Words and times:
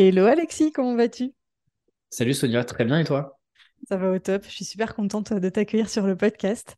Hello 0.00 0.26
Alexis, 0.26 0.70
comment 0.70 0.94
vas-tu? 0.94 1.32
Salut 2.08 2.32
Sonia, 2.32 2.62
très 2.62 2.84
bien 2.84 3.00
et 3.00 3.04
toi? 3.04 3.40
Ça 3.88 3.96
va 3.96 4.12
au 4.12 4.18
top, 4.20 4.44
je 4.44 4.50
suis 4.50 4.64
super 4.64 4.94
contente 4.94 5.32
de 5.32 5.48
t'accueillir 5.48 5.90
sur 5.90 6.06
le 6.06 6.16
podcast. 6.16 6.76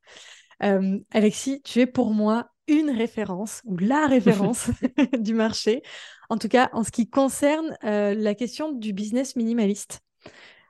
Euh, 0.62 0.98
Alexis, 1.10 1.60
tu 1.60 1.80
es 1.80 1.86
pour 1.86 2.14
moi 2.14 2.48
une 2.66 2.88
référence 2.88 3.60
ou 3.66 3.76
la 3.76 4.06
référence 4.08 4.70
du 5.18 5.34
marché, 5.34 5.82
en 6.30 6.38
tout 6.38 6.48
cas 6.48 6.70
en 6.72 6.82
ce 6.82 6.90
qui 6.90 7.10
concerne 7.10 7.76
euh, 7.84 8.14
la 8.14 8.34
question 8.34 8.72
du 8.72 8.94
business 8.94 9.36
minimaliste. 9.36 10.00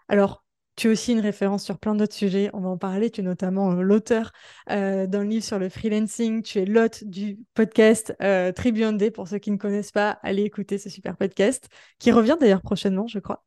Alors, 0.08 0.44
tu 0.80 0.86
es 0.86 0.90
aussi 0.90 1.12
une 1.12 1.20
référence 1.20 1.62
sur 1.62 1.78
plein 1.78 1.94
d'autres 1.94 2.14
sujets, 2.14 2.48
on 2.54 2.60
va 2.60 2.70
en 2.70 2.78
parler. 2.78 3.10
Tu 3.10 3.20
es 3.20 3.24
notamment 3.24 3.72
euh, 3.72 3.82
l'auteur 3.82 4.32
euh, 4.70 5.06
d'un 5.06 5.24
livre 5.24 5.44
sur 5.44 5.58
le 5.58 5.68
freelancing. 5.68 6.42
Tu 6.42 6.58
es 6.58 6.64
l'hôte 6.64 7.04
du 7.04 7.38
podcast 7.52 8.16
euh, 8.22 8.50
Tribune 8.50 8.96
D. 8.96 9.10
Pour 9.10 9.28
ceux 9.28 9.36
qui 9.36 9.50
ne 9.50 9.58
connaissent 9.58 9.92
pas, 9.92 10.18
allez 10.22 10.42
écouter 10.42 10.78
ce 10.78 10.88
super 10.88 11.18
podcast 11.18 11.68
qui 11.98 12.12
revient 12.12 12.38
d'ailleurs 12.40 12.62
prochainement, 12.62 13.06
je 13.06 13.18
crois. 13.18 13.44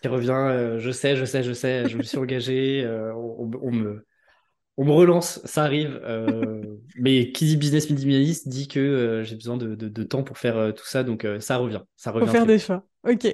Qui 0.00 0.08
revient, 0.08 0.78
je 0.78 0.90
sais, 0.90 1.14
je 1.14 1.26
sais, 1.26 1.42
je 1.42 1.52
sais, 1.52 1.86
je 1.86 1.98
me 1.98 2.02
suis 2.02 2.16
engagé. 2.16 2.88
On, 3.14 3.70
me, 3.70 4.06
on 4.78 4.86
me 4.86 4.92
relance, 4.92 5.42
ça 5.44 5.64
arrive. 5.64 6.00
mais 6.96 7.32
qui 7.32 7.44
dit 7.44 7.58
business 7.58 7.90
minimaliste 7.90 8.48
dit 8.48 8.66
que 8.66 9.20
j'ai 9.26 9.34
besoin 9.34 9.58
de, 9.58 10.02
temps 10.04 10.22
pour 10.22 10.38
faire 10.38 10.72
tout 10.74 10.86
ça. 10.86 11.04
Donc 11.04 11.26
ça 11.38 11.58
revient. 11.58 11.82
Ça 11.96 12.12
revient. 12.12 12.24
Pour 12.24 12.32
faire 12.32 12.46
des 12.46 12.58
choix. 12.58 12.82
Ok. 13.06 13.26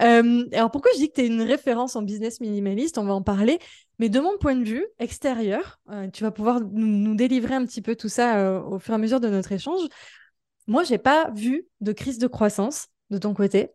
Euh, 0.00 0.44
alors 0.52 0.70
pourquoi 0.70 0.90
je 0.94 0.98
dis 0.98 1.08
que 1.08 1.14
tu 1.14 1.20
es 1.22 1.26
une 1.26 1.42
référence 1.42 1.96
en 1.96 2.02
business 2.02 2.40
minimaliste? 2.40 2.98
On 2.98 3.04
va 3.04 3.14
en 3.14 3.22
parler. 3.22 3.58
Mais 3.98 4.08
de 4.08 4.20
mon 4.20 4.38
point 4.38 4.54
de 4.54 4.64
vue 4.64 4.86
extérieur, 4.98 5.80
euh, 5.90 6.08
tu 6.10 6.22
vas 6.22 6.30
pouvoir 6.30 6.60
nous, 6.60 7.14
délivrer 7.14 7.54
un 7.54 7.64
petit 7.64 7.82
peu 7.82 7.96
tout 7.96 8.08
ça 8.08 8.38
euh, 8.38 8.60
au 8.62 8.78
fur 8.78 8.92
et 8.92 8.94
à 8.94 8.98
mesure 8.98 9.20
de 9.20 9.28
notre 9.28 9.52
échange. 9.52 9.80
Moi, 10.66 10.84
j'ai 10.84 10.98
pas 10.98 11.30
vu 11.34 11.66
de 11.80 11.92
crise 11.92 12.18
de 12.18 12.26
croissance 12.26 12.88
de 13.10 13.18
ton 13.18 13.34
côté. 13.34 13.70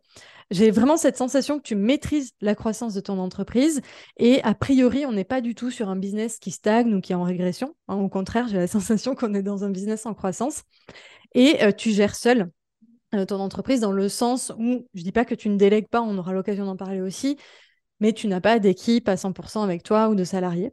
J'ai 0.50 0.70
vraiment 0.70 0.96
cette 0.96 1.16
sensation 1.16 1.58
que 1.58 1.64
tu 1.64 1.74
maîtrises 1.74 2.32
la 2.40 2.54
croissance 2.54 2.94
de 2.94 3.00
ton 3.00 3.18
entreprise 3.18 3.80
et 4.18 4.42
a 4.44 4.54
priori, 4.54 5.04
on 5.06 5.12
n'est 5.12 5.24
pas 5.24 5.40
du 5.40 5.54
tout 5.54 5.70
sur 5.70 5.88
un 5.88 5.96
business 5.96 6.38
qui 6.38 6.50
stagne 6.50 6.94
ou 6.94 7.00
qui 7.00 7.12
est 7.12 7.16
en 7.16 7.24
régression. 7.24 7.74
Hein. 7.88 7.96
au 7.96 8.08
contraire, 8.08 8.46
j'ai 8.48 8.58
la 8.58 8.66
sensation 8.68 9.14
qu'on 9.14 9.34
est 9.34 9.42
dans 9.42 9.64
un 9.64 9.70
business 9.70 10.06
en 10.06 10.14
croissance 10.14 10.62
et 11.34 11.58
tu 11.76 11.90
gères 11.90 12.14
seul 12.14 12.50
ton 13.24 13.40
entreprise 13.40 13.80
dans 13.80 13.92
le 13.92 14.08
sens 14.08 14.52
où, 14.58 14.86
je 14.94 15.02
dis 15.02 15.12
pas 15.12 15.24
que 15.24 15.34
tu 15.34 15.48
ne 15.48 15.56
délègues 15.56 15.88
pas, 15.88 16.02
on 16.02 16.18
aura 16.18 16.32
l'occasion 16.32 16.64
d'en 16.64 16.76
parler 16.76 17.00
aussi, 17.00 17.36
mais 18.00 18.12
tu 18.12 18.26
n'as 18.26 18.40
pas 18.40 18.58
d'équipe 18.58 19.08
à 19.08 19.16
100% 19.16 19.62
avec 19.62 19.82
toi 19.82 20.08
ou 20.08 20.14
de 20.14 20.24
salariés. 20.24 20.72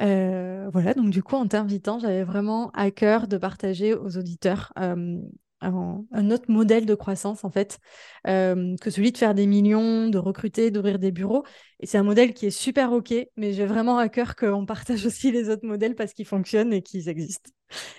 Euh, 0.00 0.68
voilà, 0.72 0.94
donc 0.94 1.10
du 1.10 1.22
coup, 1.22 1.36
en 1.36 1.46
t'invitant, 1.46 1.98
j'avais 1.98 2.22
vraiment 2.22 2.70
à 2.70 2.90
cœur 2.90 3.28
de 3.28 3.36
partager 3.36 3.94
aux 3.94 4.16
auditeurs 4.16 4.72
euh, 4.78 5.18
un, 5.60 6.30
autre 6.30 6.46
modèle 6.48 6.86
de 6.86 6.94
croissance, 6.94 7.44
en 7.44 7.50
fait, 7.50 7.78
que 8.24 8.90
celui 8.90 9.12
de 9.12 9.18
faire 9.18 9.34
des 9.34 9.46
millions, 9.46 10.08
de 10.08 10.18
recruter, 10.18 10.70
d'ouvrir 10.70 10.98
des 10.98 11.10
bureaux. 11.10 11.44
Et 11.80 11.86
c'est 11.86 11.98
un 11.98 12.02
modèle 12.02 12.32
qui 12.32 12.46
est 12.46 12.50
super 12.50 12.92
OK, 12.92 13.12
mais 13.36 13.52
j'ai 13.52 13.66
vraiment 13.66 13.98
à 13.98 14.08
cœur 14.08 14.36
qu'on 14.36 14.64
partage 14.66 15.04
aussi 15.04 15.32
les 15.32 15.50
autres 15.50 15.66
modèles 15.66 15.94
parce 15.94 16.12
qu'ils 16.14 16.26
fonctionnent 16.26 16.72
et 16.72 16.82
qu'ils 16.82 17.08
existent. 17.08 17.50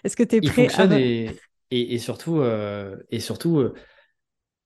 Est-ce 0.04 0.16
que 0.16 0.24
tu 0.24 0.38
es 0.38 0.42
prêt 0.42 0.68
à... 0.76 1.00
Et, 1.00 1.30
surtout, 2.00 2.44
et 3.10 3.20
surtout 3.20 3.72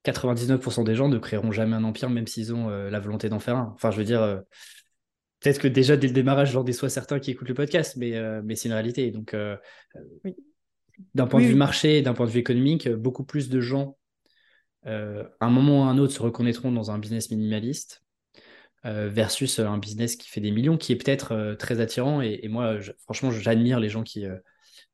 99% 0.05 0.81
euh, 0.81 0.83
des 0.83 0.95
gens 0.95 1.09
ne 1.09 1.17
créeront 1.17 1.51
jamais 1.51 1.75
un 1.75 1.83
empire, 1.83 2.09
même 2.09 2.27
s'ils 2.27 2.53
ont 2.53 2.69
euh, 2.69 2.89
la 2.89 2.99
volonté 2.99 3.29
d'en 3.29 3.39
faire 3.39 3.57
un. 3.57 3.71
Enfin, 3.75 3.91
je 3.91 3.97
veux 3.97 4.03
dire, 4.03 4.21
euh, 4.21 4.37
peut-être 5.39 5.59
que 5.59 5.67
déjà 5.67 5.97
dès 5.97 6.07
le 6.07 6.13
démarrage, 6.13 6.51
j'en 6.51 6.63
déçois 6.63 6.89
certains 6.89 7.19
qui 7.19 7.31
écoutent 7.31 7.49
le 7.49 7.53
podcast, 7.53 7.95
mais, 7.97 8.13
mais 8.43 8.55
c'est 8.55 8.69
une 8.69 8.73
réalité. 8.73 9.11
Donc, 9.11 9.35
d'un 11.13 11.27
point 11.27 11.41
de 11.41 11.45
vue 11.45 11.55
marché, 11.55 12.01
d'un 12.01 12.13
point 12.13 12.25
de 12.25 12.31
vue 12.31 12.39
économique, 12.39 12.89
beaucoup 12.89 13.23
plus 13.23 13.49
de 13.49 13.59
gens, 13.59 13.97
à 14.85 15.25
un 15.39 15.49
moment 15.49 15.81
ou 15.81 15.83
à 15.83 15.87
un 15.87 15.97
autre, 15.97 16.13
se 16.13 16.21
reconnaîtront 16.21 16.71
dans 16.71 16.89
un 16.91 16.97
business 16.97 17.29
minimaliste. 17.29 18.01
versus 18.83 19.59
un 19.59 19.77
business 19.77 20.15
qui 20.15 20.29
fait 20.29 20.41
des 20.41 20.51
millions, 20.51 20.77
qui 20.77 20.93
est 20.93 20.95
peut-être 20.95 21.55
très 21.59 21.79
attirant. 21.79 22.21
Et, 22.21 22.47
moi, 22.47 22.77
franchement, 23.03 23.29
j'admire 23.29 23.79
les 23.79 23.89
gens 23.89 24.03
qui, 24.03 24.25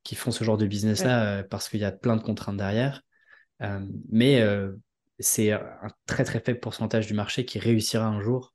qui 0.04 0.14
font 0.14 0.30
ce 0.30 0.44
genre 0.44 0.56
de 0.56 0.66
business-là 0.66 1.24
euh, 1.24 1.42
parce 1.42 1.68
qu'il 1.68 1.80
y 1.80 1.84
a 1.84 1.92
plein 1.92 2.16
de 2.16 2.22
contraintes 2.22 2.56
derrière. 2.56 3.02
Euh, 3.62 3.80
mais 4.10 4.40
euh, 4.40 4.72
c'est 5.18 5.52
un 5.52 5.90
très 6.06 6.24
très 6.24 6.40
faible 6.40 6.60
pourcentage 6.60 7.06
du 7.06 7.14
marché 7.14 7.44
qui 7.44 7.58
réussira 7.58 8.06
un 8.06 8.20
jour 8.20 8.54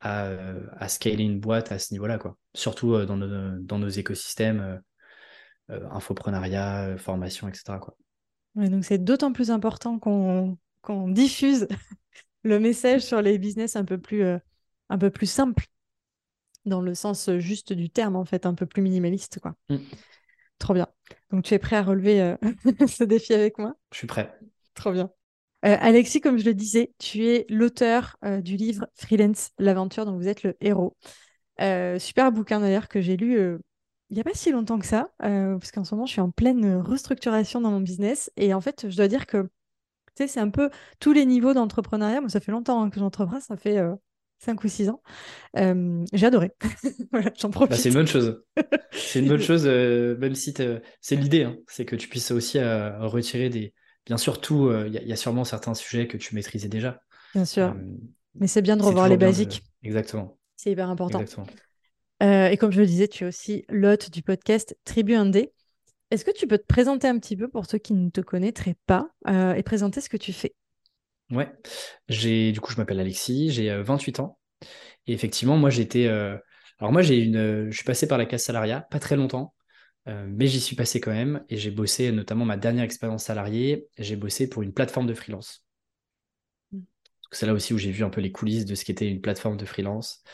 à, 0.00 0.30
à 0.76 0.88
scaler 0.88 1.22
une 1.22 1.38
boîte 1.38 1.70
à 1.70 1.78
ce 1.78 1.94
niveau-là, 1.94 2.18
quoi. 2.18 2.36
Surtout 2.54 3.04
dans 3.06 3.16
nos, 3.16 3.58
dans 3.60 3.78
nos 3.78 3.88
écosystèmes, 3.88 4.80
infoprenariat, 5.68 6.96
formation, 6.98 7.46
etc. 7.46 7.78
Quoi. 7.80 7.96
donc 8.56 8.84
c'est 8.84 8.98
d'autant 8.98 9.32
plus 9.32 9.52
important 9.52 10.00
qu'on 10.00 11.08
diffuse 11.08 11.68
le 12.42 12.58
message 12.58 13.02
sur 13.02 13.22
les 13.22 13.38
business 13.38 13.76
un 13.76 13.84
peu 13.84 13.96
plus, 13.96 14.24
un 14.24 14.98
peu 14.98 15.10
plus 15.10 15.30
simples, 15.30 15.66
dans 16.64 16.80
le 16.80 16.94
sens 16.94 17.30
juste 17.38 17.72
du 17.72 17.90
terme, 17.90 18.16
en 18.16 18.24
fait, 18.24 18.44
un 18.44 18.54
peu 18.54 18.66
plus 18.66 18.82
minimaliste. 18.82 19.38
Quoi. 19.40 19.54
Mm. 19.68 19.76
Trop 20.62 20.74
bien. 20.74 20.86
Donc, 21.32 21.42
tu 21.42 21.54
es 21.54 21.58
prêt 21.58 21.74
à 21.74 21.82
relever 21.82 22.22
euh, 22.22 22.36
ce 22.86 23.02
défi 23.02 23.34
avec 23.34 23.58
moi? 23.58 23.74
Je 23.90 23.98
suis 23.98 24.06
prêt. 24.06 24.32
Trop 24.74 24.92
bien. 24.92 25.10
Euh, 25.64 25.76
Alexis, 25.80 26.20
comme 26.20 26.38
je 26.38 26.44
le 26.44 26.54
disais, 26.54 26.92
tu 27.00 27.26
es 27.26 27.46
l'auteur 27.48 28.16
euh, 28.24 28.40
du 28.40 28.56
livre 28.56 28.86
Freelance, 28.94 29.50
l'aventure 29.58 30.06
dont 30.06 30.16
vous 30.16 30.28
êtes 30.28 30.44
le 30.44 30.56
héros. 30.60 30.96
super 31.98 32.30
bouquin 32.30 32.60
d'ailleurs 32.60 32.86
que 32.88 33.00
j'ai 33.00 33.16
lu 33.16 33.58
il 34.10 34.14
n'y 34.14 34.20
a 34.20 34.24
pas 34.24 34.34
si 34.34 34.52
longtemps 34.52 34.78
que 34.78 34.86
ça, 34.86 35.08
parce 35.18 35.72
qu'en 35.72 35.84
ce 35.84 35.94
moment, 35.94 36.06
je 36.06 36.12
suis 36.12 36.20
en 36.20 36.30
pleine 36.30 36.76
restructuration 36.76 37.60
dans 37.60 37.70
mon 37.70 37.80
business. 37.80 38.30
Et 38.36 38.52
en 38.54 38.60
fait, 38.60 38.88
je 38.88 38.96
dois 38.96 39.08
dire 39.08 39.26
que 39.26 39.48
c'est 40.14 40.38
un 40.38 40.50
peu 40.50 40.70
tous 41.00 41.12
les 41.12 41.24
niveaux 41.24 41.54
d'entrepreneuriat. 41.54 42.20
Moi, 42.20 42.28
ça 42.28 42.38
fait 42.38 42.52
longtemps 42.52 42.82
hein, 42.82 42.90
que 42.90 43.00
j'entreprends, 43.00 43.40
ça 43.40 43.56
fait 43.56 43.80
5 44.42 44.64
ou 44.64 44.68
6 44.68 44.88
ans. 44.90 45.00
j'ai 45.54 46.26
adoré. 46.26 46.50
voilà, 47.12 47.30
j'en 47.38 47.48
bah, 47.48 47.66
profite. 47.66 47.76
c'est 47.76 47.90
une 47.90 47.94
bonne 47.94 48.06
chose. 48.06 48.42
c'est 48.90 49.20
une 49.20 49.28
bonne 49.28 49.40
chose, 49.42 49.64
euh, 49.66 50.16
même 50.18 50.34
si 50.34 50.52
c'est 51.00 51.16
l'idée, 51.16 51.44
hein, 51.44 51.56
c'est 51.68 51.84
que 51.84 51.96
tu 51.96 52.08
puisses 52.08 52.30
aussi 52.32 52.58
euh, 52.58 53.06
retirer 53.06 53.48
des. 53.48 53.72
Bien 54.04 54.16
sûr, 54.16 54.40
tout, 54.40 54.66
euh, 54.66 54.88
il 54.88 54.94
y, 54.94 55.12
a 55.12 55.16
sûrement 55.16 55.44
certains 55.44 55.74
sujets 55.74 56.08
que 56.08 56.16
tu 56.16 56.34
maîtrisais 56.34 56.68
déjà. 56.68 57.00
Bien 57.34 57.44
sûr. 57.44 57.76
Mais 58.34 58.48
c'est 58.48 58.62
bien 58.62 58.76
de 58.76 58.82
revoir 58.82 59.08
les 59.08 59.16
basiques. 59.16 59.62
Exactement. 59.84 60.38
C'est 60.56 60.72
hyper 60.72 60.90
important. 60.90 61.20
Exactement. 61.20 61.46
et 62.20 62.56
comme 62.56 62.72
je 62.72 62.80
le 62.80 62.86
disais, 62.86 63.06
tu 63.06 63.22
es 63.22 63.26
aussi 63.28 63.64
l'hôte 63.68 64.10
du 64.10 64.22
podcast 64.22 64.76
Tribu 64.84 65.14
Indé. 65.14 65.52
Est-ce 66.10 66.24
que 66.24 66.32
tu 66.32 66.48
peux 66.48 66.58
te 66.58 66.66
présenter 66.66 67.06
un 67.06 67.18
petit 67.18 67.36
peu 67.36 67.46
pour 67.46 67.64
ceux 67.66 67.78
qui 67.78 67.94
ne 67.94 68.10
te 68.10 68.20
connaîtraient 68.20 68.76
pas 68.86 69.08
et 69.28 69.62
présenter 69.62 70.00
ce 70.00 70.08
que 70.08 70.16
tu 70.16 70.32
fais? 70.32 70.52
Ouais, 71.32 71.50
j'ai 72.08 72.52
du 72.52 72.60
coup 72.60 72.72
je 72.72 72.76
m'appelle 72.76 73.00
Alexis, 73.00 73.50
j'ai 73.50 73.74
28 73.82 74.20
euh, 74.20 74.22
ans 74.22 74.38
et 75.06 75.14
effectivement 75.14 75.56
moi 75.56 75.70
j'étais 75.70 76.06
euh, 76.06 76.36
alors 76.78 76.92
moi 76.92 77.02
j'ai 77.02 77.18
une 77.18 77.70
je 77.70 77.74
suis 77.74 77.84
passé 77.84 78.06
par 78.06 78.18
la 78.18 78.26
case 78.26 78.42
salariat 78.42 78.82
pas 78.82 78.98
très 78.98 79.16
longtemps 79.16 79.54
euh, 80.08 80.26
mais 80.28 80.46
j'y 80.48 80.60
suis 80.60 80.74
passé 80.76 81.00
quand 81.00 81.12
même 81.12 81.44
et 81.48 81.56
j'ai 81.56 81.70
bossé 81.70 82.10
notamment 82.10 82.44
ma 82.44 82.56
dernière 82.56 82.84
expérience 82.84 83.24
salariée, 83.24 83.86
j'ai 83.98 84.16
bossé 84.16 84.48
pour 84.48 84.62
une 84.62 84.72
plateforme 84.72 85.06
de 85.06 85.14
freelance. 85.14 85.64
Mmh. 86.72 86.80
C'est 87.30 87.46
là 87.46 87.52
aussi 87.52 87.72
où 87.72 87.78
j'ai 87.78 87.92
vu 87.92 88.02
un 88.04 88.10
peu 88.10 88.20
les 88.20 88.32
coulisses 88.32 88.64
de 88.66 88.74
ce 88.74 88.84
qu'était 88.84 89.08
une 89.08 89.20
plateforme 89.20 89.56
de 89.56 89.64
freelance. 89.64 90.24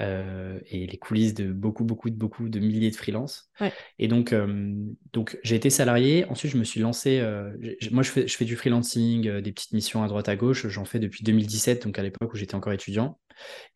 Euh, 0.00 0.58
et 0.66 0.86
les 0.86 0.96
coulisses 0.96 1.34
de 1.34 1.52
beaucoup, 1.52 1.84
beaucoup, 1.84 2.08
de 2.08 2.14
beaucoup 2.14 2.48
de 2.48 2.58
milliers 2.58 2.90
de 2.90 2.96
freelances. 2.96 3.50
Et 3.98 4.08
donc, 4.08 4.32
euh, 4.32 4.72
donc 5.12 5.38
j'ai 5.42 5.56
été 5.56 5.68
salarié. 5.68 6.24
Ensuite, 6.26 6.52
je 6.52 6.56
me 6.56 6.64
suis 6.64 6.80
lancé. 6.80 7.18
Euh, 7.18 7.52
moi, 7.90 8.02
je 8.02 8.10
fais, 8.10 8.26
je 8.26 8.36
fais 8.36 8.46
du 8.46 8.56
freelancing, 8.56 9.40
des 9.40 9.52
petites 9.52 9.72
missions 9.72 10.02
à 10.02 10.08
droite 10.08 10.28
à 10.28 10.36
gauche. 10.36 10.66
J'en 10.68 10.86
fais 10.86 10.98
depuis 10.98 11.22
2017, 11.22 11.84
donc 11.84 11.98
à 11.98 12.02
l'époque 12.02 12.32
où 12.32 12.36
j'étais 12.36 12.54
encore 12.54 12.72
étudiant. 12.72 13.18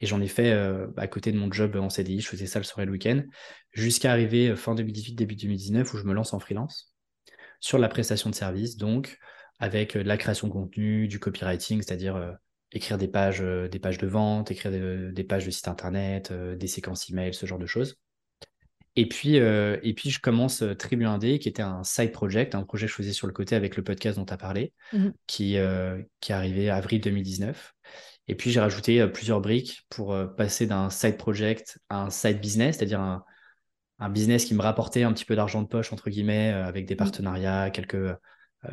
Et 0.01 0.07
j'en 0.07 0.21
ai 0.21 0.29
fait 0.29 0.53
à 0.97 1.07
côté 1.09 1.31
de 1.33 1.39
mon 1.39 1.53
job 1.53 1.77
en 1.77 1.91
CDI. 1.91 2.21
Je 2.21 2.29
faisais 2.29 2.47
ça 2.47 2.59
le 2.59 2.65
soir 2.65 2.83
et 2.83 2.87
le 2.87 2.93
week-end, 2.93 3.23
jusqu'à 3.73 4.11
arriver 4.11 4.57
fin 4.57 4.75
2018, 4.75 5.15
début 5.15 5.37
2019, 5.37 5.93
où 5.93 5.99
je 5.99 6.05
me 6.05 6.15
lance 6.15 6.33
en 6.33 6.39
freelance 6.39 6.95
sur 7.61 7.79
la 7.79 7.89
prestation 7.89 8.29
de 8.29 8.35
services, 8.35 8.77
donc 8.77 9.19
avec 9.59 9.95
la 9.95 10.17
création 10.17 10.49
de 10.49 10.53
contenu, 10.53 11.09
du 11.09 11.19
copywriting, 11.19 11.81
c'est-à-dire 11.81 12.37
écrire 12.75 12.99
des 12.99 13.09
pages, 13.09 13.41
euh, 13.41 13.69
des 13.69 13.79
pages 13.79 13.99
de 13.99 14.06
vente, 14.06 14.50
écrire 14.50 14.71
des, 14.71 15.25
pages 15.25 15.47
de 15.47 15.50
site 15.50 15.69
internet, 15.69 16.31
euh, 16.31 16.56
des 16.56 16.67
séquences 16.67 17.09
email, 17.09 17.32
ce 17.32 17.47
genre 17.47 17.59
de 17.59 17.67
choses. 17.67 17.97
Et 18.97 19.09
puis, 19.09 19.38
euh, 19.38 19.79
et 19.82 19.94
puis 19.94 20.11
je 20.11 20.21
commence 20.21 20.62
Tribu 20.79 21.05
Indé, 21.05 21.38
qui 21.38 21.49
était 21.49 21.62
un 21.62 21.82
side 21.82 22.12
project, 22.12 22.55
un 22.55 22.62
projet 22.62 22.87
que 22.87 22.93
je 22.93 22.97
faisais 22.97 23.12
sur 23.12 23.26
le 23.26 23.32
côté 23.32 23.56
avec 23.56 23.76
le 23.76 23.82
podcast 23.82 24.19
dont 24.19 24.25
tu 24.25 24.32
as 24.32 24.37
parlé, 24.37 24.73
mmh 24.93 25.09
qui, 25.26 25.56
qui 26.21 26.32
est 26.32 26.35
arrivé 26.35 26.71
avril 26.71 27.00
2019. 27.00 27.75
Et 28.29 28.37
puis 28.37 28.53
j'ai 28.53 28.61
rajouté 28.61 29.05
plusieurs 29.09 29.41
briques 29.41 29.85
pour 29.88 30.17
passer 30.37 30.67
d'un 30.67 30.91
side 30.91 31.17
project 31.17 31.79
à 31.88 32.03
un 32.03 32.11
side 32.11 32.41
business, 32.41 32.77
c'est-à-dire 32.77 33.00
un, 33.00 33.25
un, 33.99 34.09
business 34.11 34.44
qui 34.44 34.55
me 34.55 34.62
rapportait 34.62 35.03
un 35.03 35.12
petit 35.12 35.25
peu 35.25 35.35
d'argent 35.35 35.62
de 35.62 35.67
poche, 35.67 35.93
entre 35.93 36.09
guillemets, 36.09 36.50
avec 36.50 36.87
des 36.87 36.94
mmh. 36.94 36.99
partenariats, 36.99 37.70
quelques 37.70 38.17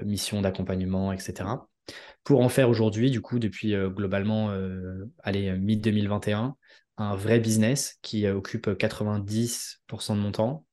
missions 0.03 0.41
d'accompagnement, 0.41 1.11
etc. 1.11 1.45
Pour 2.23 2.41
en 2.41 2.49
faire 2.49 2.69
aujourd'hui, 2.69 3.09
du 3.09 3.21
coup, 3.21 3.39
depuis 3.39 3.73
globalement, 3.73 4.53
allez, 5.23 5.57
mi-2021, 5.57 6.53
un 6.97 7.15
vrai 7.15 7.39
business 7.39 7.97
qui 8.01 8.27
occupe 8.27 8.69
90% 8.69 10.15
de 10.15 10.21
mon 10.21 10.31
temps. 10.31 10.65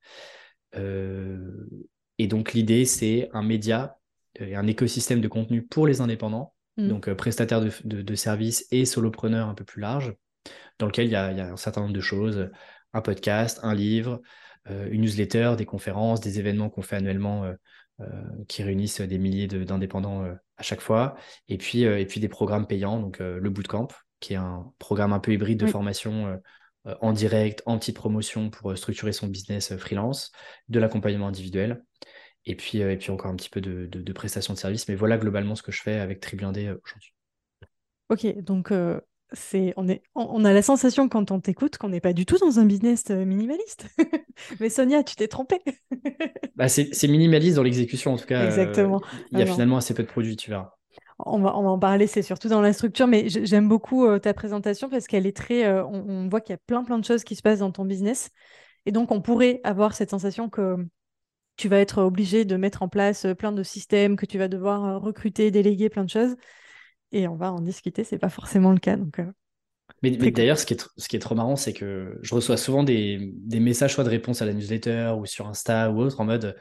et 0.75 2.27
donc 2.27 2.53
l'idée, 2.53 2.85
c'est 2.85 3.29
un 3.33 3.41
média 3.41 3.97
et 4.35 4.55
un 4.55 4.67
écosystème 4.67 5.21
de 5.21 5.27
contenu 5.27 5.65
pour 5.65 5.87
les 5.87 6.01
indépendants 6.01 6.53
Mm. 6.79 6.87
donc 6.87 7.07
euh, 7.09 7.15
prestataire 7.15 7.61
de, 7.61 8.15
services 8.15 8.65
et 8.71 8.85
solopreneur 8.85 9.47
un 9.49 9.53
peu 9.53 9.65
plus 9.65 9.81
large, 9.81 10.13
dans 10.79 10.87
lequel 10.87 11.07
il 11.07 11.11
y, 11.11 11.15
a, 11.15 11.27
un 11.27 11.57
certain 11.57 11.81
nombre 11.81 11.93
de 11.93 12.01
choses, 12.01 12.49
un 12.93 13.01
podcast, 13.01 13.59
un 13.63 13.75
livre, 13.75 14.21
euh, 14.69 14.87
une 14.91 15.01
newsletter, 15.01 15.55
des 15.57 15.65
conférences, 15.65 16.21
des 16.21 16.39
événements 16.39 16.69
qu'on 16.69 16.81
fait 16.81 16.95
annuellement 16.95 17.45
euh, 17.45 18.05
qui 18.47 18.63
réunissent 18.63 19.01
des 19.01 19.17
milliers 19.17 19.47
d'indépendants 19.47 20.25
à 20.59 20.63
chaque 20.63 20.81
fois, 20.81 21.15
et 21.47 21.57
puis, 21.57 21.83
et 21.83 22.05
puis 22.05 22.19
des 22.19 22.29
programmes 22.29 22.67
payants, 22.67 22.99
donc 22.99 23.19
le 23.19 23.49
Bootcamp, 23.49 23.87
qui 24.19 24.33
est 24.33 24.37
un 24.37 24.71
programme 24.77 25.13
un 25.13 25.19
peu 25.19 25.31
hybride 25.31 25.59
de 25.59 25.65
formation 25.65 26.39
en 26.85 27.13
direct, 27.13 27.63
en 27.65 27.79
petite 27.79 27.95
promotion 27.95 28.49
pour 28.49 28.77
structurer 28.77 29.13
son 29.13 29.27
business 29.27 29.75
freelance, 29.77 30.31
de 30.67 30.79
l'accompagnement 30.79 31.27
individuel 31.27 31.81
et 32.45 32.55
puis, 32.55 32.81
euh, 32.81 32.91
et 32.91 32.97
puis 32.97 33.11
encore 33.11 33.31
un 33.31 33.35
petit 33.35 33.49
peu 33.49 33.61
de, 33.61 33.85
de, 33.85 34.13
prestations 34.13 34.53
de 34.53 34.59
services. 34.59 34.87
Mais 34.87 34.95
voilà 34.95 35.17
globalement 35.17 35.55
ce 35.55 35.63
que 35.63 35.71
je 35.71 35.81
fais 35.81 35.99
avec 35.99 36.19
Triblindé 36.19 36.67
euh, 36.67 36.81
aujourd'hui. 36.83 37.13
Ok, 38.09 38.43
donc 38.43 38.71
euh, 38.71 38.99
c'est, 39.33 39.73
on, 39.77 39.87
est, 39.87 40.01
on, 40.15 40.43
a 40.45 40.53
la 40.53 40.61
sensation 40.61 41.07
quand 41.09 41.31
on 41.31 41.39
t'écoute 41.39 41.77
qu'on 41.77 41.89
n'est 41.89 42.01
pas 42.01 42.13
du 42.13 42.25
tout 42.25 42.37
dans 42.37 42.59
un 42.59 42.65
business 42.65 43.09
minimaliste. 43.09 43.87
Mais 44.59 44.69
Sonia, 44.69 45.03
tu 45.03 45.15
t'es 45.15 45.27
trompée. 45.27 45.61
bah, 46.55 46.67
c'est, 46.67 47.07
minimaliste 47.07 47.55
dans 47.55 47.63
l'exécution 47.63 48.13
en 48.13 48.17
tout 48.17 48.25
cas. 48.25 48.45
Exactement. 48.45 49.01
Il 49.31 49.39
y 49.39 49.41
a 49.41 49.45
finalement 49.45 49.77
assez 49.77 49.93
peu 49.93 50.03
de 50.03 50.07
produits, 50.07 50.35
tu 50.35 50.49
verras. 50.49 50.71
On 51.19 51.39
va, 51.39 51.57
on 51.57 51.63
va, 51.63 51.69
en 51.69 51.79
parler, 51.79 52.07
c'est 52.07 52.21
surtout 52.21 52.47
dans 52.47 52.61
la 52.61 52.71
structure, 52.71 53.05
mais 53.05 53.27
j'aime 53.27 53.67
beaucoup 53.67 54.07
ta 54.19 54.33
présentation 54.33 54.89
parce 54.89 55.05
qu'elle 55.05 55.27
est 55.27 55.35
très. 55.35 55.69
on, 55.81 56.05
on, 56.07 56.29
voit 56.29 56.39
qu'il 56.39 56.53
y 56.53 56.55
a 56.55 56.61
plein, 56.65 56.83
plein 56.83 56.97
de 56.97 57.05
choses 57.05 57.23
qui 57.23 57.35
se 57.35 57.41
passent 57.41 57.59
dans 57.59 57.71
ton 57.71 57.85
business. 57.85 58.29
Et 58.85 58.91
donc, 58.91 59.11
on 59.11 59.21
pourrait 59.21 59.59
avoir 59.63 59.93
cette 59.93 60.09
sensation 60.09 60.49
que 60.49 60.77
tu 61.59 61.67
vas 61.67 61.79
être 61.79 62.01
obligé 62.01 62.45
de 62.45 62.55
mettre 62.55 62.81
en 62.83 62.87
place 62.87 63.25
euh, 63.25 63.35
plein 63.35 63.51
de 63.51 63.63
systèmes, 63.63 64.15
que 64.15 64.25
tu 64.25 64.37
vas 64.37 64.47
devoir 64.47 64.85
euh, 64.85 64.97
recruter, 64.97 65.51
déléguer 65.51 65.89
plein 65.89 66.05
de 66.05 66.09
choses. 66.09 66.35
Et 67.11 67.27
on 67.27 67.35
va 67.35 67.51
en 67.51 67.61
discuter, 67.61 68.03
c'est 68.03 68.19
pas 68.19 68.29
forcément 68.29 68.71
le 68.71 68.79
cas. 68.79 68.95
Donc, 68.95 69.19
euh, 69.19 69.31
mais, 70.01 70.11
d'ailleurs, 70.11 70.59
ce, 70.59 70.65
qui 70.65 70.75
est 70.75 70.87
ce 70.97 71.07
qui 71.07 71.15
est 71.15 71.19
trop 71.19 71.35
marrant, 71.35 71.55
c'est 71.55 71.73
que 71.73 72.17
je 72.21 72.35
reçois 72.35 72.57
souvent 72.57 72.83
des, 72.83 73.33
messages, 73.59 73.95
soit 73.95 74.03
de 74.03 74.09
réponse 74.09 74.41
à 74.41 74.45
la 74.45 74.53
newsletter 74.53 75.13
ou 75.17 75.25
sur 75.25 75.47
Insta 75.47 75.91
ou 75.91 75.99
autre, 75.99 76.21
en 76.21 76.25
mode 76.25 76.55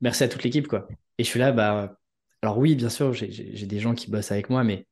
merci 0.00 0.24
à 0.24 0.28
toute 0.28 0.42
l'équipe. 0.42 0.66
quoi. 0.66 0.88
Et 1.18 1.24
je 1.24 1.28
suis 1.28 1.38
là, 1.38 1.52
bah, 1.52 1.96
alors 2.42 2.58
oui, 2.58 2.74
bien 2.74 2.88
sûr, 2.88 3.12
j'ai 3.12 3.66
des 3.66 3.78
gens 3.78 3.94
qui 3.94 4.10
bossent 4.10 4.32
avec 4.32 4.50
moi, 4.50 4.64
mais 4.64 4.86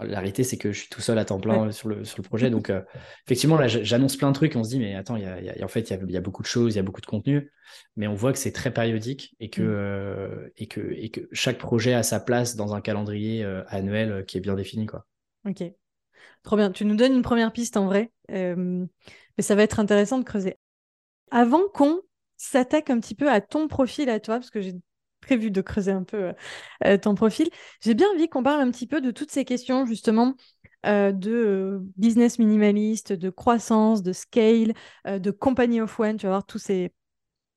la 0.00 0.18
réalité, 0.18 0.42
c'est 0.44 0.56
que 0.56 0.72
je 0.72 0.80
suis 0.80 0.88
tout 0.88 1.00
seul 1.00 1.18
à 1.18 1.24
temps 1.24 1.40
plein 1.40 1.70
sur, 1.70 1.88
le, 1.88 2.04
sur 2.04 2.18
le 2.18 2.22
projet. 2.22 2.50
Donc, 2.50 2.70
euh, 2.70 2.82
effectivement, 3.26 3.56
là, 3.56 3.68
j'annonce 3.68 4.16
plein 4.16 4.28
de 4.28 4.34
trucs. 4.34 4.56
On 4.56 4.64
se 4.64 4.70
dit, 4.70 4.78
mais 4.78 4.94
attends, 4.94 5.16
y 5.16 5.24
a, 5.24 5.64
en 5.64 5.68
fait, 5.68 5.90
il 5.90 6.10
y 6.10 6.16
a, 6.16 6.20
beaucoup 6.20 6.42
de 6.42 6.46
choses, 6.46 6.74
il 6.74 6.76
y 6.76 6.80
a 6.80 6.82
beaucoup 6.82 7.00
de 7.00 7.06
contenu. 7.06 7.52
Mais 7.96 8.06
on 8.06 8.14
voit 8.14 8.32
que 8.32 8.38
c'est 8.38 8.52
très 8.52 8.72
périodique 8.72 9.34
et 9.38 9.48
que, 9.48 9.62
mm. 9.62 9.66
euh, 9.66 10.48
et, 10.56 10.66
que, 10.66 10.80
et 10.92 11.10
que 11.10 11.20
chaque 11.32 11.58
projet 11.58 11.94
a 11.94 12.02
sa 12.02 12.20
place 12.20 12.56
dans 12.56 12.74
un 12.74 12.80
calendrier 12.80 13.44
euh, 13.44 13.62
annuel 13.68 14.24
qui 14.26 14.38
est 14.38 14.40
bien 14.40 14.54
défini. 14.54 14.86
Quoi. 14.86 15.06
Ok. 15.46 15.62
Trop 16.42 16.56
bien. 16.56 16.70
Tu 16.72 16.84
nous 16.84 16.96
donnes 16.96 17.14
une 17.14 17.22
première 17.22 17.52
piste 17.52 17.76
en 17.76 17.86
vrai. 17.86 18.10
mais 18.28 18.88
ça 19.38 19.54
va 19.54 19.62
être 19.62 19.78
intéressant 19.78 20.18
de 20.18 20.24
creuser. 20.24 20.58
Avant 21.30 21.68
qu'on 21.72 22.00
s'attaque 22.36 22.90
un 22.90 23.00
petit 23.00 23.14
peu 23.14 23.30
à 23.30 23.40
ton 23.40 23.68
profil 23.68 24.10
à 24.10 24.20
toi, 24.20 24.36
parce 24.36 24.50
que 24.50 24.60
j'ai 24.60 24.74
prévu 25.20 25.50
de 25.50 25.60
creuser 25.60 25.92
un 25.92 26.04
peu 26.04 26.16
euh, 26.16 26.32
euh, 26.84 26.98
ton 26.98 27.14
profil. 27.14 27.48
J'ai 27.80 27.94
bien 27.94 28.08
envie 28.14 28.28
qu'on 28.28 28.42
parle 28.42 28.60
un 28.60 28.70
petit 28.70 28.86
peu 28.86 29.00
de 29.00 29.10
toutes 29.10 29.30
ces 29.30 29.44
questions 29.44 29.86
justement 29.86 30.34
euh, 30.86 31.12
de 31.12 31.80
business 31.96 32.38
minimaliste, 32.38 33.12
de 33.12 33.30
croissance, 33.30 34.02
de 34.02 34.12
scale, 34.12 34.72
de 35.06 35.30
company 35.30 35.80
of 35.80 35.98
one. 35.98 36.16
Tu 36.16 36.26
vas 36.26 36.32
voir 36.32 36.46
tous 36.46 36.58
ces 36.58 36.92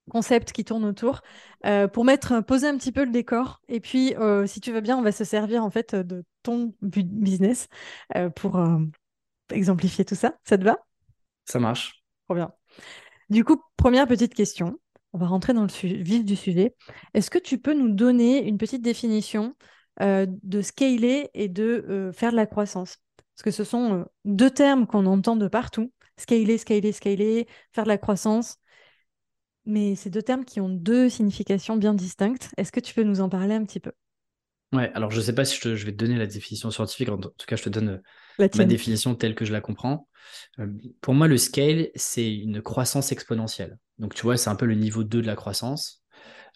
concepts 0.09 0.51
qui 0.51 0.65
tournent 0.65 0.85
autour 0.85 1.21
pour 1.93 2.03
mettre, 2.03 2.41
poser 2.41 2.67
un 2.67 2.77
petit 2.77 2.91
peu 2.91 3.03
le 3.03 3.11
décor. 3.11 3.61
Et 3.67 3.79
puis, 3.79 4.15
si 4.47 4.59
tu 4.59 4.71
veux 4.71 4.81
bien, 4.81 4.97
on 4.97 5.03
va 5.03 5.11
se 5.11 5.23
servir 5.23 5.63
en 5.63 5.69
fait 5.69 5.93
de 5.93 6.23
ton 6.41 6.73
business 6.81 7.67
pour 8.35 8.59
exemplifier 9.51 10.05
tout 10.05 10.15
ça. 10.15 10.33
Ça 10.43 10.57
te 10.57 10.63
va? 10.63 10.79
Ça 11.45 11.59
marche. 11.59 12.03
Trop 12.25 12.33
bien. 12.33 12.51
Du 13.29 13.43
coup, 13.43 13.61
première 13.77 14.07
petite 14.07 14.33
question 14.33 14.79
on 15.13 15.17
va 15.17 15.27
rentrer 15.27 15.53
dans 15.53 15.63
le 15.63 16.03
vif 16.03 16.25
du 16.25 16.35
sujet. 16.35 16.75
Est-ce 17.13 17.29
que 17.29 17.39
tu 17.39 17.57
peux 17.57 17.73
nous 17.73 17.89
donner 17.89 18.45
une 18.47 18.57
petite 18.57 18.81
définition 18.81 19.55
euh, 20.01 20.25
de 20.43 20.61
scaler 20.61 21.29
et 21.33 21.47
de 21.47 21.85
euh, 21.89 22.11
faire 22.11 22.31
de 22.31 22.35
la 22.35 22.45
croissance? 22.45 22.97
Parce 23.35 23.43
que 23.43 23.51
ce 23.51 23.63
sont 23.63 23.93
euh, 23.93 24.03
deux 24.25 24.51
termes 24.51 24.85
qu'on 24.85 25.05
entend 25.05 25.35
de 25.35 25.47
partout. 25.47 25.91
Scaler, 26.17 26.57
scaler, 26.57 26.91
scaler, 26.91 27.47
faire 27.71 27.85
de 27.85 27.89
la 27.89 27.97
croissance. 27.97 28.57
Mais 29.65 29.95
ces 29.95 30.09
deux 30.09 30.21
termes 30.21 30.45
qui 30.45 30.61
ont 30.61 30.69
deux 30.69 31.09
significations 31.09 31.77
bien 31.77 31.93
distinctes. 31.93 32.49
Est-ce 32.57 32.71
que 32.71 32.79
tu 32.79 32.93
peux 32.93 33.03
nous 33.03 33.21
en 33.21 33.29
parler 33.29 33.55
un 33.55 33.63
petit 33.63 33.79
peu? 33.79 33.91
Ouais, 34.73 34.91
alors 34.93 35.09
je 35.09 35.17
ne 35.17 35.21
sais 35.23 35.33
pas 35.33 35.45
si 35.45 35.59
je, 35.59 35.85
vais 35.85 35.91
te 35.91 35.97
donner 35.97 36.17
la 36.17 36.27
définition 36.27 36.69
scientifique, 36.69 37.09
en 37.09 37.17
tout 37.17 37.31
cas 37.47 37.55
je 37.55 37.63
te 37.63 37.69
donne 37.69 38.03
ma 38.39 38.65
définition 38.65 39.15
telle 39.15 39.35
que 39.35 39.45
je 39.45 39.53
la 39.53 39.61
comprends. 39.61 40.07
pour 41.01 41.13
moi, 41.13 41.27
le 41.27 41.37
scale, 41.37 41.89
c'est 41.95 42.33
une 42.33 42.61
croissance 42.61 43.11
exponentielle. 43.11 43.77
Donc, 43.97 44.13
tu 44.15 44.23
vois, 44.23 44.37
c'est 44.37 44.49
un 44.49 44.55
peu 44.55 44.65
le 44.65 44.75
niveau 44.75 45.03
2 45.03 45.21
de 45.21 45.27
la 45.27 45.35
croissance. 45.35 46.03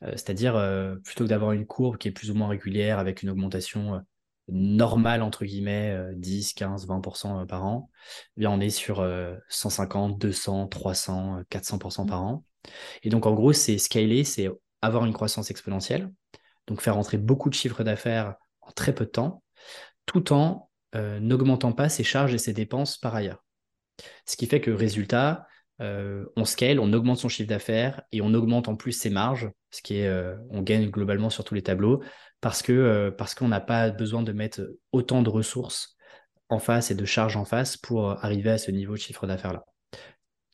Euh, 0.03 0.11
c'est-à-dire, 0.11 0.55
euh, 0.55 0.95
plutôt 0.95 1.23
que 1.25 1.29
d'avoir 1.29 1.51
une 1.51 1.65
courbe 1.65 1.97
qui 1.97 2.07
est 2.07 2.11
plus 2.11 2.31
ou 2.31 2.35
moins 2.35 2.47
régulière 2.47 2.99
avec 2.99 3.23
une 3.23 3.29
augmentation 3.29 3.95
euh, 3.95 3.99
normale, 4.49 5.21
entre 5.21 5.45
guillemets, 5.45 5.97
10, 6.15 6.53
15, 6.53 6.87
20% 6.87 7.45
par 7.45 7.65
an, 7.65 7.89
eh 8.35 8.41
bien, 8.41 8.51
on 8.51 8.59
est 8.59 8.69
sur 8.69 9.07
150, 9.47 10.19
200, 10.19 10.67
300, 10.67 11.43
400% 11.49 12.05
par 12.05 12.21
an. 12.21 12.43
Et 13.03 13.09
donc, 13.09 13.25
en 13.25 13.33
gros, 13.33 13.53
c'est 13.53 13.77
scaler, 13.77 14.25
c'est 14.25 14.49
avoir 14.81 15.05
une 15.05 15.13
croissance 15.13 15.49
exponentielle, 15.49 16.11
donc 16.67 16.81
faire 16.81 16.97
entrer 16.97 17.17
beaucoup 17.17 17.49
de 17.49 17.53
chiffres 17.53 17.85
d'affaires 17.85 18.35
en 18.59 18.71
très 18.71 18.93
peu 18.93 19.05
de 19.05 19.11
temps, 19.11 19.43
tout 20.05 20.33
en 20.33 20.69
n'augmentant 20.95 21.71
pas 21.71 21.89
ses 21.89 22.03
charges 22.03 22.33
et 22.33 22.37
ses 22.37 22.53
dépenses 22.53 22.97
par 22.97 23.15
ailleurs. 23.15 23.43
Ce 24.25 24.37
qui 24.37 24.47
fait 24.47 24.61
que, 24.61 24.71
résultat, 24.71 25.47
euh, 25.81 26.25
on 26.35 26.45
scale, 26.45 26.79
on 26.79 26.93
augmente 26.93 27.17
son 27.17 27.29
chiffre 27.29 27.49
d'affaires 27.49 28.01
et 28.11 28.21
on 28.21 28.33
augmente 28.33 28.67
en 28.67 28.75
plus 28.75 28.91
ses 28.91 29.09
marges, 29.09 29.49
ce 29.71 29.81
qui 29.81 29.97
est, 29.97 30.07
euh, 30.07 30.35
on 30.49 30.61
gagne 30.61 30.89
globalement 30.89 31.29
sur 31.29 31.43
tous 31.43 31.55
les 31.55 31.63
tableaux 31.63 32.03
parce 32.41 32.61
que 32.61 32.71
euh, 32.71 33.11
parce 33.11 33.33
qu'on 33.33 33.47
n'a 33.47 33.59
pas 33.59 33.89
besoin 33.89 34.21
de 34.21 34.31
mettre 34.31 34.61
autant 34.91 35.23
de 35.23 35.29
ressources 35.29 35.95
en 36.49 36.59
face 36.59 36.91
et 36.91 36.95
de 36.95 37.05
charges 37.05 37.37
en 37.37 37.45
face 37.45 37.77
pour 37.77 38.11
arriver 38.23 38.51
à 38.51 38.57
ce 38.57 38.69
niveau 38.69 38.93
de 38.93 38.99
chiffre 38.99 39.25
d'affaires 39.25 39.53
là. 39.53 39.65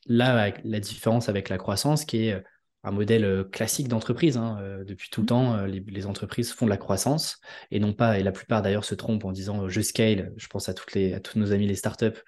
Là, 0.05 0.51
la 0.63 0.79
différence 0.79 1.29
avec 1.29 1.49
la 1.49 1.57
croissance, 1.57 2.03
qui 2.03 2.29
est 2.29 2.43
un 2.83 2.91
modèle 2.91 3.25
euh, 3.25 3.43
classique 3.43 3.87
d'entreprise. 3.87 4.37
Hein, 4.37 4.57
euh, 4.61 4.83
depuis 4.83 5.09
tout 5.09 5.21
le 5.21 5.25
mmh. 5.25 5.27
temps, 5.27 5.55
euh, 5.55 5.67
les, 5.67 6.05
entreprises 6.05 6.51
font 6.51 6.65
de 6.65 6.69
la 6.69 6.77
croissance 6.77 7.39
et 7.71 7.79
non 7.79 7.93
pas, 7.93 8.19
et 8.19 8.23
la 8.23 8.31
plupart 8.31 8.61
d'ailleurs 8.61 8.85
se 8.85 8.95
trompent 8.95 9.25
en 9.25 9.31
disant 9.31 9.67
je 9.67 9.81
scale. 9.81 10.33
Je 10.37 10.47
pense 10.47 10.69
à, 10.69 10.73
toutes 10.73 10.93
les, 10.93 11.13
à 11.13 11.19
tous 11.19 11.37
nos 11.37 11.51
amis 11.51 11.67
les 11.67 11.75
startups 11.75 12.19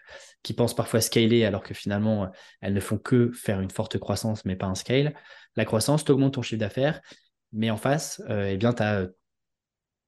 qui 0.43 0.53
pensent 0.53 0.75
parfois 0.75 1.01
scaler 1.01 1.45
alors 1.45 1.63
que 1.63 1.73
finalement 1.73 2.31
elles 2.61 2.73
ne 2.73 2.79
font 2.79 2.97
que 2.97 3.31
faire 3.31 3.61
une 3.61 3.69
forte 3.69 3.97
croissance 3.99 4.43
mais 4.45 4.55
pas 4.55 4.65
un 4.65 4.75
scale. 4.75 5.13
La 5.55 5.65
croissance, 5.65 6.03
tu 6.03 6.11
augmentes 6.11 6.35
ton 6.35 6.41
chiffre 6.41 6.59
d'affaires, 6.59 7.01
mais 7.51 7.69
en 7.69 7.77
face, 7.77 8.21
eh 8.29 8.55
bien, 8.55 8.73
tu 8.73 8.83
as, 8.83 9.07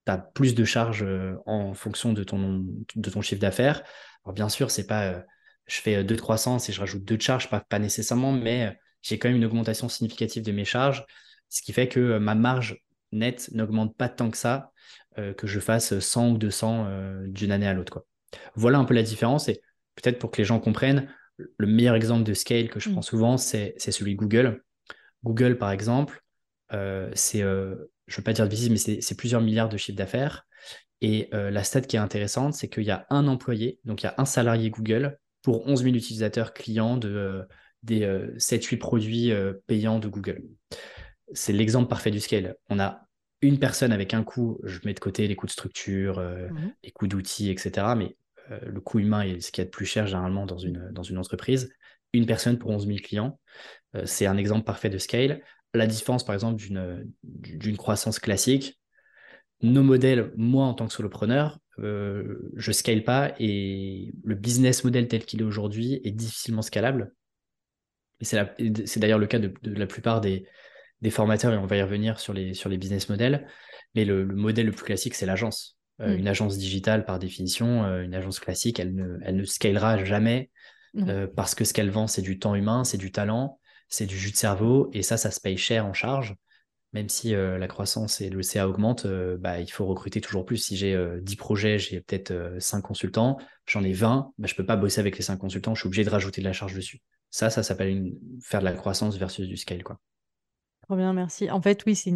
as, 0.08 0.18
plus 0.18 0.56
de 0.56 0.64
charges 0.64 1.06
en 1.46 1.74
fonction 1.74 2.14
de 2.14 2.24
ton, 2.24 2.66
de 2.96 3.10
ton 3.10 3.22
chiffre 3.22 3.42
d'affaires. 3.42 3.84
Alors 4.24 4.34
bien 4.34 4.48
sûr, 4.48 4.72
c'est 4.72 4.88
pas 4.88 5.24
je 5.66 5.80
fais 5.82 6.04
deux 6.04 6.16
de 6.16 6.22
croissance 6.22 6.70
et 6.70 6.74
je 6.74 6.80
rajoute 6.80 7.04
deux 7.04 7.18
de 7.18 7.22
charges, 7.22 7.50
pas, 7.50 7.60
pas 7.62 7.80
nécessairement, 7.80 8.32
mais 8.32 8.78
j'ai 9.04 9.20
quand 9.20 9.28
même 9.28 9.38
une 9.38 9.46
augmentation 9.46 9.90
significative 9.90 10.44
de 10.44 10.52
mes 10.52 10.66
charges, 10.66 11.06
ce 11.50 11.62
qui 11.62 11.74
fait 11.74 11.88
que 11.88 12.00
euh, 12.00 12.20
ma 12.20 12.34
marge 12.34 12.82
nette 13.12 13.52
n'augmente 13.52 13.96
pas 13.96 14.10
tant 14.10 14.32
que 14.32 14.38
ça, 14.38 14.72
euh, 15.20 15.34
que 15.34 15.46
je 15.46 15.60
fasse 15.60 16.00
100 16.00 16.32
ou 16.32 16.38
200 16.40 16.86
euh, 16.88 17.28
d'une 17.28 17.52
année 17.52 17.68
à 17.68 17.74
l'autre. 17.74 18.06
Voilà 18.56 18.80
un 18.80 18.86
peu 18.86 18.96
la 18.96 19.04
différence 19.04 19.50
et 19.50 19.62
peut-être 19.96 20.18
pour 20.18 20.32
que 20.32 20.38
les 20.38 20.46
gens 20.46 20.60
comprennent, 20.60 21.08
le 21.38 21.68
meilleur 21.68 21.96
exemple 21.96 22.24
de 22.24 22.34
scale 22.34 22.70
que 22.70 22.80
je 22.80 22.90
prends 22.90 23.02
mm. 23.02 23.04
souvent, 23.04 23.38
c'est 23.38 23.76
celui 23.78 24.16
de 24.16 24.20
Google. 24.20 24.64
Google, 25.24 25.58
par 25.58 25.72
exemple, 25.72 26.22
c'est, 27.14 27.40
je 27.42 27.46
ne 27.46 28.18
veux 28.18 28.24
pas 28.24 28.34
dire 28.34 28.46
de 28.46 28.50
visible, 28.50 28.74
mais 28.74 29.02
c'est 29.02 29.16
plusieurs 29.16 29.42
milliards 29.42 29.70
de 29.70 29.78
chiffres 29.78 29.98
d'affaires. 29.98 30.46
Et 31.02 31.30
la 31.32 31.64
stat 31.64 31.82
qui 31.82 31.96
est 31.96 32.00
intéressante, 32.00 32.56
c'est 32.56 32.68
qu'il 32.68 32.84
y 32.84 32.92
a 32.92 33.06
un 33.10 33.28
employé, 33.28 33.80
donc 33.86 34.02
il 34.02 34.06
y 34.06 34.10
a 34.10 34.16
un 34.18 34.26
salarié 34.26 34.70
Google 34.70 35.18
pour 35.44 35.68
11 35.68 35.84
000 35.84 35.96
utilisateurs 35.96 36.54
clients 36.54 36.98
de, 36.98 37.48
des 37.84 38.06
7-8 38.38 38.76
euh, 38.76 38.80
produits 38.80 39.32
euh, 39.32 39.54
payants 39.68 40.00
de 40.00 40.08
Google. 40.08 40.44
C'est 41.34 41.54
l'exemple 41.54 41.90
parfait 41.90 42.12
du 42.12 42.20
scale. 42.20 42.56
On 42.70 42.80
a 42.80 43.08
une 43.42 43.60
personne 43.60 43.92
avec 43.92 44.14
un 44.14 44.24
coût, 44.24 44.60
je 44.64 44.80
mets 44.86 44.94
de 44.94 45.00
côté 45.00 45.28
les 45.28 45.36
coûts 45.36 45.48
de 45.48 45.52
structure, 45.52 46.20
euh, 46.20 46.48
mhm. 46.50 46.74
les 46.84 46.92
coûts 46.92 47.08
d'outils, 47.08 47.50
etc. 47.50 47.88
Mais 47.98 48.16
le 48.50 48.82
coût 48.82 49.00
humain 49.00 49.22
est 49.22 49.40
ce 49.40 49.54
qui 49.54 49.62
est 49.62 49.66
de 49.66 49.70
plus 49.70 49.86
cher 49.86 50.06
généralement 50.06 50.46
dans 50.46 50.58
une, 50.58 50.90
dans 50.92 51.02
une 51.02 51.18
entreprise. 51.18 51.74
Une 52.12 52.26
personne 52.26 52.60
pour 52.60 52.72
11 52.72 52.86
000 52.86 53.00
clients, 53.02 53.40
c'est 54.04 54.26
un 54.26 54.36
exemple 54.36 54.66
parfait 54.66 54.90
de 54.90 54.98
scale. 54.98 55.42
La 55.74 55.88
différence, 55.88 56.26
par 56.26 56.36
exemple, 56.36 56.62
d'une 57.24 57.78
croissance 57.78 58.20
classique, 58.20 58.80
nos 59.64 59.82
modèles, 59.82 60.32
moi 60.36 60.66
en 60.66 60.74
tant 60.74 60.88
que 60.88 60.94
solopreneur, 60.94 61.58
euh, 61.80 62.52
je 62.56 62.72
scale 62.72 63.04
pas 63.04 63.34
et 63.40 64.14
le 64.24 64.36
business 64.36 64.84
model 64.84 65.08
tel 65.08 65.26
qu'il 65.26 65.42
est 65.42 65.46
aujourd'hui 65.46 66.02
est 66.04 66.12
difficilement 66.12 66.62
scalable. 66.62 67.14
Et 68.24 68.86
c'est 68.86 69.00
d'ailleurs 69.00 69.20
le 69.20 69.28
cas 69.28 69.40
de, 69.40 69.54
la 69.64 69.88
plupart 69.88 70.22
des, 70.22 70.46
formateurs, 71.10 71.54
et 71.54 71.58
on 71.58 71.66
va 71.66 71.78
y 71.78 71.82
revenir 71.82 72.20
sur 72.20 72.34
les, 72.34 72.54
sur 72.54 72.70
les 72.70 72.78
business 72.78 73.10
models. 73.10 73.48
Mais 73.96 74.06
le, 74.06 74.26
modèle 74.26 74.66
le 74.66 74.72
plus 74.72 74.86
classique, 74.86 75.16
c'est 75.16 75.26
l'agence. 75.26 75.78
Euh, 76.02 76.16
mm. 76.16 76.20
Une 76.20 76.28
agence 76.28 76.58
digitale, 76.58 77.06
par 77.06 77.20
définition, 77.20 77.84
euh, 77.84 78.02
une 78.02 78.16
agence 78.16 78.40
classique, 78.40 78.80
elle 78.80 78.96
ne, 78.96 79.18
elle 79.24 79.36
ne 79.36 79.44
scalera 79.44 80.04
jamais 80.04 80.50
mm. 80.94 81.28
parce 81.36 81.56
que 81.56 81.66
ce 81.66 81.74
qu'elle 81.74 81.90
vend, 81.90 82.08
c'est 82.08 82.22
du 82.22 82.40
temps 82.40 82.56
humain, 82.56 82.84
c'est 82.84 82.98
du 82.98 83.12
talent, 83.12 83.60
c'est 83.90 84.06
du 84.06 84.18
jus 84.18 84.32
de 84.32 84.38
cerveau, 84.38 84.90
et 84.94 85.04
ça, 85.04 85.18
ça 85.18 85.30
se 85.30 85.40
paye 85.40 85.58
cher 85.58 85.86
en 85.86 85.94
charge 85.94 86.36
même 86.94 87.10
si 87.10 87.34
euh, 87.34 87.58
la 87.58 87.68
croissance 87.68 88.22
et 88.22 88.30
le 88.30 88.44
CA 88.44 88.68
augmentent, 88.68 89.06
euh, 89.06 89.36
bah, 89.38 89.60
il 89.60 89.72
faut 89.72 89.86
recruter 89.86 90.22
toujours 90.22 90.46
plus. 90.46 90.58
Si 90.58 90.78
j'ai 90.78 90.92
10 91.22 91.34
euh, 91.34 91.38
projets, 91.38 91.80
j'ai 91.80 92.00
peut-être 92.02 92.56
5 92.60 92.82
consultants, 92.82 93.38
j'en 93.66 93.84
ai 93.84 93.94
20, 93.94 94.32
bah, 94.38 94.48
je 94.48 94.54
ne 94.54 94.58
peux 94.58 94.66
pas 94.66 94.76
bosser 94.76 95.00
avec 95.00 95.18
les 95.18 95.24
5 95.24 95.38
consultants, 95.38 95.74
je 95.74 95.82
suis 95.82 95.88
obligé 95.88 96.04
de 96.04 96.10
rajouter 96.12 96.42
de 96.42 96.46
la 96.46 96.54
charge 96.54 96.76
dessus. 96.76 97.02
Ça, 97.32 97.50
ça 97.50 97.64
s'appelle 97.64 98.14
faire 98.44 98.60
de 98.60 98.66
la 98.66 98.74
croissance 98.74 99.18
versus 99.18 99.48
du 99.48 99.58
scale. 99.58 99.84
Quoi. 99.84 100.00
Trop 100.84 100.96
bien, 100.96 101.14
merci. 101.14 101.50
En 101.50 101.62
fait, 101.62 101.84
oui, 101.88 101.96
c'est 101.96 102.12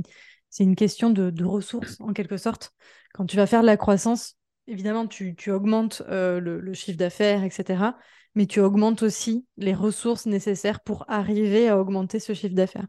une, 0.64 0.76
question 0.76 1.10
de, 1.10 1.44
ressources, 1.44 2.00
en 2.00 2.14
quelque 2.14 2.38
sorte. 2.38 2.72
Quand 3.16 3.26
tu 3.26 3.36
vas 3.36 3.48
faire 3.48 3.62
de 3.62 3.66
la 3.66 3.78
croissance, 3.78 4.38
évidemment, 4.68 5.08
tu, 5.08 5.36
augmentes 5.50 6.04
le, 6.08 6.74
chiffre 6.74 7.00
d'affaires, 7.00 7.44
etc. 7.44 7.94
Mais 8.38 8.46
tu 8.46 8.60
augmentes 8.60 9.02
aussi 9.02 9.48
les 9.58 9.74
ressources 9.74 10.28
nécessaires 10.28 10.82
pour 10.82 11.06
arriver 11.08 11.70
à 11.70 11.80
augmenter 11.80 12.20
ce 12.20 12.34
chiffre 12.34 12.54
d'affaires. 12.54 12.86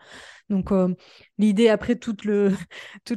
Donc, 0.50 0.73
euh, 0.73 0.95
l'idée, 1.38 1.71
après, 1.71 1.97
toute, 1.99 2.23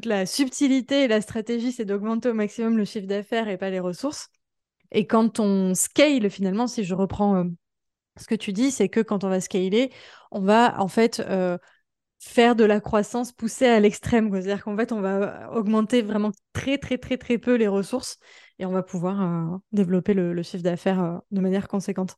la 0.05 0.25
subtilité 0.25 1.03
et 1.03 1.07
la 1.09 1.19
stratégie, 1.19 1.73
c'est 1.73 1.83
d'augmenter 1.83 2.29
au 2.29 2.33
maximum 2.33 2.77
le 2.77 2.85
chiffre 2.85 3.05
d'affaires 3.05 3.49
et 3.49 3.57
pas 3.57 3.69
les 3.69 3.81
ressources. 3.81 4.29
Et 4.91 5.05
quand 5.07 5.41
on 5.41 5.75
scale, 5.75 6.29
finalement, 6.29 6.67
si 6.67 6.85
je 6.85 6.95
reprends 6.95 7.35
euh, 7.35 7.43
ce 8.17 8.27
que 8.27 8.35
tu 8.35 8.53
dis, 8.53 8.71
c'est 8.71 8.87
que 8.87 9.01
quand 9.01 9.25
on 9.25 9.29
va 9.29 9.41
scaler, 9.41 9.91
on 10.31 10.39
va 10.39 10.79
en 10.79 10.87
fait 10.87 11.19
euh, 11.19 11.57
faire 12.23 12.55
de 12.55 12.63
la 12.63 12.79
croissance 12.79 13.31
poussée 13.31 13.67
à 13.67 13.79
l'extrême. 13.79 14.31
C'est-à-dire 14.31 14.63
qu'en 14.63 14.77
fait, 14.77 14.91
on 14.91 15.01
va 15.01 15.51
augmenter 15.51 16.01
vraiment 16.01 16.31
très, 16.53 16.77
très, 16.77 16.97
très, 16.97 17.17
très 17.17 17.37
peu 17.37 17.55
les 17.55 17.67
ressources 17.67 18.19
et 18.59 18.65
on 18.65 18.71
va 18.71 18.83
pouvoir 18.83 19.59
développer 19.71 20.13
le, 20.13 20.41
chiffre 20.43 20.63
d'affaires 20.63 21.21
de 21.31 21.41
manière 21.41 21.67
conséquente. 21.67 22.17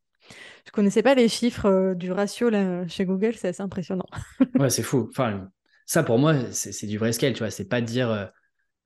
Je 0.66 0.72
connaissais 0.72 1.04
pas 1.04 1.16
les 1.16 1.28
chiffres 1.28 1.66
euh, 1.66 1.96
du 1.96 2.12
ratio 2.12 2.50
là, 2.50 2.88
chez 2.88 3.06
Google, 3.06 3.36
c'est 3.36 3.50
assez 3.50 3.62
impressionnant. 3.62 4.06
ouais, 4.56 4.70
c'est 4.70 4.84
fou. 4.84 5.08
Enfin, 5.10 5.50
ça 5.86 6.04
pour 6.04 6.20
moi, 6.20 6.36
c'est 6.52 6.88
du 6.88 6.98
vrai 6.98 7.14
scale, 7.14 7.34
tu 7.34 7.40
vois. 7.40 7.52
C'est 7.52 7.68
pas 7.68 7.82
de 7.82 7.86
dire 7.86 8.10
euh, 8.10 8.26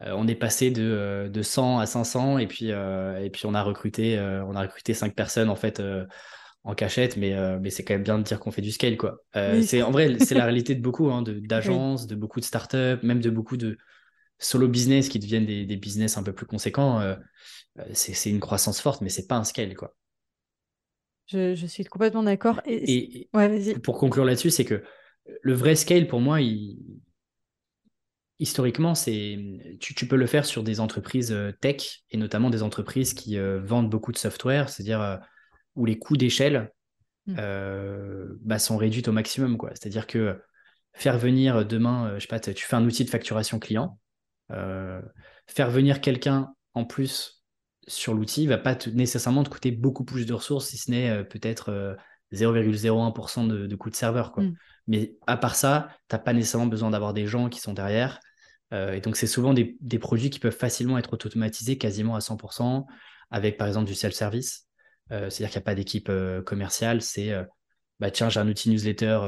euh, 0.04 0.14
on 0.16 0.28
est 0.28 0.36
passé 0.36 0.72
de, 0.72 1.30
de 1.32 1.42
100 1.42 1.80
à 1.80 1.86
500 1.86 2.38
et 2.38 2.48
puis, 2.48 2.70
et 2.70 3.30
puis 3.32 3.46
on 3.46 3.54
a 3.54 3.64
recruté, 3.64 4.20
on 4.20 4.56
a 4.56 4.62
recruté 4.62 4.94
5 4.94 5.16
personnes 5.16 5.50
en 5.50 5.56
fait 5.56 5.82
en 6.68 6.76
cachette, 6.76 7.18
mais, 7.18 7.34
mais 7.60 7.70
c'est 7.70 7.84
quand 7.84 7.94
même 7.94 8.04
bien 8.04 8.18
de 8.20 8.24
dire 8.24 8.40
qu'on 8.40 8.52
fait 8.52 8.62
du 8.62 8.72
scale, 8.72 8.98
quoi. 8.98 9.24
c'est 9.62 9.82
en 9.82 9.92
vrai, 9.92 10.18
c'est 10.20 10.36
la 10.36 10.44
réalité 10.44 10.76
de 10.76 10.82
beaucoup 10.82 11.10
hein, 11.10 11.24
d'agences, 11.26 12.08
de, 12.08 12.16
beaucoup 12.16 12.40
de 12.40 12.46
startups, 12.46 13.00
même 13.04 13.22
de 13.22 13.30
beaucoup 13.30 13.58
de 13.58 13.78
solo 14.38 14.68
business 14.68 15.10
qui 15.10 15.18
deviennent 15.20 15.46
des, 15.46 15.66
des 15.66 15.78
business 15.78 16.18
un 16.18 16.24
peu 16.24 16.34
plus 16.34 16.46
conséquents. 16.46 17.16
c'est 17.94 18.30
une 18.30 18.42
croissance 18.42 18.82
forte, 18.82 19.02
mais 19.02 19.10
c'est 19.10 19.28
pas 19.28 19.38
un 19.38 19.44
scale, 19.44 19.76
quoi. 19.76 19.96
Je, 21.28 21.66
suis 21.68 21.84
complètement 21.84 22.24
d'accord. 22.24 22.62
Et, 22.66 23.30
pour 23.84 23.98
conclure 23.98 24.24
là-dessus, 24.24 24.50
c'est 24.50 24.66
que 24.66 24.82
le 25.42 25.54
vrai 25.54 25.76
scale, 25.76 26.08
pour 26.08 26.22
moi, 26.22 26.40
historiquement, 28.40 28.96
c'est 28.96 29.38
tu, 29.80 30.08
peux 30.08 30.16
le 30.16 30.26
faire 30.26 30.46
sur 30.46 30.64
des 30.64 30.80
entreprises 30.80 31.34
euh, 31.34 31.52
tech 31.52 32.04
et 32.12 32.18
notamment 32.18 32.50
des 32.50 32.64
entreprises 32.64 33.14
qui 33.14 33.38
euh, 33.38 33.60
vendent 33.62 33.90
beaucoup 33.90 34.14
de 34.14 34.18
software, 34.18 34.70
c'est-à-dire 34.70 35.02
euh, 35.02 35.18
où 35.78 35.86
les 35.86 35.98
coûts 35.98 36.18
d'échelle 36.18 36.72
mmh. 37.28 37.36
bah, 38.42 38.60
sont 38.60 38.76
réduits 38.76 39.04
au 39.08 39.12
maximum. 39.14 39.58
C'est-à-dire 39.72 40.08
que 40.08 40.42
faire 40.94 41.18
venir 41.18 41.66
demain, 41.66 42.16
je 42.16 42.22
sais 42.22 42.28
pas, 42.28 42.40
tu 42.40 42.66
fais 42.66 42.76
un 42.76 42.86
outil 42.86 43.06
de 43.06 43.10
facturation 43.10 43.60
client, 43.60 43.98
faire 44.50 45.70
venir 45.70 46.02
quelqu'un 46.02 46.54
en 46.74 46.84
plus 46.84 47.38
sur 47.88 48.14
l'outil 48.14 48.48
va 48.48 48.58
pas 48.58 48.78
nécessairement 48.94 49.44
te 49.44 49.50
coûter 49.50 49.72
beaucoup 49.72 50.04
plus 50.04 50.26
de 50.26 50.34
ressources, 50.34 50.68
si 50.68 50.78
ce 50.78 50.92
n'est 50.92 51.10
euh, 51.10 51.24
peut-être 51.24 51.98
0,01% 52.34 53.46
euh, 53.46 53.48
de, 53.48 53.68
de 53.68 53.76
coût 53.76 53.90
de 53.90 53.96
serveur. 53.96 54.32
Quoi. 54.32 54.44
Mm. 54.44 54.56
Mais 54.88 55.16
à 55.26 55.38
part 55.38 55.56
ça, 55.56 55.90
tu 56.10 56.16
n'as 56.16 56.20
pas 56.20 56.34
nécessairement 56.34 56.68
besoin 56.68 56.92
d'avoir 56.92 57.14
des 57.14 57.26
gens 57.26 57.50
qui 57.50 57.60
sont 57.60 57.74
derrière. 57.74 58.20
Euh, 58.74 58.94
et 58.94 59.02
donc, 59.02 59.16
c'est 59.16 59.28
souvent 59.28 59.54
des, 59.54 60.00
produits 60.00 60.30
qui 60.30 60.40
peuvent 60.40 60.56
facilement 60.56 60.98
être 60.98 61.14
automatisés 61.14 61.78
quasiment 61.78 62.16
à 62.16 62.20
100% 62.20 62.86
avec, 63.32 63.58
par 63.58 63.68
exemple, 63.68 63.88
du 63.88 63.96
self-service. 63.96 64.67
C'est-à-dire 65.10 65.50
qu'il 65.50 65.60
n'y 65.60 65.64
a 65.64 65.66
pas 65.66 65.76
d'équipe 65.76 66.12
commerciale. 66.46 67.02
C'est, 67.02 67.34
bah, 68.00 68.12
tiens, 68.12 68.30
j'ai 68.30 68.40
un 68.40 68.48
outil 68.48 68.70
newsletter 68.70 69.20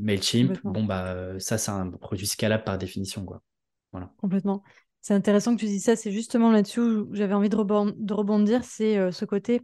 MailChimp. 0.00 0.58
Bon, 0.64 0.84
bah, 0.84 1.38
ça, 1.38 1.58
c'est 1.58 1.70
un 1.70 1.90
produit 1.90 2.26
scalable 2.26 2.64
par 2.64 2.78
définition. 2.78 3.24
Quoi. 3.24 3.42
Voilà. 3.92 4.10
Complètement. 4.18 4.62
C'est 5.04 5.12
intéressant 5.12 5.54
que 5.54 5.60
tu 5.60 5.66
dises 5.66 5.84
ça. 5.84 5.96
C'est 5.96 6.12
justement 6.12 6.50
là-dessus 6.50 6.80
où 6.80 7.14
j'avais 7.14 7.34
envie 7.34 7.50
de, 7.50 7.56
rebondir. 7.56 8.64
C'est 8.64 8.96
euh, 8.96 9.10
ce 9.12 9.26
côté. 9.26 9.60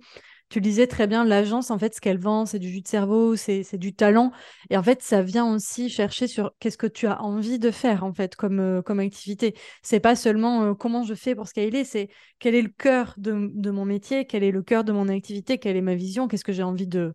Tu 0.51 0.61
disais 0.61 0.89
très 0.89 1.07
bien, 1.07 1.25
l'agence, 1.25 1.71
en 1.71 1.79
fait, 1.79 1.95
ce 1.95 2.01
qu'elle 2.01 2.19
vend, 2.19 2.45
c'est 2.45 2.59
du 2.59 2.69
jus 2.69 2.81
de 2.81 2.89
cerveau, 2.89 3.37
c'est 3.37 3.77
du 3.77 3.95
talent. 3.95 4.33
Et 4.69 4.77
en 4.77 4.83
fait, 4.83 5.01
ça 5.01 5.23
vient 5.23 5.55
aussi 5.55 5.89
chercher 5.89 6.27
sur 6.27 6.53
qu'est-ce 6.59 6.77
que 6.77 6.89
tu 6.89 7.07
as 7.07 7.23
envie 7.23 7.61
de 7.61 7.71
faire, 7.71 8.03
en 8.03 8.13
fait, 8.13 8.35
comme, 8.35 8.59
euh, 8.59 8.83
comme 8.83 8.99
activité. 8.99 9.55
C'est 9.83 10.01
pas 10.01 10.17
seulement 10.17 10.65
euh, 10.65 10.75
comment 10.75 11.05
je 11.05 11.15
fais 11.15 11.37
pour 11.37 11.47
scaler, 11.47 11.85
c'est 11.85 12.09
quel 12.41 12.57
est 12.57 12.63
le 12.63 12.69
cœur 12.69 13.15
de, 13.17 13.49
de, 13.55 13.71
mon 13.71 13.85
métier, 13.85 14.27
quel 14.27 14.43
est 14.43 14.51
le 14.51 14.61
cœur 14.61 14.83
de 14.83 14.91
mon 14.91 15.09
activité, 15.09 15.59
quelle 15.59 15.77
est 15.77 15.83
ma 15.83 15.95
vision, 15.95 16.27
qu'est-ce 16.27 16.43
que 16.43 16.53
j'ai 16.53 16.65
envie 16.65 16.89
de 16.89 17.15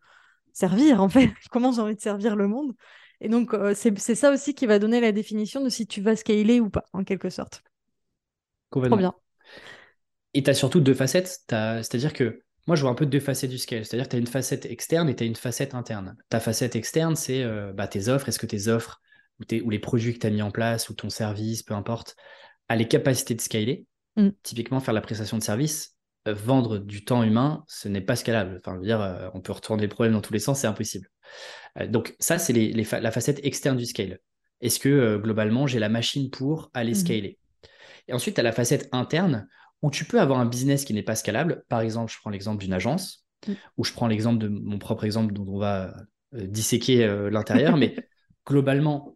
servir, 0.53 1.01
en 1.01 1.09
fait, 1.09 1.29
comment 1.51 1.73
j'ai 1.73 1.81
envie 1.81 1.95
de 1.95 2.01
servir 2.01 2.37
le 2.37 2.47
monde. 2.47 2.71
Et 3.19 3.27
donc, 3.27 3.53
c'est 3.73 4.15
ça 4.15 4.31
aussi 4.31 4.53
qui 4.53 4.65
va 4.65 4.79
donner 4.79 5.01
la 5.01 5.11
définition 5.11 5.61
de 5.61 5.67
si 5.67 5.87
tu 5.87 5.99
vas 6.01 6.15
scaler 6.15 6.61
ou 6.61 6.69
pas, 6.69 6.85
en 6.93 7.03
quelque 7.03 7.29
sorte. 7.29 7.63
Trop 8.71 8.81
bien. 8.81 9.13
Et 10.33 10.43
tu 10.43 10.49
as 10.49 10.53
surtout 10.53 10.79
deux 10.79 10.93
facettes. 10.93 11.43
C'est-à-dire 11.49 12.13
que 12.13 12.44
moi, 12.67 12.75
je 12.75 12.81
vois 12.81 12.89
un 12.89 12.95
peu 12.95 13.05
deux 13.05 13.19
facettes 13.19 13.51
du 13.51 13.57
scale. 13.57 13.85
C'est-à-dire 13.85 14.05
que 14.05 14.11
tu 14.11 14.15
as 14.15 14.19
une 14.19 14.27
facette 14.27 14.65
externe 14.65 15.07
et 15.09 15.15
tu 15.15 15.23
as 15.23 15.27
une 15.27 15.35
facette 15.35 15.75
interne. 15.75 16.17
Ta 16.29 16.39
facette 16.39 16.75
externe, 16.75 17.15
c'est 17.15 17.43
euh, 17.43 17.71
bah, 17.73 17.87
tes 17.87 18.07
offres. 18.07 18.27
Est-ce 18.27 18.39
que 18.39 18.47
tes 18.47 18.67
offres 18.67 19.01
ou, 19.39 19.69
les 19.69 19.79
produits 19.79 20.13
que 20.13 20.19
tu 20.19 20.27
as 20.27 20.31
mis 20.31 20.41
en 20.41 20.51
place 20.51 20.89
ou 20.89 20.93
ton 20.93 21.09
service, 21.09 21.61
peu 21.61 21.75
importe, 21.75 22.15
a 22.67 22.75
les 22.75 22.87
capacités 22.87 23.35
de 23.35 23.41
scaler? 23.41 23.85
Mm. 24.15 24.29
Typiquement, 24.41 24.79
faire 24.79 24.95
la 24.95 25.01
prestation 25.01 25.37
de 25.37 25.43
service, 25.43 25.95
euh, 26.27 26.33
vendre 26.33 26.79
du 26.79 27.05
temps 27.05 27.21
humain, 27.21 27.63
ce 27.67 27.87
n'est 27.87 28.01
pas 28.01 28.15
scalable. 28.15 28.61
Enfin, 28.65 28.79
dire, 28.79 28.99
euh, 28.99 29.29
on 29.35 29.41
peut 29.41 29.53
retourner 29.53 29.83
les 29.83 29.87
problèmes 29.87 30.13
dans 30.13 30.21
tous 30.21 30.33
les 30.33 30.39
sens, 30.39 30.61
c'est 30.61 30.67
impossible. 30.67 31.07
donc, 31.87 32.15
ça, 32.19 32.39
c'est 32.39 32.53
la 32.53 33.11
facette 33.11 33.45
externe 33.45 33.77
du 33.77 33.85
scale. 33.85 34.19
Est-ce 34.61 34.79
que 34.79 35.17
globalement, 35.17 35.67
j'ai 35.67 35.79
la 35.79 35.89
machine 35.89 36.31
pour 36.31 36.71
aller 36.73 36.93
mm. 36.93 36.95
scaler? 36.95 37.37
Et 38.07 38.13
ensuite, 38.13 38.35
tu 38.35 38.39
as 38.39 38.43
la 38.43 38.53
facette 38.53 38.89
interne 38.91 39.47
où 39.85 39.91
tu 39.91 40.03
peux 40.03 40.19
avoir 40.19 40.39
un 40.39 40.47
business 40.47 40.83
qui 40.83 40.95
n'est 40.95 41.03
pas 41.03 41.13
scalable. 41.13 41.63
Par 41.69 41.79
exemple, 41.79 42.11
je 42.11 42.17
prends 42.19 42.31
l'exemple 42.31 42.59
d'une 42.59 42.73
agence, 42.73 43.23
mm. 43.47 43.53
ou 43.77 43.83
je 43.83 43.93
prends 43.93 44.07
l'exemple 44.07 44.39
de 44.39 44.47
mon 44.47 44.79
propre 44.79 45.03
exemple 45.03 45.31
dont 45.31 45.45
on 45.47 45.59
va 45.59 45.93
euh, 46.33 46.47
disséquer 46.47 47.05
euh, 47.05 47.29
l'intérieur. 47.29 47.77
mais 47.77 47.95
globalement, 48.47 49.15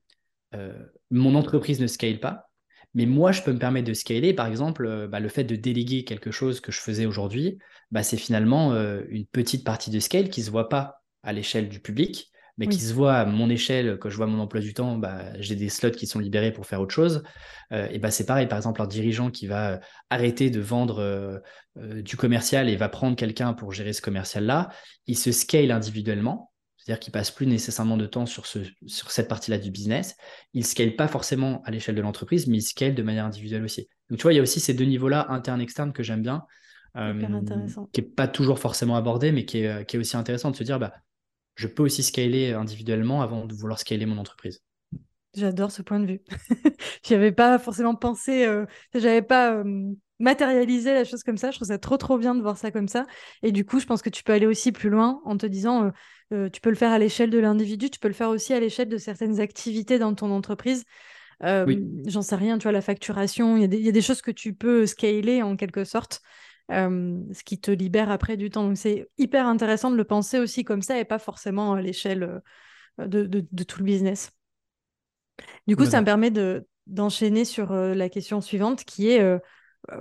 euh, 0.53 0.77
mon 1.09 1.33
entreprise 1.33 1.81
ne 1.81 1.87
scale 1.87 2.19
pas. 2.19 2.51
Mais 2.93 3.07
moi, 3.07 3.31
je 3.31 3.41
peux 3.41 3.51
me 3.51 3.57
permettre 3.57 3.87
de 3.87 3.95
scaler. 3.95 4.35
Par 4.35 4.45
exemple, 4.45 5.07
bah, 5.07 5.19
le 5.19 5.29
fait 5.29 5.43
de 5.43 5.55
déléguer 5.55 6.03
quelque 6.03 6.29
chose 6.29 6.59
que 6.59 6.71
je 6.71 6.79
faisais 6.79 7.07
aujourd'hui, 7.07 7.57
bah, 7.89 8.03
c'est 8.03 8.17
finalement 8.17 8.73
une 9.09 9.25
petite 9.27 9.63
partie 9.63 9.91
de 9.91 9.99
scale 9.99 10.29
qui 10.29 10.41
ne 10.41 10.45
se 10.45 10.51
voit 10.51 10.69
pas 10.69 11.03
à 11.21 11.31
l'échelle 11.31 11.69
du 11.69 11.79
public, 11.79 12.31
mais 12.59 12.67
qui 12.67 12.79
se 12.81 12.93
voit 12.93 13.15
à 13.15 13.25
mon 13.25 13.49
échelle, 13.49 13.97
quand 13.99 14.09
je 14.09 14.17
vois 14.17 14.27
mon 14.27 14.39
emploi 14.39 14.59
du 14.59 14.73
temps, 14.73 14.97
bah, 14.97 15.21
j'ai 15.39 15.55
des 15.55 15.69
slots 15.69 15.91
qui 15.91 16.07
sont 16.07 16.19
libérés 16.19 16.51
pour 16.51 16.65
faire 16.65 16.81
autre 16.81 16.93
chose. 16.93 17.23
Euh, 17.71 17.87
et 17.89 17.99
bah, 17.99 18.11
c'est 18.11 18.25
pareil, 18.25 18.47
par 18.47 18.57
exemple, 18.57 18.81
un 18.81 18.87
dirigeant 18.87 19.31
qui 19.31 19.47
va 19.47 19.71
euh, 19.71 19.77
arrêter 20.09 20.49
de 20.49 20.59
vendre 20.59 20.99
euh, 20.99 22.01
du 22.01 22.17
commercial 22.17 22.67
et 22.67 22.75
va 22.75 22.89
prendre 22.89 23.15
quelqu'un 23.15 23.53
pour 23.53 23.71
gérer 23.71 23.93
ce 23.93 24.01
commercial-là, 24.01 24.67
il 25.07 25.17
se 25.17 25.31
scale 25.31 25.71
individuellement, 25.71 26.51
c'est-à-dire 26.75 26.99
qu'il 26.99 27.13
passe 27.13 27.31
plus 27.31 27.47
nécessairement 27.47 27.95
de 27.95 28.05
temps 28.05 28.25
sur, 28.25 28.45
ce, 28.45 28.59
sur 28.87 29.09
cette 29.11 29.29
partie-là 29.29 29.57
du 29.57 29.71
business. 29.71 30.17
Il 30.53 30.59
ne 30.59 30.65
scale 30.65 30.97
pas 30.97 31.07
forcément 31.07 31.61
à 31.63 31.71
l'échelle 31.71 31.95
de 31.95 32.01
l'entreprise, 32.01 32.45
mais 32.47 32.57
il 32.57 32.61
scale 32.61 32.93
de 32.93 33.03
manière 33.03 33.23
individuelle 33.23 33.63
aussi. 33.63 33.87
Donc 34.09 34.19
tu 34.19 34.23
vois, 34.23 34.33
il 34.33 34.35
y 34.35 34.39
a 34.39 34.43
aussi 34.43 34.59
ces 34.59 34.73
deux 34.73 34.85
niveaux-là, 34.85 35.27
interne-externe, 35.29 35.93
que 35.93 36.03
j'aime 36.03 36.23
bien. 36.23 36.43
qui 37.93 38.01
n'est 38.01 38.07
pas 38.07 38.27
toujours 38.27 38.59
forcément 38.59 38.97
abordé, 38.97 39.31
mais 39.31 39.45
qui 39.45 39.59
est, 39.59 39.85
qui 39.85 39.95
est 39.95 39.99
aussi 39.99 40.17
intéressant 40.17 40.51
de 40.51 40.57
se 40.57 40.63
dire, 40.63 40.77
bah, 40.77 40.91
je 41.59 41.67
peux 41.67 41.83
aussi 41.83 42.03
scaler 42.03 42.53
individuellement 42.53 43.21
avant 43.21 43.45
de 43.45 43.53
vouloir 43.53 43.77
scaler 43.77 44.05
mon 44.05 44.17
entreprise. 44.17 44.63
J'adore 45.35 45.71
ce 45.71 45.81
point 45.81 45.99
de 45.99 46.05
vue. 46.05 46.21
J'y 47.03 47.15
avais 47.15 47.33
pas 47.33 47.59
forcément 47.59 47.95
pensé, 47.95 48.45
euh, 48.45 48.65
j'avais 48.93 49.21
pas 49.21 49.55
euh, 49.55 49.91
matérialisé 50.19 50.93
la 50.93 51.03
chose 51.03 51.21
comme 51.21 51.35
ça. 51.35 51.51
Je 51.51 51.57
trouve 51.57 51.67
ça 51.67 51.77
trop 51.77 51.97
trop 51.97 52.17
bien 52.17 52.33
de 52.33 52.41
voir 52.41 52.57
ça 52.57 52.71
comme 52.71 52.87
ça. 52.87 53.07
Et 53.43 53.51
du 53.51 53.65
coup, 53.65 53.81
je 53.81 53.85
pense 53.85 54.01
que 54.01 54.09
tu 54.09 54.23
peux 54.23 54.31
aller 54.31 54.45
aussi 54.45 54.71
plus 54.71 54.89
loin 54.89 55.21
en 55.25 55.35
te 55.35 55.45
disant, 55.45 55.91
euh, 56.31 56.49
tu 56.49 56.61
peux 56.61 56.69
le 56.69 56.77
faire 56.77 56.91
à 56.91 56.97
l'échelle 56.97 57.29
de 57.29 57.39
l'individu, 57.39 57.89
tu 57.89 57.99
peux 57.99 58.07
le 58.07 58.13
faire 58.13 58.29
aussi 58.29 58.53
à 58.53 58.61
l'échelle 58.61 58.87
de 58.87 58.97
certaines 58.97 59.41
activités 59.41 59.99
dans 59.99 60.15
ton 60.15 60.31
entreprise. 60.31 60.85
J'en 61.41 62.21
sais 62.21 62.35
rien, 62.37 62.57
tu 62.57 62.63
vois, 62.63 62.71
la 62.71 62.81
facturation, 62.81 63.57
il 63.57 63.73
y, 63.73 63.77
y, 63.81 63.89
a 63.89 63.91
des 63.91 64.01
choses 64.01 64.21
que 64.21 64.31
tu 64.31 64.53
peux 64.53 64.85
scaler 64.85 65.41
en 65.41 65.57
quelque 65.57 65.83
sorte. 65.83 66.21
Ce 66.69 67.43
qui 67.43 67.59
te 67.59 67.71
libère 67.71 68.11
après 68.11 68.37
du 68.37 68.49
temps. 68.49 68.63
Donc 68.63 68.77
c'est 68.77 69.09
hyper 69.17 69.47
intéressant 69.47 69.91
de 69.91 69.95
le 69.95 70.03
penser 70.03 70.39
aussi 70.39 70.63
comme 70.63 70.81
ça 70.81 70.99
et 70.99 71.05
pas 71.05 71.19
forcément 71.19 71.73
à 71.73 71.81
l'échelle 71.81 72.41
de, 72.99 73.23
de, 73.23 73.45
de, 73.51 73.63
tout 73.63 73.79
le 73.79 73.85
business. 73.85 74.31
Du 75.67 75.75
coup, 75.75 75.85
ça 75.85 76.01
me 76.01 76.05
permet 76.05 76.31
de, 76.31 76.67
d'enchaîner 76.87 77.45
sur 77.45 77.73
la 77.73 78.09
question 78.09 78.41
suivante 78.41 78.83
qui 78.83 79.09
est, 79.09 79.21
euh, 79.21 79.39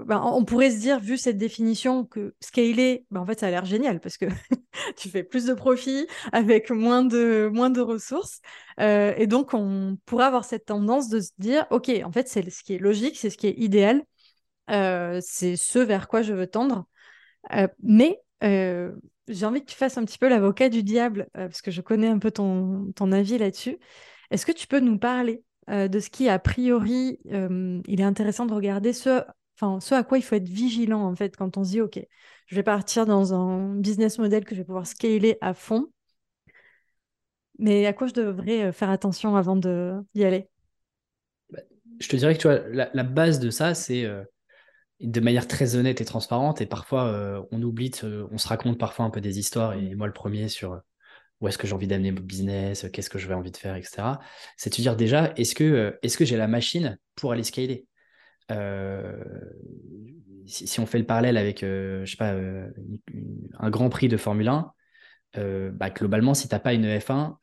ben, 0.05 0.21
on 0.25 0.45
pourrait 0.45 0.71
se 0.71 0.81
dire, 0.81 0.99
vu 0.99 1.17
cette 1.17 1.39
définition, 1.39 2.05
que 2.05 2.35
scaler, 2.41 3.07
ben, 3.11 3.21
en 3.21 3.27
fait, 3.27 3.39
ça 3.39 3.47
a 3.47 3.51
l'air 3.51 3.65
génial 3.65 4.01
parce 4.01 4.17
que 4.17 4.27
tu 4.97 5.09
fais 5.09 5.23
plus 5.23 5.47
de 5.47 5.55
profit 5.55 6.07
avec 6.33 6.71
moins 6.71 7.05
de, 7.05 7.49
moins 7.53 7.71
de 7.71 7.81
ressources. 7.81 8.41
et 8.79 9.27
donc, 9.27 9.55
on 9.55 9.97
pourrait 10.07 10.27
avoir 10.27 10.45
cette 10.45 10.67
tendance 10.67 11.09
de 11.09 11.21
se 11.21 11.31
dire, 11.39 11.67
OK, 11.71 11.91
en 12.05 12.13
fait, 12.13 12.29
c'est 12.29 12.49
ce 12.51 12.63
qui 12.63 12.75
est 12.75 12.79
logique, 12.79 13.17
c'est 13.17 13.31
ce 13.31 13.39
qui 13.39 13.47
est 13.47 13.59
idéal, 13.59 14.03
c'est 14.69 15.57
ce 15.57 15.79
vers 15.79 16.09
quoi 16.09 16.23
je 16.23 16.35
veux 16.35 16.47
tendre. 16.47 16.87
mais 17.83 18.21
j'ai 18.41 19.45
envie 19.47 19.61
que 19.61 19.71
tu 19.71 19.77
fasses 19.77 19.99
un 19.99 20.05
petit 20.05 20.19
peu 20.19 20.29
l'avocat 20.29 20.69
du 20.69 20.83
diable, 20.83 21.29
parce 21.35 21.63
que 21.63 21.71
je 21.71 21.81
connais 21.81 22.09
un 22.09 22.19
peu 22.19 22.31
ton, 22.31 22.93
ton 22.95 23.13
avis 23.13 23.39
là-dessus. 23.39 23.79
Est-ce 24.31 24.47
que 24.47 24.53
tu 24.53 24.67
peux 24.67 24.81
nous 24.81 24.99
parler 24.99 25.43
euh, 25.71 25.89
de 25.89 26.01
ce 26.01 26.09
qui, 26.09 26.29
a 26.29 26.39
priori, 26.39 27.19
euh, 27.31 27.81
il 27.87 28.01
est 28.01 28.05
intéressant 28.05 28.47
de 28.47 28.55
regarder 28.55 28.93
ce, 28.93 29.23
ce 29.81 29.95
à 29.95 30.03
quoi 30.03 30.19
il 30.19 30.23
faut 30.23 30.35
être 30.35 30.49
vigilant, 30.49 31.03
en 31.03 31.15
fait, 31.15 31.37
quand 31.37 31.59
on 31.59 31.65
se 31.65 31.71
dit, 31.71 31.81
OK, 31.81 32.01
je 32.47 32.57
vais 32.57 32.63
partir 32.63 33.05
dans 33.05 33.35
un 33.35 33.75
business 33.75 34.19
model 34.19 34.45
que 34.45 34.55
je 34.55 34.61
vais 34.61 34.65
pouvoir 34.65 34.87
scaler 34.87 35.37
à 35.43 35.53
fond, 35.53 35.87
mais 37.59 37.85
à 37.85 37.93
quoi 37.93 38.07
je 38.07 38.15
devrais 38.15 38.65
euh, 38.65 38.73
faire 38.73 38.89
attention 38.89 39.37
avant 39.37 39.57
d'y 39.57 40.25
aller? 40.25 40.49
Bah, 41.51 41.61
Je 42.01 42.09
te 42.09 42.17
dirais 42.17 42.35
que 42.35 42.41
tu 42.41 42.49
vois, 42.49 42.61
la, 42.71 43.03
base 43.03 43.41
de 43.41 43.51
ça, 43.51 43.75
c'est 43.75 44.07
de 45.01 45.21
manière 45.21 45.47
très 45.47 45.77
honnête 45.77 46.01
et 46.01 46.05
transparente, 46.05 46.61
et 46.61 46.67
parfois, 46.67 47.47
on 47.53 47.63
oublie, 47.63 47.93
on 48.31 48.39
se 48.39 48.49
raconte 48.49 48.79
parfois 48.79 49.05
un 49.05 49.11
peu 49.11 49.21
des 49.21 49.39
histoires, 49.39 49.75
et 49.75 49.95
moi 49.95 50.07
le 50.07 50.13
premier 50.13 50.49
sur 50.49 50.83
où 51.41 51.49
est-ce 51.49 51.59
que 51.59 51.67
j'ai 51.67 51.75
envie 51.75 51.87
d'amener 51.87 52.11
mon 52.11 52.21
business, 52.21 52.87
qu'est-ce 52.93 53.11
que 53.11 53.19
je 53.19 53.29
vais 53.29 53.35
envie 53.35 53.51
de 53.51 53.57
faire, 53.57 53.77
etc. 53.77 54.21
C'est 54.57 54.71
de 54.71 54.75
se 54.75 54.81
dire 54.81 54.97
déjà, 54.97 55.33
est-ce 55.37 55.55
que, 55.55 55.65
euh, 55.65 55.99
est-ce 56.03 56.19
que 56.19 56.25
j'ai 56.25 56.37
la 56.37 56.49
machine 56.49 56.99
pour 57.15 57.33
aller 57.33 57.45
scaler? 57.45 57.87
Euh, 58.51 59.23
si, 60.47 60.81
on 60.81 60.87
fait 60.87 60.99
le 60.99 61.07
parallèle 61.07 61.37
avec, 61.37 61.63
euh, 61.63 62.05
je 62.05 62.13
sais 62.13 62.17
pas, 62.17 62.35
un 63.59 63.71
Grand 63.71 63.89
Prix 63.89 64.09
de 64.09 64.17
Formule 64.17 64.49
1, 64.49 64.73
bah, 65.35 65.91
globalement, 65.91 66.35
si 66.35 66.49
tu 66.49 66.55
n'as 66.55 66.59
pas 66.59 66.75
une 66.75 66.87
F1, 66.87 67.37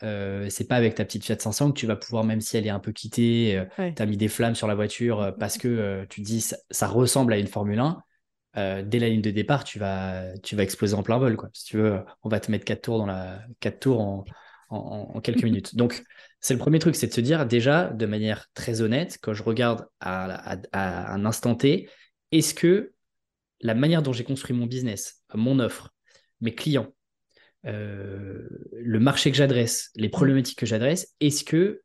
c'est 0.50 0.68
pas 0.68 0.76
avec 0.76 0.96
ta 0.96 1.06
petite 1.06 1.24
Fiat 1.24 1.40
500 1.40 1.72
que 1.72 1.80
tu 1.80 1.88
vas 1.88 1.96
pouvoir, 1.96 2.24
même 2.24 2.42
si 2.42 2.58
elle 2.58 2.66
est 2.66 2.72
un 2.72 2.80
peu 2.80 2.92
quittée, 2.92 3.64
tu 3.78 4.02
as 4.02 4.06
mis 4.06 4.18
des 4.18 4.28
flammes 4.28 4.56
sur 4.56 4.68
la 4.68 4.76
voiture 4.76 5.34
parce 5.40 5.58
que 5.58 6.06
tu 6.10 6.22
dis 6.22 6.42
ça, 6.42 6.58
ça, 6.72 6.88
ressemble 6.88 7.34
à 7.34 7.38
une 7.38 7.48
Formule 7.48 7.80
1, 7.80 8.02
euh, 8.58 8.84
dès 8.86 9.00
la 9.00 9.10
ligne 9.10 9.22
de 9.22 9.32
départ, 9.32 9.64
tu 9.64 9.80
vas, 9.80 10.38
tu 10.40 10.56
vas 10.56 10.64
exploser 10.64 10.96
en 10.96 11.04
plein 11.04 11.18
vol. 11.18 11.36
Quoi. 11.36 11.50
Si 11.54 11.66
tu 11.66 11.78
veux, 11.78 12.00
on 12.24 12.30
va 12.30 12.40
te 12.40 12.50
mettre 12.52 12.66
quatre 12.66 12.84
tours, 12.84 12.98
dans 12.98 13.06
la... 13.06 13.42
quatre 13.60 13.80
tours 13.80 14.00
en, 14.00 14.26
en, 14.70 15.20
quelques 15.22 15.44
minutes. 15.44 15.76
Donc, 15.76 16.04
c'est 16.40 16.54
le 16.54 16.60
premier 16.60 16.80
truc, 16.80 16.96
c'est 16.96 17.08
de 17.08 17.14
se 17.14 17.22
dire 17.22 17.46
déjà, 17.46 17.88
de 17.88 18.06
manière 18.06 18.48
très 18.54 18.82
honnête, 18.82 19.18
quand 19.22 19.34
je 19.34 19.44
regarde 19.44 19.86
à, 20.00 20.58
un 20.74 21.26
instant 21.26 21.56
T, 21.56 21.90
est-ce 22.32 22.54
que 22.54 22.94
la 23.62 23.74
manière 23.74 24.02
dont 24.02 24.14
j'ai 24.14 24.24
construit 24.24 24.56
mon 24.56 24.68
business, 24.68 25.24
mon 25.34 25.60
offre, 25.60 25.94
mes 26.40 26.54
clients, 26.54 26.94
euh, 27.66 28.48
le 28.74 29.00
marché 29.00 29.32
que 29.32 29.38
j'adresse, 29.38 29.92
les 29.96 30.10
problématiques 30.10 30.60
que 30.60 30.66
j'adresse, 30.66 31.16
est-ce 31.20 31.44
que 31.44 31.82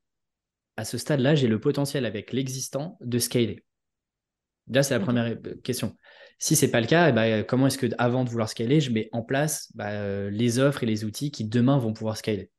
à 0.76 0.84
ce 0.84 0.98
stade-là, 0.98 1.34
j'ai 1.34 1.48
le 1.48 1.60
potentiel 1.60 2.06
avec 2.06 2.32
l'existant 2.32 2.96
de 3.00 3.18
scaler? 3.18 3.64
Là, 4.68 4.82
c'est 4.82 4.94
la 4.94 5.00
première 5.00 5.36
question. 5.62 5.96
Si 6.38 6.56
ce 6.56 6.64
n'est 6.64 6.70
pas 6.70 6.80
le 6.80 6.86
cas, 6.86 7.08
eh 7.08 7.12
ben, 7.12 7.44
comment 7.44 7.66
est-ce 7.66 7.76
que 7.76 7.86
avant 7.98 8.24
de 8.24 8.30
vouloir 8.30 8.48
scaler, 8.48 8.80
je 8.80 8.90
mets 8.90 9.08
en 9.12 9.22
place 9.22 9.70
bah, 9.74 9.90
euh, 9.90 10.30
les 10.30 10.58
offres 10.58 10.82
et 10.82 10.86
les 10.86 11.04
outils 11.04 11.30
qui 11.30 11.44
demain 11.44 11.76
vont 11.76 11.92
pouvoir 11.92 12.16
scaler? 12.16 12.50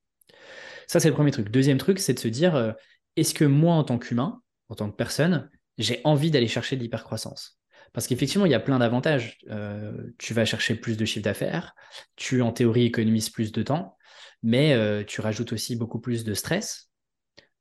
Ça, 0.88 0.99
c'est 0.99 1.07
le 1.07 1.15
premier 1.15 1.31
truc. 1.31 1.49
Deuxième 1.49 1.77
truc, 1.77 1.99
c'est 1.99 2.13
de 2.13 2.19
se 2.19 2.27
dire, 2.27 2.55
euh, 2.55 2.73
est-ce 3.15 3.34
que 3.34 3.45
moi, 3.45 3.75
en 3.75 3.84
tant 3.84 3.97
qu'humain, 3.97 4.41
en 4.69 4.75
tant 4.75 4.91
que 4.91 4.95
personne, 4.95 5.49
j'ai 5.77 6.01
envie 6.03 6.31
d'aller 6.31 6.47
chercher 6.47 6.75
de 6.75 6.81
l'hypercroissance? 6.81 7.61
Parce 7.93 8.08
qu'effectivement, 8.08 8.45
il 8.45 8.51
y 8.51 8.56
a 8.56 8.60
plein 8.60 8.80
d'avantages. 8.80 9.39
Euh, 9.49 9.91
tu 10.17 10.34
vas 10.34 10.45
chercher 10.45 10.75
plus 10.75 10.97
de 10.97 11.06
chiffre 11.06 11.23
d'affaires, 11.23 11.75
tu 12.15 12.41
en 12.41 12.51
théorie 12.51 12.86
économises 12.86 13.30
plus 13.30 13.51
de 13.51 13.63
temps, 13.63 13.97
mais 14.43 15.06
tu 15.06 15.21
rajoutes 15.21 15.54
aussi 15.54 15.75
beaucoup 15.75 15.99
plus 15.99 16.23
de 16.23 16.34
stress. 16.34 16.89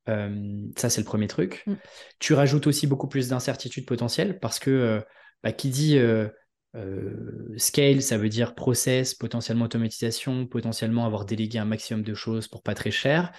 ça, 0.07 0.89
c'est 0.91 1.01
le 1.01 1.05
premier 1.05 1.27
truc. 1.27 1.63
Mm. 1.67 1.75
Tu 2.19 2.33
rajoutes 2.33 2.67
aussi 2.67 2.87
beaucoup 2.87 3.09
plus 3.09 3.29
d'incertitudes 3.29 3.87
potentielles 3.87 4.39
parce 4.39 4.59
que 4.59 5.03
bah, 5.43 5.53
qui 5.53 5.71
dit 5.71 5.99
euh, 5.99 6.29
euh, 6.77 7.55
scale, 7.57 8.03
ça 8.03 8.19
veut 8.19 8.29
dire 8.29 8.55
process, 8.55 9.15
potentiellement 9.15 9.65
automatisation, 9.65 10.47
potentiellement 10.47 11.07
avoir 11.07 11.25
délégué 11.25 11.59
un 11.59 11.65
maximum 11.65 12.03
de 12.03 12.15
choses 12.15 12.49
pour 12.49 12.63
pas 12.63 12.75
très 12.75 12.91
cher. 12.91 13.33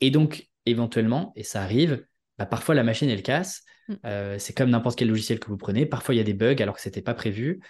Et 0.00 0.10
donc, 0.10 0.48
éventuellement, 0.66 1.32
et 1.34 1.42
ça 1.42 1.62
arrive, 1.62 2.04
bah, 2.38 2.46
parfois 2.46 2.74
la 2.74 2.84
machine, 2.84 3.08
elle 3.08 3.22
casse. 3.22 3.64
Mm. 3.88 3.94
Euh, 4.04 4.38
c'est 4.38 4.52
comme 4.52 4.70
n'importe 4.70 4.98
quel 4.98 5.08
logiciel 5.08 5.40
que 5.40 5.48
vous 5.48 5.56
prenez. 5.56 5.86
Parfois, 5.86 6.14
il 6.14 6.18
y 6.18 6.20
a 6.20 6.24
des 6.24 6.34
bugs 6.34 6.60
alors 6.60 6.74
que 6.76 6.80
ce 6.80 6.88
n'était 6.88 7.02
pas 7.02 7.14
prévu. 7.14 7.60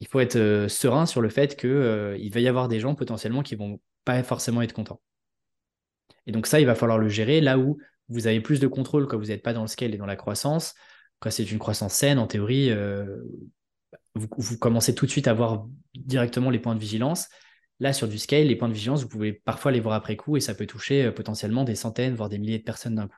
Il 0.00 0.06
faut 0.06 0.20
être 0.20 0.66
serein 0.68 1.06
sur 1.06 1.20
le 1.20 1.28
fait 1.28 1.56
qu'il 1.58 2.30
va 2.32 2.40
y 2.40 2.48
avoir 2.48 2.68
des 2.68 2.80
gens 2.80 2.94
potentiellement 2.94 3.42
qui 3.42 3.54
vont 3.54 3.80
pas 4.04 4.22
forcément 4.22 4.60
être 4.60 4.72
contents. 4.72 5.00
Et 6.26 6.32
donc 6.32 6.46
ça, 6.46 6.60
il 6.60 6.66
va 6.66 6.74
falloir 6.74 6.98
le 6.98 7.08
gérer 7.08 7.40
là 7.40 7.58
où 7.58 7.78
vous 8.08 8.26
avez 8.26 8.40
plus 8.40 8.60
de 8.60 8.66
contrôle 8.66 9.06
quand 9.06 9.16
vous 9.16 9.26
n'êtes 9.26 9.42
pas 9.42 9.54
dans 9.54 9.62
le 9.62 9.68
scale 9.68 9.94
et 9.94 9.96
dans 9.96 10.06
la 10.06 10.16
croissance 10.16 10.74
c'est 11.30 11.50
une 11.50 11.58
croissance 11.58 11.94
saine, 11.94 12.18
en 12.18 12.26
théorie, 12.26 12.70
euh, 12.70 13.22
vous, 14.14 14.58
commencez 14.58 14.94
tout 14.94 15.06
de 15.06 15.10
suite 15.10 15.28
à 15.28 15.34
voir 15.34 15.66
directement 15.94 16.50
les 16.50 16.58
points 16.58 16.74
de 16.74 16.80
vigilance. 16.80 17.28
Là, 17.80 17.92
sur 17.92 18.08
du 18.08 18.18
scale, 18.18 18.46
les 18.46 18.56
points 18.56 18.68
de 18.68 18.74
vigilance, 18.74 19.02
vous 19.02 19.08
pouvez 19.08 19.32
parfois 19.32 19.72
les 19.72 19.80
voir 19.80 19.94
après 19.94 20.16
coup 20.16 20.36
et 20.36 20.40
ça 20.40 20.54
peut 20.54 20.66
toucher 20.66 21.04
euh, 21.04 21.12
potentiellement 21.12 21.64
des 21.64 21.74
centaines, 21.74 22.14
voire 22.14 22.28
des 22.28 22.38
milliers 22.38 22.58
de 22.58 22.64
personnes 22.64 22.94
d'un 22.94 23.08
coup. 23.08 23.16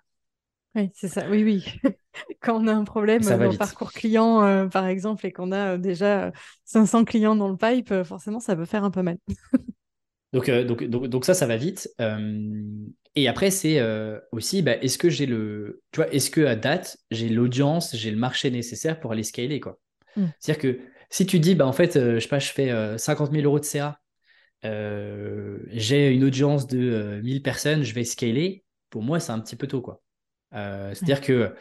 Oui, 0.77 0.91
c'est 0.95 1.09
ça. 1.09 1.29
Oui, 1.29 1.43
oui. 1.43 1.65
Quand 2.41 2.63
on 2.63 2.67
a 2.69 2.73
un 2.73 2.85
problème 2.85 3.23
dans 3.23 3.39
le 3.39 3.57
parcours 3.57 3.93
client, 3.93 4.43
euh, 4.43 4.67
par 4.67 4.87
exemple, 4.87 5.27
et 5.27 5.33
qu'on 5.33 5.51
a 5.51 5.77
déjà 5.79 6.33
500 6.65 7.05
clients 7.05 7.35
dans 7.35 7.49
le 7.49 7.57
pipe, 7.57 8.03
forcément, 8.05 8.41
ça 8.41 8.55
peut 8.55 8.67
faire 8.67 8.85
un 8.85 8.91
peu 8.91 9.03
mal. 9.03 9.19
donc, 10.33 10.51
donc, 10.51 10.85
donc, 10.85 11.25
ça, 11.25 11.35
ça 11.35 11.47
va 11.47 11.57
vite. 11.57 11.89
Et 13.17 13.29
après, 13.29 13.51
c'est 13.51 13.81
euh, 13.81 14.21
aussi, 14.31 14.61
bah, 14.61 14.77
est-ce 14.83 14.99
que 14.99 15.09
j'ai 15.09 15.25
le, 15.25 15.83
tu 15.91 15.97
vois, 15.97 16.13
est-ce 16.13 16.31
que 16.31 16.43
à 16.43 16.55
date, 16.55 16.99
j'ai 17.11 17.31
l'audience, 17.31 17.97
j'ai 17.97 18.11
le 18.11 18.19
marché 18.19 18.51
nécessaire 18.51 19.01
pour 19.01 19.11
aller 19.11 19.23
scaler, 19.23 19.59
quoi? 19.59 19.81
Hmm. 20.17 20.27
C'est-à-dire 20.39 20.63
que 20.63 20.81
si 21.09 21.25
tu 21.25 21.41
dis, 21.41 21.55
bah, 21.55 21.67
en 21.67 21.73
fait, 21.73 21.97
euh, 21.97 22.17
je 22.17 22.21
sais 22.21 22.29
pas, 22.29 22.39
je 22.39 22.53
fais 22.53 22.99
50 22.99 23.31
euh, 23.31 23.33
000 23.33 23.45
euros 23.47 23.59
de 23.59 23.65
CA, 23.65 23.99
j'ai 24.63 26.11
une 26.11 26.25
audience 26.25 26.67
de 26.67 27.21
1000 27.23 27.43
personnes, 27.43 27.83
je 27.85 27.95
vais 27.95 28.05
scaler, 28.05 28.65
pour 28.91 29.03
moi, 29.03 29.19
c'est 29.19 29.33
un 29.33 29.41
petit 29.41 29.57
peu 29.57 29.67
tôt, 29.67 29.81
quoi. 29.81 30.03
C'est-à-dire 30.53 31.21
que, 31.21 31.55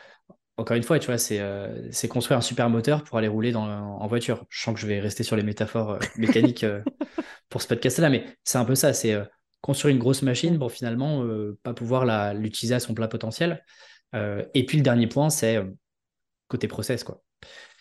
encore 0.57 0.77
une 0.77 0.83
fois, 0.83 0.99
tu 0.99 1.07
vois, 1.07 1.17
c'est, 1.17 1.41
c'est 1.91 2.07
construire 2.07 2.37
un 2.37 2.41
super 2.41 2.69
moteur 2.69 3.03
pour 3.03 3.17
aller 3.17 3.27
rouler 3.27 3.51
dans, 3.51 3.67
en 3.67 4.07
voiture. 4.07 4.45
Je 4.49 4.61
sens 4.61 4.73
que 4.73 4.79
je 4.79 4.87
vais 4.87 4.99
rester 4.99 5.23
sur 5.23 5.35
les 5.35 5.43
métaphores 5.43 5.99
mécaniques 6.17 6.65
pour 7.49 7.61
ce 7.61 7.67
podcast-là, 7.67 8.09
mais 8.09 8.25
c'est 8.43 8.57
un 8.57 8.65
peu 8.65 8.75
ça, 8.75 8.93
c'est 8.93 9.17
construire 9.65 9.95
une 9.95 9.99
grosse 9.99 10.21
machine 10.21 10.59
pour 10.59 10.71
finalement 10.71 11.23
euh, 11.23 11.57
pas 11.63 11.73
pouvoir 11.73 12.35
l'utiliser 12.35 12.75
à 12.75 12.79
son 12.79 12.93
plein 12.93 13.07
potentiel. 13.07 13.65
Euh, 14.13 14.45
et 14.53 14.63
puis 14.63 14.77
le 14.77 14.83
dernier 14.83 15.07
point, 15.07 15.31
c'est 15.31 15.55
euh, 15.55 15.65
côté 16.47 16.67
process. 16.67 17.03
quoi. 17.03 17.23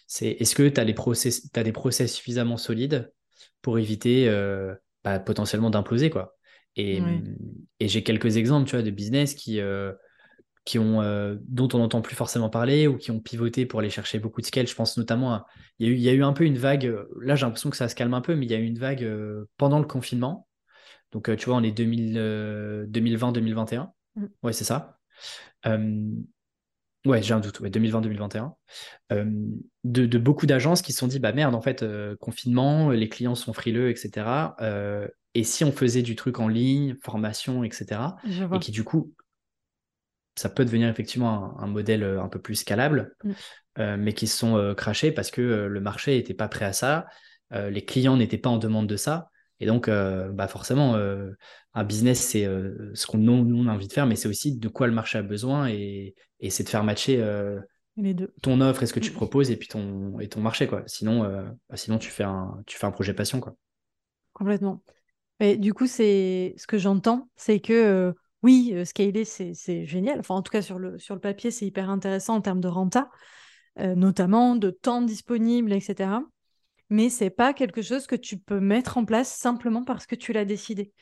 C'est 0.06 0.28
est-ce 0.28 0.54
que 0.54 0.66
tu 0.66 0.80
as, 0.80 0.92
process, 0.94 1.46
as 1.54 1.62
des 1.62 1.72
process 1.72 2.14
suffisamment 2.14 2.56
solides 2.56 3.12
pour 3.60 3.78
éviter 3.78 4.30
bah, 5.02 5.18
potentiellement 5.18 5.68
d'imploser 5.68 6.08
quoi? 6.08 6.36
Et, 6.76 7.00
et 7.80 7.88
j'ai 7.88 8.02
quelques 8.02 8.36
exemples 8.36 8.68
tu 8.68 8.76
vois, 8.76 8.82
de 8.82 8.90
business 8.90 9.34
qui, 9.34 9.60
qui 10.64 10.78
ont, 10.78 11.02
dont 11.46 11.68
on 11.74 11.78
n'entend 11.78 12.00
plus 12.00 12.16
forcément 12.16 12.48
parler 12.48 12.86
ou 12.86 12.96
qui 12.96 13.10
ont 13.10 13.20
pivoté 13.20 13.66
pour 13.66 13.80
aller 13.80 13.90
chercher 13.90 14.18
beaucoup 14.18 14.40
de 14.40 14.46
scale. 14.46 14.66
Je 14.66 14.74
pense 14.74 14.96
notamment 14.96 15.34
à. 15.34 15.46
Il 15.78 15.86
y, 15.86 15.90
a 15.90 15.92
eu, 15.92 15.96
il 15.96 16.02
y 16.02 16.08
a 16.08 16.12
eu 16.12 16.22
un 16.22 16.32
peu 16.32 16.44
une 16.44 16.56
vague. 16.56 16.94
Là, 17.20 17.36
j'ai 17.36 17.44
l'impression 17.44 17.68
que 17.68 17.76
ça 17.76 17.88
se 17.88 17.94
calme 17.94 18.14
un 18.14 18.20
peu, 18.20 18.34
mais 18.34 18.46
il 18.46 18.52
y 18.52 18.54
a 18.54 18.58
eu 18.58 18.64
une 18.64 18.78
vague 18.78 19.06
pendant 19.58 19.78
le 19.78 19.86
confinement 19.86 20.46
donc, 21.14 21.28
euh, 21.28 21.36
tu 21.36 21.46
vois, 21.46 21.56
on 21.56 21.62
est 21.62 21.76
2020-2021. 21.76 23.88
Euh, 24.18 24.20
mm. 24.20 24.28
Ouais, 24.42 24.52
c'est 24.52 24.64
ça. 24.64 24.98
Euh, 25.64 26.10
ouais, 27.06 27.22
j'ai 27.22 27.32
un 27.32 27.40
doute. 27.40 27.62
2020-2021. 27.62 28.52
de, 29.84 30.18
beaucoup 30.18 30.46
d'agences 30.46 30.82
qui 30.82 30.92
se 30.92 30.98
sont 30.98 31.06
dit, 31.06 31.20
bah 31.20 31.32
merde, 31.32 31.54
en 31.54 31.62
fait, 31.62 31.84
confinement, 32.20 32.90
les 32.90 33.08
clients 33.08 33.36
sont 33.36 33.52
frileux, 33.52 33.90
etc. 33.90 34.26
et 35.34 35.44
si 35.44 35.64
on 35.64 35.72
faisait 35.72 36.02
du 36.02 36.16
truc 36.16 36.40
en 36.40 36.48
ligne, 36.48 36.96
formation, 37.00 37.64
etc. 37.64 38.00
Et 38.52 38.58
qui, 38.58 38.72
du 38.72 38.82
coup, 38.82 39.14
ça 40.36 40.48
peut 40.48 40.64
devenir 40.64 40.88
effectivement 40.88 41.58
un, 41.60 41.66
modèle 41.66 42.02
un 42.04 42.28
peu 42.28 42.40
plus 42.40 42.56
scalable, 42.56 43.14
mm. 43.24 43.96
mais 43.96 44.12
qui 44.12 44.26
se 44.26 44.36
sont 44.36 44.74
crachés 44.76 45.12
parce 45.12 45.30
que 45.30 45.40
le 45.40 45.80
marché 45.80 46.16
n'était 46.16 46.34
pas 46.34 46.48
prêt 46.48 46.64
à 46.64 46.72
ça, 46.72 47.06
les 47.52 47.84
clients 47.84 48.16
n'étaient 48.16 48.38
pas 48.38 48.50
en 48.50 48.58
demande 48.58 48.86
de 48.86 48.96
ça. 48.96 49.30
Et 49.60 49.66
donc, 49.66 49.88
bah 49.88 50.48
forcément, 50.48 50.96
un 51.74 51.84
business, 51.84 52.20
c'est 52.20 52.44
ce 52.94 53.06
qu'on 53.06 53.26
on 53.28 53.68
a 53.68 53.72
envie 53.72 53.88
de 53.88 53.92
faire, 53.92 54.06
mais 54.06 54.16
c'est 54.16 54.28
aussi 54.28 54.56
de 54.56 54.68
quoi 54.68 54.86
le 54.86 54.92
marché 54.92 55.18
a 55.18 55.22
besoin 55.22 55.68
et, 55.68 56.14
et 56.40 56.50
c'est 56.50 56.64
de 56.64 56.68
faire 56.68 56.84
matcher 56.84 57.22
les 57.96 58.14
deux. 58.14 58.32
ton 58.42 58.60
offre 58.60 58.82
et 58.82 58.86
ce 58.86 58.92
que 58.92 59.00
tu 59.00 59.12
proposes 59.12 59.50
et 59.50 59.56
puis 59.56 59.68
ton, 59.68 60.18
et 60.18 60.28
ton 60.28 60.40
marché. 60.40 60.66
Quoi. 60.66 60.82
Sinon, 60.86 61.22
bah, 61.68 61.76
sinon 61.76 61.98
tu, 61.98 62.10
fais 62.10 62.24
un, 62.24 62.62
tu 62.66 62.76
fais 62.76 62.86
un 62.86 62.90
projet 62.90 63.14
passion. 63.14 63.40
Quoi. 63.40 63.56
Complètement. 64.32 64.82
Et 65.40 65.56
du 65.56 65.74
coup, 65.74 65.86
c'est 65.86 66.54
ce 66.56 66.66
que 66.66 66.78
j'entends, 66.78 67.28
c'est 67.36 67.60
que 67.60 68.14
oui, 68.44 68.74
scaler, 68.84 69.24
c'est 69.24 69.86
génial. 69.86 70.20
Enfin, 70.20 70.34
en 70.36 70.42
tout 70.42 70.52
cas, 70.52 70.62
sur 70.62 70.78
le, 70.78 70.98
sur 70.98 71.14
le 71.14 71.20
papier, 71.20 71.50
c'est 71.50 71.66
hyper 71.66 71.90
intéressant 71.90 72.36
en 72.36 72.40
termes 72.40 72.60
de 72.60 72.68
renta, 72.68 73.10
notamment 73.78 74.54
de 74.54 74.70
temps 74.70 75.02
disponible, 75.02 75.72
etc. 75.72 76.20
Mais 76.90 77.08
c'est 77.08 77.30
pas 77.30 77.54
quelque 77.54 77.82
chose 77.82 78.06
que 78.06 78.16
tu 78.16 78.38
peux 78.38 78.60
mettre 78.60 78.98
en 78.98 79.04
place 79.04 79.34
simplement 79.34 79.82
parce 79.82 80.06
que 80.06 80.14
tu 80.14 80.32
l'as 80.32 80.44
décidé. 80.44 80.92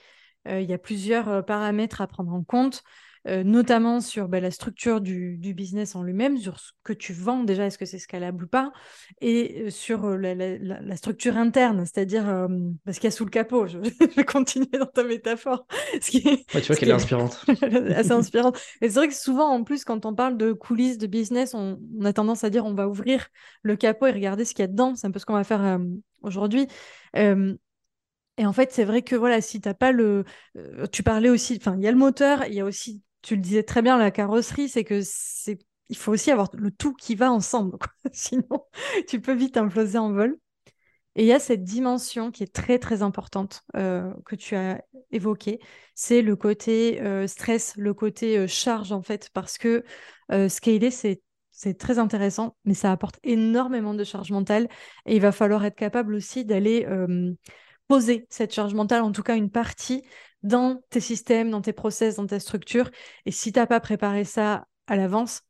Il 0.47 0.63
y 0.63 0.73
a 0.73 0.79
plusieurs 0.79 1.45
paramètres 1.45 2.01
à 2.01 2.07
prendre 2.07 2.33
en 2.33 2.45
compte. 2.45 2.83
Euh, 3.29 3.45
notamment 3.45 4.01
sur 4.01 4.29
bah, 4.29 4.41
la 4.41 4.51
structure 4.51 5.01
du, 5.01 5.39
business 5.55 5.95
en 5.95 6.03
lui-même, 6.03 6.39
sur 6.39 6.59
ce 6.59 6.73
que 6.83 6.93
tu 6.93 7.13
vends 7.13 7.45
déjà, 7.45 7.67
est-ce 7.67 7.79
que 7.79 7.85
c'est 7.85 8.01
scalable 8.01 8.45
ou 8.45 8.49
pas, 8.49 8.73
et 9.21 9.63
euh, 9.67 9.71
sur 9.71 10.07
euh, 10.07 10.17
la, 10.17 10.97
structure 10.97 11.37
interne, 11.37 11.85
c'est-à-dire 11.87 12.25
ce 12.89 12.95
qu'il 12.95 13.05
y 13.05 13.07
a 13.07 13.11
sous 13.13 13.25
le 13.25 13.31
capot. 13.31 13.69
Je, 13.69 13.79
vais 14.17 14.25
continuer 14.25 14.77
dans 14.77 14.87
ta 14.87 15.05
métaphore. 15.05 15.67
Ce 16.01 16.11
qui 16.11 16.23
tu 16.23 16.61
vois 16.61 16.77
qu'elle 16.77 16.89
est 16.89 16.93
inspirante. 16.93 17.45
assez 17.95 18.11
inspirante. 18.11 18.59
Et 18.81 18.89
c'est 18.89 18.97
vrai 18.97 19.09
que 19.09 19.15
souvent, 19.15 19.49
en 19.51 19.63
plus, 19.63 19.85
quand 19.85 20.05
on 20.05 20.15
parle 20.15 20.37
de 20.37 20.53
coulisses 20.53 20.99
de 20.99 21.07
business, 21.07 21.55
on, 21.55 21.79
a 22.05 22.13
tendance 22.13 22.43
à 22.43 22.51
dire 22.51 22.65
on 22.65 22.75
va 22.75 22.89
ouvrir 22.89 23.29
le 23.63 23.77
capot 23.77 24.07
et 24.07 24.13
regarder 24.13 24.45
ce 24.45 24.55
qu'il 24.55 24.63
y 24.63 24.65
a 24.65 24.69
dedans. 24.69 24.97
C'est 24.97 25.07
un 25.07 25.13
peu 25.13 25.21
ce 25.21 25.27
qu'on 25.27 25.35
va 25.35 25.45
faire 25.45 25.79
aujourd'hui. 26.23 26.67
Et 28.39 28.47
en 28.47 28.53
fait, 28.53 28.73
c'est 28.73 28.85
vrai 28.85 29.03
que 29.03 29.15
voilà, 29.15 29.41
si 29.41 29.61
tu 29.61 29.69
n'as 29.69 29.75
pas 29.75 29.93
le. 29.93 30.25
tu 30.91 31.05
parlais 31.05 31.29
aussi, 31.29 31.59
enfin, 31.61 31.77
il 31.77 31.85
y 31.85 31.87
a 31.87 31.93
le 31.93 31.99
moteur, 31.99 32.45
il 32.47 32.55
y 32.55 32.61
a 32.61 32.65
aussi 32.65 33.03
tu 33.23 33.37
le 33.37 33.43
disais 33.43 33.63
très 33.63 33.83
bien, 33.83 33.99
la 33.99 34.11
carrosserie, 34.11 34.69
c'est 34.69 34.85
que 34.85 35.01
c'est 35.03 35.59
il 35.89 35.97
faut 35.97 36.13
aussi 36.13 36.31
avoir 36.31 36.49
le 36.55 36.71
tout 36.71 36.95
qui 36.95 37.15
va 37.15 37.31
ensemble. 37.31 37.77
Sinon, 38.13 38.65
tu 39.09 39.21
peux 39.21 39.35
vite 39.35 39.59
imploser 39.59 39.99
en 39.99 40.11
vol. 40.11 40.39
Et 41.15 41.25
il 41.25 41.27
y 41.27 41.33
a 41.35 41.39
cette 41.39 41.65
dimension 41.65 42.31
qui 42.31 42.43
est 42.43 42.53
très 42.53 42.79
très 42.79 43.03
importante 43.03 43.63
euh, 43.77 44.11
que 44.25 44.35
tu 44.35 44.57
as 44.57 44.83
évoquée, 45.11 45.61
c'est 45.95 46.23
le 46.23 46.37
côté 46.37 47.03
euh, 47.03 47.27
stress, 47.27 47.75
le 47.77 47.93
côté 47.93 48.39
euh, 48.39 48.47
charge 48.47 48.93
en 48.93 49.03
fait, 49.03 49.29
parce 49.35 49.59
que 49.59 49.85
scaler 50.49 50.91
c'est 50.91 51.21
c'est 51.51 51.77
très 51.77 51.99
intéressant, 51.99 52.57
mais 52.65 52.73
ça 52.73 52.91
apporte 52.91 53.19
énormément 53.23 53.93
de 53.93 54.03
charge 54.05 54.33
mentale 54.33 54.69
et 55.05 55.15
il 55.17 55.21
va 55.21 55.33
falloir 55.33 55.63
être 55.67 55.77
capable 55.77 56.15
aussi 56.15 56.47
d'aller 56.47 56.89
poser 57.89 58.27
cette 58.31 58.55
charge 58.55 58.73
mentale, 58.73 59.03
en 59.03 59.13
tout 59.13 59.23
cas 59.23 59.37
une 59.37 59.51
partie, 59.51 60.03
dans 60.43 60.83
tes 60.91 61.01
systèmes, 61.01 61.51
dans 61.51 61.61
tes 61.61 61.73
process, 61.73 62.17
dans 62.17 62.27
ta 62.27 62.41
structure. 62.41 62.91
Et 63.27 63.31
si 63.31 63.53
tu 63.53 63.59
n'as 63.59 63.67
pas 63.67 63.81
préparé 63.81 64.25
ça 64.25 64.67
à 64.87 64.97
l'avance, 64.97 65.43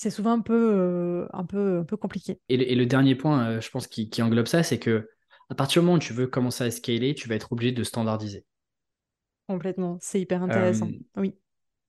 c'est 0.00 0.10
souvent 0.10 0.32
un 0.32 0.40
peu, 0.40 0.72
euh, 0.74 1.28
un 1.32 1.44
peu, 1.44 1.80
un 1.80 1.84
peu 1.84 1.96
compliqué. 1.96 2.40
Et 2.48 2.74
le, 2.74 2.86
dernier 2.86 3.14
point, 3.14 3.46
euh, 3.46 3.60
je 3.60 3.70
pense, 3.70 3.86
qui, 3.86 4.10
englobe 4.22 4.46
ça, 4.46 4.62
c'est 4.62 4.78
que 4.78 5.10
à 5.50 5.54
partir 5.54 5.82
du 5.82 5.86
moment 5.86 5.96
où 5.96 6.00
tu 6.00 6.12
veux 6.12 6.26
commencer 6.26 6.64
à 6.64 6.70
scaler, 6.70 7.14
tu 7.14 7.28
vas 7.28 7.34
être 7.34 7.52
obligé 7.52 7.72
de 7.72 7.82
standardiser. 7.84 8.46
Complètement, 9.48 9.98
c'est 10.00 10.20
hyper 10.20 10.42
intéressant. 10.42 10.86
Euh, 10.86 11.20
oui. 11.20 11.36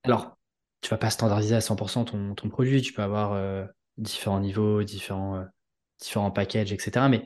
Alors, 0.04 0.38
tu 0.82 0.90
vas 0.90 0.98
pas 0.98 1.12
standardiser 1.12 1.56
à 1.56 1.62
100% 1.62 2.06
ton, 2.06 2.34
ton, 2.34 2.50
produit, 2.50 2.82
tu 2.82 2.92
peux 2.92 3.04
avoir 3.04 3.68
différents 3.98 4.40
niveaux, 4.40 4.84
différents, 4.84 5.46
différents 6.00 6.32
packages, 6.32 6.74
etc. 6.74 7.08
Mais 7.08 7.24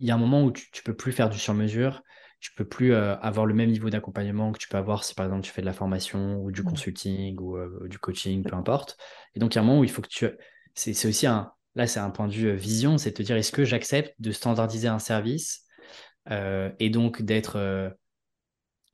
il 0.00 0.06
y 0.06 0.10
a 0.10 0.14
un 0.14 0.18
moment 0.18 0.44
où 0.44 0.52
tu 0.52 0.68
ne 0.76 0.82
peux 0.84 0.94
plus 0.94 1.12
faire 1.12 1.30
du 1.30 1.38
sur-mesure 1.38 2.02
tu 2.40 2.52
peux 2.54 2.64
plus 2.64 2.92
euh, 2.92 3.16
avoir 3.16 3.46
le 3.46 3.54
même 3.54 3.70
niveau 3.70 3.90
d'accompagnement 3.90 4.52
que 4.52 4.58
tu 4.58 4.68
peux 4.68 4.76
avoir 4.76 5.04
si 5.04 5.14
par 5.14 5.26
exemple 5.26 5.42
tu 5.42 5.50
fais 5.50 5.60
de 5.60 5.66
la 5.66 5.72
formation 5.72 6.40
ou 6.40 6.52
du 6.52 6.62
mmh. 6.62 6.64
consulting 6.64 7.38
ou 7.40 7.56
euh, 7.56 7.88
du 7.88 7.98
coaching, 7.98 8.44
peu 8.44 8.54
importe. 8.54 8.96
Et 9.34 9.40
donc 9.40 9.54
il 9.54 9.56
y 9.56 9.58
a 9.58 9.62
un 9.62 9.64
moment 9.64 9.80
où 9.80 9.84
il 9.84 9.90
faut 9.90 10.02
que 10.02 10.08
tu... 10.08 10.28
C'est 10.74 11.08
aussi 11.08 11.26
un... 11.26 11.52
Là, 11.74 11.86
c'est 11.86 12.00
un 12.00 12.10
point 12.10 12.28
de 12.28 12.32
vue 12.32 12.48
euh, 12.48 12.54
vision, 12.54 12.98
c'est 12.98 13.10
de 13.10 13.16
te 13.16 13.22
dire 13.22 13.36
est-ce 13.36 13.52
que 13.52 13.64
j'accepte 13.64 14.14
de 14.18 14.32
standardiser 14.32 14.88
un 14.88 14.98
service 14.98 15.64
et 16.78 16.90
donc 16.90 17.22
d'être 17.22 17.96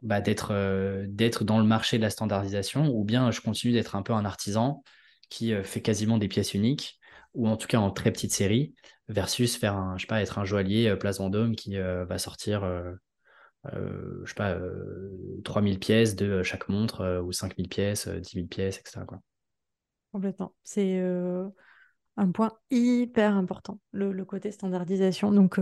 bah, 0.03 0.21
d'être 0.21 1.05
d'être 1.09 1.43
dans 1.43 1.59
le 1.59 1.65
marché 1.65 1.97
de 1.97 2.03
la 2.03 2.11
standardisation 2.11 2.87
ou 2.95 3.03
bien 3.03 3.33
je 3.33 3.41
continue 3.41 3.73
d'être 3.73 3.97
un 3.97 4.03
peu 4.03 4.13
un 4.13 4.25
artisan 4.25 4.85
qui 5.31 5.53
fait 5.65 5.83
quasiment 5.83 6.17
des 6.17 6.29
pièces 6.29 6.55
uniques 6.55 7.01
ou 7.33 7.49
en 7.49 7.57
tout 7.57 7.67
cas 7.67 7.79
en 7.79 7.91
très 7.91 8.13
petite 8.13 8.33
série 8.33 8.77
versus 9.09 9.57
faire 9.57 9.75
un 9.75 9.97
je 9.97 10.03
sais 10.03 10.07
pas 10.07 10.23
être 10.23 10.39
un 10.39 10.45
joaillier 10.45 10.95
place 10.95 11.19
Vendôme 11.19 11.57
qui 11.57 11.77
va 11.77 12.19
sortir 12.19 12.63
euh, 13.73 14.21
je 14.25 14.31
sais 14.31 14.35
pas, 14.35 14.57
3000 15.45 15.75
euh, 15.75 15.79
pièces 15.79 16.17
de 16.17 16.43
chaque 16.43 16.69
montre 16.69 17.01
euh, 17.01 17.23
ou 17.23 17.33
5000 17.33 17.69
pièces, 17.69 18.09
10 18.09 18.33
000 18.35 18.47
pièces, 18.47 18.79
etc. 18.79 19.01
Quoi. 19.07 19.21
Complètement. 20.13 20.55
C'est 20.63 21.01
un 22.17 22.31
point 22.31 22.53
hyper 22.71 23.35
important, 23.35 23.81
le, 23.91 24.25
côté 24.25 24.53
standardisation. 24.53 25.33
Donc, 25.33 25.61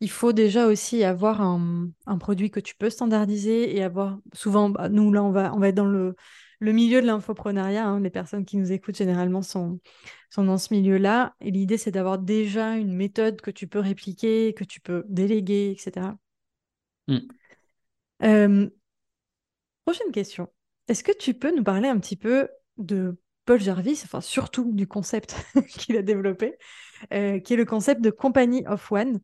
il 0.00 0.10
faut 0.10 0.34
déjà 0.34 0.66
aussi 0.66 1.02
avoir 1.02 1.40
un, 1.40 1.90
produit 2.20 2.50
que 2.50 2.60
tu 2.60 2.74
peux 2.76 2.90
standardiser 2.90 3.74
et 3.74 3.82
avoir 3.82 4.18
souvent, 4.34 4.68
bah, 4.68 4.90
nous 4.90 5.10
là, 5.10 5.22
on 5.22 5.30
va, 5.30 5.54
on 5.54 5.58
va 5.58 5.68
être 5.68 5.74
dans 5.74 5.86
le, 5.86 6.14
le 6.60 6.72
milieu 6.72 7.00
de 7.00 7.06
l'infoprenariat. 7.06 7.86
Hein. 7.86 8.00
les 8.00 8.10
personnes 8.10 8.44
qui 8.44 8.58
nous 8.58 8.72
écoutent 8.72 8.96
généralement 8.96 9.40
sont, 9.40 9.80
sont 10.28 10.44
dans 10.44 10.58
ce 10.58 10.74
milieu-là. 10.74 11.34
Et 11.40 11.50
l'idée, 11.50 11.78
c'est 11.78 11.90
d'avoir 11.90 12.18
déjà 12.18 12.76
une 12.76 12.94
méthode 12.94 13.40
que 13.40 13.50
tu 13.50 13.66
peux 13.66 13.78
répliquer, 13.78 14.52
que 14.52 14.64
tu 14.64 14.82
peux 14.82 15.04
déléguer, 15.08 15.70
etc. 15.70 16.08
Euh, 18.22 18.68
prochaine 19.84 20.12
question. 20.12 20.48
Est-ce 20.88 21.04
que 21.04 21.12
tu 21.12 21.34
peux 21.34 21.54
nous 21.54 21.64
parler 21.64 21.88
un 21.88 21.98
petit 21.98 22.16
peu 22.16 22.48
de 22.76 23.16
Paul 23.44 23.60
Jarvis, 23.60 24.00
enfin 24.04 24.20
surtout 24.20 24.72
du 24.72 24.86
concept 24.86 25.36
qu'il 25.68 25.96
a 25.96 26.02
développé, 26.02 26.56
euh, 27.12 27.38
qui 27.40 27.54
est 27.54 27.56
le 27.56 27.64
concept 27.64 28.00
de 28.00 28.10
Company 28.10 28.64
of 28.66 28.90
One? 28.90 29.20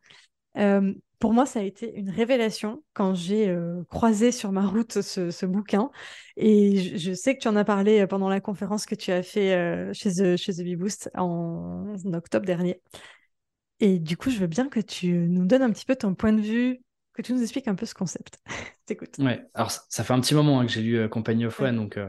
Euh, 0.57 0.93
pour 1.19 1.35
moi, 1.35 1.45
ça 1.45 1.61
a 1.61 1.63
été 1.63 1.95
une 1.95 2.09
révélation 2.09 2.83
quand 2.95 3.15
j'ai 3.15 3.55
croisé 3.91 4.33
sur 4.33 4.53
ma 4.53 4.67
route 4.67 5.03
ce, 5.03 5.45
bouquin. 5.45 5.91
Et 6.39 6.97
je, 6.97 7.13
sais 7.13 7.37
que 7.37 7.43
tu 7.43 7.49
en 7.49 7.57
as 7.57 7.65
parlé 7.65 8.07
pendant 8.07 8.31
la 8.31 8.41
conférence 8.41 8.87
que 8.87 8.95
tu 8.95 9.13
as 9.13 9.23
fait 9.23 9.93
chez, 9.93 10.11
The, 10.11 10.37
chez 10.37 10.55
The 10.55 10.79
Boost 10.79 11.11
en, 11.15 11.95
en 12.07 12.15
octobre 12.15 12.47
dernier. 12.47 12.81
Et 13.81 13.99
du 13.99 14.17
coup, 14.17 14.31
je 14.31 14.39
veux 14.39 14.47
bien 14.47 14.69
que 14.69 14.81
tu 14.81 15.13
nous 15.13 15.45
donnes 15.45 15.63
un 15.63 15.71
petit 15.71 15.85
peu 15.85 15.97
ton 15.97 16.15
point 16.15 16.33
de 16.33 16.41
vue 16.41 16.81
que 17.21 17.27
tu 17.27 17.33
nous 17.33 17.43
expliques 17.43 17.69
un 17.69 17.75
peu 17.75 17.87
ce 17.87 17.95
concept. 17.95 18.39
T'écoutes. 18.87 19.19
Ouais, 19.19 19.45
alors 19.55 19.71
ça, 19.71 20.05
fait 20.05 20.13
un 20.13 20.21
petit 20.21 20.35
moment 20.35 20.61
hein, 20.61 20.67
que 20.67 20.73
j'ai 20.73 20.83
lu 20.83 20.99
euh, 20.99 21.09
Company 21.09 21.47
of 21.47 21.61
One, 21.61 21.77
donc 21.77 21.97
euh, 21.97 22.09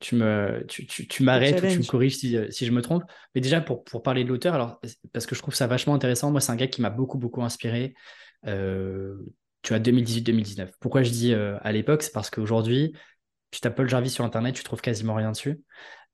tu 0.00 0.16
me 0.16 0.64
tu, 0.68 0.86
tu, 0.86 1.06
tu 1.08 1.22
m'arrêtes 1.22 1.62
ou 1.62 1.66
tu 1.66 1.78
me 1.78 1.86
corriges 1.86 2.16
si, 2.16 2.36
euh, 2.36 2.50
si, 2.50 2.66
je 2.66 2.72
me 2.72 2.82
trompe. 2.82 3.04
Mais 3.34 3.40
déjà, 3.40 3.60
pour, 3.60 3.84
pour 3.84 4.02
parler 4.02 4.24
de 4.24 4.28
l'auteur, 4.28 4.54
alors 4.54 4.80
parce 5.12 5.26
que 5.26 5.34
je 5.34 5.40
trouve 5.40 5.54
ça 5.54 5.66
vachement 5.66 5.94
intéressant, 5.94 6.30
moi, 6.30 6.40
c'est 6.40 6.52
un 6.52 6.56
gars 6.56 6.68
qui 6.68 6.82
m'a 6.82 6.90
beaucoup, 6.90 7.18
beaucoup 7.18 7.42
inspiré. 7.42 7.94
tu 8.44 9.74
as 9.74 9.78
2018-2019. 9.78 10.70
Pourquoi 10.80 11.02
je 11.02 11.10
dis 11.10 11.34
à 11.34 11.72
l'époque? 11.72 12.02
C'est 12.02 12.12
parce 12.12 12.30
qu'aujourd'hui, 12.30 12.94
tu 13.50 13.60
tapes 13.60 13.76
Paul 13.76 13.88
Jarvis 13.88 14.10
sur 14.10 14.24
Internet, 14.24 14.54
tu 14.54 14.62
trouves 14.62 14.80
quasiment 14.80 15.14
rien 15.14 15.32
dessus. 15.32 15.60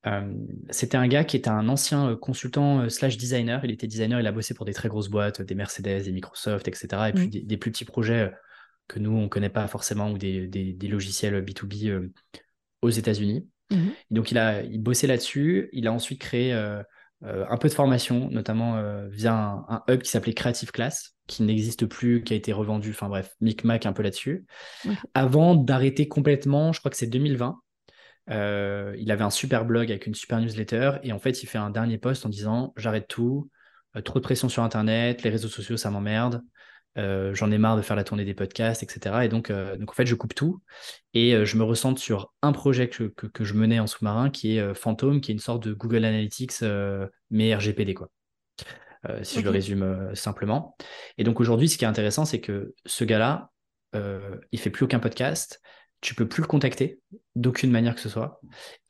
Euh, 0.07 0.33
c'était 0.71 0.97
un 0.97 1.09
gars 1.09 1.25
qui 1.25 1.37
était 1.37 1.51
un 1.51 1.69
ancien 1.69 2.11
euh, 2.11 2.16
consultant 2.16 2.83
euh, 2.83 2.88
slash 2.88 3.16
designer. 3.16 3.64
Il 3.64 3.71
était 3.71 3.87
designer, 3.87 4.21
il 4.21 4.27
a 4.27 4.33
bossé 4.33 4.55
pour 4.55 4.64
des 4.64 4.73
très 4.73 4.88
grosses 4.88 5.09
boîtes, 5.09 5.42
des 5.42 5.55
Mercedes, 5.55 6.05
des 6.05 6.12
Microsoft, 6.12 6.69
etc. 6.69 7.09
Et 7.09 7.12
puis 7.12 7.27
mm. 7.27 7.47
des, 7.47 7.57
plus 7.57 7.73
petits 7.73 7.85
projets 7.85 8.33
que 8.88 8.99
nous, 8.99 9.11
on 9.11 9.23
ne 9.23 9.29
connaît 9.29 9.49
pas 9.49 9.66
forcément, 9.66 10.11
ou 10.11 10.19
des, 10.19 10.77
logiciels 10.83 11.45
B2B 11.45 12.11
aux 12.83 12.90
États-Unis. 12.90 13.49
Mm-hmm. 13.73 13.90
Donc, 14.12 14.31
il 14.31 14.38
a 14.38 14.62
il 14.62 14.81
bossé 14.81 15.07
là-dessus. 15.07 15.69
Il 15.73 15.88
a 15.88 15.92
ensuite 15.92 16.21
créé 16.21 16.53
un 16.53 17.57
peu 17.57 17.69
de 17.69 17.75
formation, 17.75 18.31
notamment 18.31 18.81
via 19.09 19.64
un, 19.69 19.83
hub 19.88 20.03
qui 20.03 20.11
s'appelait 20.11 20.35
Creative 20.35 20.71
Class, 20.71 21.16
qui 21.27 21.42
n'existe 21.42 21.87
plus, 21.87 22.23
qui 22.23 22.33
a 22.33 22.37
été 22.37 22.53
revendu. 22.53 22.90
Enfin 22.90 23.09
bref, 23.09 23.35
micmac 23.40 23.87
un 23.87 23.92
peu 23.92 24.05
là-dessus. 24.05 24.47
Avant 25.14 25.57
d'arrêter 25.57 26.07
complètement, 26.07 26.73
je 26.73 26.79
crois 26.79 26.92
que 26.92 26.97
c'est 26.97 27.09
2020 27.09 27.61
euh, 28.31 28.95
il 28.99 29.11
avait 29.11 29.25
un 29.25 29.31
super 29.31 29.65
blog 29.65 29.91
avec 29.91 30.07
une 30.07 30.15
super 30.15 30.41
newsletter 30.41 30.93
et 31.03 31.12
en 31.12 31.19
fait, 31.19 31.43
il 31.43 31.47
fait 31.47 31.59
un 31.59 31.71
dernier 31.71 31.99
post 31.99 32.27
en 32.27 32.29
disant 32.29 32.73
J'arrête 32.77 33.09
tout, 33.09 33.51
euh, 33.97 34.01
trop 34.01 34.19
de 34.19 34.25
pression 34.25 34.49
sur 34.49 34.62
Internet, 34.62 35.23
les 35.23 35.31
réseaux 35.31 35.49
sociaux, 35.49 35.77
ça 35.77 35.91
m'emmerde, 35.91 36.43
euh, 36.99 37.35
j'en 37.35 37.51
ai 37.51 37.59
marre 37.59 37.77
de 37.77 37.83
faire 37.83 37.97
la 37.97 38.05
tournée 38.05 38.25
des 38.25 38.35
podcasts, 38.35 38.83
etc. 38.83 39.25
Et 39.25 39.29
donc, 39.29 39.53
donc 39.53 39.91
en 39.91 39.95
fait, 39.95 40.07
je 40.07 40.15
coupe 40.15 40.35
tout 40.35 40.61
et 41.15 41.45
je 41.45 41.57
me 41.57 41.62
ressente 41.62 41.99
sur 41.99 42.33
un 42.43 42.53
projet 42.53 42.89
que, 42.89 43.05
que, 43.05 43.45
je 43.45 43.55
menais 43.55 43.79
en 43.79 43.87
sous-marin 43.87 44.31
qui 44.31 44.57
est 44.57 44.75
Phantom, 44.75 45.21
qui 45.21 45.31
est 45.31 45.35
une 45.35 45.41
sorte 45.41 45.62
de 45.62 45.73
Google 45.73 46.05
Analytics, 46.05 46.62
mais 47.31 47.55
RGPD, 47.55 47.95
quoi. 47.95 48.09
si 49.23 49.41
je 49.41 49.45
le 49.45 49.51
résume 49.51 50.11
simplement. 50.15 50.77
Et 51.19 51.25
donc 51.25 51.39
aujourd'hui, 51.39 51.69
ce 51.69 51.77
qui 51.77 51.85
est 51.85 51.89
intéressant, 51.89 52.25
c'est 52.25 52.41
que 52.41 52.75
ce 52.87 53.05
gars-là, 53.05 53.51
il 53.95 54.59
fait 54.59 54.71
plus 54.71 54.85
aucun 54.85 54.99
podcast, 54.99 55.61
tu 56.01 56.15
peux 56.15 56.29
plus 56.29 56.43
le 56.43 56.49
contacter 56.49 57.01
d'aucune 57.35 57.71
manière 57.71 57.95
que 57.95 58.01
ce 58.01 58.09
soit. 58.09 58.41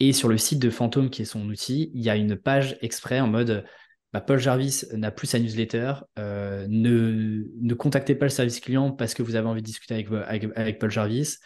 Et 0.01 0.12
sur 0.12 0.29
le 0.29 0.38
site 0.38 0.59
de 0.59 0.71
Fantôme, 0.71 1.11
qui 1.11 1.23
est 1.23 1.27
son 1.27 1.47
outil, 1.49 1.90
il 1.95 2.03
y 2.03 2.11
a 2.11 2.16
une 2.16 2.37
page 2.37 2.77
exprès 2.81 3.21
en 3.21 3.27
mode 3.27 3.64
bah, 4.12 4.21
Paul 4.21 4.38
Jarvis 4.38 4.85
n'a 4.95 5.11
plus 5.11 5.27
sa 5.27 5.38
newsletter, 5.38 5.95
euh, 6.19 6.66
ne, 6.71 7.45
ne 7.61 7.75
contactez 7.75 8.14
pas 8.14 8.25
le 8.25 8.31
service 8.31 8.61
client 8.61 8.90
parce 8.90 9.12
que 9.12 9.23
vous 9.23 9.35
avez 9.35 9.47
envie 9.47 9.61
de 9.61 9.66
discuter 9.66 9.95
avec, 9.95 10.45
avec, 10.55 10.79
Paul 10.79 10.90
Jarvis, 10.90 11.37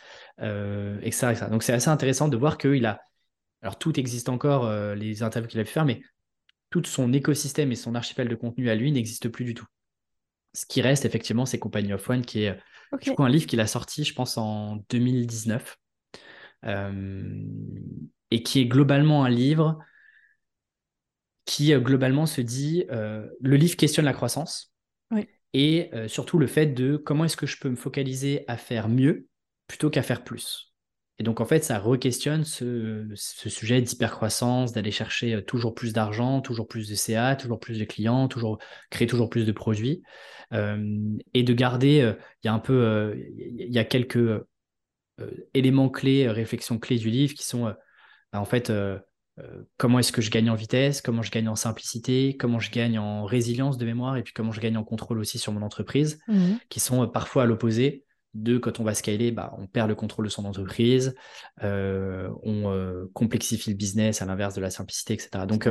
euh, 0.40 0.98
etc., 1.02 1.34
Donc 1.50 1.62
c'est 1.62 1.72
assez 1.72 1.88
intéressant 1.88 2.28
de 2.28 2.36
voir 2.36 2.58
qu'il 2.58 2.86
a, 2.86 3.00
alors 3.62 3.78
tout 3.78 3.98
existe 3.98 4.28
encore, 4.28 4.66
euh, 4.66 4.94
les 4.94 5.22
interviews 5.24 5.48
qu'il 5.48 5.58
a 5.58 5.64
pu 5.64 5.70
faire, 5.70 5.84
mais 5.84 6.00
tout 6.70 6.84
son 6.84 7.12
écosystème 7.12 7.72
et 7.72 7.76
son 7.76 7.94
archipel 7.94 8.28
de 8.28 8.36
contenu 8.36 8.70
à 8.70 8.76
lui 8.76 8.92
n'existe 8.92 9.28
plus 9.28 9.44
du 9.44 9.54
tout. 9.54 9.66
Ce 10.52 10.64
qui 10.64 10.80
reste 10.82 11.04
effectivement, 11.04 11.46
c'est 11.46 11.58
Company 11.58 11.92
of 11.92 12.08
One, 12.08 12.24
qui 12.24 12.44
est 12.44 12.56
du 13.00 13.12
coup 13.12 13.22
un 13.22 13.28
livre 13.28 13.46
qu'il 13.46 13.60
a 13.60 13.66
sorti, 13.66 14.04
je 14.04 14.14
pense, 14.14 14.36
en 14.38 14.76
2019, 14.90 15.76
et 18.30 18.42
qui 18.42 18.60
est 18.60 18.66
globalement 18.66 19.24
un 19.24 19.30
livre 19.30 19.78
qui 21.50 21.74
euh, 21.74 21.80
globalement 21.80 22.26
se 22.26 22.40
dit, 22.40 22.84
euh, 22.90 23.28
le 23.40 23.56
livre 23.56 23.76
questionne 23.76 24.04
la 24.04 24.12
croissance 24.12 24.72
et 25.52 25.90
euh, 25.94 26.06
surtout 26.06 26.38
le 26.38 26.46
fait 26.46 26.66
de 26.66 26.96
comment 26.96 27.24
est-ce 27.24 27.36
que 27.36 27.46
je 27.46 27.58
peux 27.58 27.68
me 27.68 27.76
focaliser 27.76 28.44
à 28.46 28.56
faire 28.56 28.88
mieux 28.88 29.26
plutôt 29.66 29.90
qu'à 29.90 30.02
faire 30.02 30.22
plus. 30.22 30.69
Et 31.20 31.22
donc 31.22 31.40
en 31.40 31.44
fait, 31.44 31.62
ça 31.62 31.78
re-questionne 31.78 32.44
ce, 32.44 33.06
sujet 33.14 33.80
d'hypercroissance, 33.80 34.72
d'aller 34.72 34.90
chercher 34.90 35.44
toujours 35.44 35.74
plus 35.74 35.92
d'argent, 35.92 36.40
toujours 36.40 36.66
plus 36.66 36.88
de 36.88 36.96
CA, 36.96 37.36
toujours 37.36 37.60
plus 37.60 37.78
de 37.78 37.84
clients, 37.84 38.26
toujours 38.26 38.58
créer 38.90 39.06
toujours 39.06 39.30
plus 39.30 39.44
de 39.44 39.52
produits, 39.52 40.02
et 40.52 41.42
de 41.42 41.52
garder, 41.52 42.14
il 42.42 42.46
y 42.46 42.48
a 42.48 42.54
un 42.54 42.58
peu, 42.58 43.14
il 43.36 43.72
y 43.72 43.78
a 43.78 43.84
quelques 43.84 44.42
éléments 45.54 45.90
clés, 45.90 46.28
réflexions 46.28 46.78
clés 46.78 46.96
du 46.96 47.10
livre 47.10 47.34
qui 47.34 47.44
sont 47.46 47.64
bah, 48.32 48.40
en 48.40 48.46
fait 48.46 48.72
euh, 49.40 49.62
comment 49.76 49.98
est-ce 49.98 50.12
que 50.12 50.22
je 50.22 50.30
gagne 50.30 50.50
en 50.50 50.54
vitesse, 50.54 51.00
comment 51.00 51.22
je 51.22 51.30
gagne 51.30 51.48
en 51.48 51.56
simplicité, 51.56 52.36
comment 52.36 52.58
je 52.58 52.70
gagne 52.70 52.98
en 52.98 53.24
résilience 53.24 53.78
de 53.78 53.86
mémoire 53.86 54.16
et 54.16 54.22
puis 54.22 54.32
comment 54.32 54.52
je 54.52 54.60
gagne 54.60 54.76
en 54.76 54.84
contrôle 54.84 55.18
aussi 55.18 55.38
sur 55.38 55.52
mon 55.52 55.62
entreprise, 55.62 56.20
mhm. 56.28 56.58
qui 56.68 56.80
sont 56.80 57.02
euh, 57.02 57.06
parfois 57.06 57.44
à 57.44 57.46
l'opposé 57.46 58.04
de 58.34 58.58
quand 58.58 58.80
on 58.80 58.84
va 58.84 58.94
scaler, 58.94 59.32
bah, 59.32 59.54
on 59.58 59.66
perd 59.66 59.88
le 59.88 59.94
contrôle 59.94 60.26
de 60.26 60.30
son 60.30 60.44
entreprise, 60.44 61.14
euh, 61.62 62.30
on 62.42 63.08
complexifie 63.12 63.70
le 63.70 63.76
business 63.76 64.22
à 64.22 64.26
l'inverse 64.26 64.54
de 64.54 64.60
la 64.60 64.70
simplicité, 64.70 65.14
etc. 65.14 65.46
Donc, 65.46 65.68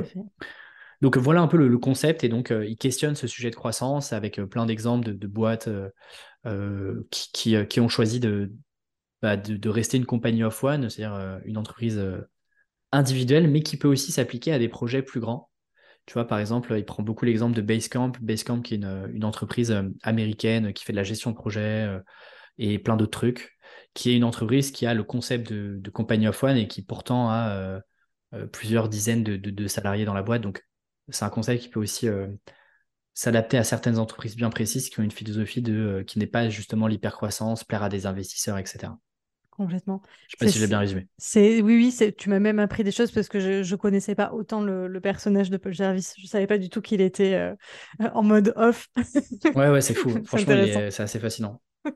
donc 1.01 1.17
voilà 1.17 1.41
un 1.41 1.47
peu 1.47 1.57
le, 1.57 1.77
concept 1.77 2.23
et 2.23 2.29
donc 2.29 2.51
il 2.51 2.77
questionne 2.77 3.15
ce 3.15 3.27
sujet 3.27 3.49
de 3.49 3.55
croissance 3.55 4.11
avec 4.11 4.41
plein 4.41 4.65
d'exemples 4.65 5.17
de, 5.17 5.27
boîtes 5.27 5.69
qui, 7.11 7.55
qui, 7.67 7.79
ont 7.79 7.87
choisi 7.87 8.19
bah, 9.21 9.37
de, 9.37 9.55
de, 9.55 9.69
rester 9.69 9.97
une 9.97 10.05
compagnie 10.05 10.43
off 10.43 10.63
one, 10.63 10.89
c'est-à-dire 10.89 11.39
une 11.45 11.57
entreprise 11.57 12.01
individuel, 12.91 13.49
mais 13.49 13.61
qui 13.61 13.77
peut 13.77 13.87
aussi 13.87 14.11
s'appliquer 14.11 14.53
à 14.53 14.59
des 14.59 14.69
projets 14.69 15.01
plus 15.01 15.19
grands. 15.19 15.49
Tu 16.05 16.13
vois, 16.13 16.25
par 16.25 16.39
exemple, 16.39 16.73
il 16.75 16.85
prend 16.85 17.03
beaucoup 17.03 17.25
l'exemple 17.25 17.55
de 17.55 17.61
Basecamp. 17.61 18.13
Basecamp, 18.21 18.61
qui 18.61 18.73
est 18.73 18.77
une, 18.77 19.23
entreprise 19.23 19.71
euh, 19.71 19.83
américaine 20.01 20.73
qui 20.73 20.83
fait 20.83 20.93
de 20.93 20.97
la 20.97 21.03
gestion 21.03 21.29
de 21.29 21.35
projet 21.35 21.85
euh, 21.87 21.99
et 22.59 22.77
plein 22.77 22.95
d'autres 22.95 23.17
trucs, 23.17 23.57
qui 23.93 24.11
est 24.11 24.15
une 24.15 24.23
entreprise 24.23 24.71
qui 24.71 24.85
a 24.85 24.93
le 24.93 25.03
concept 25.03 25.51
de, 25.51 25.89
compagnie 25.89 26.27
of 26.27 26.43
one 26.43 26.57
et 26.57 26.67
qui 26.67 26.83
pourtant 26.83 27.29
a 27.31 27.81
euh, 28.33 28.47
plusieurs 28.47 28.89
dizaines 28.89 29.23
de, 29.23 29.67
salariés 29.67 30.05
dans 30.05 30.13
la 30.13 30.21
boîte. 30.21 30.41
Donc, 30.41 30.63
c'est 31.09 31.25
un 31.25 31.29
concept 31.29 31.63
qui 31.63 31.69
peut 31.69 31.79
aussi 31.79 32.07
s'adapter 33.15 33.57
à 33.57 33.63
certaines 33.63 33.97
entreprises 33.97 34.35
bien 34.35 34.51
précises 34.51 34.89
qui 34.89 34.99
ont 34.99 35.03
une 35.03 35.11
philosophie 35.11 35.63
de, 35.63 36.03
qui 36.05 36.19
n'est 36.19 36.27
pas 36.27 36.49
justement 36.49 36.85
l'hypercroissance, 36.85 37.63
plaire 37.63 37.81
à 37.81 37.89
des 37.89 38.05
investisseurs, 38.05 38.59
etc 38.59 38.89
complètement. 39.59 40.01
Je 40.27 40.31
sais 40.31 40.45
pas 40.45 40.51
si 40.51 40.57
j'ai 40.57 40.67
bien 40.67 40.79
résumé. 40.79 41.07
C'est 41.17 41.61
oui, 41.61 41.75
oui, 41.75 42.13
tu 42.17 42.29
m'as 42.29 42.39
même 42.39 42.59
appris 42.59 42.85
des 42.85 42.91
choses 42.91 43.11
parce 43.11 43.27
que 43.27 43.39
je, 43.39 43.69
ne 43.69 43.77
connaissais 43.77 44.15
pas 44.15 44.31
autant 44.31 44.61
le, 44.61 44.99
personnage 45.01 45.49
de 45.49 45.57
Paul 45.57 45.73
Jarvis. 45.73 46.13
Je 46.17 46.27
savais 46.27 46.47
pas 46.47 46.57
du 46.57 46.69
tout 46.69 46.81
qu'il 46.81 47.01
était 47.01 47.33
euh, 47.35 47.53
en 48.13 48.23
mode 48.23 48.53
off. 48.55 48.87
ouais, 49.55 49.69
ouais, 49.69 49.81
c'est 49.81 49.93
fou. 49.93 50.09
Franchement, 50.25 50.55
c'est 50.89 51.01
assez 51.01 51.19
fascinant. 51.19 51.61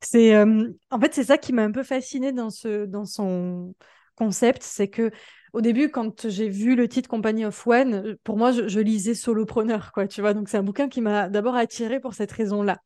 c'est 0.00 0.34
euh, 0.34 0.68
en 0.90 1.00
fait 1.00 1.14
c'est 1.14 1.24
ça 1.24 1.38
qui 1.38 1.52
m'a 1.52 1.62
un 1.62 1.72
peu 1.72 1.82
fasciné 1.82 2.32
dans 2.32 2.50
ce 2.50 2.84
dans 2.86 3.04
son 3.04 3.74
concept, 4.16 4.62
c'est 4.62 4.88
que 4.88 5.10
au 5.56 5.62
début, 5.62 5.88
quand 5.88 6.28
j'ai 6.28 6.50
vu 6.50 6.76
le 6.76 6.86
titre 6.86 7.08
Company 7.08 7.46
of 7.46 7.66
One, 7.66 8.16
pour 8.24 8.36
moi, 8.36 8.52
je, 8.52 8.78
lisais 8.78 9.14
Solopreneur, 9.14 9.90
quoi, 9.92 10.06
tu 10.06 10.20
vois. 10.20 10.34
Donc, 10.34 10.50
c'est 10.50 10.58
un 10.58 10.62
bouquin 10.62 10.90
qui 10.90 11.00
m'a 11.00 11.30
d'abord 11.30 11.56
attiré 11.56 11.98
pour 11.98 12.12
cette 12.12 12.30
raison-là. 12.30 12.76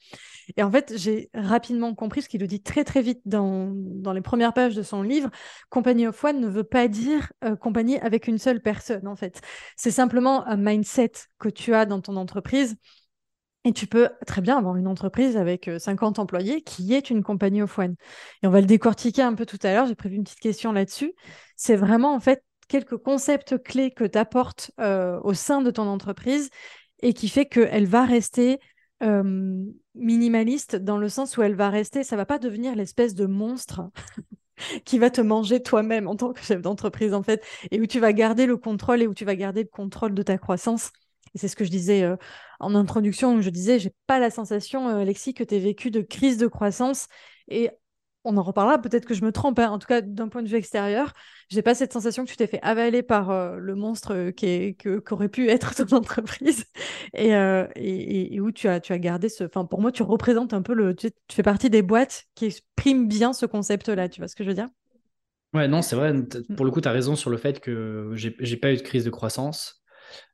Et 0.56 0.62
en 0.62 0.70
fait, 0.70 0.92
j'ai 0.96 1.30
rapidement 1.34 1.92
compris, 1.96 2.22
ce 2.22 2.28
qu'il 2.28 2.40
le 2.40 2.46
dit 2.46 2.62
très, 2.62 2.84
très 2.84 3.02
vite 3.02 3.22
dans, 3.24 3.72
dans 3.74 4.12
les 4.12 4.20
premières 4.20 4.52
pages 4.52 4.76
de 4.76 4.84
son 4.84 5.02
livre, 5.02 5.30
Company 5.68 6.06
of 6.06 6.22
One 6.22 6.40
ne 6.40 6.46
veut 6.46 6.62
pas 6.62 6.86
dire 6.86 7.32
euh, 7.42 7.56
compagnie 7.56 7.98
avec 7.98 8.28
une 8.28 8.38
seule 8.38 8.60
personne, 8.60 9.08
en 9.08 9.16
fait. 9.16 9.40
C'est 9.74 9.90
simplement 9.90 10.46
un 10.46 10.56
mindset 10.56 11.10
que 11.40 11.48
tu 11.48 11.74
as 11.74 11.86
dans 11.86 12.00
ton 12.00 12.14
entreprise. 12.14 12.76
Et 13.64 13.72
tu 13.72 13.86
peux 13.86 14.08
très 14.26 14.40
bien 14.40 14.56
avoir 14.56 14.76
une 14.76 14.86
entreprise 14.86 15.36
avec 15.36 15.70
50 15.78 16.18
euh, 16.18 16.22
employés 16.22 16.62
qui 16.62 16.94
est 16.94 17.10
une 17.10 17.22
compagnie 17.22 17.60
of 17.60 17.78
one. 17.78 17.94
Et 18.42 18.46
on 18.46 18.50
va 18.50 18.60
le 18.60 18.66
décortiquer 18.66 19.22
un 19.22 19.34
peu 19.34 19.44
tout 19.44 19.58
à 19.62 19.72
l'heure. 19.74 19.86
J'ai 19.86 19.94
prévu 19.94 20.16
une 20.16 20.24
petite 20.24 20.40
question 20.40 20.72
là-dessus. 20.72 21.12
C'est 21.56 21.76
vraiment 21.76 22.14
en 22.14 22.20
fait 22.20 22.42
quelques 22.68 22.96
concepts 22.96 23.62
clés 23.62 23.90
que 23.90 24.04
tu 24.04 24.16
apportes 24.16 24.70
euh, 24.80 25.20
au 25.24 25.34
sein 25.34 25.60
de 25.60 25.70
ton 25.70 25.86
entreprise 25.88 26.48
et 27.02 27.12
qui 27.12 27.28
fait 27.28 27.46
qu'elle 27.46 27.86
va 27.86 28.04
rester 28.04 28.58
minimaliste 29.94 30.76
dans 30.76 30.98
le 30.98 31.08
sens 31.08 31.36
où 31.36 31.42
elle 31.42 31.54
va 31.54 31.70
rester, 31.70 32.04
ça 32.04 32.16
va 32.16 32.26
pas 32.26 32.38
devenir 32.38 32.74
l'espèce 32.74 33.14
de 33.14 33.26
monstre 33.26 33.82
qui 34.84 34.98
va 34.98 35.10
te 35.10 35.20
manger 35.20 35.62
toi-même 35.62 36.08
en 36.08 36.16
tant 36.16 36.32
que 36.32 36.40
chef 36.40 36.60
d'entreprise 36.60 37.14
en 37.14 37.22
fait, 37.22 37.44
et 37.70 37.80
où 37.80 37.86
tu 37.86 38.00
vas 38.00 38.12
garder 38.12 38.46
le 38.46 38.56
contrôle 38.56 39.02
et 39.02 39.06
où 39.06 39.14
tu 39.14 39.24
vas 39.24 39.36
garder 39.36 39.62
le 39.62 39.68
contrôle 39.68 40.14
de 40.14 40.22
ta 40.22 40.38
croissance. 40.38 40.90
C'est 41.34 41.48
ce 41.48 41.56
que 41.56 41.64
je 41.64 41.70
disais 41.70 42.02
euh, 42.02 42.16
en 42.60 42.74
introduction, 42.74 43.40
je 43.40 43.50
disais, 43.50 43.78
j'ai 43.78 43.92
pas 44.06 44.18
la 44.18 44.30
sensation, 44.30 44.88
Alexis, 44.88 45.34
que 45.34 45.44
tu 45.44 45.56
aies 45.56 45.60
vécu 45.60 45.90
de 45.90 46.02
crise 46.02 46.36
de 46.38 46.46
croissance. 46.46 47.08
Et 47.48 47.70
on 48.24 48.36
en 48.36 48.42
reparlera, 48.42 48.80
peut-être 48.80 49.06
que 49.06 49.14
je 49.14 49.24
me 49.24 49.32
trompe, 49.32 49.58
hein. 49.58 49.70
en 49.70 49.78
tout 49.78 49.86
cas 49.86 50.00
d'un 50.02 50.28
point 50.28 50.42
de 50.42 50.48
vue 50.48 50.56
extérieur, 50.56 51.12
j'ai 51.48 51.62
pas 51.62 51.74
cette 51.74 51.92
sensation 51.92 52.24
que 52.24 52.30
tu 52.30 52.36
t'es 52.36 52.46
fait 52.46 52.60
avaler 52.62 53.02
par 53.02 53.30
euh, 53.30 53.56
le 53.56 53.74
monstre 53.74 54.14
euh, 54.14 54.30
qui 54.30 54.46
est, 54.46 54.74
que, 54.74 54.98
qu'aurait 54.98 55.28
pu 55.28 55.48
être 55.48 55.74
ton 55.74 55.96
entreprise 55.96 56.64
euh, 57.18 57.66
et, 57.76 58.34
et, 58.34 58.40
où 58.40 58.52
tu 58.52 58.68
as, 58.68 58.80
tu 58.80 58.92
as 58.92 58.98
gardé 58.98 59.28
ce... 59.28 59.44
Enfin, 59.44 59.64
pour 59.64 59.80
moi, 59.80 59.90
tu 59.90 60.02
représentes 60.02 60.52
un 60.52 60.62
peu 60.62 60.74
le... 60.74 60.94
Tu, 60.94 61.10
fais 61.30 61.42
partie 61.42 61.70
des 61.70 61.82
boîtes 61.82 62.24
qui 62.34 62.46
expriment 62.46 63.08
bien 63.08 63.32
ce 63.32 63.46
concept-là, 63.46 64.08
tu 64.08 64.20
vois 64.20 64.28
ce 64.28 64.36
que 64.36 64.44
je 64.44 64.48
veux 64.48 64.54
dire? 64.54 64.68
Ouais, 65.54 65.66
non, 65.66 65.82
c'est 65.82 65.96
vrai. 65.96 66.12
Mm. 66.12 66.28
Pour 66.56 66.66
le 66.66 66.70
coup, 66.70 66.80
tu 66.80 66.88
as 66.88 66.92
raison 66.92 67.16
sur 67.16 67.30
le 67.30 67.38
fait 67.38 67.60
que 67.60 68.12
j'ai, 68.14 68.36
j'ai 68.38 68.56
pas 68.56 68.72
eu 68.72 68.76
de 68.76 68.82
crise 68.82 69.04
de 69.04 69.10
croissance 69.10 69.78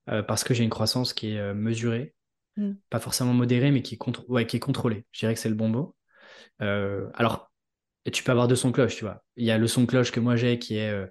parce 0.07 0.45
que 0.45 0.55
j'ai 0.55 0.62
une 0.62 0.71
croissance 0.71 1.12
qui 1.12 1.35
est 1.35 1.53
mesurée, 1.53 2.15
mm. 2.57 2.73
pas 2.90 3.01
forcément 3.01 3.35
modérée, 3.35 3.71
mais 3.71 3.83
qui 3.83 3.95
est, 3.95 4.29
ouais, 4.29 4.47
qui 4.47 4.57
est 4.57 4.61
contrôlée. 4.61 5.07
Je 5.12 5.21
dirais 5.21 5.35
que 5.35 5.40
c'est 5.40 5.49
le 5.49 5.55
bon 5.55 5.69
mot. 5.69 5.97
alors, 6.59 7.51
et 8.07 8.12
tu 8.12 8.23
peux 8.23 8.31
avoir 8.31 8.49
deux 8.49 8.57
sons 8.57 8.69
de 8.69 8.75
cloche, 8.75 8.97
tu 8.97 9.05
vois. 9.05 9.23
Il 9.35 9.45
y 9.45 9.51
a 9.51 9.59
le 9.59 9.66
son 9.66 9.83
de 9.83 9.87
cloche 9.87 10.12
que 10.12 10.21
moi 10.21 10.37
j'ai 10.37 10.61
qui 10.61 10.77
est, 10.77 10.90
euh, 10.90 11.07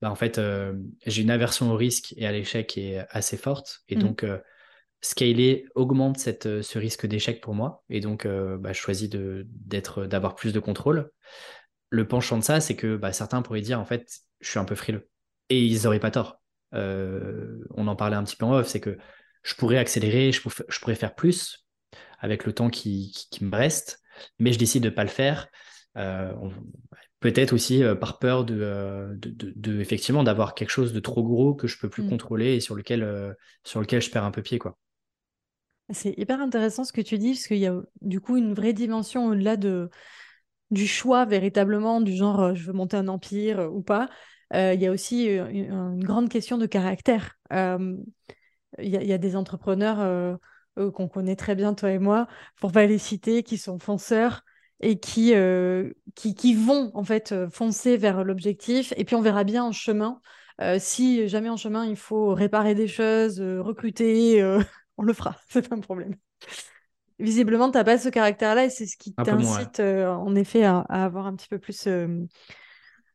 bah, 0.00 0.10
en 0.10 0.14
fait, 0.14 0.38
euh, 0.38 0.74
j'ai 1.04 1.22
une 1.22 1.30
aversion 1.30 1.72
au 1.72 1.76
risque 1.76 2.14
et 2.16 2.24
à 2.24 2.32
l'échec 2.32 2.68
qui 2.68 2.92
est 2.92 3.04
assez 3.10 3.36
forte. 3.36 3.80
Et 3.88 3.96
mm. 3.96 4.00
donc, 4.00 4.22
euh, 4.22 4.38
scaler 5.00 5.66
augmente 5.74 6.18
cette, 6.18 6.62
ce 6.62 6.78
risque 6.78 7.04
d'échec 7.04 7.40
pour 7.40 7.54
moi. 7.54 7.84
Et 7.90 8.00
donc, 8.00 8.26
bah, 8.26 8.72
je 8.72 8.78
choisis 8.78 9.10
d'être, 9.10 10.06
d'avoir 10.06 10.34
plus 10.34 10.52
de 10.52 10.60
contrôle. 10.60 11.10
Le 11.90 12.08
penchant 12.08 12.38
de 12.38 12.44
ça, 12.44 12.60
c'est 12.60 12.76
que 12.76 12.96
bah, 12.96 13.12
certains 13.12 13.42
pourraient 13.42 13.60
dire, 13.60 13.78
en 13.78 13.84
fait, 13.84 14.08
je 14.40 14.48
suis 14.48 14.58
un 14.58 14.64
peu 14.64 14.74
frileux. 14.74 15.08
Et 15.48 15.64
ils 15.64 15.82
n'auraient 15.82 16.00
pas 16.00 16.10
tort. 16.10 16.40
on 16.72 17.86
en 17.86 17.96
parlait 17.96 18.16
un 18.16 18.24
petit 18.24 18.36
peu 18.36 18.46
en 18.46 18.54
off, 18.54 18.66
c'est 18.66 18.80
que 18.80 18.96
je 19.46 19.54
pourrais 19.54 19.78
accélérer, 19.78 20.32
je, 20.32 20.40
pourrais 20.40 20.96
faire 20.96 21.14
plus 21.14 21.66
avec 22.18 22.44
le 22.46 22.52
temps 22.52 22.68
qui, 22.68 23.12
qui 23.30 23.44
me 23.44 23.54
reste, 23.54 24.00
mais 24.40 24.52
je 24.52 24.58
décide 24.58 24.82
de 24.82 24.88
ne 24.88 24.94
pas 24.94 25.04
le 25.04 25.08
faire 25.08 25.48
euh, 25.96 26.32
peut-être 27.20 27.52
aussi 27.52 27.82
euh, 27.82 27.94
par 27.94 28.18
peur 28.18 28.44
euh, 28.50 29.14
de, 29.14 29.52
de, 29.56 29.80
effectivement 29.80 30.24
d'avoir 30.24 30.54
quelque 30.54 30.70
chose 30.70 30.92
de 30.92 31.00
trop 31.00 31.22
gros 31.22 31.54
que 31.54 31.66
je 31.66 31.78
peux 31.78 31.88
plus 31.88 32.02
mm. 32.02 32.10
contrôler 32.10 32.56
et 32.56 32.60
sur 32.60 32.74
lequel, 32.74 33.36
sur 33.64 33.80
lequel 33.80 34.02
je 34.02 34.10
perds 34.10 34.24
un 34.24 34.30
peu 34.32 34.42
pied. 34.42 34.58
Quoi. 34.58 34.76
C'est 35.90 36.14
hyper 36.18 36.40
intéressant 36.40 36.84
ce 36.84 36.92
que 36.92 37.00
tu 37.00 37.16
dis, 37.16 37.32
parce 37.32 37.46
qu'il 37.46 37.58
y 37.58 37.66
a 37.66 37.80
du 38.00 38.20
coup 38.20 38.36
une 38.36 38.52
vraie 38.52 38.72
dimension 38.72 39.26
au-delà 39.26 39.56
de, 39.56 39.88
du 40.72 40.88
choix 40.88 41.24
véritablement, 41.24 42.00
du 42.00 42.14
genre 42.16 42.54
je 42.54 42.66
veux 42.66 42.72
monter 42.72 42.96
un 42.96 43.06
empire 43.06 43.70
ou 43.72 43.80
pas. 43.80 44.08
il 44.52 44.80
y 44.80 44.86
a 44.86 44.90
aussi 44.90 45.26
une, 45.26 46.02
grande 46.02 46.28
question 46.28 46.58
de 46.58 46.66
caractère. 46.66 47.38
Il 48.78 48.94
y, 48.94 49.06
y, 49.06 49.12
a 49.12 49.18
des 49.18 49.36
entrepreneurs 49.36 50.38
qu'on 50.76 51.08
connaît 51.08 51.36
très 51.36 51.54
bien, 51.54 51.74
toi 51.74 51.90
et 51.90 51.98
moi, 51.98 52.26
pour 52.60 52.72
pas 52.72 52.86
les 52.86 52.98
citer, 52.98 53.42
qui 53.42 53.58
sont 53.58 53.78
fonceurs, 53.78 54.42
et 54.80 54.98
qui, 54.98 55.34
euh, 55.34 55.90
qui, 56.14 56.34
qui, 56.34 56.54
vont 56.54 56.90
en 56.94 57.04
fait 57.04 57.32
euh, 57.32 57.48
foncer 57.48 57.96
vers 57.96 58.24
l'objectif. 58.24 58.92
Et 58.96 59.04
puis 59.04 59.16
on 59.16 59.22
verra 59.22 59.44
bien 59.44 59.64
en 59.64 59.72
chemin. 59.72 60.20
Euh, 60.60 60.76
si 60.78 61.28
jamais 61.28 61.48
en 61.48 61.56
chemin 61.56 61.84
il 61.86 61.96
faut 61.96 62.34
réparer 62.34 62.74
des 62.74 62.88
choses, 62.88 63.40
recruter, 63.40 64.42
on 64.96 65.02
le 65.02 65.12
fera, 65.12 65.36
c'est 65.48 65.68
pas 65.68 65.76
un 65.76 65.80
problème. 65.80 66.16
visiblement, 67.18 67.70
tu 67.70 67.78
n'as 67.78 67.84
pas 67.84 67.98
ce 67.98 68.08
caractère-là 68.08 68.64
et 68.66 68.70
c'est 68.70 68.86
ce 68.86 68.96
qui 68.96 69.14
t'incite 69.14 69.80
euh, 69.80 70.08
en 70.08 70.34
effet 70.34 70.64
à, 70.64 70.80
à 70.88 71.04
avoir 71.04 71.26
un 71.26 71.34
petit 71.34 71.48
peu 71.48 71.58
plus 71.58 71.86
euh, 71.86 72.26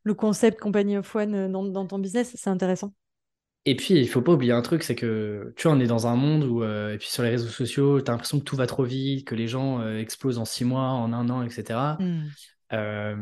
le 0.02 0.14
concept 0.14 0.60
Company 0.60 0.96
of 0.96 1.14
One 1.14 1.34
euh, 1.34 1.48
dans, 1.48 1.64
dans 1.64 1.86
ton 1.86 1.98
business. 1.98 2.32
C'est 2.34 2.50
intéressant. 2.50 2.92
Et 3.64 3.76
puis, 3.76 3.94
il 3.94 4.08
faut 4.08 4.22
pas 4.22 4.32
oublier 4.32 4.52
un 4.52 4.62
truc, 4.62 4.82
c'est 4.82 4.96
que, 4.96 5.52
tu 5.56 5.68
vois, 5.68 5.76
on 5.76 5.80
est 5.80 5.86
dans 5.86 6.06
un 6.08 6.16
monde 6.16 6.42
où, 6.44 6.62
euh, 6.64 6.94
et 6.94 6.98
puis 6.98 7.08
sur 7.08 7.22
les 7.22 7.30
réseaux 7.30 7.48
sociaux, 7.48 8.00
tu 8.00 8.10
as 8.10 8.12
l'impression 8.14 8.40
que 8.40 8.44
tout 8.44 8.56
va 8.56 8.66
trop 8.66 8.82
vite, 8.84 9.24
que 9.26 9.36
les 9.36 9.46
gens 9.46 9.80
euh, 9.80 9.98
explosent 10.00 10.38
en 10.38 10.44
six 10.44 10.64
mois, 10.64 10.82
en 10.88 11.12
un 11.12 11.28
an, 11.30 11.42
etc. 11.44 11.96
Euh, 12.72 13.16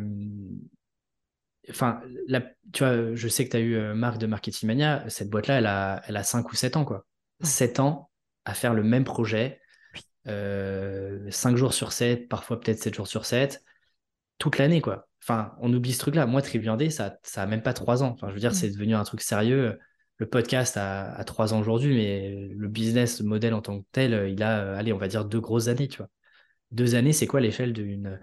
Enfin, 1.69 2.01
la- 2.27 2.41
tu 2.73 2.83
vois, 2.85 3.15
je 3.15 3.29
sais 3.29 3.45
que 3.45 3.51
tu 3.51 3.57
as 3.57 3.61
eu 3.61 3.75
euh, 3.77 3.95
Marc 3.95 4.19
de 4.19 4.27
Marketing 4.27 4.67
Mania, 4.67 5.05
cette 5.09 5.31
boîte-là, 5.31 5.59
elle 5.59 5.67
a, 5.67 6.03
elle 6.07 6.17
a 6.17 6.23
5 6.23 6.51
ou 6.51 6.57
7 6.57 6.77
ans, 6.77 6.85
quoi. 6.85 7.07
Ouais. 7.41 7.47
7 7.47 7.81
ans 7.81 8.11
à 8.45 8.55
faire 8.55 8.75
le 8.75 8.83
même 8.83 9.05
projet, 9.05 9.61
euh, 10.27 11.31
5 11.31 11.57
jours 11.57 11.73
sur 11.75 11.93
7, 11.93 12.29
parfois 12.29 12.59
peut-être 12.59 12.79
7 12.83 12.95
jours 12.95 13.07
sur 13.07 13.25
7, 13.27 13.63
toute 14.39 14.59
l'année, 14.59 14.81
quoi. 14.81 15.07
Enfin, 15.23 15.53
on 15.61 15.73
oublie 15.73 15.93
ce 15.93 15.99
truc-là. 15.99 16.27
Moi, 16.27 16.41
1D, 16.41 16.91
ça, 16.91 17.19
ça 17.23 17.43
a 17.43 17.47
même 17.47 17.63
pas 17.63 17.75
3 17.75 18.03
ans. 18.03 18.09
Enfin, 18.15 18.29
je 18.31 18.35
veux 18.35 18.41
dire, 18.41 18.51
Mm. 18.53 18.55
c'est 18.55 18.71
devenu 18.71 18.95
un 18.95 19.05
truc 19.05 19.21
sérieux. 19.21 19.79
Le 20.21 20.29
podcast 20.29 20.77
a, 20.77 21.15
a 21.15 21.25
3 21.25 21.55
ans 21.55 21.61
aujourd'hui, 21.61 21.97
mais 21.97 22.51
le 22.55 22.69
business 22.69 23.23
model 23.23 23.55
en 23.55 23.63
tant 23.63 23.81
que 23.81 23.87
tel, 23.91 24.13
euh, 24.13 24.29
il 24.29 24.43
a, 24.43 24.61
euh, 24.61 24.77
allez, 24.77 24.93
on 24.93 24.99
va 24.99 25.09
dire 25.09 25.25
deux 25.25 25.41
grosses 25.41 25.69
années, 25.69 25.89
tu 25.89 25.97
vois. 25.97 26.11
Deux 26.73 26.95
années, 26.95 27.15
c'est 27.15 27.27
quoi 27.27 27.41
l'échelle 27.41 27.73
d'une... 27.73 28.21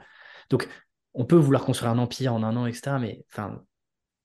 Donc, 0.51 0.69
on 1.15 1.25
peut 1.25 1.35
vouloir 1.35 1.65
construire 1.65 1.91
un 1.91 1.97
empire 1.97 2.35
en 2.35 2.43
un 2.43 2.55
an, 2.55 2.67
etc., 2.67 2.99
mais 2.99 3.25
enfin, 3.33 3.63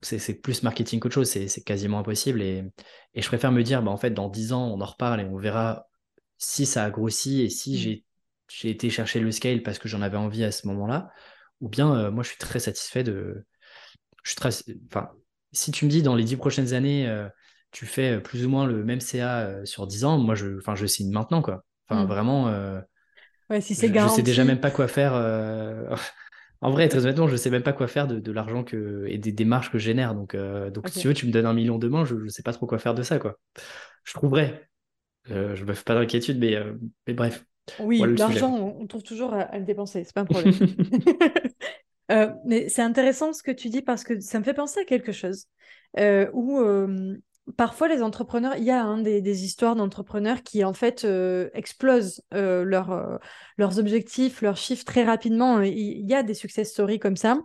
c'est 0.02 0.35
plus 0.35 0.62
marketing 0.62 1.00
qu'autre 1.00 1.14
chose, 1.14 1.30
c'est 1.30 1.64
quasiment 1.64 2.00
impossible. 2.00 2.42
Et, 2.42 2.62
et 3.14 3.22
je 3.22 3.26
préfère 3.26 3.52
me 3.52 3.62
dire, 3.62 3.82
bah, 3.82 3.90
en 3.90 3.96
fait, 3.96 4.11
dans 4.11 4.28
10 4.28 4.52
ans, 4.52 4.66
on 4.66 4.80
en 4.82 4.85
reparle 4.85 5.22
et 5.22 5.24
on 5.24 5.38
verra 5.38 5.88
si 6.37 6.66
ça 6.66 6.85
a 6.85 6.90
grossi 6.90 7.40
et 7.40 7.48
si 7.48 7.72
Mm. 7.72 8.02
j'ai 8.48 8.70
été 8.70 8.90
chercher 8.90 9.20
le 9.20 9.32
scale 9.32 9.62
parce 9.62 9.78
que 9.78 9.88
j'en 9.88 10.02
avais 10.02 10.18
envie 10.18 10.44
à 10.44 10.52
ce 10.52 10.66
moment-là, 10.66 11.11
ou 11.62 11.70
bien 11.70 11.94
euh, 11.96 12.11
moi, 12.11 12.22
je 12.22 12.28
suis 12.28 12.38
très 12.38 12.61
satisfait 12.61 13.02
de... 13.02 13.46
Je 14.24 14.30
suis 14.30 14.37
très... 14.37 14.50
Enfin, 14.88 15.11
si 15.52 15.70
tu 15.70 15.87
me 15.87 15.90
dis 15.90 16.02
dans 16.02 16.14
les 16.14 16.24
10 16.24 16.37
prochaines 16.37 16.74
années, 16.74 17.08
euh, 17.08 17.28
tu 17.72 17.87
fais 17.87 18.20
plus 18.20 18.46
ou 18.46 18.50
moins 18.50 18.66
le 18.66 18.85
même 18.85 19.00
CA 19.00 19.40
euh, 19.40 19.64
sur 19.66 19.87
10 19.88 20.04
ans, 20.04 20.18
moi, 20.18 20.35
je, 20.37 20.58
enfin, 20.58 20.74
je 20.76 20.87
signe 20.87 21.12
maintenant, 21.12 21.42
quoi. 21.42 21.64
Enfin, 21.88 22.04
Mm. 22.04 22.06
vraiment, 22.06 22.48
euh, 22.48 22.80
Ouais, 23.50 23.61
si 23.61 23.74
c'est 23.74 23.88
je, 23.88 23.96
je 23.96 24.08
sais 24.08 24.22
déjà 24.22 24.44
même 24.44 24.61
pas 24.61 24.70
quoi 24.70 24.88
faire. 24.88 25.14
euh, 25.14 25.94
En 26.62 26.70
vrai, 26.70 26.88
très 26.88 27.00
honnêtement, 27.06 27.28
je 27.28 27.37
sais 27.37 27.50
même 27.50 27.62
pas 27.64 27.72
quoi 27.72 27.88
faire 27.88 28.06
de, 28.08 28.20
de 28.20 28.32
l'argent 28.32 28.64
que 28.64 29.06
et 29.08 29.18
des 29.18 29.32
démarches 29.32 29.70
que 29.72 29.78
je 29.78 29.85
génère. 29.85 30.14
Donc, 30.14 30.35
euh, 30.35 30.70
donc 30.70 30.88
si 30.88 31.00
tu 31.00 31.08
veux, 31.08 31.14
tu 31.14 31.26
me 31.26 31.32
donnes 31.32 31.46
un 31.46 31.54
million 31.54 31.78
demain, 31.78 32.04
je, 32.04 32.16
je 32.24 32.28
sais 32.28 32.42
pas 32.42 32.52
trop 32.52 32.66
quoi 32.66 32.78
faire 32.78 32.94
de 32.94 33.02
ça, 33.02 33.18
quoi. 33.18 33.38
Je 34.04 34.14
trouverai. 34.14 34.62
Euh, 35.30 35.56
je 35.56 35.64
me 35.64 35.74
fais 35.74 35.85
pas 35.85 35.94
d'inquiétude, 35.94 36.38
mais, 36.38 36.56
euh, 36.56 36.74
mais 37.06 37.14
bref. 37.14 37.44
Oui, 37.78 37.98
Voilà 37.98 38.14
l'argent, 38.16 38.54
on 38.54 38.87
trouve 38.87 39.02
toujours 39.02 39.35
à, 39.35 39.40
à 39.42 39.58
le 39.58 39.64
dépenser, 39.64 40.04
c'est 40.04 40.12
pas 40.14 40.20
un 40.22 40.26
problème. 40.26 40.52
Euh, 42.11 42.32
mais 42.44 42.68
c'est 42.68 42.82
intéressant 42.82 43.32
ce 43.32 43.42
que 43.42 43.50
tu 43.52 43.68
dis 43.70 43.82
parce 43.82 44.04
que 44.04 44.20
ça 44.20 44.38
me 44.38 44.44
fait 44.44 44.54
penser 44.54 44.80
à 44.80 44.85
quelque 44.85 45.12
chose 45.12 45.46
euh, 45.98 46.28
où 46.35 46.58
euh, 46.61 47.16
parfois 47.57 47.88
les 47.88 48.02
entrepreneurs, 48.02 48.55
il 48.57 48.64
y 48.64 48.70
a 48.70 48.83
hein, 48.85 48.98
des, 48.98 49.20
des 49.20 49.44
histoires 49.44 49.76
d'entrepreneurs 49.76 50.42
qui 50.42 50.64
en 50.64 50.72
fait 50.72 51.05
euh, 51.05 51.50
explosent 51.55 52.22
euh, 52.35 52.64
leur, 52.64 52.92
euh, 52.92 53.16
leurs 53.59 53.78
objectifs, 53.78 54.42
leurs 54.42 54.57
chiffres 54.57 54.85
très 54.85 55.05
rapidement. 55.05 55.61
Il 55.61 56.09
y 56.09 56.14
a 56.14 56.22
des 56.22 56.35
success 56.35 56.70
stories 56.70 56.98
comme 57.00 57.16
ça, 57.16 57.40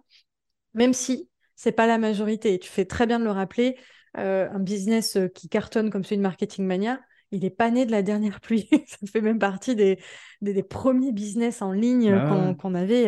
même 0.74 0.94
si 0.94 1.30
c'est 1.56 1.72
pas 1.72 1.88
la 1.88 1.98
majorité. 1.98 2.60
Tu 2.60 2.70
fais 2.70 2.86
très 2.86 3.08
bien 3.08 3.20
de 3.20 3.24
le 3.26 3.32
rappeler. 3.32 3.78
euh, 4.18 4.50
un 4.52 4.60
business 4.60 5.18
qui 5.36 5.50
cartonne 5.50 5.90
comme 5.92 6.04
celui 6.04 6.18
de 6.18 6.22
Marketing 6.24 6.66
Mania, 6.66 7.00
il 7.32 7.46
est 7.46 7.50
pas 7.52 7.70
né 7.70 7.86
de 7.86 7.92
la 7.92 8.02
dernière 8.02 8.40
pluie. 8.40 8.70
ça 8.88 8.98
fait 9.12 9.22
même 9.22 9.40
partie 9.40 9.76
des, 9.76 10.00
des, 10.42 10.54
des 10.54 10.64
premiers 10.64 11.12
business 11.12 11.62
en 11.62 11.72
ligne 11.72 12.12
Bah 12.12 12.56
qu'on 12.60 12.74
avait 12.76 13.06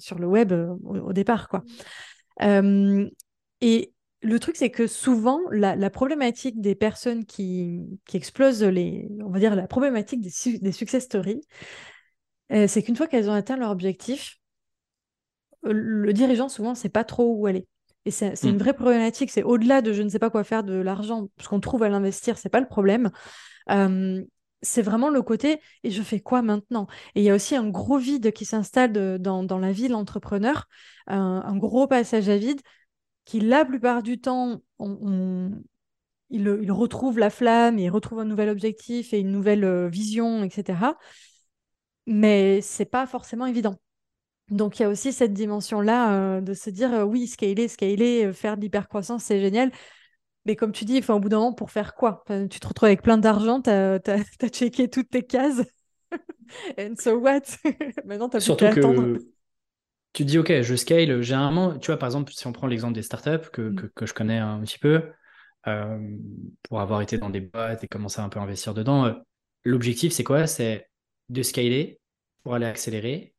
sur 0.00 0.18
le 0.18 0.26
web 0.26 0.52
au, 0.52 0.96
au 0.96 1.12
départ, 1.12 1.48
quoi. 1.48 1.62
Et 3.60 3.92
le 4.22 4.38
truc, 4.38 4.56
c'est 4.56 4.70
que 4.70 4.86
souvent, 4.86 5.40
la, 5.50 5.76
la 5.76 5.90
problématique 5.90 6.60
des 6.60 6.74
personnes 6.74 7.24
qui, 7.24 8.00
qui 8.06 8.16
explosent 8.16 8.62
les, 8.62 9.08
on 9.24 9.30
va 9.30 9.38
dire 9.38 9.56
la 9.56 9.66
problématique 9.66 10.20
des, 10.20 10.30
su- 10.30 10.58
des 10.58 10.72
success 10.72 11.04
stories, 11.04 11.40
euh, 12.52 12.66
c'est 12.66 12.82
qu'une 12.82 12.96
fois 12.96 13.06
qu'elles 13.06 13.30
ont 13.30 13.34
atteint 13.34 13.56
leur 13.56 13.70
objectif, 13.70 14.38
euh, 15.66 15.72
le 15.72 16.12
dirigeant, 16.12 16.48
souvent, 16.48 16.70
ne 16.70 16.74
sait 16.76 16.88
pas 16.88 17.04
trop 17.04 17.34
où 17.34 17.46
aller. 17.46 17.66
Et 18.06 18.10
c'est 18.10 18.32
une 18.44 18.54
Mm. 18.54 18.58
vraie 18.58 18.72
problématique. 18.74 19.30
C'est 19.30 19.42
au-delà 19.42 19.82
de 19.82 19.92
je 19.92 20.02
ne 20.02 20.08
sais 20.08 20.18
pas 20.18 20.30
quoi 20.30 20.42
faire 20.44 20.64
de 20.64 20.74
l'argent, 20.74 21.28
parce 21.36 21.48
qu'on 21.48 21.60
trouve 21.60 21.82
à 21.82 21.88
l'investir, 21.88 22.38
c'est 22.38 22.48
pas 22.48 22.60
le 22.60 22.66
problème. 22.66 23.10
Euh, 23.70 24.22
c'est 24.62 24.82
vraiment 24.82 25.10
le 25.10 25.22
côté 25.22 25.60
et 25.84 25.90
je 25.90 26.02
fais 26.02 26.20
quoi 26.20 26.42
maintenant? 26.42 26.86
Et 27.14 27.22
il 27.22 27.24
y 27.24 27.30
a 27.30 27.34
aussi 27.34 27.56
un 27.56 27.68
gros 27.68 27.98
vide 27.98 28.32
qui 28.32 28.44
s'installe 28.46 29.18
dans, 29.20 29.44
dans 29.44 29.58
la 29.58 29.72
vie 29.72 29.88
de 29.88 29.92
l'entrepreneur, 29.92 30.66
un, 31.06 31.42
un 31.44 31.56
gros 31.58 31.86
passage 31.88 32.28
à 32.30 32.38
vide 32.38 32.60
qui, 33.30 33.40
la 33.40 33.64
plupart 33.64 34.02
du 34.02 34.20
temps, 34.20 34.60
on, 34.78 34.98
on- 35.02 35.62
il, 36.30 36.42
il 36.62 36.72
retrouve 36.72 37.18
la 37.18 37.30
flamme, 37.30 37.78
il 37.78 37.90
retrouve 37.90 38.20
un 38.20 38.24
nouvel 38.24 38.48
objectif 38.48 39.12
et 39.14 39.20
une 39.20 39.32
nouvelle 39.32 39.64
euh, 39.64 39.88
vision, 39.88 40.44
etc. 40.44 40.98
Mais 42.06 42.60
c'est 42.62 42.84
pas 42.86 43.06
forcément 43.06 43.46
évident. 43.46 43.76
Donc 44.50 44.78
il 44.78 44.82
y 44.82 44.86
a 44.86 44.88
aussi 44.88 45.12
cette 45.12 45.32
dimension-là 45.32 46.14
euh, 46.38 46.40
de 46.40 46.54
se 46.54 46.70
dire 46.70 46.92
euh, 46.92 47.04
oui, 47.04 47.28
scaler, 47.28 47.68
scaler, 47.68 48.26
euh, 48.26 48.32
faire 48.32 48.56
de 48.56 48.62
l'hypercroissance, 48.62 49.24
c'est 49.24 49.40
génial. 49.40 49.72
Mais 50.46 50.56
comme 50.56 50.72
tu 50.72 50.84
dis, 50.84 50.98
enfin, 50.98 51.14
au 51.14 51.20
bout 51.20 51.28
d'un 51.28 51.38
moment, 51.38 51.52
pour 51.52 51.70
faire 51.70 51.94
quoi? 51.94 52.22
Enfin, 52.26 52.48
tu 52.48 52.60
te 52.60 52.66
retrouves 52.68 52.88
avec 52.88 53.02
plein 53.02 53.18
d'argent, 53.18 53.60
tu 53.62 53.70
as, 53.70 54.00
checké 54.52 54.88
toutes 54.88 55.10
tes 55.10 55.22
cases. 55.22 55.62
And 56.78 56.96
so 56.98 57.18
what? 57.18 57.42
Maintenant, 58.04 58.28
tu 58.28 58.38
plus 58.38 58.42
Surtout 58.44 58.64
qu'à 58.64 58.70
attendre. 58.70 59.18
Tu 60.12 60.24
te 60.24 60.28
dis, 60.28 60.38
OK, 60.38 60.52
je 60.62 60.74
scale. 60.76 61.22
Généralement, 61.22 61.78
tu 61.78 61.86
vois, 61.88 61.98
par 61.98 62.08
exemple, 62.08 62.32
si 62.32 62.46
on 62.46 62.52
prend 62.52 62.66
l'exemple 62.66 62.94
des 62.94 63.02
startups 63.02 63.50
que, 63.52 63.70
Mm. 63.70 63.76
que, 63.76 63.86
que 63.86 64.06
je 64.06 64.14
connais 64.14 64.38
un 64.38 64.60
petit 64.60 64.78
peu, 64.78 65.12
euh, 65.68 66.16
pour 66.62 66.80
avoir 66.80 67.00
été 67.02 67.18
dans 67.18 67.30
des 67.30 67.40
boîtes 67.40 67.84
et 67.84 67.88
commencer 67.88 68.20
à 68.20 68.24
un 68.24 68.28
peu 68.28 68.40
investir 68.40 68.74
dedans, 68.74 69.06
euh, 69.06 69.12
l'objectif, 69.64 70.12
c'est 70.12 70.24
quoi? 70.24 70.46
C'est 70.46 70.88
de 71.28 71.42
scaler 71.42 72.00
pour 72.42 72.54
aller 72.54 72.66
accélérer, 72.66 73.34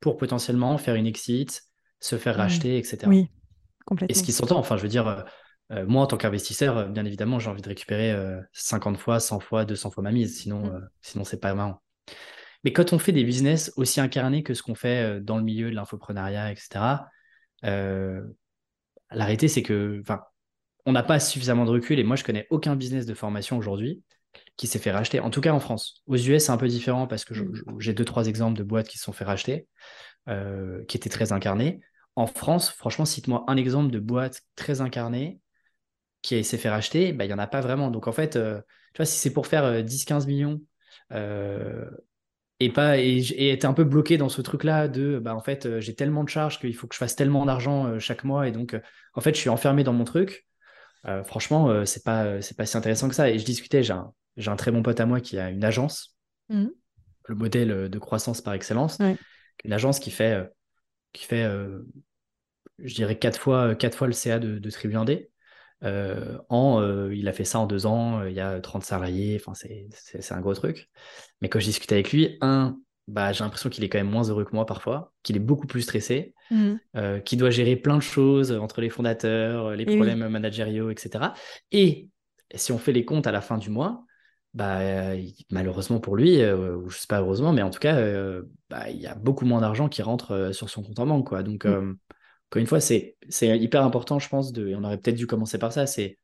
pour 0.00 0.16
potentiellement 0.16 0.78
faire 0.78 0.94
une 0.96 1.06
exit, 1.06 1.64
se 2.00 2.18
faire 2.18 2.36
racheter, 2.36 2.78
etc. 2.78 3.08
Oui, 3.08 3.28
Et 4.08 4.14
ce 4.14 4.22
complètement. 4.22 4.24
qui 4.24 4.32
s'entend, 4.32 4.58
enfin, 4.58 4.76
je 4.76 4.82
veux 4.82 4.88
dire, 4.88 5.26
euh, 5.72 5.86
moi, 5.86 6.02
en 6.02 6.06
tant 6.06 6.16
qu'investisseur, 6.16 6.88
bien 6.90 7.04
évidemment, 7.04 7.38
j'ai 7.38 7.50
envie 7.50 7.62
de 7.62 7.68
récupérer 7.68 8.12
euh, 8.12 8.40
50 8.52 8.98
fois, 8.98 9.20
100 9.20 9.40
fois, 9.40 9.64
200 9.64 9.90
fois 9.90 10.02
ma 10.02 10.12
mise, 10.12 10.40
sinon, 10.40 10.62
Mm. 10.66 10.88
sinon 11.02 11.24
c'est 11.24 11.40
pas 11.40 11.54
marrant. 11.54 11.82
Mais 12.64 12.72
quand 12.72 12.92
on 12.92 12.98
fait 12.98 13.12
des 13.12 13.24
business 13.24 13.72
aussi 13.76 14.00
incarnés 14.00 14.42
que 14.42 14.54
ce 14.54 14.62
qu'on 14.62 14.74
fait 14.74 15.02
euh, 15.02 15.20
dans 15.20 15.38
le 15.38 15.44
milieu 15.44 15.70
de 15.70 15.74
l'infoprenariat, 15.74 16.52
etc., 16.52 17.06
euh, 17.64 18.22
la 19.10 19.24
réalité, 19.24 19.48
c'est 19.48 19.62
que, 19.62 20.02
on 20.86 20.92
n'a 20.92 21.02
pas 21.02 21.20
suffisamment 21.20 21.64
de 21.64 21.70
recul 21.70 21.98
et 21.98 22.04
moi, 22.04 22.16
je 22.16 22.24
connais 22.24 22.46
aucun 22.50 22.76
business 22.76 23.06
de 23.06 23.14
formation 23.14 23.58
aujourd'hui 23.58 24.02
qui 24.56 24.66
s'est 24.66 24.78
fait 24.78 24.92
racheter, 24.92 25.20
en 25.20 25.30
tout 25.30 25.40
cas 25.40 25.52
en 25.52 25.60
France. 25.60 26.02
Aux 26.06 26.16
US, 26.16 26.44
c'est 26.44 26.52
un 26.52 26.56
peu 26.56 26.68
différent 26.68 27.06
parce 27.06 27.24
que 27.24 27.34
Mm. 27.34 27.78
j'ai 27.78 27.94
deux, 27.94 28.04
trois 28.04 28.26
exemples 28.26 28.58
de 28.58 28.62
boîtes 28.62 28.88
qui 28.88 28.98
se 28.98 29.04
sont 29.04 29.12
fait 29.12 29.24
racheter, 29.24 29.66
euh, 30.28 30.84
qui 30.86 30.96
étaient 30.96 31.10
très 31.10 31.32
incarnées. 31.32 31.80
En 32.16 32.26
France, 32.26 32.70
franchement, 32.70 33.04
cite-moi 33.04 33.44
un 33.48 33.56
exemple 33.56 33.90
de 33.90 33.98
boîte 33.98 34.42
très 34.56 34.80
incarnée 34.80 35.40
qui 36.22 36.42
s'est 36.44 36.58
fait 36.58 36.68
racheter, 36.68 37.12
bah, 37.12 37.24
il 37.24 37.28
n'y 37.28 37.34
en 37.34 37.38
a 37.38 37.46
pas 37.46 37.60
vraiment. 37.60 37.90
Donc 37.90 38.06
en 38.06 38.12
fait, 38.12 38.36
euh, 38.36 38.60
tu 38.94 38.98
vois, 38.98 39.06
si 39.06 39.18
c'est 39.18 39.32
pour 39.32 39.46
faire 39.46 39.64
euh, 39.64 39.82
10-15 39.82 40.26
millions 40.26 40.60
euh, 41.12 41.88
et 42.60 42.70
pas 42.70 42.98
et, 42.98 43.48
être 43.50 43.64
un 43.64 43.72
peu 43.72 43.84
bloqué 43.84 44.18
dans 44.18 44.28
ce 44.28 44.42
truc-là 44.42 44.86
de 44.86 45.18
bah, 45.18 45.34
en 45.34 45.40
fait, 45.40 45.66
euh, 45.66 45.80
j'ai 45.80 45.94
tellement 45.94 46.24
de 46.24 46.28
charges 46.28 46.60
qu'il 46.60 46.74
faut 46.76 46.86
que 46.86 46.94
je 46.94 46.98
fasse 46.98 47.16
tellement 47.16 47.46
d'argent 47.46 47.86
euh, 47.86 47.98
chaque 47.98 48.22
mois 48.22 48.46
et 48.46 48.52
donc 48.52 48.74
euh, 48.74 48.80
en 49.14 49.20
fait, 49.20 49.34
je 49.34 49.40
suis 49.40 49.48
enfermé 49.48 49.82
dans 49.82 49.92
mon 49.92 50.04
truc. 50.04 50.46
Franchement, 51.24 51.86
c'est 51.86 52.04
pas, 52.04 52.42
c'est 52.42 52.54
pas 52.58 52.66
si 52.66 52.76
intéressant 52.76 53.08
que 53.08 53.14
ça. 53.14 53.30
Et 53.30 53.38
je 53.38 53.44
discutais, 53.46 53.82
j'ai 53.82 53.94
un, 53.94 54.12
j'ai 54.36 54.50
un 54.50 54.56
très 54.56 54.70
bon 54.70 54.82
pote 54.82 55.00
à 55.00 55.06
moi 55.06 55.20
qui 55.20 55.38
a 55.38 55.48
une 55.48 55.64
agence, 55.64 56.18
Mm. 56.50 56.66
le 57.28 57.34
modèle 57.34 57.88
de 57.88 57.98
croissance 57.98 58.42
par 58.42 58.52
excellence, 58.52 58.98
Ouais. 58.98 59.16
une 59.64 59.72
agence 59.72 59.98
qui 59.98 60.10
fait, 60.10 60.46
qui 61.14 61.24
fait 61.24 61.48
je 62.78 62.94
dirais, 62.94 63.18
quatre 63.18 63.40
fois, 63.40 63.74
quatre 63.74 63.96
fois 63.96 64.08
le 64.08 64.12
CA 64.12 64.38
de, 64.38 64.58
de 64.58 64.70
Tribu 64.70 64.94
1D. 64.94 65.30
Euh, 65.82 66.38
en, 66.48 66.80
euh, 66.80 67.14
il 67.14 67.26
a 67.28 67.32
fait 67.32 67.44
ça 67.44 67.58
en 67.58 67.66
deux 67.66 67.86
ans, 67.86 68.20
euh, 68.20 68.30
il 68.30 68.36
y 68.36 68.40
a 68.40 68.60
30 68.60 68.84
salariés, 68.84 69.40
enfin, 69.40 69.54
c'est, 69.54 70.32
un 70.32 70.40
gros 70.40 70.54
truc. 70.54 70.90
Mais 71.40 71.48
quand 71.48 71.58
je 71.58 71.64
discute 71.66 71.90
avec 71.92 72.12
lui, 72.12 72.36
un, 72.40 72.78
bah, 73.08 73.32
j'ai 73.32 73.44
l'impression 73.44 73.70
qu'il 73.70 73.82
est 73.84 73.88
quand 73.88 73.98
même 73.98 74.10
moins 74.10 74.24
heureux 74.28 74.44
que 74.44 74.54
moi 74.54 74.66
parfois, 74.66 75.12
qu'il 75.22 75.36
est 75.36 75.40
beaucoup 75.40 75.66
plus 75.66 75.82
stressé, 75.82 76.34
Mm. 76.50 76.72
euh, 76.96 77.20
qu'il 77.20 77.38
doit 77.38 77.50
gérer 77.50 77.76
plein 77.76 77.96
de 77.96 78.02
choses 78.02 78.50
entre 78.52 78.80
les 78.80 78.90
fondateurs, 78.90 79.70
les 79.70 79.84
Et 79.84 79.86
oui. 79.86 79.94
problèmes 79.94 80.26
managériaux, 80.28 80.90
etc. 80.90 81.32
Et 81.70 82.08
si 82.54 82.72
on 82.72 82.78
fait 82.78 82.92
les 82.92 83.04
comptes 83.04 83.28
à 83.28 83.32
la 83.32 83.40
fin 83.40 83.56
du 83.56 83.70
mois, 83.70 84.04
bah, 84.52 84.80
euh, 84.80 85.22
malheureusement 85.52 86.00
pour 86.00 86.16
lui, 86.16 86.42
euh, 86.42 86.74
ou 86.76 86.90
je 86.90 86.98
sais 86.98 87.06
pas 87.06 87.20
heureusement, 87.20 87.52
mais 87.52 87.62
en 87.62 87.70
tout 87.70 87.78
cas, 87.78 87.94
bah, 88.68 88.90
il 88.90 89.00
y 89.00 89.06
a 89.06 89.14
beaucoup 89.14 89.44
moins 89.46 89.60
d'argent 89.60 89.88
qui 89.88 90.02
rentre 90.02 90.50
sur 90.52 90.68
son 90.68 90.82
compte 90.82 90.98
en 90.98 91.06
banque. 91.06 91.28
Quoi. 91.28 91.42
Donc, 91.44 91.64
Mm. 91.64 91.96
Euh, 92.54 92.58
encore 92.58 92.60
une 92.60 92.66
fois, 92.66 92.80
c'est, 92.80 93.16
hyper 93.42 93.84
important, 93.84 94.18
je 94.18 94.28
pense, 94.28 94.52
de, 94.52 94.68
et 94.68 94.76
on 94.76 94.84
aurait 94.84 94.98
peut-être 94.98 95.16
dû 95.16 95.26
commencer 95.26 95.58
par 95.58 95.72
ça, 95.72 95.86
c'est 95.86 96.18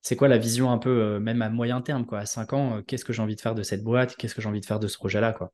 c'est 0.00 0.14
quoi 0.14 0.28
la 0.28 0.38
vision 0.38 0.70
un 0.70 0.78
peu, 0.78 0.90
euh, 0.90 1.20
même 1.20 1.42
à 1.42 1.50
moyen 1.50 1.80
terme, 1.80 2.06
quoi, 2.06 2.20
à 2.20 2.26
5 2.26 2.52
ans, 2.52 2.76
euh, 2.76 2.82
qu'est-ce 2.82 3.04
que 3.04 3.12
j'ai 3.12 3.20
envie 3.20 3.34
de 3.34 3.40
faire 3.40 3.56
de 3.56 3.64
cette 3.64 3.82
boîte, 3.82 4.14
qu'est-ce 4.16 4.34
que 4.34 4.40
j'ai 4.40 4.48
envie 4.48 4.60
de 4.60 4.66
faire 4.66 4.78
de 4.78 4.86
ce 4.86 4.96
projet-là, 4.96 5.32
quoi? 5.32 5.52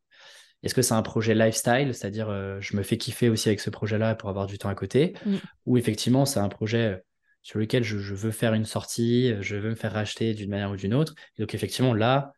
Est-ce 0.62 0.74
que 0.74 0.82
c'est 0.82 0.94
un 0.94 1.02
projet 1.02 1.34
lifestyle, 1.34 1.94
c'est-à-dire 1.94 2.28
je 2.60 2.76
me 2.76 2.82
fais 2.82 2.96
kiffer 2.96 3.28
aussi 3.28 3.48
avec 3.48 3.60
ce 3.60 3.68
projet-là 3.68 4.14
pour 4.14 4.30
avoir 4.30 4.46
du 4.46 4.56
temps 4.56 4.70
à 4.70 4.74
côté, 4.74 5.14
Mm. 5.26 5.36
ou 5.66 5.76
effectivement 5.76 6.24
c'est 6.24 6.40
un 6.40 6.48
projet 6.48 7.02
sur 7.42 7.58
lequel 7.58 7.82
je, 7.84 7.98
je 7.98 8.14
veux 8.14 8.30
faire 8.30 8.54
une 8.54 8.64
sortie, 8.64 9.34
je 9.42 9.56
veux 9.56 9.70
me 9.70 9.74
faire 9.74 9.92
racheter 9.92 10.32
d'une 10.32 10.48
manière 10.48 10.70
ou 10.70 10.76
d'une 10.76 10.94
autre. 10.94 11.14
Et 11.36 11.42
donc 11.42 11.54
effectivement 11.54 11.92
là, 11.92 12.32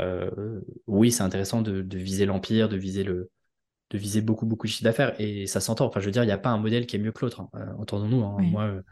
euh, 0.00 0.60
oui, 0.86 1.12
c'est 1.12 1.22
intéressant 1.22 1.62
de, 1.62 1.82
de 1.82 1.98
viser 1.98 2.26
l'empire, 2.26 2.68
de 2.68 2.76
viser 2.76 3.04
le, 3.04 3.30
de 3.90 3.98
viser 3.98 4.20
beaucoup 4.20 4.46
beaucoup 4.46 4.66
de 4.66 4.72
chiffre 4.72 4.84
d'affaires 4.84 5.14
et 5.20 5.46
ça 5.46 5.60
s'entend. 5.60 5.86
Enfin, 5.86 6.00
je 6.00 6.06
veux 6.06 6.12
dire, 6.12 6.22
il 6.22 6.26
n'y 6.26 6.32
a 6.32 6.38
pas 6.38 6.50
un 6.50 6.58
modèle 6.58 6.86
qui 6.86 6.96
est 6.96 6.98
mieux 6.98 7.12
que 7.12 7.24
l'autre. 7.24 7.40
hein. 7.40 7.50
Euh, 7.56 7.72
Entendons-nous. 7.78 8.24
hein. 8.24 8.36
Oui. 8.38 8.50
Moi, 8.50 8.64
euh, 8.64 8.82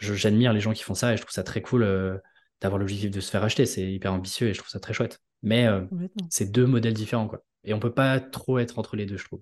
j'admire 0.00 0.52
les 0.52 0.60
gens 0.60 0.72
qui 0.72 0.82
font 0.82 0.94
ça 0.94 1.12
et 1.12 1.16
je 1.16 1.22
trouve 1.22 1.32
ça 1.32 1.42
très 1.42 1.60
cool 1.62 1.82
euh, 1.82 2.16
d'avoir 2.60 2.78
l'objectif 2.78 3.10
de 3.10 3.20
se 3.20 3.30
faire 3.30 3.42
acheter. 3.44 3.66
C'est 3.66 3.90
hyper 3.90 4.12
ambitieux 4.12 4.48
et 4.48 4.54
je 4.54 4.58
trouve 4.58 4.70
ça 4.70 4.80
très 4.80 4.92
chouette. 4.94 5.20
Mais 5.42 5.66
euh, 5.66 5.82
c'est 6.28 6.50
deux 6.50 6.66
modèles 6.66 6.94
différents, 6.94 7.28
quoi. 7.28 7.42
Et 7.64 7.74
on 7.74 7.80
peut 7.80 7.92
pas 7.92 8.20
trop 8.20 8.58
être 8.58 8.78
entre 8.78 8.96
les 8.96 9.06
deux, 9.06 9.16
je 9.18 9.24
trouve. 9.24 9.40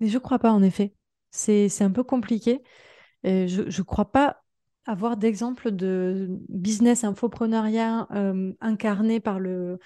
Mais 0.00 0.08
je 0.08 0.18
crois 0.18 0.38
pas, 0.38 0.52
en 0.52 0.62
effet. 0.62 0.94
C'est, 1.30 1.68
c'est 1.68 1.84
un 1.84 1.90
peu 1.90 2.04
compliqué. 2.04 2.62
Je 3.24 3.62
ne 3.62 3.82
crois 3.82 4.12
pas 4.12 4.42
avoir 4.84 5.16
d'exemple 5.16 5.72
de 5.72 6.28
business 6.48 7.02
infopreneuriat 7.02 8.06
euh, 8.12 8.52
incarné 8.60 9.18
par 9.18 9.40
le, 9.40 9.80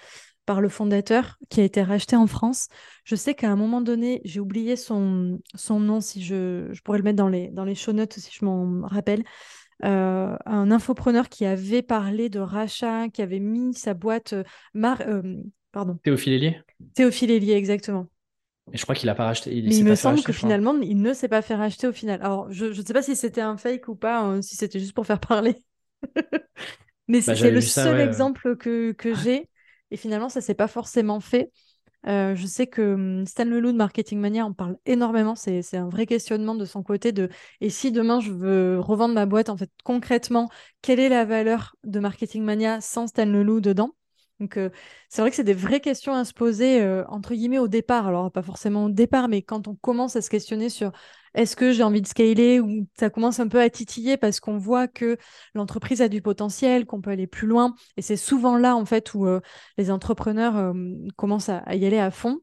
par 0.45 0.61
le 0.61 0.69
fondateur 0.69 1.37
qui 1.49 1.61
a 1.61 1.63
été 1.63 1.81
racheté 1.83 2.15
en 2.15 2.27
France. 2.27 2.67
Je 3.05 3.15
sais 3.15 3.35
qu'à 3.35 3.49
un 3.51 3.55
moment 3.55 3.81
donné, 3.81 4.21
j'ai 4.25 4.39
oublié 4.39 4.75
son, 4.75 5.39
son 5.55 5.79
nom, 5.79 6.01
si 6.01 6.23
je, 6.23 6.69
je 6.71 6.81
pourrais 6.81 6.97
le 6.99 7.03
mettre 7.03 7.17
dans 7.17 7.29
les, 7.29 7.49
dans 7.49 7.65
les 7.65 7.75
show 7.75 7.93
notes 7.93 8.13
si 8.13 8.31
je 8.37 8.45
m'en 8.45 8.87
rappelle. 8.87 9.23
Euh, 9.85 10.37
un 10.45 10.71
infopreneur 10.71 11.29
qui 11.29 11.45
avait 11.45 11.81
parlé 11.83 12.29
de 12.29 12.39
rachat, 12.39 13.09
qui 13.09 13.21
avait 13.21 13.39
mis 13.39 13.73
sa 13.75 13.93
boîte 13.95 14.33
euh, 14.33 14.43
mar- 14.73 15.01
euh, 15.07 15.21
pardon, 15.71 15.99
Théophile 16.03 16.33
Hélier? 16.33 16.61
Théophile 16.95 17.31
Hélier, 17.31 17.53
exactement. 17.55 18.07
Et 18.73 18.77
je 18.77 18.83
crois 18.83 18.95
qu'il 18.95 19.09
a 19.09 19.15
pas 19.15 19.25
racheté. 19.25 19.55
Il 19.55 19.65
Mais 19.65 19.77
il 19.77 19.83
me 19.85 19.95
semble 19.95 20.23
racheter, 20.23 20.23
que 20.23 20.33
finalement, 20.33 20.75
il 20.81 21.01
ne 21.01 21.13
s'est 21.13 21.27
pas 21.29 21.41
fait 21.43 21.55
racheter 21.55 21.87
au 21.87 21.91
final. 21.93 22.19
Alors, 22.21 22.51
je 22.51 22.65
ne 22.65 22.73
sais 22.73 22.93
pas 22.93 23.03
si 23.03 23.15
c'était 23.15 23.41
un 23.41 23.57
fake 23.57 23.87
ou 23.87 23.95
pas, 23.95 24.19
hein, 24.21 24.41
si 24.41 24.55
c'était 24.55 24.79
juste 24.79 24.93
pour 24.93 25.05
faire 25.05 25.19
parler. 25.19 25.55
Mais 27.07 27.21
Bah, 27.25 27.35
c'est 27.35 27.51
le 27.51 27.61
ça, 27.67 27.91
seul 27.91 27.91
ouais, 27.91 28.07
euh. 28.07 28.25
exemple 28.25 28.55
que, 28.57 28.91
que 28.93 29.13
j'ai. 29.13 29.49
Et 29.91 29.97
finalement, 29.97 30.29
ça 30.29 30.41
s'est 30.41 30.53
pas 30.55 30.67
forcément 30.67 31.19
fait. 31.19 31.51
Euh, 32.07 32.35
je 32.35 32.47
sais 32.47 32.65
que 32.67 32.93
hum, 32.95 33.25
Stan 33.27 33.45
Leloup 33.45 33.71
de 33.73 33.77
Marketing 33.77 34.19
Mania 34.19 34.45
en 34.45 34.53
parle 34.53 34.77
énormément. 34.85 35.35
C'est 35.35 35.61
c'est 35.61 35.77
un 35.77 35.89
vrai 35.89 36.05
questionnement 36.07 36.55
de 36.55 36.65
son 36.65 36.81
côté 36.83 37.11
de 37.11 37.29
et 37.61 37.69
si 37.69 37.91
demain 37.91 38.19
je 38.19 38.31
veux 38.31 38.79
revendre 38.79 39.13
ma 39.13 39.25
boîte, 39.27 39.49
en 39.49 39.57
fait, 39.57 39.69
concrètement, 39.83 40.49
quelle 40.81 40.99
est 40.99 41.09
la 41.09 41.25
valeur 41.25 41.75
de 41.83 41.99
Marketing 41.99 42.43
Mania 42.43 42.81
sans 42.81 43.07
Stan 43.07 43.25
Leloup 43.25 43.61
dedans? 43.61 43.91
Donc, 44.39 44.57
euh, 44.57 44.71
c'est 45.09 45.21
vrai 45.21 45.29
que 45.29 45.35
c'est 45.35 45.43
des 45.43 45.53
vraies 45.53 45.81
questions 45.81 46.15
à 46.15 46.25
se 46.25 46.33
poser, 46.33 46.81
euh, 46.81 47.05
entre 47.07 47.35
guillemets, 47.35 47.59
au 47.59 47.67
départ. 47.67 48.07
Alors, 48.07 48.31
pas 48.31 48.41
forcément 48.41 48.85
au 48.85 48.89
départ, 48.89 49.27
mais 49.27 49.43
quand 49.43 49.67
on 49.67 49.75
commence 49.75 50.15
à 50.15 50.21
se 50.23 50.31
questionner 50.31 50.69
sur 50.69 50.91
est-ce 51.33 51.55
que 51.55 51.71
j'ai 51.71 51.83
envie 51.83 52.01
de 52.01 52.07
scaler 52.07 52.59
ou 52.59 52.87
ça 52.97 53.09
commence 53.09 53.39
un 53.39 53.47
peu 53.47 53.59
à 53.59 53.69
titiller 53.69 54.17
parce 54.17 54.39
qu'on 54.39 54.57
voit 54.57 54.87
que 54.87 55.17
l'entreprise 55.53 56.01
a 56.01 56.09
du 56.09 56.21
potentiel, 56.21 56.85
qu'on 56.85 57.01
peut 57.01 57.11
aller 57.11 57.27
plus 57.27 57.47
loin. 57.47 57.75
Et 57.97 58.01
c'est 58.01 58.17
souvent 58.17 58.57
là, 58.57 58.75
en 58.75 58.85
fait, 58.85 59.13
où 59.13 59.25
euh, 59.25 59.39
les 59.77 59.91
entrepreneurs 59.91 60.57
euh, 60.57 60.73
commencent 61.15 61.49
à, 61.49 61.59
à 61.59 61.75
y 61.75 61.85
aller 61.85 61.99
à 61.99 62.11
fond. 62.11 62.39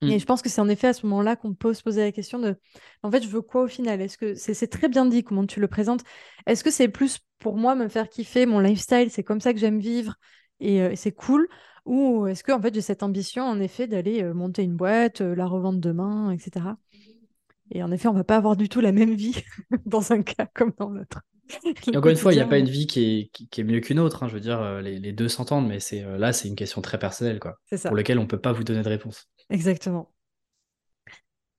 Mm. 0.00 0.10
Et 0.10 0.18
je 0.18 0.24
pense 0.24 0.40
que 0.40 0.48
c'est 0.48 0.60
en 0.60 0.68
effet 0.68 0.88
à 0.88 0.92
ce 0.94 1.06
moment-là 1.06 1.36
qu'on 1.36 1.54
peut 1.54 1.74
se 1.74 1.82
poser 1.82 2.02
la 2.02 2.12
question 2.12 2.38
de, 2.38 2.56
en 3.02 3.10
fait, 3.10 3.22
je 3.22 3.28
veux 3.28 3.42
quoi 3.42 3.62
au 3.62 3.68
final? 3.68 4.00
Est-ce 4.00 4.16
que 4.16 4.34
c'est 4.34 4.68
très 4.68 4.88
bien 4.88 5.04
dit 5.04 5.22
comment 5.22 5.46
tu 5.46 5.60
le 5.60 5.68
présentes 5.68 6.02
Est-ce 6.46 6.64
que 6.64 6.70
c'est 6.70 6.88
plus 6.88 7.18
pour 7.38 7.56
moi 7.56 7.74
me 7.74 7.88
faire 7.88 8.08
kiffer 8.08 8.46
mon 8.46 8.60
lifestyle 8.60 9.10
C'est 9.10 9.24
comme 9.24 9.40
ça 9.40 9.52
que 9.52 9.58
j'aime 9.58 9.80
vivre 9.80 10.14
et, 10.60 10.80
euh, 10.80 10.92
et 10.92 10.96
c'est 10.96 11.12
cool? 11.12 11.46
Ou 11.84 12.26
est-ce 12.28 12.42
que 12.42 12.52
en 12.52 12.62
fait 12.62 12.72
j'ai 12.74 12.80
cette 12.80 13.02
ambition 13.02 13.44
en 13.44 13.60
effet 13.60 13.86
d'aller 13.86 14.22
monter 14.32 14.62
une 14.62 14.74
boîte, 14.74 15.20
la 15.20 15.44
revendre 15.44 15.80
demain, 15.80 16.30
etc. 16.30 16.64
Et 17.74 17.82
en 17.82 17.90
effet, 17.92 18.08
on 18.08 18.12
va 18.12 18.24
pas 18.24 18.36
avoir 18.36 18.56
du 18.56 18.68
tout 18.68 18.80
la 18.80 18.92
même 18.92 19.14
vie 19.14 19.34
dans 19.86 20.12
un 20.12 20.22
cas 20.22 20.46
comme 20.54 20.72
dans 20.78 20.88
l'autre. 20.90 21.20
Et 21.92 21.96
encore 21.96 22.10
une 22.10 22.16
fois, 22.16 22.32
il 22.32 22.36
n'y 22.36 22.42
a 22.42 22.46
pas 22.46 22.58
une 22.58 22.68
vie 22.70 22.86
qui 22.86 23.00
est, 23.04 23.30
qui, 23.32 23.48
qui 23.48 23.60
est 23.60 23.64
mieux 23.64 23.80
qu'une 23.80 23.98
autre. 23.98 24.22
hein. 24.22 24.28
Je 24.28 24.34
veux 24.34 24.40
dire, 24.40 24.60
euh, 24.62 24.80
les, 24.80 24.98
les 24.98 25.12
deux 25.12 25.28
s'entendent, 25.28 25.68
mais 25.68 25.80
c'est 25.80 26.02
euh, 26.02 26.16
là, 26.16 26.32
c'est 26.32 26.48
une 26.48 26.56
question 26.56 26.80
très 26.80 26.98
personnelle, 26.98 27.38
quoi, 27.40 27.58
C'est 27.66 27.76
ça. 27.76 27.88
pour 27.88 27.96
laquelle 27.96 28.18
on 28.18 28.26
peut 28.26 28.40
pas 28.40 28.52
vous 28.52 28.64
donner 28.64 28.82
de 28.82 28.88
réponse. 28.88 29.28
Exactement. 29.50 30.10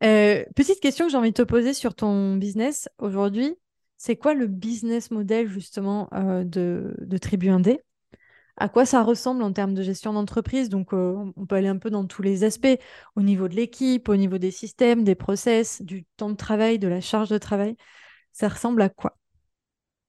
Euh, 0.04 0.44
petite 0.56 0.80
question 0.82 1.06
que 1.06 1.12
j'ai 1.12 1.18
envie 1.18 1.32
de 1.32 1.36
te 1.36 1.42
poser 1.42 1.74
sur 1.74 1.96
ton 1.96 2.36
business 2.36 2.90
aujourd'hui. 2.98 3.56
C'est 3.98 4.16
quoi 4.18 4.34
le 4.34 4.48
business 4.48 5.12
model 5.12 5.48
justement 5.48 6.10
euh, 6.14 6.44
de, 6.44 6.96
de 7.00 7.18
Tribu 7.18 7.50
Indé? 7.50 7.80
À 8.58 8.70
quoi 8.70 8.86
ça 8.86 9.04
ressemble 9.04 9.44
en 9.44 9.52
termes 9.54 9.74
de 9.74 9.84
gestion 9.84 10.14
d'entreprise? 10.14 10.70
Donc, 10.70 10.94
euh, 10.94 11.32
on- 11.36 11.46
peut 11.46 11.56
aller 11.56 11.68
un 11.68 11.78
peu 11.78 11.90
dans 11.90 12.06
tous 12.06 12.22
les 12.22 12.44
aspects, 12.44 12.68
au 13.16 13.22
niveau 13.22 13.48
de 13.50 13.56
l'équipe, 13.56 14.08
au 14.10 14.16
niveau 14.16 14.38
des 14.38 14.52
systèmes, 14.52 15.04
des 15.04 15.16
process, 15.16 15.82
du 15.82 16.06
temps 16.18 16.30
de 16.30 16.36
travail, 16.38 16.80
de 16.80 16.88
la 16.88 17.02
charge 17.02 17.30
de 17.30 17.38
travail. 17.38 17.76
Ça 18.34 18.50
ressemble 18.50 18.82
à 18.84 18.90
quoi? 18.90 19.18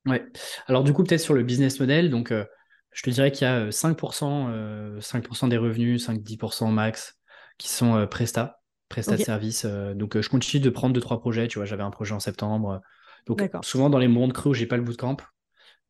Ouais. 0.06 0.24
Alors 0.68 0.84
du 0.84 0.92
coup, 0.92 1.02
peut-être 1.02 1.20
sur 1.20 1.34
le 1.34 1.42
business 1.42 1.80
model, 1.80 2.10
donc 2.10 2.30
euh, 2.30 2.44
je 2.92 3.02
te 3.02 3.10
dirais 3.10 3.32
qu'il 3.32 3.44
y 3.44 3.50
a 3.50 3.56
euh, 3.58 3.70
5%, 3.72 4.48
euh, 4.50 5.00
5% 5.00 5.48
des 5.48 5.56
revenus, 5.56 6.04
5-10% 6.06 6.70
max, 6.70 7.18
qui 7.58 7.68
sont 7.68 7.96
euh, 7.96 8.06
Presta, 8.06 8.60
Presta 8.88 9.16
de 9.16 9.20
service. 9.20 9.64
euh, 9.64 9.94
donc 9.94 10.16
euh, 10.16 10.22
je 10.22 10.28
continue 10.30 10.62
de 10.62 10.70
prendre 10.70 10.94
deux, 10.94 11.00
trois 11.00 11.18
projets. 11.18 11.48
Tu 11.48 11.58
vois, 11.58 11.66
j'avais 11.66 11.82
un 11.82 11.90
projet 11.90 12.14
en 12.14 12.20
septembre. 12.20 12.70
euh, 12.70 12.78
donc 13.26 13.48
souvent 13.62 13.90
dans 13.90 13.98
les 13.98 14.06
mondes 14.08 14.32
creux 14.32 14.50
où 14.50 14.54
j'ai 14.54 14.66
pas 14.66 14.76
le 14.76 14.84
bootcamp 14.84 15.16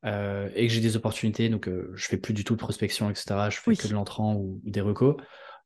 euh, 0.05 0.49
et 0.55 0.67
que 0.69 0.73
j'ai 0.73 0.81
des 0.81 0.97
opportunités, 0.97 1.49
donc 1.49 1.69
euh, 1.69 1.93
je 1.95 2.07
fais 2.07 2.17
plus 2.17 2.35
du 2.35 2.45
tout 2.45 2.55
de 2.55 2.59
prospection, 2.61 3.11
etc. 3.11 3.51
Je 3.51 3.59
fais 3.59 3.71
Oui. 3.71 3.77
que 3.77 3.89
de 3.89 3.93
l'entrant 3.95 4.35
ou, 4.35 4.61
ou 4.65 4.71
des 4.71 4.81
recos. 4.81 5.17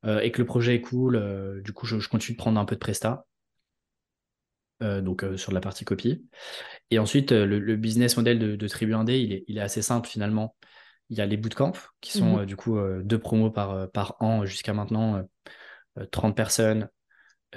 euh, 0.06 0.20
et 0.20 0.32
que 0.32 0.40
le 0.40 0.46
projet 0.46 0.76
est 0.76 0.80
cool, 0.80 1.16
euh, 1.16 1.60
du 1.62 1.72
coup 1.72 1.86
je, 1.86 1.98
je 2.00 2.08
continue 2.08 2.36
de 2.36 2.40
prendre 2.42 2.58
un 2.60 2.64
peu 2.64 2.74
de 2.74 2.80
Presta. 2.80 3.26
donc 4.80 5.24
sur 5.36 5.52
la 5.52 5.60
partie 5.60 5.84
copie. 5.84 6.24
Et 6.90 6.98
ensuite, 6.98 7.32
le, 7.32 7.58
le 7.58 7.76
business 7.76 8.16
model 8.16 8.38
de, 8.38 8.56
de 8.56 8.68
Tribu 8.68 8.94
Indé, 8.94 9.20
il 9.20 9.32
est, 9.32 9.44
il 9.48 9.58
est 9.58 9.62
assez 9.62 9.82
simple 9.82 10.08
finalement. 10.08 10.56
Il 11.10 11.18
y 11.18 11.20
a 11.22 11.26
les 11.26 11.36
bootcamps, 11.36 11.72
qui 12.00 12.12
sont 12.12 12.38
Mhm. 12.38 12.46
du 12.46 12.56
coup 12.56 12.78
deux 13.02 13.18
promos 13.18 13.50
par, 13.50 13.90
par 13.92 14.16
an 14.20 14.46
jusqu'à 14.46 14.74
maintenant, 14.74 15.16
euh, 15.16 15.22
euh, 15.98 16.06
30 16.12 16.36
personnes 16.36 16.88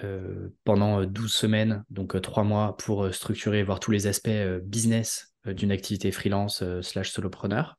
euh, 0.03 0.49
pendant 0.65 1.01
euh, 1.01 1.07
12 1.07 1.33
semaines, 1.33 1.83
donc 1.89 2.15
euh, 2.15 2.21
3 2.21 2.43
mois 2.43 2.77
pour 2.77 3.13
structurer 3.13 3.59
et 3.59 3.63
voir 3.63 3.79
tous 3.81 3.91
les 3.91 4.07
aspects 4.07 4.29
business 4.63 5.32
d'une 5.45 5.71
activité 5.71 6.11
freelance 6.11 6.61
euh, 6.61 6.81
slash 6.81 7.11
solopreneur. 7.11 7.77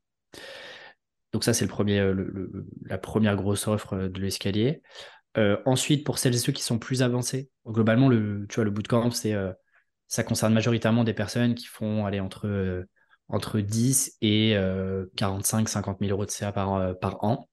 Donc 1.32 1.44
ça, 1.44 1.52
c'est 1.52 1.64
le 1.64 1.70
premier, 1.70 1.98
euh, 1.98 2.50
la 2.84 2.98
première 2.98 3.36
grosse 3.36 3.66
offre 3.66 3.94
euh, 3.94 4.08
de 4.08 4.20
l'escalier. 4.20 4.82
Euh, 5.36 5.56
ensuite, 5.66 6.04
pour 6.04 6.18
celles 6.18 6.34
et 6.34 6.38
ceux 6.38 6.52
qui 6.52 6.62
sont 6.62 6.78
plus 6.78 7.02
avancés, 7.02 7.50
globalement, 7.66 8.08
le, 8.08 8.46
tu 8.48 8.56
vois, 8.56 8.64
le 8.64 8.70
bootcamp, 8.70 9.10
c'est, 9.10 9.34
euh, 9.34 9.52
ça 10.06 10.22
concerne 10.22 10.54
majoritairement 10.54 11.02
des 11.02 11.14
personnes 11.14 11.54
qui 11.54 11.66
font 11.66 12.06
aller 12.06 12.20
entre, 12.20 12.46
euh, 12.46 12.84
entre 13.28 13.58
10 13.60 14.16
et 14.20 14.56
euh, 14.56 15.06
45, 15.16 15.68
50 15.68 15.98
000 16.00 16.12
euros 16.12 16.24
de 16.24 16.30
CA 16.30 16.52
par, 16.52 16.74
euh, 16.74 16.94
par 16.94 17.24
an. 17.24 17.48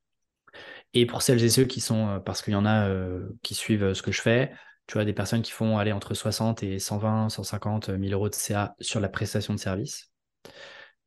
Et 0.94 1.06
pour 1.06 1.22
celles 1.22 1.44
et 1.44 1.50
ceux 1.50 1.64
qui 1.66 1.82
sont, 1.82 2.08
euh, 2.10 2.20
parce 2.20 2.42
qu'il 2.42 2.54
y 2.54 2.58
en 2.58 2.66
a 2.66 2.88
euh, 2.88 3.30
qui 3.42 3.56
suivent 3.56 3.84
euh, 3.84 3.94
ce 3.94 4.02
que 4.02 4.12
je 4.12 4.22
fais, 4.22 4.52
tu 4.92 4.98
vois, 4.98 5.06
des 5.06 5.14
personnes 5.14 5.42
qui 5.42 5.54
font 5.54 5.78
aller 5.78 5.94
entre 5.94 6.14
60 6.14 6.64
et 6.64 6.78
120, 6.78 7.30
150 7.30 7.98
000 7.98 8.12
euros 8.12 8.28
de 8.28 8.36
CA 8.36 8.76
sur 8.82 9.00
la 9.00 9.08
prestation 9.08 9.54
de 9.54 9.58
service, 9.60 10.12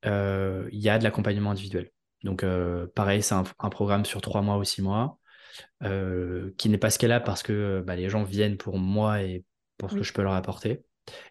euh, 0.07 0.67
il 0.73 0.81
y 0.81 0.89
a 0.89 0.99
de 0.99 1.05
l'accompagnement 1.05 1.51
individuel. 1.51 1.91
Donc, 2.23 2.45
euh, 2.45 2.87
pareil, 2.95 3.23
c'est 3.23 3.35
un, 3.35 3.45
un 3.59 3.69
programme 3.69 4.07
sur 4.07 4.23
trois 4.23 4.41
mois 4.41 4.57
ou 4.57 4.65
six 4.65 4.81
mois 4.81 5.19
euh, 5.83 6.51
qui 6.57 6.71
n'est 6.71 6.79
pas 6.79 6.89
scalable 6.89 7.27
parce 7.27 7.43
que 7.43 7.85
bah, 7.87 7.95
les 7.95 8.09
gens 8.09 8.25
viennent 8.25 8.57
pour 8.57 8.79
moi 8.79 9.21
et 9.21 9.45
pour 9.77 9.91
ce 9.91 9.97
Oui. 9.97 10.01
que 10.01 10.07
je 10.07 10.15
peux 10.15 10.23
leur 10.23 10.33
apporter. 10.33 10.83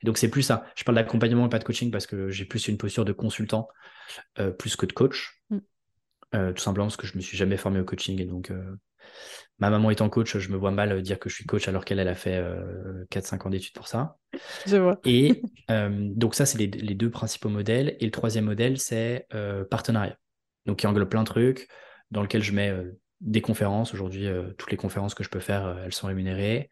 Et 0.03 0.05
donc, 0.05 0.19
c'est 0.19 0.29
plus 0.29 0.43
ça. 0.43 0.63
Je 0.75 0.83
parle 0.83 0.97
d'accompagnement 0.97 1.47
et 1.47 1.49
pas 1.49 1.57
de 1.57 1.63
coaching 1.63 1.89
parce 1.89 2.05
que 2.05 2.29
j'ai 2.29 2.45
plus 2.45 2.67
une 2.67 2.77
posture 2.77 3.03
de 3.03 3.13
consultant 3.13 3.67
plus 4.59 4.75
que 4.75 4.85
de 4.85 4.93
coach. 4.93 5.41
Mm. 5.49 5.57
Tout 6.53 6.61
simplement 6.61 6.85
parce 6.85 6.97
que 6.97 7.07
je 7.07 7.17
me 7.17 7.21
suis 7.21 7.35
jamais 7.35 7.57
formé 7.57 7.79
au 7.79 7.83
coaching 7.83 8.21
et 8.21 8.25
donc 8.25 8.51
ma 9.59 9.69
maman 9.69 9.89
étant 9.91 10.09
coach, 10.09 10.37
je 10.37 10.49
me 10.49 10.57
vois 10.57 10.71
mal 10.71 11.01
dire 11.01 11.19
que 11.19 11.29
je 11.29 11.35
suis 11.35 11.45
coach 11.45 11.67
alors 11.67 11.85
qu'elle 11.85 11.99
elle 11.99 12.07
a 12.07 12.15
fait 12.15 12.37
euh, 12.37 13.05
4-5 13.11 13.47
ans 13.47 13.49
d'études 13.49 13.73
pour 13.73 13.87
ça. 13.87 14.17
Je 14.65 14.77
vois. 14.77 14.99
Et 15.05 15.41
euh, 15.71 16.09
donc 16.15 16.35
ça, 16.35 16.45
c'est 16.45 16.57
les, 16.57 16.67
les 16.67 16.95
deux 16.95 17.09
principaux 17.09 17.49
modèles. 17.49 17.95
Et 17.99 18.05
le 18.05 18.11
troisième 18.11 18.45
modèle, 18.45 18.79
c'est 18.79 19.27
euh, 19.33 19.63
partenariat. 19.65 20.17
Donc 20.65 20.79
qui 20.79 20.87
englobe 20.87 21.09
plein 21.09 21.23
de 21.23 21.27
trucs, 21.27 21.67
dans 22.11 22.21
lequel 22.21 22.41
je 22.41 22.51
mets 22.51 22.69
euh, 22.69 22.99
des 23.21 23.41
conférences. 23.41 23.93
Aujourd'hui, 23.93 24.27
euh, 24.27 24.51
toutes 24.57 24.71
les 24.71 24.77
conférences 24.77 25.13
que 25.13 25.23
je 25.23 25.29
peux 25.29 25.39
faire, 25.39 25.65
euh, 25.65 25.83
elles 25.85 25.93
sont 25.93 26.07
rémunérées. 26.07 26.69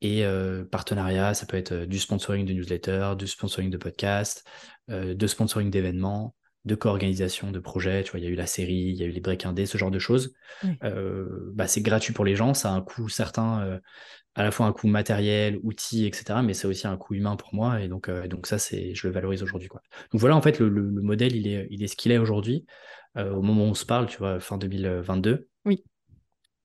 Et 0.00 0.24
euh, 0.24 0.64
partenariat, 0.64 1.34
ça 1.34 1.46
peut 1.46 1.56
être 1.56 1.72
euh, 1.72 1.86
du 1.86 1.98
sponsoring 1.98 2.46
de 2.46 2.52
newsletter, 2.52 3.14
du 3.18 3.26
sponsoring 3.26 3.70
de 3.70 3.76
podcast, 3.76 4.46
euh, 4.90 5.14
de 5.14 5.26
sponsoring 5.26 5.70
d'événements, 5.70 6.34
de 6.64 6.74
co-organisation 6.74 7.50
de 7.50 7.58
projets. 7.58 8.04
Tu 8.04 8.10
vois, 8.10 8.20
il 8.20 8.24
y 8.24 8.26
a 8.26 8.30
eu 8.30 8.34
la 8.34 8.46
série, 8.46 8.74
il 8.74 8.96
y 8.96 9.02
a 9.02 9.06
eu 9.06 9.10
les 9.10 9.20
break 9.20 9.46
indés, 9.46 9.66
ce 9.66 9.78
genre 9.78 9.90
de 9.90 9.98
choses. 9.98 10.34
Oui. 10.64 10.70
Euh, 10.84 11.50
bah, 11.54 11.66
c'est 11.66 11.80
gratuit 11.80 12.12
pour 12.12 12.24
les 12.24 12.36
gens, 12.36 12.54
ça 12.54 12.70
a 12.70 12.74
un 12.74 12.80
coût 12.80 13.08
certain, 13.08 13.62
euh, 13.62 13.78
à 14.34 14.42
la 14.42 14.50
fois 14.50 14.66
un 14.66 14.72
coût 14.72 14.86
matériel, 14.86 15.58
outils, 15.62 16.06
etc. 16.06 16.42
Mais 16.42 16.54
c'est 16.54 16.66
aussi 16.66 16.86
un 16.86 16.96
coût 16.96 17.14
humain 17.14 17.36
pour 17.36 17.54
moi. 17.54 17.80
Et 17.80 17.88
donc, 17.88 18.08
euh, 18.08 18.28
donc 18.28 18.46
ça, 18.46 18.58
c'est, 18.58 18.94
je 18.94 19.06
le 19.06 19.12
valorise 19.12 19.42
aujourd'hui. 19.42 19.68
Quoi. 19.68 19.82
Donc 20.12 20.20
voilà, 20.20 20.36
en 20.36 20.42
fait, 20.42 20.58
le, 20.58 20.68
le- 20.68 20.90
le 20.90 21.02
modèle, 21.02 21.34
il 21.34 21.48
est, 21.48 21.66
il 21.70 21.82
est 21.82 21.88
ce 21.88 21.96
qu'il 21.96 22.12
est 22.12 22.18
aujourd'hui. 22.18 22.66
Au 23.16 23.42
moment 23.42 23.64
où 23.64 23.70
on 23.70 23.74
se 23.74 23.84
parle, 23.84 24.06
tu 24.06 24.18
vois, 24.18 24.38
fin 24.38 24.58
2022. 24.58 25.48
Oui. 25.64 25.82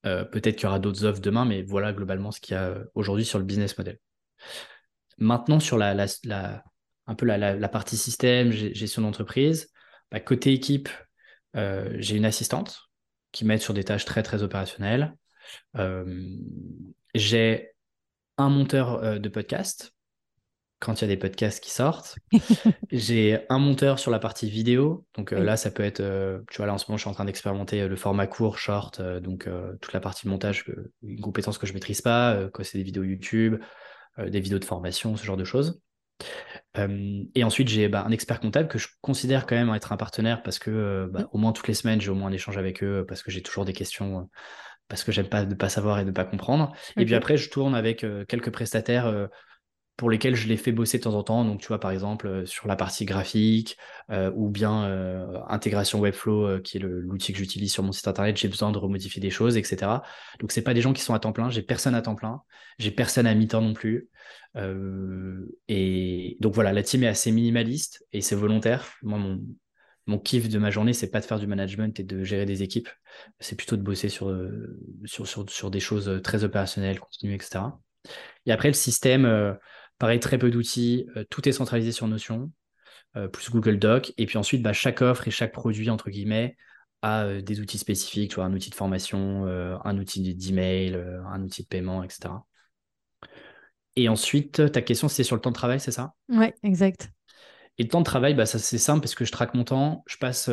Peut-être 0.04 0.54
qu'il 0.54 0.64
y 0.64 0.66
aura 0.66 0.78
d'autres 0.78 1.04
offres 1.04 1.20
demain, 1.20 1.44
mais 1.44 1.62
voilà 1.62 1.92
globalement 1.92 2.30
ce 2.30 2.38
qu'il 2.38 2.54
y 2.54 2.56
a 2.56 2.78
aujourd'hui 2.94 3.24
sur 3.24 3.40
le 3.40 3.44
business 3.44 3.76
model. 3.76 3.98
Maintenant, 5.18 5.60
sur 5.60 5.78
la, 5.78 6.06
un 7.06 7.14
peu 7.14 7.26
la, 7.26 7.68
partie 7.68 7.96
système, 7.96 8.50
gestion 8.50 9.02
d'entreprise, 9.02 9.70
bah, 10.14 10.20
côté 10.20 10.52
équipe, 10.52 10.88
j'ai 11.54 12.16
une 12.16 12.24
assistante 12.24 12.90
qui 13.32 13.44
m'aide 13.44 13.60
sur 13.60 13.74
des 13.74 13.84
tâches 13.84 14.04
très 14.04 14.22
très 14.22 14.42
opérationnelles. 14.42 15.14
j'ai 17.14 17.70
un 18.36 18.48
monteur 18.48 19.20
de 19.20 19.28
podcast 19.28 19.94
quand 20.84 21.00
il 21.00 21.02
y 21.02 21.04
a 21.06 21.08
des 21.08 21.16
podcasts 21.16 21.62
qui 21.62 21.70
sortent. 21.70 22.18
j'ai 22.92 23.40
un 23.48 23.58
monteur 23.58 23.98
sur 23.98 24.10
la 24.10 24.18
partie 24.18 24.50
vidéo. 24.50 25.06
Donc 25.16 25.32
euh, 25.32 25.42
là, 25.42 25.56
ça 25.56 25.70
peut 25.70 25.82
être, 25.82 26.00
euh, 26.00 26.40
tu 26.50 26.58
vois, 26.58 26.66
là 26.66 26.74
en 26.74 26.78
ce 26.78 26.84
moment, 26.88 26.98
je 26.98 27.02
suis 27.02 27.10
en 27.10 27.14
train 27.14 27.24
d'expérimenter 27.24 27.80
euh, 27.80 27.88
le 27.88 27.96
format 27.96 28.26
court, 28.26 28.58
short, 28.58 29.00
donc 29.00 29.48
toute 29.80 29.92
la 29.92 30.00
partie 30.00 30.28
montage, 30.28 30.66
une 31.02 31.20
compétence 31.20 31.58
que 31.58 31.66
je 31.66 31.72
maîtrise 31.72 32.02
pas, 32.02 32.48
quoi, 32.52 32.64
c'est 32.64 32.78
des 32.78 32.84
vidéos 32.84 33.02
YouTube, 33.02 33.62
des 34.18 34.40
vidéos 34.40 34.58
de 34.58 34.64
formation, 34.64 35.16
ce 35.16 35.24
genre 35.24 35.36
de 35.36 35.44
choses. 35.44 35.80
Et 36.76 37.44
ensuite, 37.44 37.68
j'ai 37.68 37.88
bah, 37.88 38.04
un 38.06 38.10
expert 38.10 38.40
comptable 38.40 38.68
que 38.68 38.78
je 38.78 38.88
considère 39.00 39.46
quand 39.46 39.54
même 39.56 39.72
être 39.74 39.92
un 39.92 39.96
partenaire 39.96 40.42
parce 40.42 40.58
que 40.58 41.08
bah, 41.12 41.28
au 41.32 41.38
moins 41.38 41.52
toutes 41.52 41.68
les 41.68 41.74
semaines, 41.74 42.00
j'ai 42.00 42.10
au 42.10 42.14
moins 42.14 42.30
un 42.30 42.32
échange 42.32 42.58
avec 42.58 42.82
eux 42.82 43.04
parce 43.06 43.22
que 43.22 43.30
j'ai 43.30 43.42
toujours 43.42 43.64
des 43.64 43.72
questions 43.72 44.28
parce 44.88 45.04
que 45.04 45.12
j'aime 45.12 45.28
pas 45.28 45.44
ne 45.44 45.54
pas 45.54 45.68
savoir 45.68 45.98
et 45.98 46.04
ne 46.04 46.10
pas 46.10 46.24
comprendre. 46.24 46.72
Et 46.96 47.04
puis 47.04 47.14
après, 47.14 47.36
je 47.36 47.48
tourne 47.48 47.74
avec 47.74 48.04
quelques 48.28 48.50
prestataires 48.50 49.28
pour 49.96 50.10
lesquels 50.10 50.34
je 50.34 50.48
les 50.48 50.56
fais 50.56 50.72
bosser 50.72 50.98
de 50.98 51.04
temps 51.04 51.14
en 51.14 51.22
temps. 51.22 51.44
Donc, 51.44 51.60
tu 51.60 51.68
vois, 51.68 51.78
par 51.78 51.92
exemple, 51.92 52.26
euh, 52.26 52.46
sur 52.46 52.66
la 52.66 52.74
partie 52.74 53.04
graphique 53.04 53.76
euh, 54.10 54.32
ou 54.34 54.48
bien 54.48 54.84
euh, 54.84 55.38
intégration 55.48 56.00
Webflow, 56.00 56.60
qui 56.60 56.78
est 56.78 56.80
l'outil 56.80 57.32
que 57.32 57.38
j'utilise 57.38 57.72
sur 57.72 57.82
mon 57.82 57.92
site 57.92 58.08
internet, 58.08 58.36
j'ai 58.36 58.48
besoin 58.48 58.72
de 58.72 58.78
remodifier 58.78 59.20
des 59.20 59.30
choses, 59.30 59.56
etc. 59.56 60.02
Donc, 60.40 60.50
c'est 60.50 60.62
pas 60.62 60.74
des 60.74 60.80
gens 60.80 60.92
qui 60.92 61.02
sont 61.02 61.14
à 61.14 61.20
temps 61.20 61.32
plein. 61.32 61.48
J'ai 61.48 61.62
personne 61.62 61.94
à 61.94 62.02
temps 62.02 62.16
plein. 62.16 62.42
J'ai 62.78 62.90
personne 62.90 63.26
à 63.26 63.34
mi-temps 63.34 63.60
non 63.60 63.72
plus. 63.72 64.08
et 65.68 66.36
donc, 66.40 66.54
voilà, 66.54 66.72
la 66.72 66.82
team 66.82 67.04
est 67.04 67.08
assez 67.08 67.30
minimaliste 67.30 68.04
et 68.12 68.20
c'est 68.20 68.34
volontaire. 68.34 68.94
Moi, 69.02 69.18
mon, 70.06 70.18
kiff 70.18 70.48
de 70.48 70.58
ma 70.58 70.70
journée, 70.70 70.92
c'est 70.92 71.10
pas 71.10 71.20
de 71.20 71.24
faire 71.24 71.38
du 71.38 71.46
management 71.46 71.98
et 72.00 72.02
de 72.02 72.24
gérer 72.24 72.46
des 72.46 72.62
équipes. 72.64 72.88
C'est 73.38 73.56
plutôt 73.56 73.76
de 73.76 73.82
bosser 73.82 74.08
sur, 74.08 74.36
sur, 75.04 75.48
sur, 75.48 75.70
des 75.70 75.80
choses 75.80 76.20
très 76.24 76.42
opérationnelles, 76.42 76.98
continues, 76.98 77.34
etc. 77.34 77.60
Et 78.44 78.52
après, 78.52 78.68
le 78.68 78.74
système 78.74 79.56
Pareil, 79.98 80.18
très 80.20 80.38
peu 80.38 80.50
d'outils, 80.50 81.06
euh, 81.16 81.24
tout 81.30 81.48
est 81.48 81.52
centralisé 81.52 81.92
sur 81.92 82.08
Notion, 82.08 82.50
euh, 83.16 83.28
plus 83.28 83.50
Google 83.50 83.78
Doc. 83.78 84.12
Et 84.18 84.26
puis 84.26 84.38
ensuite, 84.38 84.62
bah, 84.62 84.72
chaque 84.72 85.02
offre 85.02 85.28
et 85.28 85.30
chaque 85.30 85.52
produit, 85.52 85.88
entre 85.90 86.10
guillemets, 86.10 86.56
a 87.02 87.24
euh, 87.24 87.40
des 87.40 87.60
outils 87.60 87.78
spécifiques, 87.78 88.30
tu 88.30 88.36
vois, 88.36 88.44
un 88.44 88.52
outil 88.52 88.70
de 88.70 88.74
formation, 88.74 89.46
un 89.46 89.98
outil 89.98 90.34
d'email, 90.34 90.94
un 91.26 91.42
outil 91.42 91.62
de 91.62 91.68
paiement, 91.68 92.02
etc. 92.02 92.34
Et 93.96 94.08
ensuite, 94.08 94.72
ta 94.72 94.82
question, 94.82 95.06
c'est 95.06 95.22
sur 95.22 95.36
le 95.36 95.42
temps 95.42 95.50
de 95.50 95.54
travail, 95.54 95.78
c'est 95.78 95.92
ça? 95.92 96.14
Oui, 96.28 96.46
exact. 96.64 97.10
Et 97.78 97.84
le 97.84 97.88
temps 97.88 98.00
de 98.00 98.04
travail, 98.04 98.34
bah, 98.34 98.46
ça, 98.46 98.58
c'est 98.58 98.78
simple 98.78 99.00
parce 99.00 99.14
que 99.14 99.24
je 99.24 99.30
traque 99.30 99.54
mon 99.54 99.64
temps. 99.64 100.02
Je 100.06 100.16
passe 100.16 100.50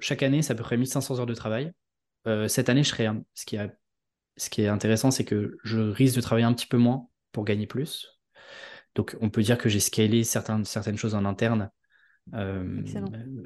chaque 0.00 0.22
année, 0.24 0.42
c'est 0.42 0.52
à 0.52 0.56
peu 0.56 0.64
près 0.64 0.76
1500 0.76 1.20
heures 1.20 1.26
de 1.26 1.34
travail. 1.34 1.72
cette 2.48 2.68
année, 2.68 2.82
je 2.82 2.88
serai. 2.88 3.08
Ce 3.34 3.44
qui, 3.44 3.56
ce 4.36 4.50
qui 4.50 4.62
est 4.62 4.68
intéressant, 4.68 5.12
c'est 5.12 5.24
que 5.24 5.58
je 5.62 5.78
risque 5.78 6.16
de 6.16 6.20
travailler 6.20 6.46
un 6.46 6.54
petit 6.54 6.66
peu 6.66 6.78
moins 6.78 7.08
pour 7.30 7.44
gagner 7.44 7.66
plus. 7.66 8.19
Donc, 8.94 9.16
on 9.20 9.30
peut 9.30 9.42
dire 9.42 9.58
que 9.58 9.68
j'ai 9.68 9.80
scalé 9.80 10.24
certaines, 10.24 10.64
certaines 10.64 10.96
choses 10.96 11.14
en 11.14 11.24
interne 11.24 11.70
euh, 12.34 12.82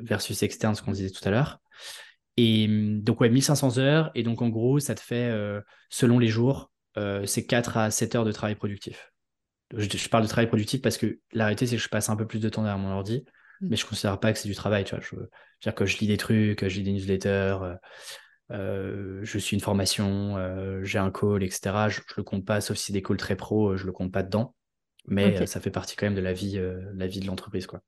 versus 0.03 0.42
externe, 0.42 0.74
ce 0.74 0.82
qu'on 0.82 0.92
disait 0.92 1.11
tout 1.11 1.26
à 1.26 1.30
l'heure. 1.30 1.61
Et 2.36 2.66
donc, 2.68 3.20
ouais, 3.20 3.28
1500 3.28 3.78
heures. 3.78 4.11
Et 4.14 4.22
donc, 4.22 4.42
en 4.42 4.49
gros, 4.49 4.78
ça 4.78 4.95
te 4.95 5.01
fait, 5.01 5.30
euh, 5.30 5.61
selon 5.90 6.18
les 6.18 6.28
jours, 6.28 6.70
euh, 6.97 7.24
c'est 7.26 7.47
4 7.47 7.76
à 7.76 7.90
7 7.90 8.14
heures 8.14 8.24
de 8.24 8.32
travail 8.32 8.55
productif. 8.57 9.12
Je, 9.76 10.09
parle 10.09 10.22
de 10.22 10.28
travail 10.28 10.47
productif 10.47 10.80
parce 10.82 10.99
que 10.99 11.18
la 11.32 11.45
réalité, 11.45 11.66
c'est 11.66 11.76
que 11.76 11.82
je 11.82 11.88
passe 11.88 12.09
un 12.09 12.16
peu 12.16 12.26
plus 12.26 12.38
de 12.38 12.49
temps 12.49 12.62
derrière 12.62 12.78
mon 12.78 12.90
ordi, 12.90 13.24
mm. 13.61 13.68
mais 13.68 13.76
je 13.76 13.84
ne 13.84 13.88
considère 13.88 14.20
pas 14.20 14.32
que 14.32 14.38
c'est 14.38 14.49
du 14.49 14.55
travail. 14.55 14.84
Tu 14.84 14.95
vois. 14.95 15.05
Je, 15.05 15.16
veux 15.16 15.30
dire 15.62 15.74
que 15.74 15.86
je 15.86 15.99
lis 15.99 16.07
des 16.07 16.16
trucs, 16.16 16.66
je 16.66 16.76
lis 16.78 16.84
des 16.84 16.92
newsletters, 16.92 17.59
je 18.51 19.38
suis 19.38 19.57
une 19.57 19.62
formation, 19.62 20.36
j'ai 20.82 20.99
un 20.99 21.11
call, 21.11 21.42
etc. 21.42 21.88
Je 21.88 22.01
ne 22.01 22.05
le 22.18 22.22
compte 22.22 22.45
pas, 22.45 22.61
sauf 22.61 22.76
si 22.76 22.86
c'est 22.86 22.92
des 22.92 23.03
calls 23.03 23.16
très 23.16 23.36
pro, 23.36 23.76
je 23.76 23.82
ne 23.82 23.86
le 23.86 23.92
compte 23.92 24.12
pas 24.12 24.22
dedans 24.22 24.55
mais 25.07 25.40
euh, 25.40 25.46
ça 25.46 25.61
fait 25.61 25.70
partie 25.70 25.96
quand 25.96 26.07
même 26.07 26.14
de 26.14 26.20
la 26.20 26.32
vie, 26.32 26.59
euh, 26.59 26.80
la 26.94 27.07
vie 27.07 27.20
de 27.20 27.26
l'entreprise. 27.26 27.66
Quoi. 27.66 27.80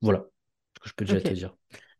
Voilà 0.00 0.26
ce 0.76 0.80
que 0.82 0.88
je 0.88 0.94
peux 0.94 1.04
déjà 1.04 1.20
te 1.20 1.34
dire. 1.34 1.54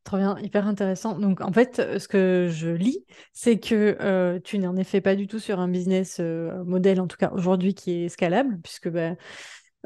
Trop 0.04 0.16
bien, 0.16 0.38
hyper 0.38 0.66
intéressant. 0.66 1.18
Donc 1.18 1.40
en 1.42 1.52
fait, 1.52 1.78
euh, 1.78 1.98
ce 1.98 2.08
que 2.08 2.48
je 2.50 2.70
lis, 2.70 3.04
c'est 3.32 3.58
que 3.58 4.38
tu 4.44 4.58
n'es 4.58 4.66
en 4.66 4.76
effet 4.76 5.00
pas 5.00 5.14
du 5.14 5.26
tout 5.26 5.38
sur 5.38 5.60
un 5.60 5.68
business 5.68 6.20
modèle, 6.20 7.00
en 7.00 7.06
tout 7.06 7.18
cas 7.18 7.30
aujourd'hui, 7.34 7.74
qui 7.74 8.04
est 8.04 8.08
scalable, 8.08 8.58
puisque 8.62 8.88
bah, 8.88 9.16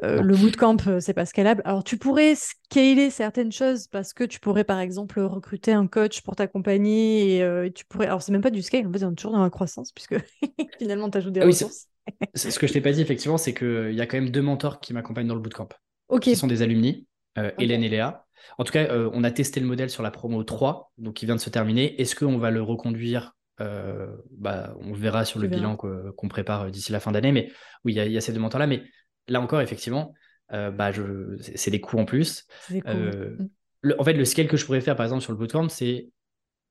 le 0.01 0.35
bootcamp, 0.35 0.77
c'est 0.99 1.13
pas 1.13 1.25
scalable. 1.25 1.61
Alors 1.65 1.83
tu 1.83 1.97
pourrais 1.97 2.35
scaler 2.35 3.09
certaines 3.09 3.51
choses 3.51 3.87
parce 3.87 4.13
que 4.13 4.23
tu 4.23 4.39
pourrais 4.39 4.63
par 4.63 4.79
exemple 4.79 5.19
recruter 5.19 5.73
un 5.73 5.87
coach 5.87 6.21
pour 6.21 6.35
t'accompagner 6.37 7.39
et, 7.39 7.71
tu 7.73 7.83
pourrais. 7.85 8.07
Alors 8.07 8.21
c'est 8.21 8.31
même 8.31 8.41
pas 8.41 8.51
du 8.51 8.61
scale, 8.61 8.87
en 8.87 8.93
fait, 8.93 9.03
on 9.03 9.11
est 9.11 9.15
toujours 9.15 9.33
dans 9.33 9.43
la 9.43 9.49
croissance 9.49 9.91
puisque 9.91 10.15
finalement 10.79 11.09
tu 11.09 11.17
ajoutes 11.17 11.33
des 11.33 11.41
ah 11.41 11.45
ressources. 11.45 11.89
Ce 12.35 12.59
que 12.59 12.67
je 12.67 12.73
t'ai 12.73 12.81
pas 12.81 12.91
dit, 12.91 13.01
effectivement, 13.01 13.37
c'est 13.37 13.53
qu'il 13.53 13.93
y 13.93 14.01
a 14.01 14.05
quand 14.05 14.17
même 14.17 14.29
deux 14.29 14.41
mentors 14.41 14.79
qui 14.79 14.93
m'accompagnent 14.93 15.27
dans 15.27 15.35
le 15.35 15.41
bootcamp. 15.41 15.69
Ok. 16.09 16.23
Qui 16.23 16.35
sont 16.35 16.47
des 16.47 16.61
alumni, 16.61 17.07
euh, 17.37 17.51
Hélène 17.59 17.83
et 17.83 17.89
Léa. 17.89 18.25
En 18.57 18.63
tout 18.63 18.71
cas, 18.71 18.85
euh, 18.91 19.09
on 19.13 19.23
a 19.23 19.31
testé 19.31 19.59
le 19.59 19.65
modèle 19.65 19.89
sur 19.89 20.03
la 20.03 20.11
promo 20.11 20.43
3, 20.43 20.91
donc 20.97 21.15
qui 21.15 21.25
vient 21.25 21.35
de 21.35 21.41
se 21.41 21.49
terminer. 21.49 21.99
Est-ce 21.99 22.15
qu'on 22.15 22.37
va 22.37 22.51
le 22.51 22.61
reconduire 22.61 23.35
euh, 23.59 24.15
bah, 24.31 24.75
On 24.81 24.93
verra 24.93 25.25
sur 25.25 25.39
le 25.39 25.47
bilan 25.47 25.75
qu'on 25.77 26.27
prépare 26.27 26.69
d'ici 26.69 26.91
la 26.91 26.99
fin 26.99 27.11
d'année. 27.11 27.31
Mais 27.31 27.51
oui, 27.83 27.93
il 27.93 28.11
y, 28.11 28.17
a 28.17 28.21
ces 28.21 28.33
deux 28.33 28.39
mentors-là. 28.39 28.67
Mais 28.67 28.83
là 29.27 29.41
encore, 29.41 29.61
effectivement, 29.61 30.13
bah, 30.49 30.91
c'est 31.39 31.71
des 31.71 31.81
coûts 31.81 31.97
en 31.97 32.05
plus. 32.05 32.45
Mm. 32.69 33.93
en 33.97 34.03
fait, 34.03 34.13
le 34.13 34.25
scale 34.25 34.47
que 34.47 34.57
je 34.57 34.65
pourrais 34.65 34.81
faire, 34.81 34.95
par 34.95 35.05
exemple, 35.05 35.23
sur 35.23 35.31
le 35.31 35.37
bootcamp, 35.37 35.69
c'est 35.69 36.09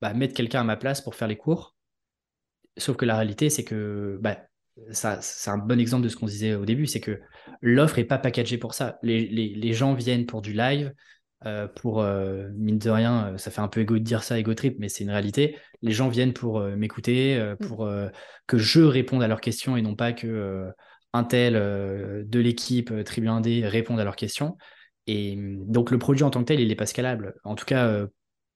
bah, 0.00 0.14
mettre 0.14 0.34
quelqu'un 0.34 0.60
à 0.60 0.64
ma 0.64 0.76
place 0.76 1.00
pour 1.00 1.14
faire 1.14 1.28
les 1.28 1.36
cours. 1.36 1.74
Sauf 2.76 2.96
que 2.96 3.04
la 3.04 3.16
réalité, 3.16 3.50
c'est 3.50 3.64
que 3.64 4.18
bah, 4.20 4.38
ça, 4.90 5.18
c'est 5.20 5.50
un 5.50 5.58
bon 5.58 5.78
exemple 5.78 6.04
de 6.04 6.08
ce 6.08 6.16
qu'on 6.16 6.26
disait 6.26 6.54
au 6.54 6.64
début, 6.64 6.86
c'est 6.86 7.00
que 7.00 7.20
l'offre 7.60 7.98
n'est 7.98 8.04
pas 8.04 8.18
packagée 8.18 8.58
pour 8.58 8.74
ça. 8.74 8.98
Les, 9.02 9.72
gens 9.72 9.94
viennent 9.94 10.26
pour 10.26 10.42
du 10.42 10.52
live, 10.52 10.92
euh, 11.46 11.68
pour, 11.68 12.00
euh, 12.00 12.48
mine 12.54 12.78
de 12.78 12.90
rien, 12.90 13.28
euh, 13.34 13.38
ça 13.38 13.50
fait 13.50 13.60
un 13.60 13.68
peu 13.68 13.80
égo 13.80 13.94
de 13.98 14.04
dire 14.04 14.22
ça, 14.22 14.38
égo 14.38 14.54
trip, 14.54 14.76
mais 14.78 14.88
c'est 14.88 15.04
une 15.04 15.10
réalité. 15.10 15.56
Les 15.82 15.92
gens 15.92 16.08
viennent 16.08 16.32
pour 16.32 16.60
m'écouter, 16.60 17.38
mm. 17.38 17.66
pour 17.66 17.88
que 18.46 18.58
je 18.58 18.80
réponde 18.80 19.22
à 19.22 19.28
leurs 19.28 19.40
questions 19.40 19.76
et 19.76 19.82
non 19.82 19.94
pas 19.94 20.12
que 20.12 20.68
un 21.12 21.24
tel 21.24 21.54
de 21.54 22.40
l'équipe 22.40 22.92
Tribu 23.04 23.28
1D 23.28 23.66
réponde 23.66 24.00
à 24.00 24.04
leurs 24.04 24.16
questions. 24.16 24.56
Et 25.06 25.36
donc 25.38 25.90
le 25.90 25.98
produit 25.98 26.24
en 26.24 26.30
tant 26.30 26.40
que 26.40 26.46
tel, 26.46 26.60
il 26.60 26.68
n'est 26.68 26.74
pas 26.74 26.86
scalable. 26.86 27.34
En 27.44 27.54
tout 27.54 27.66
cas, 27.66 28.06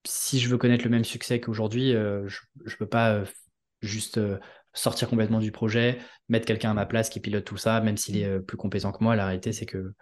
si 0.04 0.40
je 0.40 0.48
veux 0.48 0.58
connaître 0.58 0.84
le 0.84 0.90
même 0.90 1.04
succès 1.04 1.40
qu'aujourd'hui, 1.40 1.92
je 1.92 2.38
ne 2.56 2.76
peux 2.78 2.88
pas 2.88 3.22
juste 3.80 4.18
sortir 4.78 5.08
complètement 5.08 5.40
du 5.40 5.52
projet, 5.52 5.98
mettre 6.28 6.46
quelqu'un 6.46 6.70
à 6.70 6.74
ma 6.74 6.86
place 6.86 7.08
qui 7.08 7.20
pilote 7.20 7.44
tout 7.44 7.56
ça, 7.56 7.80
même 7.80 7.96
s'il 7.96 8.16
est 8.16 8.24
euh, 8.24 8.40
plus 8.40 8.56
compétent 8.56 8.92
que 8.92 9.02
moi. 9.02 9.16
La 9.16 9.26
réalité, 9.26 9.52
c'est 9.52 9.66
que 9.66 9.92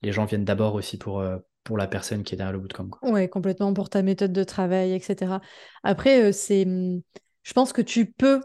les 0.00 0.12
gens 0.12 0.24
viennent 0.24 0.44
d'abord 0.44 0.74
aussi 0.74 0.98
pour, 0.98 1.20
euh, 1.20 1.36
pour 1.64 1.76
la 1.76 1.86
personne 1.86 2.22
qui 2.22 2.34
est 2.34 2.38
derrière 2.38 2.52
le 2.52 2.58
bootcamp. 2.58 2.90
Oui, 3.02 3.28
complètement 3.28 3.72
pour 3.74 3.90
ta 3.90 4.02
méthode 4.02 4.32
de 4.32 4.44
travail, 4.44 4.92
etc. 4.94 5.40
Après, 5.82 6.22
euh, 6.22 6.32
c'est, 6.32 6.64
hmm, 6.64 7.02
je 7.42 7.52
pense 7.52 7.72
que 7.72 7.82
tu 7.82 8.06
peux 8.06 8.40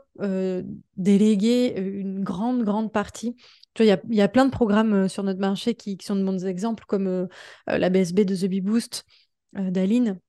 déléguer 0.95 1.75
une 1.77 2.23
grande, 2.23 2.63
grande 2.63 2.91
partie. 2.91 3.35
Tu 3.75 3.83
vois, 3.83 3.97
il 4.09 4.15
y, 4.15 4.21
a, 4.21 4.27
plein 4.27 4.45
de 4.45 4.51
programmes 4.51 5.07
sur 5.07 5.21
notre 5.21 5.39
marché 5.39 5.75
qui, 5.75 5.99
sont 6.01 6.15
de 6.15 6.23
bons 6.23 6.47
exemples, 6.47 6.83
comme 6.87 7.27
la 7.67 7.89
BSB 7.91 8.21
de 8.21 8.35
The 8.35 8.49
Bee 8.49 8.61
Boost 8.61 9.05
d'Aline 9.53 10.19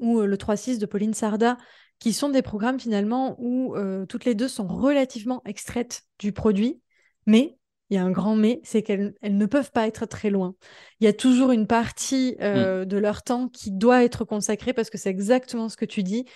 ou 0.00 0.20
le 0.20 0.36
3.6 0.36 0.78
de 0.78 0.84
Pauline 0.84 1.14
Sarda, 1.14 1.56
qui 2.04 2.12
sont 2.12 2.28
des 2.28 2.42
programmes 2.42 2.78
finalement 2.78 3.34
où 3.38 3.74
euh, 3.76 4.04
toutes 4.04 4.26
les 4.26 4.34
deux 4.34 4.46
sont 4.46 4.66
relativement 4.66 5.40
extraites 5.46 6.02
du 6.18 6.32
produit, 6.32 6.82
mais 7.24 7.56
il 7.88 7.94
y 7.94 7.96
a 7.96 8.04
un 8.04 8.10
grand 8.10 8.36
mais, 8.36 8.60
c'est 8.62 8.82
qu'elles 8.82 9.14
ne 9.22 9.46
peuvent 9.46 9.72
pas 9.72 9.86
être 9.86 10.04
très 10.04 10.28
loin. 10.28 10.54
Il 11.00 11.04
y 11.04 11.06
a 11.06 11.14
toujours 11.14 11.50
une 11.50 11.66
partie 11.66 12.36
euh, 12.42 12.82
mm. 12.82 12.84
de 12.84 12.96
leur 12.98 13.22
temps 13.22 13.48
qui 13.48 13.72
doit 13.72 14.04
être 14.04 14.26
consacrée 14.26 14.74
parce 14.74 14.90
que 14.90 14.98
c'est 14.98 15.08
exactement 15.08 15.70
ce 15.70 15.78
que 15.78 15.86
tu 15.86 16.02
dis. 16.02 16.26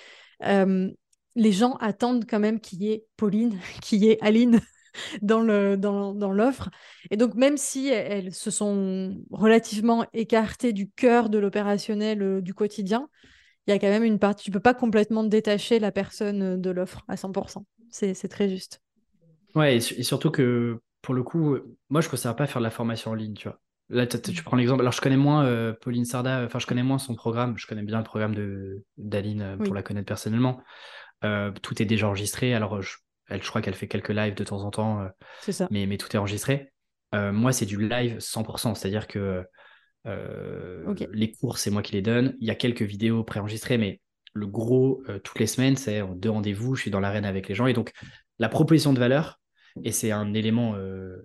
Euh, 0.42 0.90
les 1.36 1.52
gens 1.52 1.74
attendent 1.82 2.24
quand 2.26 2.40
même 2.40 2.60
qu'il 2.60 2.82
y 2.82 2.90
ait 2.90 3.04
Pauline, 3.18 3.58
qu'il 3.82 4.02
y 4.02 4.08
ait 4.08 4.16
Aline 4.22 4.62
dans 5.20 5.42
l'offre. 5.42 5.76
Dans, 5.76 6.14
dans 6.14 6.54
et 7.10 7.18
donc, 7.18 7.34
même 7.34 7.58
si 7.58 7.88
elles 7.88 8.32
se 8.32 8.50
sont 8.50 9.18
relativement 9.30 10.06
écartées 10.14 10.72
du 10.72 10.88
cœur 10.88 11.28
de 11.28 11.36
l'opérationnel 11.36 12.40
du 12.40 12.54
quotidien, 12.54 13.10
il 13.68 13.72
y 13.72 13.74
a 13.74 13.78
quand 13.78 13.88
même 13.88 14.04
une 14.04 14.18
partie, 14.18 14.44
tu 14.44 14.50
peux 14.50 14.60
pas 14.60 14.74
complètement 14.74 15.24
détacher 15.24 15.78
la 15.78 15.92
personne 15.92 16.42
euh, 16.42 16.56
de 16.56 16.70
l'offre 16.70 17.04
à 17.06 17.16
100%. 17.16 17.64
C'est 17.90 18.28
très 18.28 18.48
juste. 18.48 18.82
Ouais, 19.54 19.76
et, 19.76 19.80
surtout 19.80 20.30
que 20.30 20.80
pour 21.02 21.14
le 21.14 21.22
coup, 21.22 21.56
moi 21.88 22.00
je 22.00 22.08
ne 22.08 22.32
pas 22.32 22.46
faire 22.46 22.60
de 22.60 22.64
la 22.64 22.70
formation 22.70 23.12
en 23.12 23.14
ligne, 23.14 23.34
tu 23.34 23.48
vois. 23.48 23.60
Là, 23.90 24.06
tu 24.06 24.42
prends 24.42 24.56
l'exemple. 24.56 24.82
Alors, 24.82 24.92
je 24.92 25.00
connais 25.00 25.16
moins 25.16 25.46
euh, 25.46 25.72
Pauline 25.80 26.04
Sarda, 26.04 26.44
enfin, 26.44 26.58
je 26.58 26.66
connais 26.66 26.82
moins 26.82 26.98
son 26.98 27.14
programme. 27.14 27.56
Je 27.56 27.66
connais 27.66 27.82
bien 27.82 27.96
le 27.96 28.04
programme 28.04 28.34
d'Aline 28.98 29.40
euh, 29.40 29.56
pour 29.56 29.74
la 29.74 29.82
connaître 29.82 30.06
personnellement. 30.06 30.62
tout 31.22 31.82
est 31.82 31.86
déjà 31.86 32.06
enregistré. 32.06 32.52
Alors, 32.52 32.82
je, 32.82 32.96
Elle, 33.28 33.42
je 33.42 33.48
crois 33.48 33.62
qu'elle 33.62 33.74
fait 33.74 33.88
quelques 33.88 34.10
lives 34.10 34.34
de 34.34 34.44
temps 34.44 34.62
en 34.62 34.70
temps, 34.70 35.08
C'est 35.40 35.52
ça. 35.52 35.68
mais, 35.70 35.86
mais 35.86 35.96
tout 35.96 36.14
est 36.14 36.18
enregistré. 36.18 36.70
moi, 37.14 37.52
c'est 37.52 37.66
du 37.66 37.88
live 37.88 38.18
100%, 38.18 38.74
c'est-à-dire 38.74 39.06
que 39.06 39.42
les 41.12 41.32
cours, 41.32 41.58
c'est 41.58 41.70
moi 41.70 41.82
qui 41.82 41.92
les 41.92 42.02
donne. 42.02 42.34
Il 42.40 42.46
y 42.46 42.50
a 42.50 42.54
quelques 42.54 42.82
vidéos 42.82 43.24
préenregistrées, 43.24 43.78
mais 43.78 44.00
le 44.32 44.46
gros, 44.46 45.02
toutes 45.24 45.38
les 45.38 45.46
semaines, 45.46 45.76
c'est 45.76 46.02
deux 46.16 46.30
rendez-vous, 46.30 46.74
je 46.76 46.82
suis 46.82 46.90
dans 46.90 47.00
l'arène 47.00 47.24
avec 47.24 47.48
les 47.48 47.54
gens. 47.54 47.66
Et 47.66 47.72
donc, 47.72 47.92
la 48.38 48.48
proposition 48.48 48.92
de 48.92 48.98
valeur, 48.98 49.40
et 49.84 49.92
c'est 49.92 50.10
un 50.10 50.34
élément, 50.34 50.74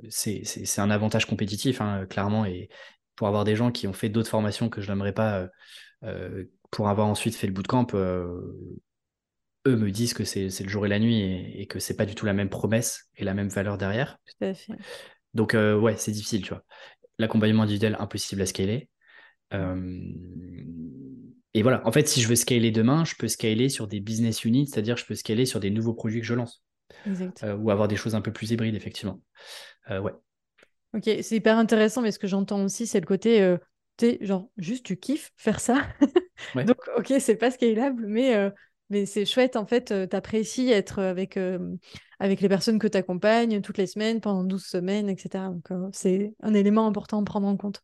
c'est 0.09 0.79
un 0.79 0.89
avantage 0.89 1.25
compétitif, 1.25 1.81
hein, 1.81 2.05
clairement, 2.07 2.45
et 2.45 2.69
pour 3.15 3.27
avoir 3.27 3.43
des 3.43 3.55
gens 3.55 3.71
qui 3.71 3.87
ont 3.87 3.93
fait 3.93 4.09
d'autres 4.09 4.29
formations 4.29 4.69
que 4.69 4.81
je 4.81 4.91
n'aimerais 4.91 5.13
pas, 5.13 5.47
pour 6.71 6.89
avoir 6.89 7.07
ensuite 7.07 7.35
fait 7.35 7.47
le 7.47 7.53
bootcamp, 7.53 7.87
eux 7.93 9.75
me 9.77 9.91
disent 9.91 10.13
que 10.13 10.23
c'est 10.23 10.49
le 10.59 10.69
jour 10.69 10.85
et 10.85 10.89
la 10.89 10.99
nuit 10.99 11.21
et, 11.55 11.67
que 11.67 11.79
c'est 11.79 11.95
pas 11.95 12.05
du 12.05 12.15
tout 12.15 12.25
la 12.25 12.33
même 12.33 12.49
promesse 12.49 13.09
et 13.15 13.23
la 13.23 13.33
même 13.33 13.49
valeur 13.49 13.77
derrière. 13.77 14.17
Tout 14.25 14.45
à 14.45 14.53
fait. 14.53 14.73
Donc, 15.33 15.53
ouais, 15.53 15.95
c'est 15.97 16.11
difficile, 16.11 16.41
tu 16.41 16.49
vois. 16.49 16.63
L'accompagnement 17.19 17.63
individuel, 17.63 17.95
impossible 17.99 18.41
à 18.41 18.45
scaler. 18.45 18.89
et 19.53 21.61
voilà, 21.61 21.85
en 21.85 21.91
fait, 21.91 22.07
si 22.07 22.21
je 22.21 22.27
veux 22.27 22.35
scaler 22.35 22.71
demain, 22.71 23.05
je 23.05 23.15
peux 23.15 23.27
scaler 23.27 23.69
sur 23.69 23.87
des 23.87 23.99
business 23.99 24.45
units, 24.45 24.67
c'est-à-dire 24.67 24.97
je 24.97 25.05
peux 25.05 25.15
scaler 25.15 25.45
sur 25.45 25.59
des 25.59 25.69
nouveaux 25.69 25.93
produits 25.93 26.21
que 26.21 26.27
je 26.27 26.33
lance. 26.33 26.63
ou 27.57 27.71
avoir 27.71 27.87
des 27.87 27.95
choses 27.95 28.15
un 28.15 28.21
peu 28.21 28.33
plus 28.33 28.51
hybrides, 28.51 28.75
effectivement. 28.75 29.21
ouais. 29.89 30.11
Ok, 30.93 31.03
c'est 31.05 31.35
hyper 31.35 31.57
intéressant, 31.57 32.01
mais 32.01 32.11
ce 32.11 32.19
que 32.19 32.27
j'entends 32.27 32.63
aussi, 32.63 32.85
c'est 32.85 32.99
le 32.99 33.05
côté, 33.05 33.55
tu 33.97 34.07
sais, 34.07 34.17
genre, 34.21 34.49
juste 34.57 34.85
tu 34.85 34.97
kiffes 34.97 35.31
faire 35.37 35.59
ça. 35.59 35.87
Donc, 36.55 36.77
ok, 36.97 37.13
c'est 37.19 37.35
pas 37.35 37.51
scalable, 37.51 38.05
mais, 38.07 38.51
mais 38.89 39.05
c'est 39.05 39.25
chouette, 39.25 39.55
en 39.55 39.65
fait, 39.65 39.93
tu 40.09 40.15
apprécies 40.15 40.69
être 40.71 40.99
avec, 40.99 41.39
avec 42.19 42.41
les 42.41 42.49
personnes 42.49 42.79
que 42.79 42.87
tu 42.87 42.97
accompagnes 42.97 43.61
toutes 43.61 43.77
les 43.77 43.87
semaines, 43.87 44.21
pendant 44.21 44.43
12 44.43 44.65
semaines, 44.65 45.09
etc. 45.09 45.49
Donc, 45.49 45.69
c'est 45.93 46.33
un 46.41 46.53
élément 46.53 46.85
important 46.87 47.21
à 47.21 47.25
prendre 47.25 47.47
en 47.47 47.57
compte. 47.57 47.81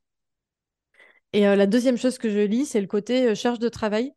Et 1.33 1.41
la 1.41 1.67
deuxième 1.67 1.97
chose 1.97 2.17
que 2.17 2.29
je 2.29 2.39
lis, 2.39 2.65
c'est 2.65 2.81
le 2.81 2.87
côté 2.87 3.33
charge 3.35 3.59
de 3.59 3.69
travail. 3.69 4.13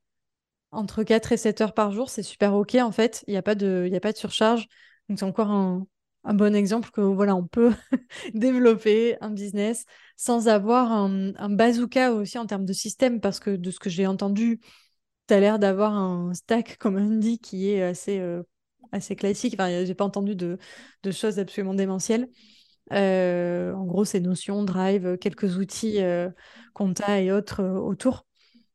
Entre 0.70 1.03
4 1.05 1.33
et 1.33 1.37
7 1.37 1.61
heures 1.61 1.74
par 1.74 1.93
jour, 1.93 2.11
c'est 2.11 2.22
super 2.22 2.55
OK, 2.55 2.74
en 2.76 2.93
fait. 2.93 3.24
Il 3.26 3.33
n'y 3.33 3.37
a, 3.37 3.43
pas 3.43 3.55
de, 3.55 3.91
a 3.93 4.01
pas 4.01 4.12
de 4.12 4.16
surcharge. 4.16 4.66
Donc, 5.09 5.18
c'est 5.18 5.24
encore 5.24 5.51
un, 5.51 5.87
un 6.24 6.35
bon 6.35 6.55
exemple 6.55 6.91
que 6.91 7.01
voilà, 7.01 7.35
on 7.35 7.47
peut 7.47 7.72
développer 8.35 9.16
un 9.20 9.30
business 9.30 9.85
sans 10.16 10.49
avoir 10.49 10.93
un, 10.93 11.33
bazooka 11.51 12.12
aussi 12.12 12.39
en 12.39 12.47
termes 12.47 12.64
de 12.64 12.72
système, 12.72 13.20
parce 13.20 13.41
que 13.41 13.51
de 13.51 13.70
ce 13.70 13.80
que 13.80 13.91
j'ai 13.91 14.07
entendu, 14.07 14.61
tu 15.33 15.37
as 15.37 15.41
l'air 15.41 15.59
d'avoir 15.59 15.95
un 15.95 16.35
stack, 16.35 16.76
comme 16.76 16.97
on 16.97 17.16
dit, 17.16 17.39
qui 17.39 17.70
est 17.70 17.83
assez, 17.83 18.20
euh, 18.20 18.43
assez 18.93 19.16
classique. 19.16 19.55
Enfin, 19.55 19.83
j'ai 19.87 19.95
pas 19.95 20.05
entendu 20.05 20.37
de, 20.37 20.59
choses 21.11 21.39
absolument 21.39 21.72
démentielles. 21.72 22.28
Euh, 22.93 23.72
en 23.72 23.87
gros, 23.87 24.05
c'est 24.05 24.20
Notion, 24.20 24.62
Drive, 24.62 25.16
quelques 25.16 25.57
outils 25.57 26.03
euh, 26.03 26.28
compta 26.74 27.22
et 27.22 27.33
autres 27.33 27.64
autour. 27.64 28.26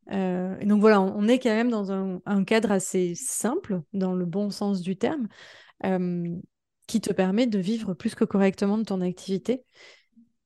et 0.09 0.65
donc 0.65 0.81
voilà, 0.81 0.99
on, 0.99 1.27
est 1.27 1.37
quand 1.37 1.49
même 1.49 1.69
dans 1.69 1.91
un, 1.91 2.43
cadre 2.43 2.71
assez 2.71 3.13
simple, 3.13 3.81
dans 3.93 4.15
le 4.15 4.25
bon 4.25 4.49
sens 4.49 4.81
du 4.81 4.97
terme 4.97 5.27
qui 6.87 7.01
te 7.01 7.13
permet 7.13 7.45
de 7.45 7.59
vivre 7.59 7.93
plus 7.93 8.15
que 8.15 8.23
correctement 8.23 8.79
de 8.79 8.83
ton 8.83 9.01
activité 9.01 9.63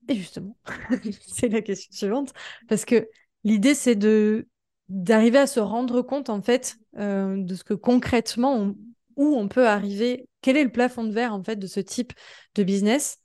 Et 0.10 0.16
justement, 0.16 0.58
c'est 1.26 1.48
la 1.48 1.62
question 1.62 1.96
suivante, 1.96 2.34
parce 2.68 2.84
que 2.84 3.08
l'idée, 3.46 3.76
c'est 3.76 3.96
de 3.96 4.50
d'arriver 4.92 5.38
à 5.38 5.48
se 5.48 5.62
rendre 5.62 6.02
compte, 6.02 6.30
en 6.30 6.42
fait, 6.42 6.76
euh, 6.98 7.38
de 7.38 7.56
ce 7.56 7.64
que 7.64 7.74
concrètement, 7.74 8.76
où 9.16 9.36
on 9.38 9.48
peut 9.48 9.66
arriver, 9.66 10.28
quel 10.42 10.58
est 10.58 10.66
le 10.66 10.72
plafond 10.72 11.06
de 11.06 11.14
verre, 11.14 11.34
en 11.34 11.42
fait, 11.42 11.56
de 11.56 11.66
ce 11.66 11.80
type 11.80 12.12
de 12.56 12.64
business. 12.64 13.18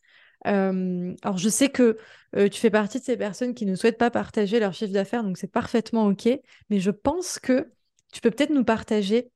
Euh, 0.46 1.12
alors, 1.22 1.38
je 1.38 1.48
sais 1.48 1.68
que 1.68 1.98
euh, 2.36 2.48
tu 2.48 2.60
fais 2.60 2.70
partie 2.70 3.00
de 3.00 3.04
ces 3.04 3.16
personnes 3.16 3.52
qui 3.52 3.66
ne 3.66 3.74
souhaitent 3.74 3.98
pas 3.98 4.12
partager 4.12 4.60
leur 4.60 4.74
chiffre 4.74 4.92
d'affaires, 4.92 5.24
donc 5.24 5.38
c'est 5.38 5.50
parfaitement 5.50 6.06
OK, 6.06 6.28
mais 6.70 6.78
je 6.78 6.92
pense 6.92 7.40
que 7.40 7.72
tu 8.12 8.20
peux 8.20 8.30
peut-être 8.30 8.50
nous 8.50 8.64
partager 8.64 9.32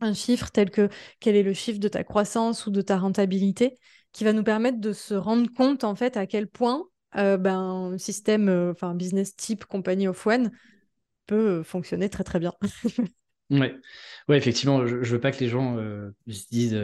un 0.00 0.14
chiffre 0.14 0.50
tel 0.52 0.70
que 0.70 0.88
quel 1.18 1.34
est 1.34 1.42
le 1.42 1.54
chiffre 1.54 1.80
de 1.80 1.88
ta 1.88 2.04
croissance 2.04 2.66
ou 2.66 2.70
de 2.70 2.82
ta 2.82 2.98
rentabilité, 2.98 3.78
qui 4.12 4.22
va 4.22 4.32
nous 4.32 4.44
permettre 4.44 4.78
de 4.78 4.92
se 4.92 5.14
rendre 5.14 5.50
compte 5.52 5.82
en 5.82 5.96
fait 5.96 6.16
à 6.16 6.26
quel 6.26 6.46
point 6.46 6.84
ben, 7.14 7.94
système, 7.96 8.48
enfin 8.70 8.94
business 8.94 9.36
type 9.36 9.64
compagnie 9.64 10.08
of 10.08 10.26
one 10.26 10.50
peut 11.26 11.60
euh, 11.60 11.62
fonctionner 11.62 12.08
très 12.08 12.24
très 12.24 12.38
bien. 12.38 12.52
oui, 13.50 13.72
ouais, 14.28 14.36
effectivement, 14.36 14.86
je, 14.86 14.96
ne 14.96 15.04
veux 15.04 15.20
pas 15.20 15.32
que 15.32 15.40
les 15.40 15.48
gens 15.48 15.76
se 15.76 16.48
disent 16.50 16.80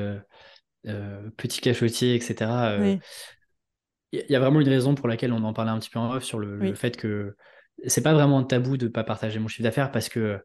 petit 1.37 1.61
cachotier, 1.61 2.15
etc. 2.15 3.01
Il 4.13 4.27
y 4.29 4.35
a 4.35 4.41
vraiment 4.41 4.61
une 4.61 4.69
raison 4.69 4.95
pour 4.95 5.07
laquelle 5.07 5.33
on 5.33 5.45
en 5.45 5.53
parlait 5.53 5.71
un 5.71 5.79
petit 5.79 5.91
peu 5.91 5.99
en 5.99 6.13
off 6.13 6.25
sur 6.25 6.39
le, 6.39 6.59
le 6.59 6.75
fait 6.75 6.97
que 6.97 7.37
c'est 7.87 8.03
pas 8.03 8.13
vraiment 8.13 8.39
un 8.39 8.45
tabou 8.45 8.77
de 8.77 8.89
pas 8.89 9.05
partager 9.05 9.39
mon 9.39 9.49
chiffre 9.49 9.63
d'affaires 9.63 9.91
parce 9.93 10.09
que 10.09 10.41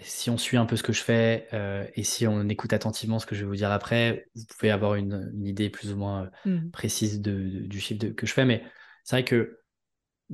si 0.00 0.28
on 0.30 0.38
suit 0.38 0.56
un 0.56 0.66
peu 0.66 0.76
ce 0.76 0.82
que 0.82 0.92
je 0.92 1.02
fais 1.02 1.46
euh, 1.52 1.86
et 1.94 2.02
si 2.02 2.26
on 2.26 2.48
écoute 2.48 2.72
attentivement 2.72 3.18
ce 3.18 3.26
que 3.26 3.34
je 3.34 3.42
vais 3.42 3.46
vous 3.46 3.56
dire 3.56 3.70
après, 3.70 4.26
vous 4.34 4.44
pouvez 4.46 4.70
avoir 4.70 4.96
une, 4.96 5.30
idée 5.44 5.70
plus 5.70 5.92
ou 5.92 5.96
moins 5.96 6.30
euh, 6.46 6.50
mmh. 6.50 6.70
précise 6.70 7.20
du 7.20 7.80
chiffre 7.80 8.06
que 8.08 8.26
je 8.26 8.32
fais. 8.32 8.44
Mais 8.44 8.64
c'est 9.04 9.16
vrai 9.16 9.24
que 9.24 9.60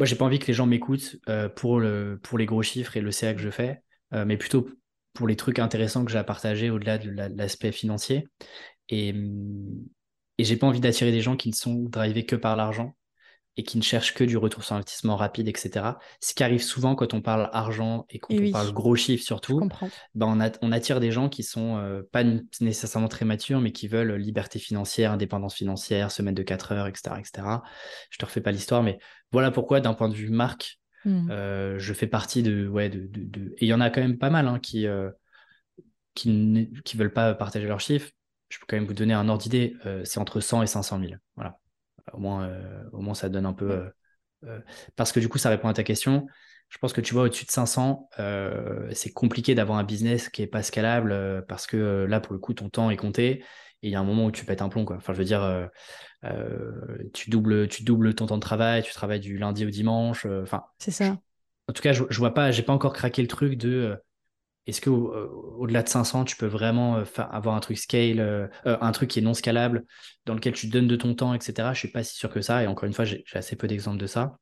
moi, 0.00 0.06
j'ai 0.06 0.16
pas 0.16 0.24
envie 0.24 0.38
que 0.38 0.46
les 0.46 0.54
gens 0.54 0.64
m'écoutent 0.64 1.16
euh, 1.28 1.50
pour, 1.50 1.78
le, 1.78 2.18
pour 2.22 2.38
les 2.38 2.46
gros 2.46 2.62
chiffres 2.62 2.96
et 2.96 3.02
le 3.02 3.10
CA 3.10 3.34
que 3.34 3.40
je 3.40 3.50
fais, 3.50 3.82
mais 4.12 4.38
plutôt 4.38 4.66
pour 5.12 5.28
les 5.28 5.36
trucs 5.36 5.58
intéressants 5.58 6.06
que 6.06 6.10
j'ai 6.10 6.18
à 6.18 6.24
partager 6.24 6.70
au-delà 6.70 6.96
de 6.96 7.10
l'aspect 7.36 7.70
financier. 7.70 8.26
Et, 8.88 9.14
et 10.38 10.44
j'ai 10.44 10.56
pas 10.56 10.66
envie 10.66 10.80
d'attirer 10.80 11.12
des 11.12 11.20
gens 11.20 11.36
qui 11.36 11.50
ne 11.50 11.54
sont 11.54 11.84
drivés 11.84 12.24
que 12.24 12.34
par 12.34 12.56
l'argent 12.56 12.96
et 13.56 13.62
qui 13.62 13.76
ne 13.76 13.82
cherchent 13.82 14.14
que 14.14 14.24
du 14.24 14.36
retour 14.36 14.64
sur 14.64 14.76
investissement 14.76 15.16
rapide, 15.16 15.48
etc. 15.48 15.98
Ce 16.20 16.34
qui 16.34 16.42
arrive 16.42 16.62
souvent 16.62 16.94
quand 16.94 17.12
on 17.14 17.20
parle 17.20 17.50
argent 17.52 18.06
et 18.08 18.18
quand 18.18 18.34
on 18.34 18.50
parle 18.50 18.72
gros 18.72 18.96
chiffres 18.96 19.24
surtout, 19.24 19.68
ben 20.14 20.52
on, 20.62 20.72
attire 20.72 21.00
des 21.00 21.10
gens 21.10 21.28
qui 21.28 21.42
sont 21.42 21.76
euh, 21.76 22.02
pas 22.12 22.24
nécessairement 22.60 23.08
très 23.08 23.24
matures, 23.24 23.60
mais 23.60 23.72
qui 23.72 23.88
veulent 23.88 24.14
liberté 24.14 24.58
financière, 24.58 25.12
indépendance 25.12 25.54
financière, 25.54 26.10
semaine 26.10 26.34
de 26.34 26.42
4 26.42 26.72
heures, 26.72 26.86
etc. 26.86 27.16
etc. 27.18 27.48
Je 28.10 28.18
te 28.18 28.24
refais 28.24 28.40
pas 28.40 28.52
l'histoire, 28.52 28.82
mais 28.82 28.98
voilà 29.32 29.50
pourquoi, 29.50 29.80
d'un 29.80 29.94
point 29.94 30.08
de 30.08 30.14
vue 30.14 30.30
marque, 30.30 30.78
mmh. 31.04 31.30
euh, 31.30 31.78
je 31.78 31.92
fais 31.92 32.06
partie 32.06 32.42
de... 32.42 32.66
Ouais, 32.68 32.88
de, 32.88 33.54
Et 33.58 33.66
il 33.66 33.68
y 33.68 33.74
en 33.74 33.80
a 33.80 33.90
quand 33.90 34.00
même 34.00 34.18
pas 34.18 34.30
mal 34.30 34.48
hein, 34.48 34.58
qui, 34.58 34.86
euh, 34.86 35.10
qui 36.14 36.28
ne 36.30 36.98
veulent 36.98 37.12
pas 37.12 37.34
partager 37.34 37.66
leurs 37.66 37.80
chiffres. 37.80 38.10
Je 38.48 38.58
peux 38.58 38.66
quand 38.68 38.76
même 38.76 38.86
vous 38.86 38.94
donner 38.94 39.14
un 39.14 39.28
ordre 39.28 39.42
d'idée, 39.42 39.76
c'est 40.02 40.18
entre 40.18 40.40
100 40.40 40.62
et 40.62 40.66
500 40.66 40.98
000. 40.98 41.12
Voilà. 41.36 41.60
Au 42.12 42.18
moins, 42.18 42.44
euh, 42.44 42.82
au 42.92 43.00
moins 43.00 43.14
ça 43.14 43.28
donne 43.28 43.46
un 43.46 43.52
peu. 43.52 43.70
Euh, 43.70 43.90
euh, 44.44 44.60
parce 44.96 45.12
que 45.12 45.20
du 45.20 45.28
coup, 45.28 45.38
ça 45.38 45.50
répond 45.50 45.68
à 45.68 45.74
ta 45.74 45.82
question. 45.82 46.26
Je 46.68 46.78
pense 46.78 46.92
que 46.92 47.00
tu 47.00 47.14
vois, 47.14 47.24
au-dessus 47.24 47.46
de 47.46 47.50
500, 47.50 48.08
c'est 48.92 49.12
compliqué 49.12 49.56
d'avoir 49.56 49.78
un 49.78 49.84
business 49.84 50.28
qui 50.28 50.42
est 50.42 50.46
pas 50.46 50.62
scalable 50.62 51.44
parce 51.48 51.66
que 51.66 52.06
là, 52.08 52.20
pour 52.20 52.32
le 52.32 52.38
coup, 52.38 52.54
ton 52.54 52.68
temps 52.68 52.90
est 52.90 52.96
compté 52.96 53.44
et 53.82 53.88
il 53.88 53.90
y 53.90 53.94
a 53.94 54.00
un 54.00 54.04
moment 54.04 54.26
où 54.26 54.30
tu 54.30 54.44
pètes 54.44 54.62
un 54.62 54.68
plomb. 54.68 54.84
Quoi. 54.84 54.96
Enfin, 54.96 55.12
je 55.12 55.18
veux 55.18 55.24
dire, 55.24 55.68
tu, 57.12 57.30
doubles, 57.30 57.68
tu 57.68 57.82
doubles 57.82 58.14
ton 58.14 58.26
temps 58.26 58.36
de 58.36 58.42
travail, 58.42 58.82
tu 58.82 58.92
travailles 58.92 59.20
du 59.20 59.38
lundi 59.38 59.64
au 59.64 59.70
dimanche. 59.70 60.26
Enfin, 60.42 60.64
c'est 60.78 60.90
ça. 60.90 61.18
en 61.68 61.72
tout 61.72 61.82
cas, 61.82 61.92
je, 61.92 62.04
je 62.08 62.18
vois 62.18 62.34
pas, 62.34 62.50
j'ai 62.50 62.62
pas 62.62 62.72
encore 62.72 62.92
craqué 62.92 63.22
le 63.22 63.28
truc 63.28 63.56
de 63.56 63.98
est-ce 64.66 64.80
que 64.80 64.90
euh, 64.90 65.26
au-delà 65.58 65.82
de 65.82 65.88
500, 65.88 66.24
tu 66.24 66.36
peux 66.36 66.46
vraiment 66.46 66.98
euh, 66.98 67.04
avoir 67.16 67.54
un 67.54 67.60
truc 67.60 67.78
scale, 67.78 68.20
euh, 68.20 68.46
un 68.64 68.92
truc 68.92 69.10
qui 69.10 69.18
est 69.18 69.22
non 69.22 69.34
scalable, 69.34 69.84
dans 70.26 70.34
lequel 70.34 70.52
tu 70.52 70.68
donnes 70.68 70.86
de 70.86 70.96
ton 70.96 71.14
temps, 71.14 71.34
etc. 71.34 71.72
Je 71.72 71.78
suis 71.78 71.88
pas 71.88 72.04
si 72.04 72.16
sûr 72.16 72.30
que 72.30 72.40
ça. 72.40 72.62
Et 72.62 72.66
encore 72.66 72.86
une 72.86 72.92
fois, 72.92 73.04
j'ai 73.04 73.24
assez 73.32 73.56
peu 73.56 73.66
d'exemples 73.66 73.98
de 73.98 74.06
ça. 74.06 74.36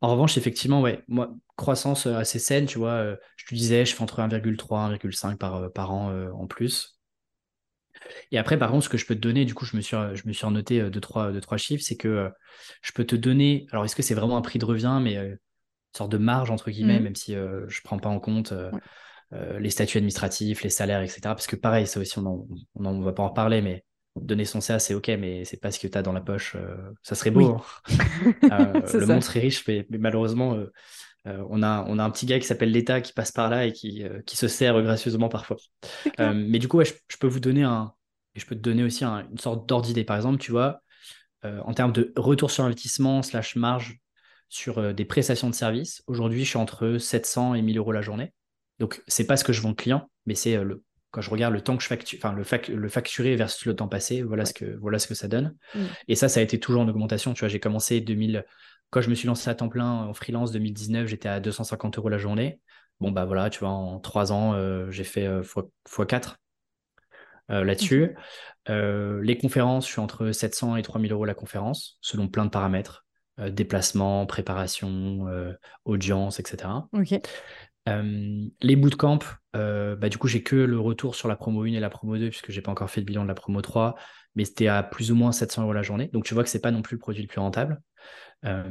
En 0.00 0.10
revanche, 0.10 0.36
effectivement, 0.36 0.80
ouais, 0.80 1.02
moi, 1.08 1.32
croissance 1.56 2.06
assez 2.06 2.38
saine, 2.38 2.66
tu 2.66 2.78
vois, 2.78 3.14
je 3.36 3.46
te 3.46 3.54
disais, 3.54 3.86
je 3.86 3.94
fais 3.94 4.02
entre 4.02 4.20
1,3 4.20 4.92
et 4.92 4.98
1,5 4.98 5.36
par, 5.36 5.72
par 5.72 5.92
an 5.92 6.12
en 6.32 6.46
plus. 6.46 6.93
Et 8.32 8.38
après, 8.38 8.58
par 8.58 8.70
contre, 8.70 8.84
ce 8.84 8.88
que 8.88 8.98
je 8.98 9.06
peux 9.06 9.14
te 9.14 9.20
donner, 9.20 9.44
du 9.44 9.54
coup, 9.54 9.64
je 9.64 9.76
me 9.76 9.80
suis, 9.82 9.96
je 10.14 10.26
me 10.26 10.32
suis 10.32 10.46
noté 10.48 10.90
deux, 10.90 11.00
trois, 11.00 11.32
deux, 11.32 11.40
trois 11.40 11.58
chiffres, 11.58 11.84
c'est 11.86 11.96
que 11.96 12.30
je 12.82 12.92
peux 12.92 13.04
te 13.04 13.16
donner, 13.16 13.66
alors 13.70 13.84
est-ce 13.84 13.96
que 13.96 14.02
c'est 14.02 14.14
vraiment 14.14 14.36
un 14.36 14.42
prix 14.42 14.58
de 14.58 14.64
revient, 14.64 14.98
mais 15.02 15.14
une 15.16 15.38
sorte 15.96 16.12
de 16.12 16.18
marge, 16.18 16.50
entre 16.50 16.70
guillemets, 16.70 17.00
mmh. 17.00 17.04
même 17.04 17.14
si 17.14 17.32
je 17.32 17.38
ne 17.38 17.82
prends 17.84 17.98
pas 17.98 18.08
en 18.08 18.20
compte. 18.20 18.52
Euh, 19.34 19.58
les 19.58 19.70
statuts 19.70 19.98
administratifs, 19.98 20.62
les 20.62 20.70
salaires, 20.70 21.02
etc. 21.02 21.20
Parce 21.22 21.46
que 21.46 21.56
pareil, 21.56 21.86
ça 21.86 21.98
aussi, 21.98 22.18
on 22.18 22.46
ne 22.78 23.04
va 23.04 23.12
pas 23.12 23.22
en 23.22 23.30
parler, 23.30 23.62
mais 23.62 23.84
donner 24.16 24.44
son 24.44 24.60
CA, 24.60 24.78
c'est 24.78 24.94
OK, 24.94 25.08
mais 25.08 25.44
c'est 25.44 25.56
pas 25.56 25.72
ce 25.72 25.80
que 25.80 25.88
tu 25.88 25.98
as 25.98 26.02
dans 26.02 26.12
la 26.12 26.20
poche. 26.20 26.54
Euh, 26.54 26.76
ça 27.02 27.14
serait 27.14 27.30
beau. 27.30 27.56
Hein. 27.56 27.62
Euh, 28.52 28.80
le 28.92 29.06
monde 29.06 29.22
serait 29.22 29.40
riche, 29.40 29.66
mais, 29.66 29.86
malheureusement, 29.90 30.56
on, 31.24 31.62
a, 31.62 31.84
on 31.88 31.98
a 31.98 32.04
un 32.04 32.10
petit 32.10 32.26
gars 32.26 32.38
qui 32.38 32.46
s'appelle 32.46 32.70
l'État 32.70 33.00
qui 33.00 33.12
passe 33.12 33.32
par 33.32 33.48
là 33.48 33.66
et 33.66 33.72
qui, 33.72 34.04
qui 34.26 34.36
se 34.36 34.48
sert 34.48 34.80
gracieusement 34.82 35.28
parfois. 35.28 35.56
mais 36.18 36.58
du 36.58 36.68
coup, 36.68 36.82
je, 36.84 37.16
peux 37.18 37.26
vous 37.26 37.40
donner 37.40 37.62
un. 37.62 37.92
Et 38.34 38.40
je 38.40 38.46
peux 38.46 38.54
te 38.54 38.60
donner 38.60 38.82
aussi 38.82 39.04
une 39.04 39.38
sorte 39.38 39.68
d'ordre 39.68 39.86
d'idée. 39.86 40.04
Par 40.04 40.16
exemple, 40.16 40.38
tu 40.38 40.50
vois, 40.50 40.82
en 41.42 41.72
termes 41.72 41.92
de 41.92 42.12
retour 42.16 42.50
sur 42.50 42.64
investissement 42.64 43.22
slash 43.22 43.56
marge 43.56 44.00
sur 44.48 44.92
des 44.92 45.04
prestations 45.04 45.48
de 45.48 45.54
services, 45.54 46.02
aujourd'hui, 46.06 46.44
je 46.44 46.50
suis 46.50 46.58
entre 46.58 46.98
700 46.98 47.54
et 47.54 47.62
1000 47.62 47.78
euros 47.78 47.92
la 47.92 48.02
journée. 48.02 48.32
Donc, 48.78 49.02
c'est 49.06 49.26
pas 49.26 49.36
ce 49.36 49.44
que 49.44 49.52
je 49.52 49.60
vends 49.60 49.74
client, 49.74 50.10
mais 50.26 50.34
c'est 50.34 50.56
euh, 50.56 50.64
le 50.64 50.84
quand 51.10 51.20
je 51.20 51.30
regarde 51.30 51.54
le 51.54 51.60
temps 51.60 51.76
que 51.76 51.82
je 51.84 51.86
facture, 51.86 52.18
enfin 52.20 52.32
le, 52.32 52.74
le 52.74 52.88
facturé 52.88 53.36
versus 53.36 53.66
le 53.66 53.76
temps 53.76 53.86
passé, 53.86 54.22
voilà, 54.22 54.44
ce, 54.44 54.52
que, 54.52 54.76
voilà 54.80 54.98
ce 54.98 55.06
que 55.06 55.14
ça 55.14 55.28
donne. 55.28 55.54
Mm. 55.72 55.84
Et 56.08 56.16
ça, 56.16 56.28
ça 56.28 56.40
a 56.40 56.42
été 56.42 56.58
toujours 56.58 56.82
en 56.82 56.88
augmentation. 56.88 57.32
Tu 57.34 57.38
vois, 57.38 57.48
j'ai 57.48 57.60
commencé 57.60 58.00
2000, 58.00 58.44
quand 58.94 59.00
je 59.00 59.10
me 59.10 59.16
suis 59.16 59.26
lancé 59.26 59.50
à 59.50 59.56
temps 59.56 59.68
plein 59.68 59.90
en 59.90 60.14
freelance 60.14 60.52
2019, 60.52 61.08
j'étais 61.08 61.28
à 61.28 61.40
250 61.40 61.98
euros 61.98 62.08
la 62.08 62.16
journée. 62.16 62.60
Bon, 63.00 63.10
bah 63.10 63.24
voilà, 63.24 63.50
tu 63.50 63.58
vois, 63.58 63.70
en 63.70 63.98
trois 63.98 64.30
ans, 64.30 64.54
euh, 64.54 64.88
j'ai 64.92 65.02
fait 65.02 65.26
x4 65.26 66.36
euh, 67.50 67.64
là-dessus. 67.64 68.14
les 68.68 69.36
conférences, 69.36 69.88
je 69.88 69.92
suis 69.92 70.00
entre 70.00 70.30
700 70.30 70.76
et 70.76 70.82
3000 70.82 71.10
euros 71.10 71.24
la 71.24 71.34
conférence, 71.34 71.98
selon 72.02 72.28
plein 72.28 72.44
de 72.44 72.50
paramètres. 72.50 73.04
déplacement, 73.50 74.26
préparation, 74.26 75.26
audience, 75.84 76.38
etc. 76.38 76.68
Ok. 76.92 77.20
Euh, 77.88 78.46
les 78.62 78.76
bootcamps, 78.76 79.18
euh, 79.56 79.96
bah, 79.96 80.08
du 80.08 80.18
coup, 80.18 80.28
j'ai 80.28 80.42
que 80.42 80.56
le 80.56 80.78
retour 80.78 81.14
sur 81.14 81.28
la 81.28 81.36
promo 81.36 81.62
1 81.64 81.66
et 81.74 81.80
la 81.80 81.90
promo 81.90 82.16
2, 82.16 82.30
puisque 82.30 82.50
j'ai 82.50 82.62
pas 82.62 82.70
encore 82.70 82.90
fait 82.90 83.00
le 83.00 83.06
bilan 83.06 83.22
de 83.22 83.28
la 83.28 83.34
promo 83.34 83.60
3, 83.60 83.94
mais 84.34 84.44
c'était 84.44 84.68
à 84.68 84.82
plus 84.82 85.12
ou 85.12 85.14
moins 85.14 85.32
700 85.32 85.62
euros 85.62 85.72
la 85.72 85.82
journée. 85.82 86.08
Donc, 86.12 86.24
tu 86.24 86.34
vois 86.34 86.42
que 86.42 86.48
c'est 86.48 86.60
pas 86.60 86.70
non 86.70 86.82
plus 86.82 86.96
le 86.96 87.00
produit 87.00 87.22
le 87.22 87.28
plus 87.28 87.40
rentable. 87.40 87.80
Euh, 88.44 88.64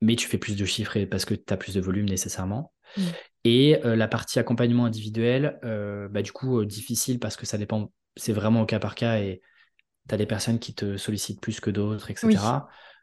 mais 0.00 0.16
tu 0.16 0.28
fais 0.28 0.38
plus 0.38 0.56
de 0.56 0.64
chiffres 0.64 1.04
parce 1.06 1.24
que 1.24 1.34
tu 1.34 1.52
as 1.52 1.56
plus 1.56 1.74
de 1.74 1.80
volume 1.80 2.08
nécessairement. 2.08 2.72
Mm. 2.96 3.02
Et 3.44 3.80
la 3.82 4.08
partie 4.08 4.38
accompagnement 4.38 4.84
individuel, 4.84 5.58
bah, 5.62 6.22
du 6.22 6.32
coup, 6.32 6.64
difficile 6.64 7.18
parce 7.18 7.36
que 7.36 7.46
ça 7.46 7.56
dépend, 7.56 7.90
c'est 8.16 8.32
vraiment 8.32 8.62
au 8.62 8.66
cas 8.66 8.78
par 8.78 8.94
cas 8.94 9.20
et 9.20 9.40
tu 10.08 10.14
as 10.14 10.18
des 10.18 10.26
personnes 10.26 10.58
qui 10.58 10.74
te 10.74 10.96
sollicitent 10.96 11.40
plus 11.40 11.60
que 11.60 11.70
d'autres, 11.70 12.10
etc. 12.10 12.36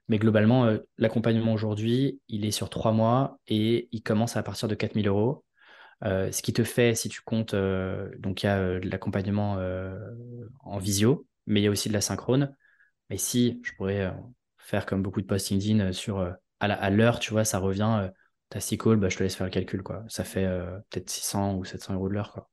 Mais 0.08 0.20
globalement, 0.20 0.66
euh, 0.66 0.78
l'accompagnement 0.98 1.54
aujourd'hui, 1.54 2.22
il 2.28 2.46
est 2.46 2.52
sur 2.52 2.70
trois 2.70 2.92
mois 2.92 3.40
et 3.48 3.90
il 3.92 4.04
commence 4.04 4.38
à 4.38 4.44
partir 4.44 4.68
de 4.68 4.76
4000 4.76 5.08
euros. 5.08 5.44
Euh, 6.04 6.32
ce 6.32 6.42
qui 6.42 6.54
te 6.54 6.64
fait, 6.64 6.94
si 6.94 7.10
tu 7.10 7.22
comptes, 7.22 7.54
euh, 7.54 8.12
donc 8.20 8.44
il 8.44 8.46
y 8.46 8.50
a 8.50 8.80
de 8.80 8.90
l'accompagnement 8.90 9.58
en 10.62 10.78
visio, 10.78 11.28
mais 11.48 11.62
il 11.62 11.64
y 11.64 11.68
a 11.68 11.72
aussi 11.72 11.90
de 11.90 11.94
la 11.94 12.02
synchrone. 12.02 12.56
Mais 13.10 13.18
si 13.18 13.62
je 13.64 13.72
pourrais 13.74 14.14
faire 14.58 14.86
comme 14.86 15.02
beaucoup 15.02 15.22
de 15.22 15.28
post 15.28 15.50
LinkedIn 15.50 15.92
sur 15.92 16.36
à 16.60 16.90
l'heure, 16.90 17.20
tu 17.20 17.32
vois, 17.32 17.46
ça 17.46 17.60
revient, 17.60 18.10
ta 18.50 18.60
six 18.60 18.78
calls, 18.78 18.98
bah, 18.98 19.10
je 19.10 19.18
te 19.18 19.24
laisse 19.24 19.36
faire 19.36 19.46
le 19.46 19.52
calcul, 19.52 19.84
quoi. 19.84 20.04
Ça 20.08 20.24
fait 20.24 20.48
peut-être 20.90 21.10
600 21.10 21.56
ou 21.56 21.66
700 21.66 21.96
euros 21.96 22.10
de 22.10 22.14
l'heure, 22.14 22.32
quoi. 22.32 22.50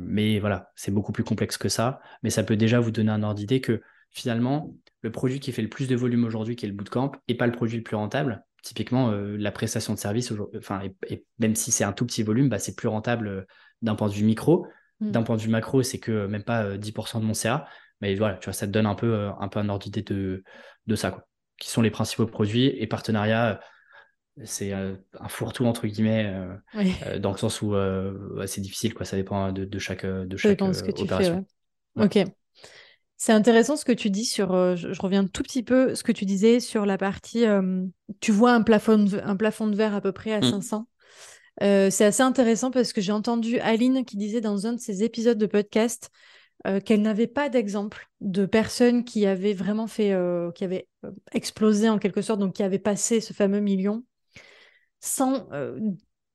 mais 0.00 0.38
voilà, 0.40 0.70
c'est 0.76 0.90
beaucoup 0.90 1.12
plus 1.12 1.24
complexe 1.24 1.56
que 1.56 1.68
ça. 1.68 2.00
Mais 2.22 2.30
ça 2.30 2.42
peut 2.42 2.56
déjà 2.56 2.80
vous 2.80 2.90
donner 2.90 3.12
un 3.12 3.22
ordre 3.22 3.36
d'idée 3.36 3.60
que 3.60 3.80
finalement, 4.10 4.74
le 5.02 5.10
produit 5.10 5.40
qui 5.40 5.52
fait 5.52 5.62
le 5.62 5.68
plus 5.68 5.88
de 5.88 5.96
volume 5.96 6.24
aujourd'hui, 6.24 6.56
qui 6.56 6.64
est 6.64 6.68
le 6.68 6.74
bootcamp, 6.74 7.12
n'est 7.28 7.34
pas 7.34 7.46
le 7.46 7.52
produit 7.52 7.76
le 7.76 7.82
plus 7.82 7.96
rentable. 7.96 8.44
Typiquement, 8.62 9.10
euh, 9.10 9.36
la 9.36 9.50
prestation 9.50 9.92
de 9.92 9.98
service, 9.98 10.32
enfin, 10.56 10.82
et, 11.08 11.26
même 11.38 11.56
si 11.56 11.72
c'est 11.72 11.84
un 11.84 11.92
tout 11.92 12.06
petit 12.06 12.22
volume, 12.22 12.48
bah, 12.48 12.60
c'est 12.60 12.76
plus 12.76 12.88
rentable 12.88 13.26
euh, 13.26 13.42
d'un 13.82 13.96
point 13.96 14.08
de 14.08 14.12
vue 14.12 14.24
micro. 14.24 14.66
Mm. 15.00 15.10
D'un 15.10 15.22
point 15.24 15.36
de 15.36 15.42
vue 15.42 15.48
macro, 15.48 15.82
c'est 15.82 15.98
que 15.98 16.26
même 16.26 16.44
pas 16.44 16.76
10% 16.76 17.16
euh, 17.16 17.20
de 17.20 17.24
mon 17.24 17.34
CA. 17.34 17.66
Mais 18.00 18.14
voilà, 18.14 18.36
tu 18.36 18.44
vois, 18.44 18.52
ça 18.52 18.66
te 18.66 18.72
donne 18.72 18.86
un 18.86 18.94
peu 18.94 19.30
un, 19.38 19.48
peu 19.48 19.58
un 19.58 19.68
ordre 19.68 19.82
d'idée 19.82 20.02
de, 20.02 20.44
de 20.86 20.94
ça. 20.94 21.10
Quoi. 21.10 21.26
Qui 21.58 21.68
sont 21.68 21.82
les 21.82 21.90
principaux 21.90 22.26
produits 22.26 22.66
et 22.66 22.86
partenariats 22.86 23.60
c'est 24.44 24.72
un 24.72 24.96
fourre-tout 25.28 25.66
entre 25.66 25.86
guillemets 25.86 26.34
dans 27.20 27.32
le 27.32 27.36
sens 27.36 27.60
où 27.60 27.74
c'est 28.46 28.62
difficile 28.62 28.94
quoi 28.94 29.04
ça 29.04 29.14
dépend 29.14 29.52
de, 29.52 29.78
chaque 29.78 30.06
de 30.06 30.36
chaque 30.38 30.62
opération 30.62 31.44
ok 31.96 32.24
c'est 33.22 33.30
intéressant 33.30 33.76
ce 33.76 33.84
que 33.84 33.92
tu 33.92 34.10
dis 34.10 34.24
sur, 34.24 34.52
euh, 34.52 34.74
je, 34.74 35.00
reviens 35.00 35.24
tout 35.24 35.44
petit 35.44 35.62
peu, 35.62 35.94
ce 35.94 36.02
que 36.02 36.10
tu 36.10 36.24
disais 36.24 36.58
sur 36.58 36.84
la 36.84 36.98
partie, 36.98 37.46
euh, 37.46 37.84
tu 38.18 38.32
vois 38.32 38.50
un 38.50 38.62
plafond, 38.62 38.98
de, 38.98 39.20
un 39.22 39.36
plafond 39.36 39.68
de 39.68 39.76
verre 39.76 39.94
à 39.94 40.00
peu 40.00 40.10
près 40.10 40.32
à 40.32 40.42
500. 40.42 40.80
Mmh. 40.80 41.64
Euh, 41.64 41.88
c'est 41.88 42.04
assez 42.04 42.24
intéressant 42.24 42.72
parce 42.72 42.92
que 42.92 43.00
j'ai 43.00 43.12
entendu 43.12 43.60
Aline 43.60 44.04
qui 44.04 44.16
disait 44.16 44.40
dans 44.40 44.66
un 44.66 44.72
de 44.72 44.80
ses 44.80 45.04
épisodes 45.04 45.38
de 45.38 45.46
podcast 45.46 46.10
qu'elle 46.84 47.02
n'avait 47.02 47.28
pas 47.28 47.48
d'exemple 47.48 48.08
de 48.20 48.44
personnes 48.44 49.04
qui 49.04 49.26
avaient 49.26 49.52
vraiment 49.52 49.88
fait, 49.88 50.16
qui 50.54 50.62
avaient 50.62 50.88
explosé 51.32 51.88
en 51.88 51.98
quelque 51.98 52.22
sorte, 52.22 52.38
donc 52.38 52.54
qui 52.54 52.62
avaient 52.62 52.78
passé 52.78 53.20
ce 53.20 53.32
fameux 53.32 53.58
million 53.58 54.04
sans 55.00 55.48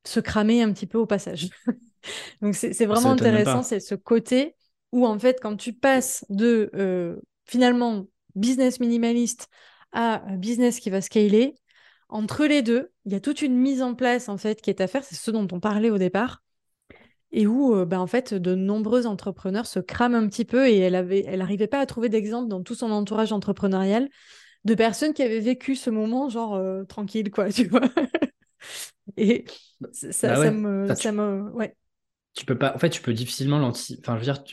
se 0.05 0.19
cramer 0.19 0.63
un 0.63 0.73
petit 0.73 0.85
peu 0.85 0.97
au 0.97 1.05
passage. 1.05 1.49
donc 2.41 2.55
c'est 2.55 2.85
vraiment 2.85 3.11
intéressant, 3.11 3.63
c'est 3.63 3.79
ce 3.79 3.95
côté 3.95 4.55
où 4.97 5.05
en 5.05 5.17
fait, 5.19 5.39
quand 5.41 5.55
tu 5.55 5.73
passes 5.73 6.25
de 6.29 6.69
euh, 6.75 7.17
finalement 7.45 8.07
business 8.35 8.79
minimaliste 8.79 9.49
à 9.91 10.19
business 10.37 10.79
qui 10.79 10.89
va 10.89 11.01
scaler, 11.01 11.55
entre 12.09 12.45
les 12.45 12.61
deux, 12.61 12.91
il 13.05 13.11
y 13.11 13.15
a 13.15 13.19
toute 13.19 13.41
une 13.41 13.57
mise 13.57 13.81
en 13.81 13.93
place 13.93 14.29
en 14.29 14.37
fait 14.37 14.61
qui 14.61 14.69
est 14.69 14.81
à 14.81 14.87
faire. 14.87 15.03
C'est 15.03 15.15
ce 15.15 15.31
dont 15.31 15.47
on 15.51 15.59
parlait 15.59 15.89
au 15.89 15.97
départ 15.97 16.43
et 17.31 17.45
où 17.45 17.75
euh, 17.75 17.85
bah, 17.85 17.99
en 17.99 18.07
fait 18.07 18.33
de 18.33 18.55
nombreux 18.55 19.05
entrepreneurs 19.05 19.65
se 19.65 19.79
crament 19.79 20.15
un 20.15 20.27
petit 20.27 20.45
peu 20.45 20.67
et 20.67 20.77
elle 20.77 20.95
avait, 20.95 21.23
elle 21.27 21.39
n'arrivait 21.39 21.67
pas 21.67 21.79
à 21.79 21.85
trouver 21.85 22.09
d'exemple 22.09 22.47
dans 22.47 22.63
tout 22.63 22.75
son 22.75 22.91
entourage 22.91 23.31
entrepreneurial 23.31 24.09
de 24.63 24.75
personnes 24.75 25.13
qui 25.13 25.23
avaient 25.23 25.39
vécu 25.39 25.75
ce 25.75 25.89
moment 25.89 26.29
genre 26.29 26.55
euh, 26.55 26.83
tranquille 26.85 27.29
quoi, 27.29 27.49
tu 27.51 27.67
vois. 27.67 27.89
et 29.17 29.45
ça, 29.91 30.35
bah 30.35 30.51
me, 30.51 30.95
ça 30.95 31.11
me, 31.11 31.51
ouais 31.51 31.75
tu 32.37 32.45
peux 32.45 32.57
en 32.61 32.77
fait, 32.77 32.89
tu 32.89 33.01
peux 33.01 33.13
difficilement 33.13 33.57
l'anti. 33.57 33.97
Enfin, 33.99 34.17
je 34.17 34.25
veux 34.25 34.33
dire, 34.33 34.43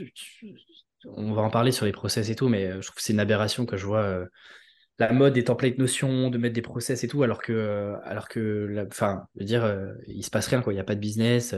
on 1.07 1.33
va 1.33 1.43
en 1.43 1.51
parler 1.51 1.71
sur 1.71 1.85
les 1.85 1.93
process 1.93 2.31
et 2.31 2.35
tout, 2.35 2.49
mais 2.49 2.67
euh, 2.67 2.81
je 2.81 2.87
trouve 2.87 2.97
que 2.97 3.03
c'est 3.03 3.13
une 3.13 3.21
aberration 3.21 3.67
que 3.67 3.77
je 3.77 3.85
vois 3.85 4.03
euh, 4.03 4.27
la 4.99 5.13
mode 5.13 5.35
des 5.35 5.45
templates 5.45 5.79
notions, 5.79 6.31
de 6.31 6.39
mettre 6.39 6.55
des 6.55 6.63
process 6.63 7.05
et 7.05 7.09
tout, 7.09 7.23
alors 7.23 7.43
que, 7.43 7.53
euh, 7.53 7.97
alors 8.05 8.29
que, 8.29 8.87
enfin, 8.91 9.27
je 9.35 9.41
veux 9.41 9.47
dire, 9.47 9.93
il 10.07 10.25
se 10.25 10.31
passe 10.31 10.47
rien, 10.47 10.63
quoi. 10.63 10.73
Il 10.73 10.77
n'y 10.77 10.81
a 10.81 10.85
pas 10.85 10.95
de 10.95 11.01
business, 11.01 11.55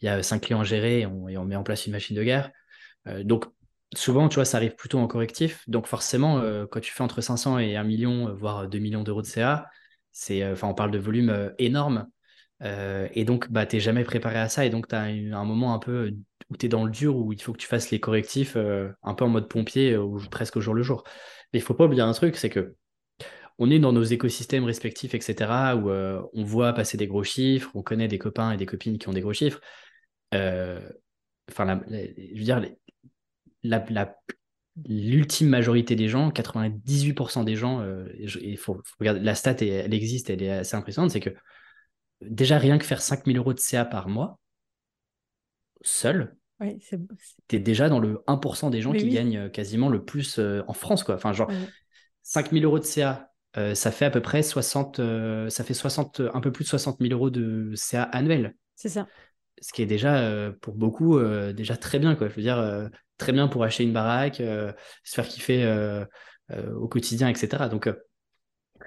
il 0.00 0.06
y 0.06 0.08
a 0.08 0.22
cinq 0.22 0.42
clients 0.42 0.60
à 0.60 0.64
gérer 0.64 1.00
et 1.00 1.06
on, 1.06 1.44
met 1.44 1.56
en 1.56 1.62
place 1.62 1.86
une 1.86 1.92
machine 1.92 2.16
de 2.16 2.24
guerre. 2.24 2.50
donc, 3.22 3.46
souvent, 3.94 4.28
tu 4.28 4.34
vois, 4.34 4.44
ça 4.44 4.56
arrive 4.56 4.74
plutôt 4.74 4.98
en 4.98 5.06
correctif. 5.06 5.62
Donc, 5.68 5.86
forcément, 5.86 6.42
quand 6.66 6.80
tu 6.80 6.92
fais 6.92 7.02
entre 7.02 7.20
500 7.20 7.60
et 7.60 7.76
1 7.76 7.84
million, 7.84 8.34
voire 8.34 8.68
2 8.68 8.78
millions 8.80 9.04
d'euros 9.04 9.22
de 9.22 9.26
CA, 9.26 9.68
c'est, 10.10 10.44
enfin, 10.44 10.66
on 10.66 10.74
parle 10.74 10.90
de 10.90 10.98
volume 10.98 11.52
énorme. 11.58 12.08
Euh, 12.64 13.08
et 13.12 13.24
donc, 13.24 13.50
bah, 13.50 13.66
tu 13.66 13.76
n'es 13.76 13.80
jamais 13.80 14.04
préparé 14.04 14.38
à 14.38 14.48
ça. 14.48 14.64
Et 14.64 14.70
donc, 14.70 14.88
tu 14.88 14.94
as 14.94 15.02
un 15.02 15.44
moment 15.44 15.74
un 15.74 15.78
peu 15.78 16.12
où 16.50 16.56
tu 16.56 16.66
es 16.66 16.68
dans 16.68 16.84
le 16.84 16.90
dur, 16.90 17.16
où 17.16 17.32
il 17.32 17.40
faut 17.40 17.52
que 17.52 17.58
tu 17.58 17.66
fasses 17.66 17.90
les 17.90 18.00
correctifs 18.00 18.54
euh, 18.56 18.90
un 19.02 19.14
peu 19.14 19.24
en 19.24 19.28
mode 19.28 19.48
pompier, 19.48 19.92
euh, 19.92 20.02
ou 20.02 20.18
presque 20.30 20.56
au 20.56 20.60
jour 20.60 20.74
le 20.74 20.82
jour. 20.82 21.04
Mais 21.52 21.58
il 21.58 21.62
faut 21.62 21.74
pas 21.74 21.84
oublier 21.84 22.02
un 22.02 22.12
truc, 22.12 22.36
c'est 22.36 22.50
que 22.50 22.74
on 23.58 23.70
est 23.70 23.78
dans 23.78 23.92
nos 23.92 24.02
écosystèmes 24.02 24.64
respectifs, 24.64 25.14
etc., 25.14 25.76
où 25.76 25.88
on 25.88 26.44
voit 26.44 26.72
passer 26.72 26.96
des 26.96 27.06
gros 27.06 27.22
chiffres, 27.22 27.70
on 27.74 27.82
connaît 27.82 28.08
des 28.08 28.18
copains 28.18 28.50
et 28.50 28.56
des 28.56 28.66
copines 28.66 28.98
qui 28.98 29.08
ont 29.08 29.12
des 29.12 29.20
gros 29.20 29.32
chiffres. 29.32 29.60
Enfin, 30.32 31.80
je 31.88 32.36
veux 32.36 32.42
dire, 32.42 32.60
l'ultime 34.88 35.48
majorité 35.48 35.94
des 35.94 36.08
gens, 36.08 36.30
98% 36.32 37.44
des 37.44 37.54
gens, 37.54 37.86
il 38.18 38.58
faut, 38.58 38.82
regarder, 38.98 39.20
la 39.20 39.36
stat, 39.36 39.54
elle 39.60 39.94
existe, 39.94 40.30
elle 40.30 40.42
est 40.42 40.50
assez 40.50 40.74
impressionnante, 40.74 41.12
c'est 41.12 41.20
que 41.20 41.30
déjà 42.28 42.58
rien 42.58 42.78
que 42.78 42.84
faire 42.84 43.02
5000 43.02 43.36
euros 43.38 43.54
de 43.54 43.58
CA 43.58 43.84
par 43.84 44.08
mois, 44.08 44.38
seul, 45.82 46.36
tu 47.48 47.56
es 47.56 47.58
déjà 47.58 47.88
dans 47.88 47.98
le 47.98 48.22
1% 48.26 48.70
des 48.70 48.80
gens 48.80 48.92
qui 48.92 49.08
gagnent 49.08 49.38
euh, 49.38 49.48
quasiment 49.48 49.88
le 49.88 50.04
plus 50.04 50.38
euh, 50.38 50.62
en 50.68 50.72
France. 50.72 51.02
Quoi. 51.02 51.16
Enfin, 51.16 51.32
genre, 51.32 51.50
5000 52.22 52.64
euros 52.64 52.78
de 52.78 52.84
CA, 52.84 53.30
euh, 53.56 53.74
ça 53.74 53.90
fait 53.90 54.04
à 54.04 54.10
peu 54.10 54.20
près 54.20 54.42
60, 54.42 55.00
ça 55.48 55.64
fait 55.64 55.74
60, 55.74 56.22
un 56.32 56.40
peu 56.40 56.52
plus 56.52 56.64
de 56.64 56.68
60 56.68 56.98
000 57.00 57.12
euros 57.12 57.30
de 57.30 57.72
CA 57.74 58.04
annuel. 58.04 58.54
C'est 58.76 58.88
ça. 58.88 59.06
Ce 59.60 59.72
qui 59.72 59.82
est 59.82 59.86
déjà, 59.86 60.52
pour 60.60 60.74
beaucoup, 60.74 61.18
déjà 61.52 61.76
très 61.76 61.98
bien. 61.98 62.16
Quoi. 62.16 62.28
Je 62.28 62.34
veux 62.34 62.42
dire, 62.42 62.90
très 63.18 63.32
bien 63.32 63.46
pour 63.46 63.62
acheter 63.62 63.84
une 63.84 63.92
baraque, 63.92 64.36
se 64.36 64.74
faire 65.04 65.28
kiffer 65.28 66.04
au 66.50 66.88
quotidien, 66.88 67.28
etc. 67.28 67.68
Donc, 67.70 67.88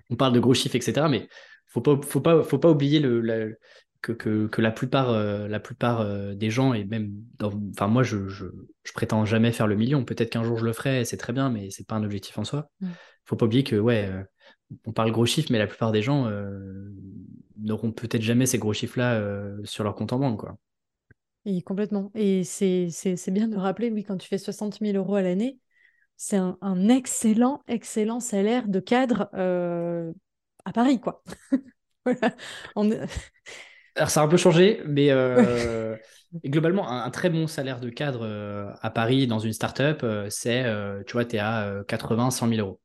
on 0.09 0.15
parle 0.17 0.33
de 0.33 0.39
gros 0.39 0.53
chiffres, 0.53 0.75
etc. 0.75 1.07
Mais 1.09 1.29
faut 1.68 1.82
pas, 1.82 1.99
faut 2.01 2.22
pas, 2.22 2.43
faut 2.43 2.59
pas 2.59 2.72
oublier 2.72 2.99
le, 2.99 3.57
que, 4.01 4.11
que, 4.11 4.47
que, 4.47 4.61
la 4.61 4.72
plupart, 4.72 5.09
euh, 5.09 5.47
la 5.47 5.59
plupart 5.59 6.01
euh, 6.01 6.34
des 6.34 6.49
gens, 6.49 6.74
et 6.74 6.86
même 6.86 7.11
dans, 7.38 7.51
enfin, 7.72 7.88
moi, 7.88 8.03
je, 8.03 8.28
je, 8.28 8.45
je, 8.84 8.93
prétends 8.93 9.26
jamais 9.26 9.51
faire 9.51 9.68
le 9.68 9.76
million. 9.76 10.05
Peut-être 10.05 10.30
qu'un 10.30 10.43
jour 10.43 10.57
je 10.57 10.65
le 10.65 10.74
ferai, 10.74 11.05
c'est 11.05 11.18
très 11.18 11.34
bien, 11.34 11.49
mais 11.49 11.70
c'est 11.70 11.86
pas 11.86 11.95
un 11.95 12.03
objectif 12.03 12.38
en 12.38 12.43
soi. 12.43 12.70
Il 12.82 12.88
mm. 12.88 12.91
Faut 13.26 13.36
pas 13.36 13.45
oublier 13.45 13.63
que, 13.63 13.76
ouais, 13.76 14.09
euh, 14.09 14.24
on 14.86 14.93
parle 14.93 15.11
gros 15.11 15.26
chiffres, 15.26 15.49
mais 15.51 15.59
la 15.59 15.68
plupart 15.68 15.91
des 15.91 16.01
gens 16.01 16.30
n'auront 17.57 17.91
peut-être 17.91 18.22
jamais 18.22 18.45
ces 18.45 18.57
gros 18.57 18.74
chiffres-là 18.74 19.22
sur 19.63 19.86
leur 19.86 19.95
compte 19.95 20.11
en 20.11 20.20
banque, 20.20 20.41
quoi. 20.41 20.57
Et 21.45 21.61
complètement. 21.61 22.11
Et 22.15 22.43
c'est 22.43 22.89
bien 23.32 23.47
de 23.47 23.55
rappeler, 23.55 23.89
oui, 23.91 24.03
quand 24.03 24.18
tu 24.18 24.28
fais 24.28 24.38
60 24.38 24.80
000 24.82 24.97
euros 24.97 25.15
à 25.15 25.22
l'année, 25.22 25.57
c'est 26.18 26.36
un, 26.36 26.57
un, 26.59 26.89
excellent, 26.89 27.61
excellent 27.70 28.20
salaire 28.20 28.68
de 28.68 28.82
cadre 28.82 29.30
à 30.68 30.74
Paris, 30.74 30.99
quoi. 30.99 31.24
voilà. 32.05 32.36
Alors, 33.95 34.09
ça 34.09 34.22
a 34.22 34.26
un 34.26 34.28
peu 34.28 34.38
changé, 34.38 34.82
mais 34.86 35.11
euh, 35.11 35.95
globalement, 36.45 36.89
un, 36.89 37.09
très 37.09 37.30
bon 37.30 37.47
salaire 37.47 37.80
de 37.80 37.89
cadre 37.89 38.26
euh, 38.26 38.70
à 38.82 38.89
Paris 38.89 39.28
dans 39.28 39.39
une 39.39 39.53
startup, 39.53 40.01
euh, 40.03 40.28
c'est, 40.30 40.65
tu 41.05 41.13
vois, 41.13 41.24
tu 41.24 41.38
es 41.38 41.39
à 41.39 41.84
80, 41.88 42.32
100 42.32 42.49
000 42.49 42.59
euros. 42.59 42.82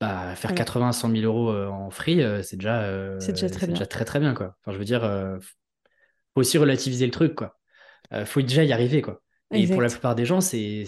Bah, 0.00 0.34
faire 0.34 0.54
80, 0.54 0.92
100 0.92 1.10
000 1.10 1.22
euros 1.24 1.52
en 1.52 1.90
free, 1.90 2.22
c'est 2.42 2.56
déjà, 2.56 3.18
c'est 3.20 3.32
déjà, 3.32 3.48
très, 3.48 3.66
très 3.86 4.04
très 4.04 4.20
bien, 4.20 4.34
quoi. 4.34 4.56
Enfin, 4.60 4.72
je 4.72 4.78
veux 4.78 4.84
dire, 4.84 5.02
faut 6.34 6.40
aussi 6.40 6.58
relativiser 6.58 7.04
le 7.06 7.12
truc, 7.12 7.34
quoi. 7.34 7.58
faut 8.24 8.40
déjà 8.40 8.64
y 8.64 8.72
arriver, 8.72 9.02
quoi. 9.02 9.22
Et 9.52 9.66
pour 9.66 9.80
la 9.80 9.88
plupart 9.88 10.14
des 10.14 10.24
gens, 10.24 10.40
c'est 10.40 10.84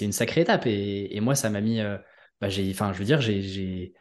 une 0.00 0.12
sacrée 0.12 0.42
étape. 0.42 0.66
Et, 0.66 1.16
et 1.16 1.20
moi, 1.20 1.34
ça 1.34 1.50
m'a 1.50 1.60
mis. 1.60 1.80
bah, 2.40 2.48
enfin, 2.70 2.92
je 2.92 2.98
veux 2.98 3.04
dire, 3.04 3.20
j'ai 3.20 3.42
j'ai 3.42 3.94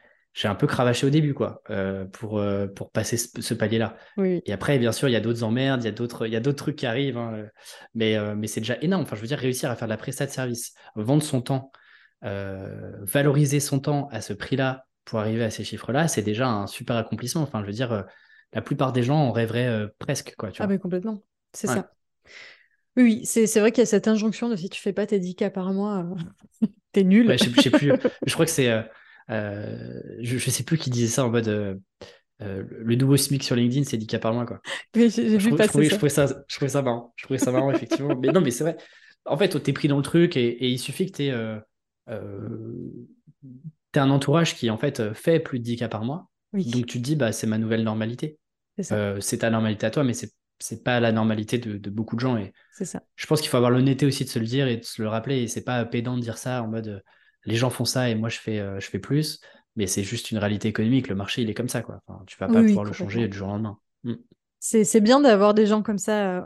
un 0.44 0.56
peu 0.56 0.68
cravaché 0.68 1.06
au 1.06 1.10
début, 1.10 1.34
quoi, 1.34 1.62
euh, 1.70 2.06
pour, 2.06 2.40
euh, 2.40 2.68
pour 2.68 2.92
passer 2.92 3.18
ce, 3.18 3.54
palier-là. 3.54 3.98
Et 4.18 4.54
après, 4.54 4.80
bien 4.80 4.92
sûr, 4.92 5.10
il 5.10 5.12
y 5.12 5.16
a 5.16 5.20
d'autres 5.20 5.44
emmerdes, 5.44 5.84
il 5.84 5.86
y 5.86 5.90
a 5.90 5.92
d'autres, 5.92 6.26
il 6.26 6.34
y 6.34 6.36
a 6.36 6.40
d'autres 6.40 6.58
trucs 6.58 6.78
qui 6.78 6.86
arrivent, 6.86 7.18
hein, 7.18 7.34
euh, 7.36 7.48
mais, 7.94 8.18
mais 8.36 8.48
c'est 8.48 8.62
déjà 8.62 8.78
énorme. 8.82 9.04
Enfin, 9.04 9.16
je 9.16 9.22
veux 9.22 9.28
dire, 9.28 9.38
réussir 9.38 9.70
à 9.70 9.76
faire 9.76 9.88
de 9.88 9.92
la 9.92 9.98
prestat 9.98 10.26
de 10.26 10.32
service, 10.32 10.74
vendre 10.96 11.24
son 11.24 11.42
temps, 11.42 11.72
valoriser 12.22 13.60
son 13.60 13.80
temps 13.80 14.08
à 14.12 14.22
ce 14.22 14.34
prix-là 14.34 14.86
pour 15.06 15.20
arriver 15.20 15.44
à 15.44 15.50
ces 15.50 15.64
chiffres-là, 15.64 16.08
c'est 16.08 16.22
déjà 16.22 16.48
un 16.48 16.68
super 16.68 16.96
accomplissement. 16.96 17.42
Enfin, 17.42 17.62
je 17.62 17.66
veux 17.66 17.74
dire, 17.74 18.06
la 18.54 18.62
plupart 18.62 18.94
des 18.94 19.04
gens 19.04 19.18
en 19.18 19.32
rêveraient 19.32 19.88
presque, 20.00 20.36
quoi. 20.38 20.52
Tu 20.52 20.62
ah, 20.62 20.68
mais 20.68 20.80
complètement, 20.80 21.24
c'est 21.54 21.68
ça. 21.68 21.92
Oui, 22.98 23.22
c'est, 23.26 23.48
c'est 23.48 23.62
vrai 23.62 23.72
qu'il 23.72 23.82
y 23.82 23.84
a 23.84 23.86
cette 23.86 24.10
injonction 24.10 24.50
de 24.50 24.56
si 24.58 24.70
tu 24.70 24.82
fais 24.82 24.92
pas 24.92 25.06
tes 25.06 25.18
10 25.18 25.36
cas 25.36 25.50
par 25.50 25.72
mois, 25.72 26.06
t'es 26.92 27.04
nul. 27.04 27.32
je, 27.32 27.38
sais, 27.38 27.62
sais 27.62 27.70
plus, 27.72 27.94
je 28.26 28.34
crois 28.34 28.46
que 28.46 28.52
c'est 28.52 28.70
euh, 29.32 30.02
je, 30.20 30.36
ne 30.36 30.40
sais 30.40 30.64
plus 30.64 30.78
qui 30.78 30.90
disait 30.90 31.08
ça 31.08 31.26
en 31.26 31.30
mode 31.30 31.48
euh, 31.48 31.76
euh, 32.42 32.64
le 32.70 32.96
nouveau 32.96 33.18
SMIC 33.18 33.44
sur 33.44 33.56
LinkedIn, 33.56 33.84
c'est 33.86 33.98
10 33.98 34.20
par 34.20 34.34
mois. 34.34 34.46
Quoi. 34.46 34.62
j'ai 34.96 35.10
vu 35.10 35.40
je, 35.40 35.50
trouvais, 35.50 35.68
ça. 35.68 35.82
Je, 35.82 35.96
trouvais 35.96 36.10
ça, 36.10 36.44
je 36.48 36.56
trouvais 36.56 36.70
ça 36.70 36.82
marrant. 36.82 37.14
Je 37.16 37.24
trouvais 37.24 37.40
ça 37.40 37.52
marrant, 37.52 37.72
effectivement. 37.72 38.16
Mais 38.16 38.30
non, 38.30 38.42
mais 38.42 38.52
c'est 38.52 38.64
vrai. 38.64 38.78
En 39.26 39.38
fait, 39.38 39.50
tu 39.64 39.70
es 39.70 39.74
pris 39.74 39.88
dans 39.88 39.98
le 39.98 40.04
truc 40.04 40.36
et, 40.38 40.68
il 40.68 40.80
suffit 40.80 41.12
que 41.12 41.18
tu 41.18 41.24
aies, 41.24 41.32
un 43.96 44.10
entourage 44.10 44.56
qui, 44.56 44.70
en 44.70 44.78
fait, 44.78 45.14
fait 45.14 45.40
plus 45.40 45.60
de 45.60 45.64
10 45.64 45.76
cas 45.78 45.88
par 45.88 46.04
mois. 46.04 46.30
Donc, 46.54 46.86
tu 46.86 46.98
te 46.98 47.04
dis, 47.04 47.16
bah, 47.16 47.32
c'est 47.32 47.48
ma 47.48 47.58
nouvelle 47.58 47.84
normalité. 47.84 48.38
C'est 48.80 49.38
ta 49.40 49.50
normalité 49.50 49.86
à 49.86 49.92
toi, 49.92 50.04
mais 50.04 50.14
c'est 50.14 50.34
c'est 50.62 50.84
pas 50.84 51.00
la 51.00 51.12
normalité 51.12 51.58
de, 51.58 51.90
beaucoup 51.90 52.16
de 52.16 52.22
gens. 52.22 52.38
Et 52.38 52.54
ça. 52.72 53.02
Je 53.16 53.26
pense 53.26 53.42
qu'il 53.42 53.50
faut 53.50 53.58
avoir 53.58 53.72
l'honnêteté 53.72 54.06
aussi 54.06 54.24
de 54.24 54.30
se 54.30 54.40
le 54.40 54.46
dire 54.46 54.68
et 54.68 54.78
de 54.78 54.84
se 54.84 55.02
le 55.02 55.08
rappeler. 55.08 55.42
Et 55.42 55.48
c'est 55.48 55.64
pas 55.64 55.84
pédant 55.86 56.16
de 56.16 56.22
dire 56.22 56.38
ça 56.38 56.62
en 56.64 56.68
mode 56.68 57.04
les 57.46 57.56
gens 57.56 57.70
font 57.70 57.86
ça 57.86 58.10
et 58.10 58.16
moi 58.16 58.30
je 58.30 58.40
fais, 58.40 58.60
euh, 58.60 58.80
je 58.80 58.90
fais 58.90 59.00
plus, 59.00 59.40
mais 59.76 59.88
c'est 59.88 60.04
juste 60.04 60.32
une 60.32 60.38
réalité 60.38 60.68
économique. 60.68 61.08
Le 61.08 61.16
marché, 61.16 61.42
il 61.42 61.50
est 61.50 61.54
comme 61.54 61.70
ça. 61.70 61.82
Quoi. 61.82 62.02
Enfin, 62.08 62.24
tu 62.28 62.38
vas 62.38 62.48
pas 62.48 62.62
pouvoir 62.62 62.86
le 62.86 62.94
changer 62.94 63.28
du 63.28 63.38
jour 63.38 63.48
au 63.48 63.52
lendemain. 63.52 63.78
Mm. 64.04 64.14
C'est 64.60 65.02
bien 65.02 65.20
d'avoir 65.20 65.54
des 65.54 65.66
gens 65.66 65.82
comme 65.82 65.98
ça 65.98 66.38
euh, 66.38 66.42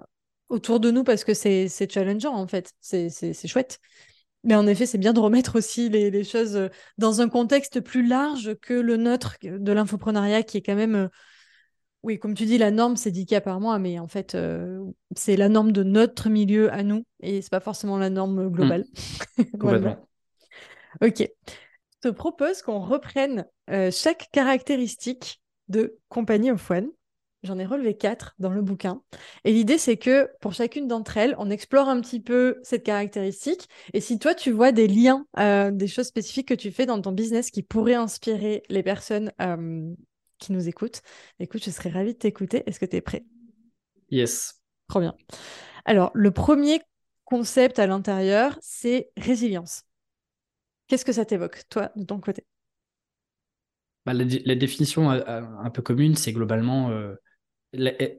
autour 0.49 0.79
de 0.79 0.91
nous 0.91 1.03
parce 1.03 1.23
que 1.23 1.33
c'est 1.33 1.91
challengeant 1.91 2.33
en 2.33 2.47
fait. 2.47 2.71
C'est 2.79 3.47
chouette. 3.47 3.79
Mais 4.43 4.55
en 4.55 4.67
effet, 4.67 4.85
c'est 4.85 4.99
bien 4.99 5.11
de 5.11 5.19
remettre 5.19 5.57
aussi 5.57 5.89
les, 5.89 6.11
les, 6.11 6.23
choses 6.23 6.55
euh, 6.55 6.67
dans 6.99 7.19
un 7.19 7.29
contexte 7.29 7.81
plus 7.81 8.05
large 8.05 8.53
que 8.61 8.75
le 8.75 8.95
nôtre 8.95 9.37
de 9.41 9.71
l'infoprenariat 9.71 10.43
qui 10.43 10.57
est 10.57 10.61
quand 10.61 10.75
même. 10.75 11.09
Oui, 12.03 12.19
comme 12.19 12.35
tu 12.35 12.45
dis, 12.45 12.59
la 12.59 12.69
norme, 12.69 12.95
c'est 12.97 13.09
10 13.09 13.25
cas 13.25 13.41
par 13.41 13.59
mois, 13.59 13.79
mais 13.79 13.97
en 13.97 14.07
fait, 14.07 14.37
c'est 15.15 15.35
la 15.35 15.49
norme 15.49 15.71
de 15.71 15.81
notre 15.81 16.29
milieu 16.29 16.71
à 16.71 16.83
nous 16.83 17.03
et 17.19 17.41
c'est 17.41 17.49
pas 17.49 17.59
forcément 17.59 17.97
la 17.97 18.11
norme 18.11 18.49
globale. 18.49 18.85
Mm. 19.37 19.57
Complètement. 19.57 19.97
Ok. 21.01 21.19
Je 21.19 22.09
te 22.09 22.13
propose 22.13 22.61
qu'on 22.61 22.79
reprenne 22.79 23.45
euh, 23.69 23.89
chaque 23.91 24.29
caractéristique 24.31 25.41
de 25.67 25.97
Compagnie 26.09 26.51
of 26.51 26.69
One. 26.69 26.89
J'en 27.43 27.59
ai 27.59 27.65
relevé 27.65 27.95
quatre 27.95 28.33
dans 28.39 28.49
le 28.49 28.61
bouquin. 28.61 29.01
Et 29.43 29.51
l'idée, 29.51 29.77
c'est 29.77 29.97
que 29.97 30.29
pour 30.41 30.53
chacune 30.53 30.87
d'entre 30.87 31.17
elles, 31.17 31.35
on 31.37 31.49
explore 31.49 31.87
un 31.89 32.01
petit 32.01 32.19
peu 32.19 32.59
cette 32.63 32.83
caractéristique. 32.83 33.69
Et 33.93 34.01
si 34.01 34.17
toi, 34.17 34.33
tu 34.33 34.51
vois 34.51 34.71
des 34.71 34.87
liens, 34.87 35.25
euh, 35.37 35.69
des 35.69 35.87
choses 35.87 36.07
spécifiques 36.07 36.47
que 36.47 36.55
tu 36.55 36.71
fais 36.71 36.87
dans 36.87 36.99
ton 37.01 37.11
business 37.11 37.51
qui 37.51 37.61
pourraient 37.61 37.93
inspirer 37.93 38.63
les 38.69 38.81
personnes 38.81 39.31
euh, 39.41 39.93
qui 40.39 40.53
nous 40.53 40.67
écoutent, 40.67 41.01
écoute, 41.39 41.63
je 41.63 41.69
serais 41.69 41.89
ravie 41.89 42.13
de 42.13 42.19
t'écouter. 42.19 42.63
Est-ce 42.65 42.79
que 42.79 42.85
tu 42.85 42.95
es 42.95 43.01
prêt? 43.01 43.25
Yes. 44.09 44.61
Trop 44.87 44.99
bien. 44.99 45.15
Alors, 45.85 46.09
le 46.15 46.31
premier 46.31 46.81
concept 47.25 47.77
à 47.77 47.85
l'intérieur, 47.85 48.57
c'est 48.61 49.09
résilience. 49.17 49.83
Qu'est-ce 50.87 51.05
que 51.05 51.13
ça 51.13 51.25
t'évoque, 51.25 51.63
toi, 51.69 51.91
de 51.95 52.03
ton 52.03 52.19
côté? 52.19 52.45
Bah, 54.05 54.13
la, 54.13 54.55
définition 54.55 55.11
euh, 55.11 55.21
euh, 55.27 55.41
un 55.63 55.69
peu 55.71 55.81
commune, 55.81 56.15
c'est 56.15 56.31
globalement 56.31 56.91
euh, 56.91 57.15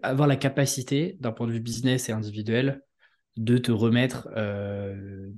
avoir 0.03 0.27
la 0.27 0.37
capacité, 0.37 1.17
d'un 1.21 1.31
point 1.31 1.47
de 1.47 1.53
vue 1.53 1.61
business 1.61 2.09
et 2.09 2.13
individuel, 2.13 2.83
de 3.37 3.59
te 3.59 3.71
remettre 3.71 4.29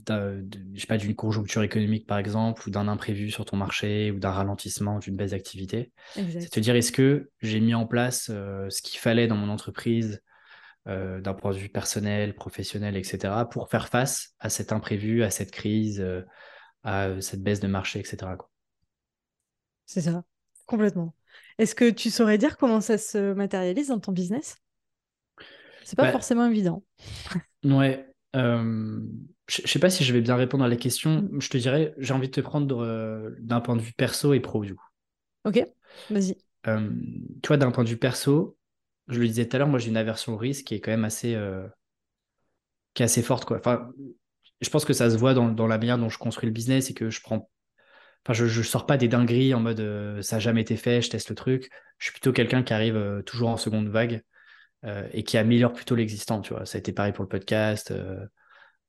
d'une 0.07 1.15
conjoncture 1.17 1.63
économique, 1.63 2.07
par 2.07 2.19
exemple, 2.19 2.67
ou 2.67 2.71
d'un 2.71 2.89
imprévu 2.89 3.31
sur 3.31 3.45
ton 3.45 3.57
marché, 3.57 4.13
ou 4.13 4.21
d'un 4.21 4.31
ralentissement, 4.31 5.01
d'une 5.01 5.17
baisse 5.17 5.33
d'activité. 5.33 5.93
C'est 6.15 6.49
te 6.49 6.61
dire, 6.61 6.77
est-ce 6.77 6.93
que 6.93 7.31
j'ai 7.43 7.59
mis 7.59 7.75
en 7.75 7.87
place 7.87 8.27
ce 8.27 8.83
qu'il 8.83 9.01
fallait 9.01 9.27
dans 9.27 9.37
mon 9.37 9.49
entreprise 9.49 10.23
d'un 10.87 11.35
point 11.35 11.53
de 11.53 11.59
vue 11.59 11.71
personnel, 11.71 12.37
professionnel, 12.37 12.97
etc., 12.97 13.35
pour 13.51 13.69
faire 13.69 13.89
face 13.89 14.37
à 14.39 14.49
cet 14.49 14.71
imprévu, 14.71 15.25
à 15.25 15.31
cette 15.31 15.51
crise 15.51 16.01
à 16.83 17.07
euh, 17.07 17.21
cette 17.21 17.43
baisse 17.43 17.61
de 17.61 17.69
marché, 17.69 17.99
etc. 17.99 18.19
C'est 19.87 20.03
ça, 20.03 20.25
complètement. 20.67 21.15
Est-ce 21.59 21.75
que 21.75 21.91
tu 21.91 22.11
saurais 22.11 22.39
dire 22.39 22.57
comment 22.57 22.81
ça 22.81 22.99
se 22.99 23.33
matérialise 23.33 23.89
dans 23.89 23.99
ton 23.99 24.13
business? 24.13 24.57
C'est 25.83 25.97
pas 25.97 26.05
bah 26.05 26.13
forcément 26.13 26.47
évident. 26.47 26.85
ouais. 27.65 28.07
Euh, 28.37 29.01
je 29.49 29.67
sais 29.67 29.79
pas 29.79 29.89
si 29.89 30.05
je 30.05 30.13
vais 30.13 30.21
bien 30.21 30.37
répondre 30.37 30.63
à 30.63 30.69
la 30.69 30.77
question. 30.77 31.23
Mm. 31.23 31.41
Je 31.41 31.49
te 31.49 31.57
dirais, 31.57 31.95
j'ai 31.99 32.13
envie 32.13 32.29
de 32.29 32.33
te 32.33 32.41
prendre 32.43 32.85
euh, 32.85 33.31
d'un 33.39 33.61
point 33.61 33.75
de 33.75 33.81
vue 33.81 33.95
perso 33.95 34.35
et 34.35 34.41
pro, 34.41 34.65
du 34.65 34.75
coup. 34.75 34.85
Ok, 35.45 35.65
vas-y. 36.11 36.37
Euh, 36.67 36.91
tu 37.43 37.49
vois, 37.49 37.57
d'un 37.57 37.71
point 37.71 37.85
de 37.85 37.89
vue 37.89 37.97
perso, 37.97 38.59
je 39.09 39.19
le 39.19 39.27
disais 39.27 39.49
tout 39.49 39.57
à 39.57 39.59
l'heure, 39.59 39.69
moi 39.69 39.79
j'ai 39.79 39.89
une 39.89 39.97
aversion 39.97 40.35
au 40.35 40.37
risque 40.37 40.67
qui 40.67 40.75
est 40.75 40.81
quand 40.81 40.91
même 40.91 41.07
assez, 41.07 41.35
qui 42.93 43.03
est 43.03 43.07
assez 43.07 43.23
forte. 43.23 43.47
Quoi. 43.47 43.57
Enfin, 43.57 43.91
je 44.61 44.71
pense 44.71 44.85
que 44.85 44.93
ça 44.93 45.11
se 45.11 45.17
voit 45.17 45.35
dans, 45.35 45.67
la 45.67 45.79
manière 45.79 45.99
dont 45.99 46.09
je 46.09 46.19
construis 46.19 46.47
le 46.47 46.53
business 46.53 46.91
et 46.91 46.95
que 46.95 47.11
je 47.11 47.21
prends. 47.21 47.51
Enfin, 48.25 48.35
je, 48.35 48.63
sors 48.63 48.87
pas 48.87 48.97
des 48.97 49.09
dingueries 49.09 49.55
en 49.55 49.61
mode 49.61 49.81
euh, 49.81 50.21
ça 50.23 50.37
n'a 50.37 50.41
jamais 50.41 50.61
été 50.61 50.77
fait, 50.77 51.01
je 51.01 51.11
teste 51.11 51.31
le 51.31 51.37
truc. 51.37 51.71
Je 51.99 52.07
suis 52.07 52.13
plutôt 52.13 52.33
quelqu'un 52.33 52.63
qui 52.63 52.73
arrive 52.75 52.97
euh, 52.97 53.23
toujours 53.23 53.49
en 53.49 53.57
seconde 53.57 53.89
vague 53.89 54.23
euh, 54.85 55.09
et 55.13 55.23
qui 55.23 55.39
améliore 55.39 55.73
plutôt 55.73 55.95
l'existant. 55.95 56.41
Tu 56.41 56.53
vois, 56.53 56.67
ça 56.67 56.77
a 56.77 56.81
été 56.81 56.93
pareil 56.93 57.13
pour 57.13 57.23
le 57.23 57.29
podcast. 57.29 57.93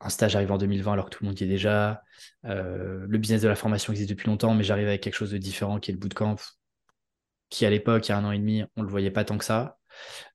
un 0.01 0.09
stage 0.09 0.35
arrive 0.35 0.51
en 0.51 0.57
2020 0.57 0.93
alors 0.93 1.05
que 1.05 1.15
tout 1.15 1.23
le 1.23 1.29
monde 1.29 1.39
y 1.39 1.43
est 1.43 1.47
déjà. 1.47 2.01
le 2.43 3.17
business 3.17 3.41
de 3.41 3.47
la 3.47 3.55
formation 3.55 3.93
existe 3.93 4.09
depuis 4.09 4.27
longtemps, 4.27 4.55
mais 4.55 4.63
j'arrive 4.63 4.87
avec 4.87 5.01
quelque 5.01 5.15
chose 5.15 5.31
de 5.31 5.37
différent 5.37 5.79
qui 5.79 5.91
est 5.91 5.93
le 5.93 5.99
bootcamp, 5.99 6.37
qui 7.49 7.65
à 7.65 7.69
l'époque, 7.69 8.07
il 8.07 8.11
y 8.11 8.13
a 8.13 8.17
un 8.17 8.25
an 8.25 8.31
et 8.31 8.39
demi, 8.39 8.63
on 8.75 8.81
le 8.81 8.89
voyait 8.89 9.11
pas 9.11 9.23
tant 9.25 9.37
que 9.37 9.45
ça, 9.45 9.77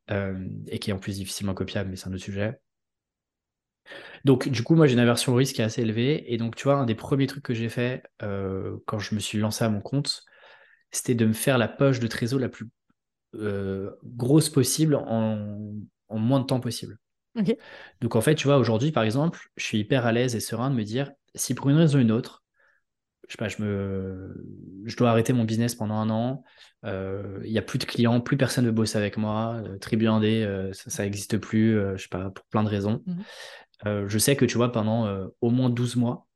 et 0.08 0.78
qui 0.78 0.90
est 0.90 0.92
en 0.92 0.98
plus 0.98 1.16
difficilement 1.16 1.54
copiable, 1.54 1.90
mais 1.90 1.96
c'est 1.96 2.08
un 2.08 2.12
autre 2.12 2.24
sujet. 2.24 2.58
Donc, 4.24 4.48
du 4.48 4.62
coup, 4.62 4.74
moi, 4.74 4.86
j'ai 4.86 4.94
une 4.94 5.00
aversion 5.00 5.32
au 5.32 5.36
risque 5.36 5.56
qui 5.56 5.60
est 5.60 5.64
assez 5.64 5.82
élevée. 5.82 6.32
Et 6.32 6.38
donc, 6.38 6.56
tu 6.56 6.64
vois, 6.64 6.76
un 6.76 6.86
des 6.86 6.94
premiers 6.94 7.26
trucs 7.26 7.44
que 7.44 7.54
j'ai 7.54 7.68
fait 7.68 8.02
euh, 8.22 8.76
quand 8.86 8.98
je 8.98 9.14
me 9.14 9.20
suis 9.20 9.38
lancé 9.38 9.64
à 9.64 9.68
mon 9.68 9.80
compte, 9.80 10.24
c'était 10.90 11.14
de 11.14 11.26
me 11.26 11.32
faire 11.32 11.58
la 11.58 11.68
poche 11.68 12.00
de 12.00 12.06
trésor 12.06 12.40
la 12.40 12.48
plus 12.48 12.68
euh, 13.34 13.90
grosse 14.04 14.48
possible 14.48 14.94
en, 14.94 15.58
moins 16.10 16.40
de 16.40 16.46
temps 16.46 16.60
possible. 16.60 16.98
Donc, 18.00 18.16
en 18.16 18.20
fait, 18.20 18.34
tu 18.34 18.46
vois, 18.46 18.58
aujourd'hui, 18.58 18.92
par 18.92 19.02
exemple, 19.02 19.40
je 19.56 19.64
suis 19.64 19.78
hyper 19.78 20.06
à 20.06 20.12
l'aise 20.12 20.34
et 20.36 20.40
serein 20.40 20.70
de 20.70 20.76
me 20.76 20.84
dire, 20.84 21.10
si 21.34 21.54
pour 21.54 21.68
une 21.68 21.76
raison 21.76 21.98
ou 21.98 22.02
une 22.02 22.12
autre, 22.12 22.44
je 23.26 23.32
sais 23.32 23.38
pas, 23.38 23.48
je, 23.48 23.62
me... 23.62 24.46
je 24.84 24.96
dois 24.96 25.10
arrêter 25.10 25.32
mon 25.32 25.44
business 25.44 25.74
pendant 25.74 25.94
un 25.94 26.10
an, 26.10 26.44
euh, 26.84 27.40
il 27.42 27.50
n'y 27.50 27.58
a 27.58 27.62
plus 27.62 27.78
de 27.78 27.84
clients, 27.84 28.20
plus 28.20 28.36
personne 28.36 28.66
ne 28.66 28.70
bosse 28.70 28.94
avec 28.94 29.16
moi, 29.16 29.62
Tribu 29.80 30.06
Indé, 30.06 30.70
ça 30.72 31.02
n'existe 31.02 31.38
plus, 31.38 31.72
je 31.96 32.02
sais 32.02 32.08
pas, 32.08 32.30
pour 32.30 32.44
plein 32.46 32.62
de 32.62 32.68
raisons. 32.68 33.02
Mmh 33.06 33.22
euh, 33.86 34.08
je 34.08 34.18
sais 34.18 34.36
que 34.36 34.44
tu 34.44 34.56
vois, 34.56 34.72
pendant 34.72 35.06
euh, 35.06 35.26
au 35.40 35.50
moins 35.50 35.70
12 35.70 35.96
mois, 35.96 36.26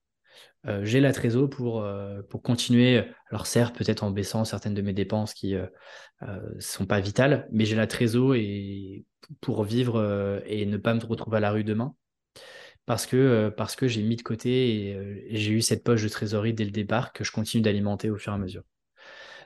euh, 0.66 0.84
j'ai 0.84 1.00
la 1.00 1.12
trésor 1.12 1.48
pour, 1.48 1.86
pour 2.28 2.42
continuer. 2.42 3.04
Alors 3.30 3.46
certes, 3.46 3.76
peut-être 3.76 4.02
en 4.02 4.10
baissant 4.10 4.44
certaines 4.44 4.74
de 4.74 4.82
mes 4.82 4.92
dépenses 4.92 5.34
qui 5.34 5.54
ne 5.54 6.60
sont 6.60 6.86
pas 6.86 7.00
vitales, 7.00 7.48
mais 7.52 7.64
j'ai 7.64 7.76
la 7.76 7.86
trésor 7.86 8.34
et 8.34 9.04
pour 9.40 9.64
vivre 9.64 10.42
et 10.46 10.66
ne 10.66 10.76
pas 10.76 10.94
me 10.94 11.04
retrouver 11.04 11.38
à 11.38 11.40
la 11.40 11.50
rue 11.50 11.64
demain. 11.64 11.94
Parce 12.86 13.04
que, 13.04 13.54
que 13.76 13.86
j'ai 13.86 14.02
mis 14.02 14.16
de 14.16 14.22
côté 14.22 14.90
et, 15.30 15.36
j'ai 15.36 15.52
eu 15.52 15.60
cette 15.60 15.84
poche 15.84 16.02
de 16.02 16.08
trésorerie 16.08 16.54
dès 16.54 16.64
le 16.64 16.70
départ 16.70 17.12
que 17.12 17.22
je 17.22 17.32
continue 17.32 17.62
d'alimenter 17.62 18.10
au 18.10 18.16
fur 18.16 18.32
et 18.32 18.36
à 18.36 18.38
mesure. 18.38 18.64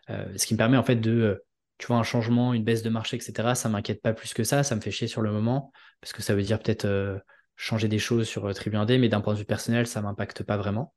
ce 0.08 0.46
qui 0.46 0.54
me 0.54 0.58
permet 0.58 0.78
en 0.78 0.84
fait 0.84 0.96
de, 0.96 1.42
tu 1.78 1.88
vois, 1.88 1.96
un 1.96 2.04
changement, 2.04 2.54
une 2.54 2.64
baisse 2.64 2.82
de 2.82 2.90
marché, 2.90 3.16
etc. 3.16 3.54
Ça 3.54 3.68
m'inquiète 3.68 4.00
pas 4.00 4.14
plus 4.14 4.32
que 4.32 4.44
ça. 4.44 4.62
Ça 4.62 4.76
me 4.76 4.80
fait 4.80 4.90
chier 4.90 5.08
sur 5.08 5.20
le 5.20 5.30
moment 5.30 5.72
parce 6.00 6.12
que 6.12 6.22
ça 6.22 6.34
veut 6.34 6.42
dire 6.42 6.58
peut-être 6.58 7.20
changer 7.56 7.88
des 7.88 7.98
choses 7.98 8.26
sur 8.26 8.46
euh, 8.46 8.52
Tribune 8.52 8.84
D, 8.84 8.98
mais 8.98 9.08
d'un 9.08 9.20
point 9.20 9.34
de 9.34 9.38
vue 9.38 9.44
personnel, 9.44 9.86
ça 9.86 10.02
m'impacte 10.02 10.42
pas 10.42 10.56
vraiment. 10.56 10.94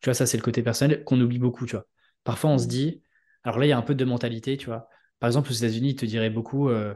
tu 0.00 0.06
vois, 0.06 0.14
ça, 0.14 0.26
c'est 0.26 0.36
le 0.36 0.42
côté 0.42 0.62
personnel 0.62 1.04
qu'on 1.04 1.20
oublie 1.20 1.38
beaucoup, 1.38 1.66
tu 1.66 1.76
vois. 1.76 1.86
Parfois, 2.24 2.50
on 2.50 2.58
se 2.58 2.66
mmh. 2.66 2.68
dit, 2.68 3.02
alors 3.44 3.58
là, 3.58 3.66
il 3.66 3.68
y 3.70 3.72
a 3.72 3.78
un 3.78 3.82
peu 3.82 3.94
de 3.94 4.04
mentalité, 4.04 4.56
tu 4.56 4.66
vois. 4.66 4.88
Par 5.18 5.28
exemple, 5.28 5.50
aux 5.50 5.54
États-Unis, 5.54 5.90
ils 5.90 5.96
te 5.96 6.06
diraient 6.06 6.30
beaucoup, 6.30 6.68
euh, 6.68 6.94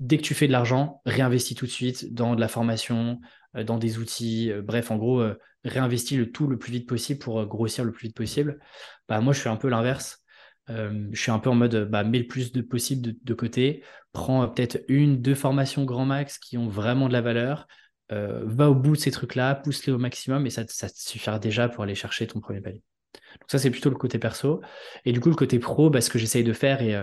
dès 0.00 0.18
que 0.18 0.22
tu 0.22 0.34
fais 0.34 0.46
de 0.46 0.52
l'argent, 0.52 1.02
réinvestis 1.06 1.54
tout 1.54 1.66
de 1.66 1.70
suite 1.70 2.14
dans 2.14 2.34
de 2.34 2.40
la 2.40 2.48
formation, 2.48 3.20
euh, 3.56 3.64
dans 3.64 3.78
des 3.78 3.98
outils, 3.98 4.52
bref, 4.62 4.90
en 4.90 4.96
gros, 4.96 5.24
réinvestis 5.64 6.16
le 6.16 6.30
tout 6.30 6.46
le 6.46 6.58
plus 6.58 6.72
vite 6.72 6.88
possible 6.88 7.20
pour 7.20 7.44
grossir 7.46 7.84
le 7.84 7.92
plus 7.92 8.08
vite 8.08 8.16
possible. 8.16 8.60
Bah, 9.08 9.20
moi, 9.20 9.32
je 9.32 9.40
fais 9.40 9.48
un 9.48 9.56
peu 9.56 9.68
l'inverse. 9.68 10.24
Je 10.68 11.20
suis 11.20 11.30
un 11.30 11.38
peu 11.38 11.50
en 11.50 11.54
mode, 11.54 11.88
bah, 11.90 12.04
mets 12.04 12.18
le 12.18 12.26
plus 12.26 12.52
de 12.52 12.60
possible 12.60 13.14
de, 13.22 13.34
côté, 13.34 13.82
prends 14.12 14.46
peut-être 14.48 14.82
une, 14.88 15.20
deux 15.20 15.34
formations 15.34 15.84
grand 15.84 16.06
max 16.06 16.38
qui 16.38 16.58
ont 16.58 16.68
vraiment 16.68 17.08
de 17.08 17.12
la 17.12 17.20
valeur, 17.20 17.66
va 18.10 18.70
au 18.70 18.74
bout 18.74 18.96
de 18.96 19.00
ces 19.00 19.10
trucs-là, 19.10 19.54
pousse-les 19.54 19.92
au 19.92 19.98
maximum 19.98 20.46
et 20.46 20.50
ça, 20.50 20.64
ça 20.68 20.88
te 20.88 20.98
suffira 20.98 21.38
déjà 21.38 21.68
pour 21.68 21.84
aller 21.84 21.94
chercher 21.94 22.26
ton 22.26 22.40
premier 22.40 22.60
palier. 22.60 22.82
Donc 23.14 23.50
ça, 23.50 23.58
c'est 23.58 23.70
plutôt 23.70 23.90
le 23.90 23.96
côté 23.96 24.18
perso. 24.18 24.60
Et 25.04 25.12
du 25.12 25.20
coup, 25.20 25.28
le 25.28 25.36
côté 25.36 25.58
pro, 25.58 25.90
bah, 25.90 26.00
ce 26.00 26.10
que 26.10 26.18
j'essaye 26.18 26.44
de 26.44 26.52
faire, 26.52 26.82
et, 26.82 27.00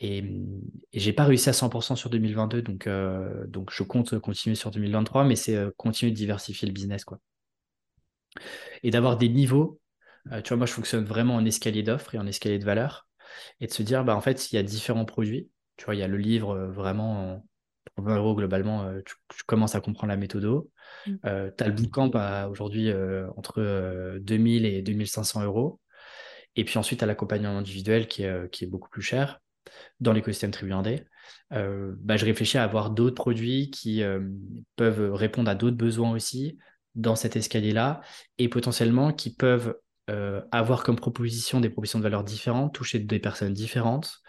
et, 0.00 0.18
et 0.92 1.00
j'ai 1.00 1.12
pas 1.12 1.24
réussi 1.24 1.48
à 1.48 1.52
100% 1.52 1.96
sur 1.96 2.10
2022, 2.10 2.62
donc, 2.62 2.86
euh, 2.86 3.46
donc 3.46 3.70
je 3.72 3.82
compte 3.82 4.18
continuer 4.18 4.54
sur 4.54 4.70
2023, 4.70 5.24
mais 5.24 5.36
c'est 5.36 5.56
euh, 5.56 5.70
continuer 5.76 6.12
de 6.12 6.16
diversifier 6.16 6.68
le 6.68 6.74
business. 6.74 7.04
Quoi. 7.04 7.18
Et 8.82 8.90
d'avoir 8.90 9.16
des 9.16 9.28
niveaux. 9.28 9.80
Euh, 10.32 10.42
tu 10.42 10.48
vois, 10.48 10.58
moi, 10.58 10.66
je 10.66 10.72
fonctionne 10.72 11.04
vraiment 11.04 11.36
en 11.36 11.44
escalier 11.44 11.82
d'offres 11.82 12.14
et 12.14 12.18
en 12.18 12.26
escalier 12.26 12.58
de 12.58 12.64
valeur. 12.64 13.08
Et 13.60 13.66
de 13.66 13.72
se 13.72 13.82
dire, 13.82 14.04
bah, 14.04 14.16
en 14.16 14.20
fait, 14.20 14.52
il 14.52 14.56
y 14.56 14.58
a 14.58 14.62
différents 14.62 15.04
produits. 15.04 15.50
Tu 15.76 15.84
vois, 15.84 15.94
il 15.94 15.98
y 15.98 16.02
a 16.02 16.08
le 16.08 16.16
livre 16.16 16.56
vraiment 16.66 17.44
pour 17.94 18.04
20 18.04 18.16
euros 18.16 18.34
globalement, 18.34 18.90
tu, 19.04 19.14
commences 19.46 19.74
à 19.74 19.80
comprendre 19.80 20.10
la 20.10 20.16
méthode. 20.16 20.44
Mmh. 21.06 21.14
tu 21.22 21.64
as 21.64 21.66
le 21.66 21.72
bootcamp 21.72 22.10
aujourd'hui 22.50 22.92
entre 23.36 24.18
2000 24.18 24.64
et 24.66 24.82
2500 24.82 25.44
euros. 25.44 25.80
Et 26.56 26.64
puis 26.64 26.78
ensuite, 26.78 27.00
tu 27.00 27.04
as 27.04 27.06
l'accompagnement 27.06 27.58
individuel 27.58 28.08
qui 28.08 28.22
est, 28.22 28.50
qui 28.50 28.64
est 28.64 28.66
beaucoup 28.66 28.88
plus 28.88 29.02
cher 29.02 29.40
dans 30.00 30.12
l'écosystème 30.12 30.50
Tribu 30.50 30.72
euh, 31.52 31.94
bah, 31.98 32.16
je 32.16 32.24
réfléchis 32.24 32.58
à 32.58 32.64
avoir 32.64 32.90
d'autres 32.90 33.14
produits 33.14 33.70
qui 33.70 34.02
euh, 34.02 34.20
peuvent 34.76 35.12
répondre 35.12 35.50
à 35.50 35.54
d'autres 35.54 35.76
besoins 35.76 36.12
aussi 36.12 36.58
dans 36.94 37.16
cet 37.16 37.36
escalier-là 37.36 38.00
et 38.38 38.48
potentiellement 38.48 39.12
qui 39.12 39.34
peuvent 39.34 39.76
euh, 40.10 40.40
avoir 40.52 40.82
comme 40.82 40.96
proposition 40.96 41.60
des 41.60 41.68
propositions 41.68 41.98
de 41.98 42.04
valeur 42.04 42.24
différentes, 42.24 42.74
toucher 42.74 42.98
des 42.98 43.18
personnes 43.18 43.52
différentes 43.52 44.20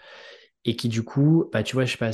et 0.66 0.76
qui 0.76 0.90
du 0.90 1.04
coup, 1.04 1.50
bah, 1.52 1.64
tu 1.64 1.76
vois, 1.76 1.86
je 1.86 1.92
sais 1.92 1.98
pas, 1.98 2.12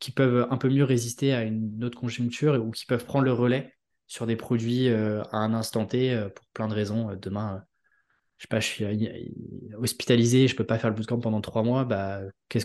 qui 0.00 0.10
peuvent 0.10 0.46
un 0.50 0.56
peu 0.56 0.68
mieux 0.68 0.84
résister 0.84 1.32
à 1.32 1.42
une 1.42 1.82
autre 1.84 1.98
conjoncture 1.98 2.54
ou 2.64 2.70
qui 2.70 2.86
peuvent 2.86 3.04
prendre 3.04 3.24
le 3.24 3.32
relais 3.32 3.72
sur 4.06 4.26
des 4.26 4.36
produits 4.36 4.88
à 4.88 5.36
un 5.36 5.54
instant 5.54 5.86
T 5.86 6.28
pour 6.34 6.44
plein 6.52 6.68
de 6.68 6.74
raisons. 6.74 7.16
Demain, 7.20 7.64
je 8.38 8.44
sais 8.44 8.48
pas, 8.48 8.60
je 8.60 8.66
suis 8.66 8.84
euh, 8.84 9.78
hospitalisé, 9.78 10.48
je 10.48 10.56
peux 10.56 10.64
pas 10.64 10.78
faire 10.78 10.90
le 10.90 10.96
bootcamp 10.96 11.20
pendant 11.20 11.40
trois 11.40 11.62
mois, 11.62 11.84
bah, 11.84 12.20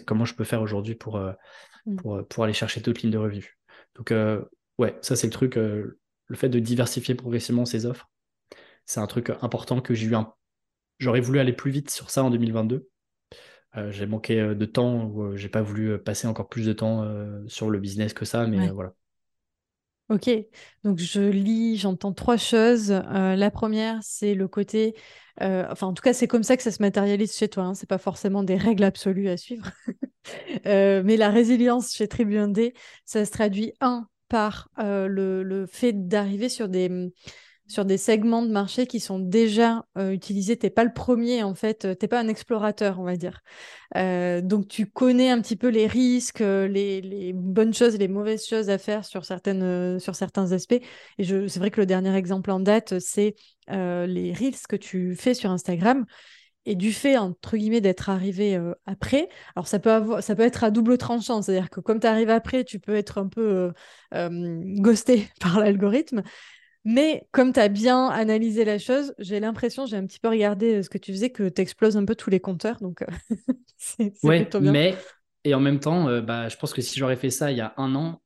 comment 0.05 0.25
je 0.25 0.33
peux 0.33 0.43
faire 0.43 0.61
aujourd'hui 0.61 0.95
pour, 0.95 1.17
euh, 1.17 1.31
mm. 1.85 1.95
pour, 1.97 2.15
euh, 2.17 2.23
pour, 2.23 2.43
aller 2.43 2.53
chercher 2.53 2.81
d'autres 2.81 3.01
lignes 3.01 3.11
de 3.11 3.17
revenus? 3.17 3.57
Donc, 3.95 4.13
ouais, 4.77 4.97
ça, 5.01 5.15
c'est 5.15 5.27
le 5.27 5.33
truc, 5.33 5.55
le 5.55 5.97
fait 6.33 6.49
de 6.49 6.59
diversifier 6.59 7.15
progressivement 7.15 7.65
ses 7.65 7.85
offres, 7.85 8.09
c'est 8.89 8.99
un 8.99 9.07
truc 9.07 9.31
important 9.41 9.81
que 9.81 9.93
j'ai 9.93 10.07
eu 10.07 10.15
un. 10.15 10.33
J'aurais 10.97 11.21
voulu 11.21 11.39
aller 11.39 11.53
plus 11.53 11.71
vite 11.71 11.89
sur 11.89 12.09
ça 12.09 12.23
en 12.23 12.29
2022. 12.29 12.89
j'ai 13.89 14.05
manqué 14.05 14.35
de 14.35 14.65
temps, 14.65 15.05
ou 15.05 15.37
j'ai 15.37 15.47
pas 15.47 15.61
voulu 15.61 15.97
passer 15.99 16.27
encore 16.27 16.49
plus 16.49 16.65
de 16.65 16.73
temps 16.73 17.07
sur 17.47 17.69
le 17.69 17.79
business 17.79 18.13
que 18.13 18.25
ça, 18.25 18.47
mais 18.47 18.69
voilà. 18.69 18.93
Ok, 20.09 20.27
donc 20.83 20.97
je 20.97 21.21
lis, 21.21 21.77
j'entends 21.77 22.13
trois 22.13 22.35
choses. 22.35 22.89
la 22.89 23.51
première, 23.51 23.99
c'est 24.01 24.33
le 24.33 24.47
côté 24.47 24.95
euh, 25.41 25.65
enfin, 25.69 25.87
en 25.87 25.93
tout 25.93 26.01
cas, 26.01 26.13
c'est 26.13 26.27
comme 26.27 26.43
ça 26.43 26.57
que 26.57 26.63
ça 26.63 26.71
se 26.71 26.81
matérialise 26.81 27.35
chez 27.35 27.47
toi. 27.47 27.63
Hein. 27.63 27.73
C'est 27.73 27.87
pas 27.87 27.97
forcément 27.97 28.43
des 28.43 28.57
règles 28.57 28.83
absolues 28.83 29.29
à 29.29 29.37
suivre. 29.37 29.69
Euh, 30.67 31.01
mais 31.03 31.17
la 31.17 31.29
résilience 31.29 31.95
chez 31.95 32.07
Tribu 32.07 32.37
D, 32.51 32.75
ça 33.03 33.25
se 33.25 33.31
traduit, 33.31 33.73
un, 33.81 34.07
par 34.27 34.69
euh, 34.77 35.07
le, 35.07 35.41
le, 35.41 35.65
fait 35.65 36.07
d'arriver 36.07 36.49
sur 36.49 36.69
des, 36.69 37.11
sur 37.69 37.85
des 37.85 37.97
segments 37.97 38.41
de 38.41 38.51
marché 38.51 38.87
qui 38.87 38.99
sont 38.99 39.19
déjà 39.19 39.85
euh, 39.97 40.11
utilisés. 40.11 40.57
Tu 40.57 40.65
n'es 40.65 40.71
pas 40.71 40.83
le 40.83 40.91
premier, 40.91 41.43
en 41.43 41.53
fait. 41.53 41.81
Tu 41.81 41.87
n'es 41.87 42.07
pas 42.07 42.19
un 42.19 42.27
explorateur, 42.27 42.99
on 42.99 43.03
va 43.03 43.15
dire. 43.15 43.41
Euh, 43.95 44.41
donc, 44.41 44.67
tu 44.67 44.87
connais 44.87 45.29
un 45.29 45.39
petit 45.39 45.55
peu 45.55 45.67
les 45.67 45.85
risques, 45.85 46.41
euh, 46.41 46.67
les, 46.67 47.31
bonnes 47.33 47.73
choses, 47.73 47.97
les 47.97 48.07
mauvaises 48.07 48.45
choses 48.47 48.71
à 48.71 48.79
faire 48.79 49.05
sur, 49.05 49.23
certaines, 49.23 49.99
sur 49.99 50.15
certains 50.15 50.51
aspects. 50.51 50.81
Et 51.19 51.23
c'est 51.23 51.59
vrai 51.59 51.69
que 51.69 51.79
le 51.79 51.85
dernier 51.85 52.15
exemple 52.15 52.49
en 52.49 52.59
date, 52.59 52.99
c'est 52.99 53.35
les 53.67 54.33
reels 54.33 54.67
que 54.67 54.75
tu 54.75 55.15
fais 55.15 55.35
sur 55.35 55.51
Instagram. 55.51 56.05
Et 56.65 56.75
du 56.75 56.91
fait, 56.91 57.17
entre 57.17 57.55
guillemets, 57.55 57.81
d'être 57.81 58.09
arrivé 58.09 58.59
après, 58.85 59.29
alors 59.55 59.67
ça 59.67 59.79
peut, 59.79 60.21
ça 60.21 60.35
peut 60.35 60.43
être 60.43 60.63
à 60.63 60.71
double 60.71 60.97
tranchant, 60.97 61.41
c'est-à-dire 61.41 61.69
que 61.69 61.79
comme 61.79 61.99
tu 61.99 62.07
arrives 62.07 62.29
après, 62.29 62.63
tu 62.63 62.79
peux 62.79 62.95
être 62.95 63.17
un 63.17 63.27
peu 63.27 63.71
ghosté 64.11 65.29
par 65.39 65.59
l'algorithme, 65.59 66.23
mais 66.85 67.27
comme 67.31 67.51
tu 67.51 67.59
as 67.59 67.67
bien 67.67 68.07
analysé 68.07 68.63
la 68.63 68.77
chose, 68.77 69.13
j'ai 69.19 69.39
l'impression, 69.39 69.85
j'ai 69.85 69.97
un 69.97 70.05
petit 70.05 70.19
peu 70.19 70.29
regardé 70.29 70.75
euh, 70.75 70.83
ce 70.83 70.89
que 70.89 70.97
tu 70.97 71.11
faisais, 71.11 71.29
que 71.29 71.49
tu 71.49 71.61
exploses 71.61 71.97
un 71.97 72.05
peu 72.05 72.15
tous 72.15 72.29
les 72.29 72.39
compteurs. 72.39 72.77
Donc, 72.81 73.01
euh, 73.01 73.05
c'est 73.77 74.13
plutôt 74.21 74.59
bien. 74.59 74.71
Mais, 74.71 74.95
et 75.43 75.53
en 75.53 75.59
même 75.59 75.79
temps, 75.79 76.07
euh, 76.07 76.21
bah, 76.21 76.47
je 76.47 76.55
pense 76.57 76.73
que 76.73 76.81
si 76.81 76.97
j'aurais 76.97 77.17
fait 77.17 77.29
ça 77.29 77.51
il 77.51 77.57
y 77.57 77.61
a 77.61 77.73
un 77.77 77.95
an, 77.95 78.21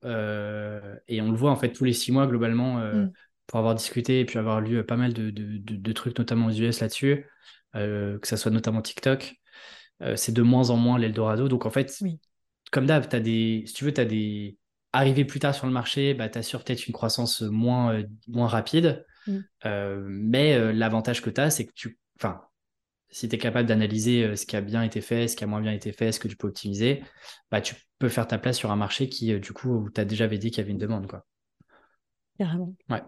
et 1.08 1.22
on 1.22 1.32
le 1.32 1.38
voit 1.38 1.52
en 1.52 1.56
fait 1.56 1.72
tous 1.72 1.84
les 1.84 1.94
six 1.94 2.12
mois 2.12 2.28
globalement, 2.28 2.78
mm. 2.78 3.12
pour 3.48 3.60
avoir 3.60 3.76
discuté 3.76 4.20
et 4.20 4.26
puis 4.26 4.38
avoir 4.38 4.62
lu 4.62 4.84
pas 4.84 4.98
mal 4.98 5.14
de, 5.14 5.30
de, 5.30 5.58
de, 5.58 5.92
trucs, 5.92 6.18
notamment 6.18 6.48
aux 6.48 6.52
US 6.52 6.80
là-dessus, 6.80 7.26
que 7.74 8.20
ça 8.24 8.38
soit 8.38 8.52
notamment 8.52 8.82
TikTok, 8.82 9.36
c'est 10.16 10.34
de 10.34 10.42
moins 10.42 10.70
en 10.70 10.78
moins 10.78 10.98
l'Eldorado. 10.98 11.48
Donc 11.48 11.66
en 11.66 11.70
fait, 11.70 12.00
comme 12.72 12.86
d'hab, 12.86 13.04
si 13.12 13.74
tu 13.76 13.86
veux, 13.86 13.94
tu 13.94 14.02
as 14.02 14.06
des 14.06 14.58
arriver 14.94 15.26
plus 15.26 15.40
tard 15.40 15.54
sur 15.54 15.66
le 15.66 15.74
marché, 15.74 16.14
bah, 16.14 16.30
tu 16.30 16.38
assures 16.38 16.64
peut-être 16.64 16.88
une 16.88 16.94
croissance 16.94 17.42
moins, 17.42 17.96
euh, 17.96 18.04
moins 18.28 18.48
rapide. 18.48 19.06
Mm. 19.28 19.38
Euh, 19.66 20.06
mais 20.08 20.54
euh, 20.54 20.72
l'avantage 20.72 21.22
que 21.22 21.30
tu 21.30 21.42
as, 21.42 21.50
c'est 21.50 21.66
que 21.66 21.74
tu. 21.74 22.00
Enfin, 22.18 22.42
si 23.10 23.28
tu 23.28 23.36
es 23.36 23.38
capable 23.38 23.68
d'analyser 23.68 24.36
ce 24.36 24.46
qui 24.46 24.56
a 24.56 24.62
bien 24.62 24.84
été 24.84 25.02
fait, 25.02 25.28
ce 25.28 25.36
qui 25.36 25.44
a 25.44 25.48
moins 25.48 25.62
bien 25.62 25.74
été 25.74 25.92
fait, 25.92 26.12
ce 26.12 26.20
que 26.20 26.28
tu 26.28 26.36
peux 26.36 26.48
optimiser, 26.48 27.04
bah, 27.52 27.62
tu 27.62 27.76
peux 28.00 28.10
faire 28.10 28.28
ta 28.28 28.38
place 28.38 28.58
sur 28.58 28.72
un 28.72 28.76
marché 28.76 29.10
qui, 29.10 29.38
du 29.40 29.54
coup, 29.54 29.70
où 29.70 29.90
tu 29.90 30.00
as 30.00 30.06
déjà 30.06 30.28
dit 30.28 30.50
qu'il 30.50 30.60
y 30.60 30.62
avait 30.62 30.72
une 30.72 30.78
demande. 30.78 31.08
Quoi. 31.08 31.26
Carrément. 32.38 32.74
Ouais. 32.90 33.04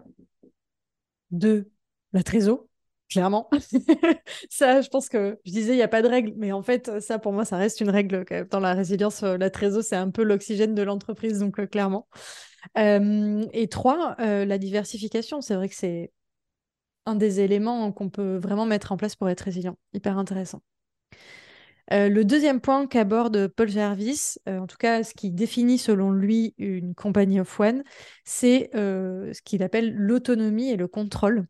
Deux, 1.30 1.70
la 2.12 2.22
trésor 2.22 2.66
clairement. 3.08 3.48
ça, 4.50 4.80
je 4.80 4.88
pense 4.88 5.08
que 5.08 5.38
je 5.44 5.52
disais, 5.52 5.72
il 5.72 5.76
n'y 5.76 5.82
a 5.82 5.88
pas 5.88 6.02
de 6.02 6.08
règle, 6.08 6.32
mais 6.36 6.52
en 6.52 6.62
fait, 6.62 7.00
ça, 7.00 7.18
pour 7.18 7.32
moi, 7.32 7.44
ça 7.44 7.56
reste 7.56 7.80
une 7.80 7.90
règle. 7.90 8.24
Dans 8.50 8.60
la 8.60 8.74
résilience, 8.74 9.22
euh, 9.22 9.36
la 9.36 9.50
trésor, 9.50 9.82
c'est 9.82 9.96
un 9.96 10.10
peu 10.10 10.22
l'oxygène 10.22 10.74
de 10.74 10.82
l'entreprise, 10.82 11.38
donc 11.38 11.58
euh, 11.60 11.66
clairement. 11.66 12.08
Euh, 12.78 13.44
et 13.52 13.68
trois, 13.68 14.16
la 14.18 14.58
diversification. 14.58 15.40
C'est 15.40 15.54
vrai 15.54 15.68
que 15.68 15.74
c'est 15.74 16.12
un 17.06 17.14
des 17.14 17.40
éléments 17.40 17.92
qu'on 17.92 18.10
peut 18.10 18.36
vraiment 18.36 18.66
mettre 18.66 18.92
en 18.92 18.96
place 18.96 19.14
pour 19.14 19.28
être 19.28 19.42
résilient. 19.42 19.78
Hyper 19.92 20.18
intéressant. 20.18 20.62
le 21.92 22.22
deuxième 22.24 22.60
point 22.60 22.88
qu'aborde 22.88 23.46
Paul 23.46 23.68
Jarvis, 23.68 24.38
en 24.48 24.66
tout 24.66 24.76
cas 24.76 25.04
ce 25.04 25.14
qui 25.14 25.30
définit 25.30 25.78
selon 25.78 26.10
lui 26.10 26.54
une 26.58 26.96
compagnie 26.96 27.38
of 27.38 27.60
one, 27.60 27.84
c'est 28.24 28.70
ce 28.74 29.42
qu'il 29.42 29.62
appelle 29.62 29.94
l'autonomie 29.94 30.70
et 30.70 30.76
le 30.76 30.88
contrôle. 30.88 31.46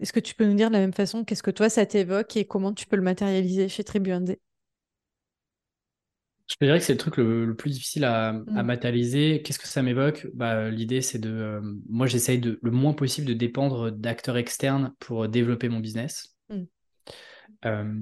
Est-ce 0.00 0.12
que 0.12 0.20
tu 0.20 0.34
peux 0.34 0.44
nous 0.44 0.54
dire 0.54 0.68
de 0.68 0.74
la 0.74 0.80
même 0.80 0.92
façon 0.92 1.24
qu'est-ce 1.24 1.42
que 1.42 1.50
toi 1.50 1.68
ça 1.68 1.86
t'évoque 1.86 2.36
et 2.36 2.44
comment 2.44 2.72
tu 2.72 2.86
peux 2.86 2.96
le 2.96 3.02
matérialiser 3.02 3.68
chez 3.68 3.84
Tribu 3.84 4.12
je 6.48 6.56
dirais 6.62 6.78
que 6.78 6.84
c'est 6.84 6.94
le 6.94 6.98
truc 6.98 7.18
le, 7.18 7.54
plus 7.54 7.72
difficile 7.72 8.04
à, 8.04 8.32
mm. 8.32 8.62
matérialiser. 8.62 9.42
Qu'est-ce 9.42 9.58
que 9.58 9.68
ça 9.68 9.82
m'évoque? 9.82 10.26
Bah, 10.32 10.70
L'idée, 10.70 11.02
c'est 11.02 11.18
de. 11.18 11.30
Euh, 11.30 11.60
moi, 11.88 12.06
j'essaye 12.06 12.38
de, 12.38 12.58
le 12.62 12.70
moins 12.70 12.94
possible 12.94 13.26
de 13.26 13.34
dépendre 13.34 13.92
d'acteurs 13.92 14.38
externes 14.38 14.94
pour 14.98 15.28
développer 15.28 15.68
mon 15.68 15.80
business. 15.80 16.36
Mm. 16.48 16.62
Euh, 17.66 17.94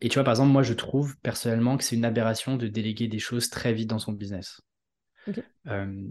et 0.00 0.08
tu 0.08 0.14
vois, 0.14 0.24
par 0.24 0.32
exemple, 0.32 0.52
moi, 0.52 0.62
je 0.62 0.74
trouve 0.74 1.16
personnellement 1.20 1.76
que 1.76 1.82
c'est 1.82 1.96
une 1.96 2.04
aberration 2.04 2.56
de 2.56 2.68
déléguer 2.68 3.08
des 3.08 3.18
choses 3.18 3.50
très 3.50 3.72
vite 3.72 3.90
dans 3.90 3.98
son 3.98 4.12
business. 4.12 4.60
Euh, 5.68 6.02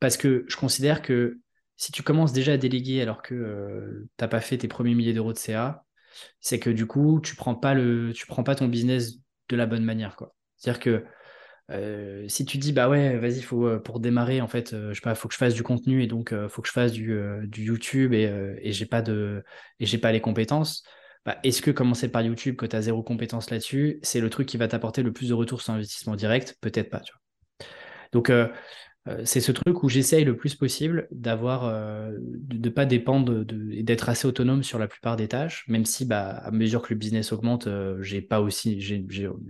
parce 0.00 0.16
que 0.16 0.46
je 0.48 0.56
considère 0.56 1.02
que 1.02 1.38
si 1.78 1.92
tu 1.92 2.02
commences 2.02 2.32
déjà 2.32 2.52
à 2.52 2.56
déléguer 2.58 3.00
alors 3.00 3.22
que 3.22 3.34
euh, 3.34 4.08
tu 4.18 4.24
n'as 4.24 4.28
pas 4.28 4.40
fait 4.40 4.58
tes 4.58 4.68
premiers 4.68 4.94
milliers 4.94 5.14
d'euros 5.14 5.32
de 5.32 5.38
CA, 5.38 5.84
c'est 6.40 6.58
que 6.58 6.70
du 6.70 6.86
coup, 6.86 7.20
tu 7.22 7.36
prends 7.36 7.54
prends 8.26 8.42
pas 8.42 8.54
ton 8.54 8.68
business 8.68 9.14
de 9.48 9.56
la 9.56 9.66
bonne 9.66 9.84
manière. 9.84 10.16
C'est-à-dire 10.56 10.80
que 10.80 11.04
euh, 11.70 12.26
si 12.28 12.44
tu 12.44 12.58
dis 12.58 12.72
bah 12.72 12.88
ouais, 12.88 13.16
vas-y, 13.18 13.44
euh, 13.52 13.78
pour 13.78 14.00
démarrer 14.00 14.40
en 14.40 14.48
fait, 14.48 14.70
je 14.72 14.92
sais 14.92 15.00
pas, 15.00 15.14
faut 15.14 15.28
que 15.28 15.34
je 15.34 15.38
fasse 15.38 15.54
du 15.54 15.62
contenu 15.62 16.02
et 16.02 16.06
donc 16.06 16.34
faut 16.48 16.62
que 16.62 16.68
je 16.68 16.72
fasse 16.72 16.92
du, 16.92 17.16
YouTube 17.56 18.12
et, 18.12 18.24
et 18.60 18.72
j'ai 18.72 18.86
pas 18.86 19.02
pas 19.02 20.12
les 20.12 20.20
compétences. 20.20 20.82
Bah, 21.24 21.38
est-ce 21.44 21.60
que 21.62 21.70
commencer 21.70 22.08
par 22.10 22.22
YouTube, 22.22 22.56
que 22.56 22.66
tu 22.66 22.74
as 22.74 22.82
zéro 22.82 23.02
compétence 23.02 23.50
là-dessus, 23.50 23.98
c'est 24.02 24.20
le 24.20 24.30
truc 24.30 24.48
qui 24.48 24.56
va 24.56 24.66
t'apporter 24.66 25.02
le 25.02 25.12
plus 25.12 25.28
de 25.28 25.34
retour 25.34 25.60
sur 25.60 25.74
investissement 25.74 26.16
direct? 26.16 26.56
Peut-être 26.60 26.90
pas. 26.90 27.00
Tu. 27.00 27.12
Donc, 28.12 28.30
euh, 28.30 28.48
c'est 29.24 29.40
ce 29.40 29.52
truc 29.52 29.82
où 29.82 29.88
j'essaye 29.88 30.24
le 30.24 30.36
plus 30.36 30.54
possible 30.54 31.08
d'avoir, 31.10 31.64
euh, 31.64 32.12
de 32.18 32.68
ne 32.68 32.72
pas 32.72 32.84
dépendre 32.84 33.44
et 33.70 33.82
d'être 33.82 34.08
assez 34.08 34.26
autonome 34.26 34.62
sur 34.62 34.78
la 34.78 34.88
plupart 34.88 35.16
des 35.16 35.28
tâches, 35.28 35.64
même 35.68 35.84
si 35.84 36.04
bah, 36.04 36.30
à 36.30 36.50
mesure 36.50 36.82
que 36.82 36.92
le 36.92 36.98
business 36.98 37.32
augmente, 37.32 37.66
euh, 37.66 38.02
j'ai 38.02 38.20
pas 38.20 38.40
aussi, 38.40 38.80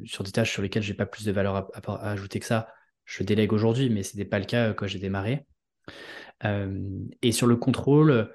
sur 0.05 0.23
des 0.23 0.31
tâches 0.31 0.53
sur 0.53 0.63
lesquelles 0.63 0.83
j'ai 0.83 0.95
pas 0.95 1.07
plus 1.07 1.25
de 1.25 1.33
valeur 1.33 1.69
à, 1.75 2.11
ajouter 2.11 2.41
que 2.41 2.47
ça, 2.47 2.69
je 3.05 3.23
délègue 3.23 3.53
aujourd'hui, 3.53 3.91
mais 3.91 4.03
ce 4.03 4.17
n'était 4.17 4.29
pas 4.29 4.39
le 4.39 4.45
cas 4.45 4.73
quand 4.75 4.87
j'ai 4.87 4.99
démarré. 4.99 5.47
et 7.23 7.33
sur 7.33 7.47
le 7.47 7.57
contrôle, 7.57 8.33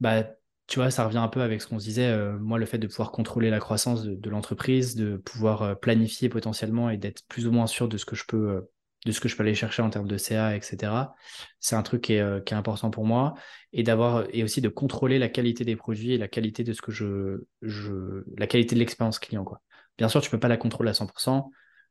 bah, 0.00 0.24
tu 0.68 0.78
vois, 0.78 0.90
ça 0.90 1.04
revient 1.04 1.18
un 1.18 1.28
peu 1.28 1.40
avec 1.40 1.62
ce 1.62 1.66
qu'on 1.66 1.78
se 1.78 1.84
disait, 1.84 2.16
moi, 2.38 2.58
le 2.58 2.66
fait 2.66 2.78
de 2.78 2.86
pouvoir 2.86 3.10
contrôler 3.10 3.50
la 3.50 3.58
croissance 3.58 4.04
de, 4.04 4.30
l'entreprise, 4.30 4.94
de 4.94 5.16
pouvoir 5.16 5.80
planifier 5.80 6.28
potentiellement 6.28 6.90
et 6.90 6.96
d'être 6.96 7.22
plus 7.26 7.46
ou 7.46 7.52
moins 7.52 7.66
sûr 7.66 7.88
de 7.88 7.96
ce 7.96 8.04
que 8.04 8.14
je 8.14 8.24
peux, 8.26 8.68
de 9.08 9.12
ce 9.12 9.20
que 9.20 9.28
je 9.28 9.36
peux 9.36 9.42
aller 9.42 9.54
chercher 9.54 9.82
en 9.82 9.90
termes 9.90 10.06
de 10.06 10.16
CA, 10.16 10.54
etc. 10.54 11.14
C'est 11.58 11.74
un 11.74 11.82
truc 11.82 12.02
qui 12.02 12.12
est, 12.14 12.44
qui 12.44 12.54
est, 12.54 12.56
important 12.56 12.90
pour 12.90 13.04
moi. 13.04 13.34
Et 13.72 13.82
d'avoir 13.82 14.26
et 14.32 14.44
aussi 14.44 14.60
de 14.60 14.68
contrôler 14.68 15.18
la 15.18 15.28
qualité 15.28 15.64
des 15.64 15.76
produits 15.76 16.12
et 16.12 16.18
la 16.18 16.28
qualité 16.28 16.62
de 16.62 16.72
ce 16.72 16.82
que 16.82 16.92
je, 16.92 17.44
je 17.62 18.24
la 18.36 18.46
qualité 18.46 18.74
de 18.74 18.80
l'expérience 18.80 19.18
client, 19.18 19.44
quoi. 19.44 19.60
Bien 19.96 20.08
sûr, 20.08 20.20
tu 20.20 20.30
peux 20.30 20.38
pas 20.38 20.48
la 20.48 20.56
contrôler 20.56 20.90
à 20.90 20.92
100% 20.92 21.50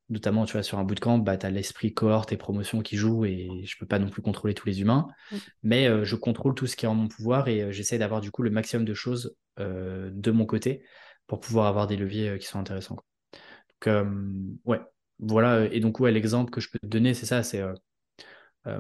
notamment 0.10 0.46
tu 0.46 0.54
vois 0.54 0.64
sur 0.64 0.80
un 0.80 0.84
bootcamp 0.84 1.18
bah, 1.20 1.38
tu 1.38 1.46
as 1.46 1.50
l'esprit 1.50 1.94
cohorte 1.94 2.32
et 2.32 2.38
promotion 2.38 2.82
qui 2.82 2.96
joue 2.96 3.26
et 3.26 3.64
je 3.66 3.78
peux 3.78 3.86
pas 3.86 4.00
non 4.00 4.10
plus 4.10 4.22
contrôler 4.22 4.54
tous 4.54 4.68
les 4.68 4.82
humains. 4.82 5.08
Mais 5.64 5.88
euh, 5.88 6.06
je 6.06 6.16
contrôle 6.16 6.56
tout 6.56 6.68
ce 6.68 6.76
qui 6.76 6.86
est 6.86 6.88
en 6.88 6.96
mon 6.96 7.08
pouvoir 7.08 7.48
et 7.48 7.64
euh, 7.64 7.72
j'essaie 7.72 7.98
d'avoir 7.98 8.22
du 8.22 8.32
coup 8.32 8.42
le 8.42 8.50
maximum 8.50 8.86
de 8.86 8.94
choses 8.94 9.36
euh, 9.60 10.10
de 10.14 10.32
mon 10.32 10.46
côté 10.46 10.84
pour 11.28 11.40
pouvoir 11.40 11.68
avoir 11.68 11.88
des 11.88 11.98
leviers 11.98 12.38
qui 12.40 12.48
sont 12.48 12.60
intéressants 12.60 12.96
donc 13.84 14.06
ouais 14.66 14.80
voilà 15.20 15.66
et 15.72 15.80
donc 15.80 16.00
ouais 16.00 16.12
l'exemple 16.12 16.52
que 16.52 16.62
je 16.62 16.70
peux 16.70 16.80
te 16.80 16.88
donner 16.88 17.14
c'est 17.14 17.26
ça 17.26 17.44
c'est 17.44 17.64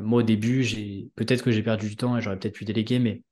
moi 0.01 0.19
au 0.19 0.23
début 0.23 0.63
j'ai 0.63 1.09
peut-être 1.15 1.43
que 1.43 1.51
j'ai 1.51 1.63
perdu 1.63 1.89
du 1.89 1.95
temps 1.95 2.17
et 2.17 2.21
j'aurais 2.21 2.38
peut-être 2.38 2.55
pu 2.55 2.65
déléguer 2.65 2.99
mais 2.99 3.23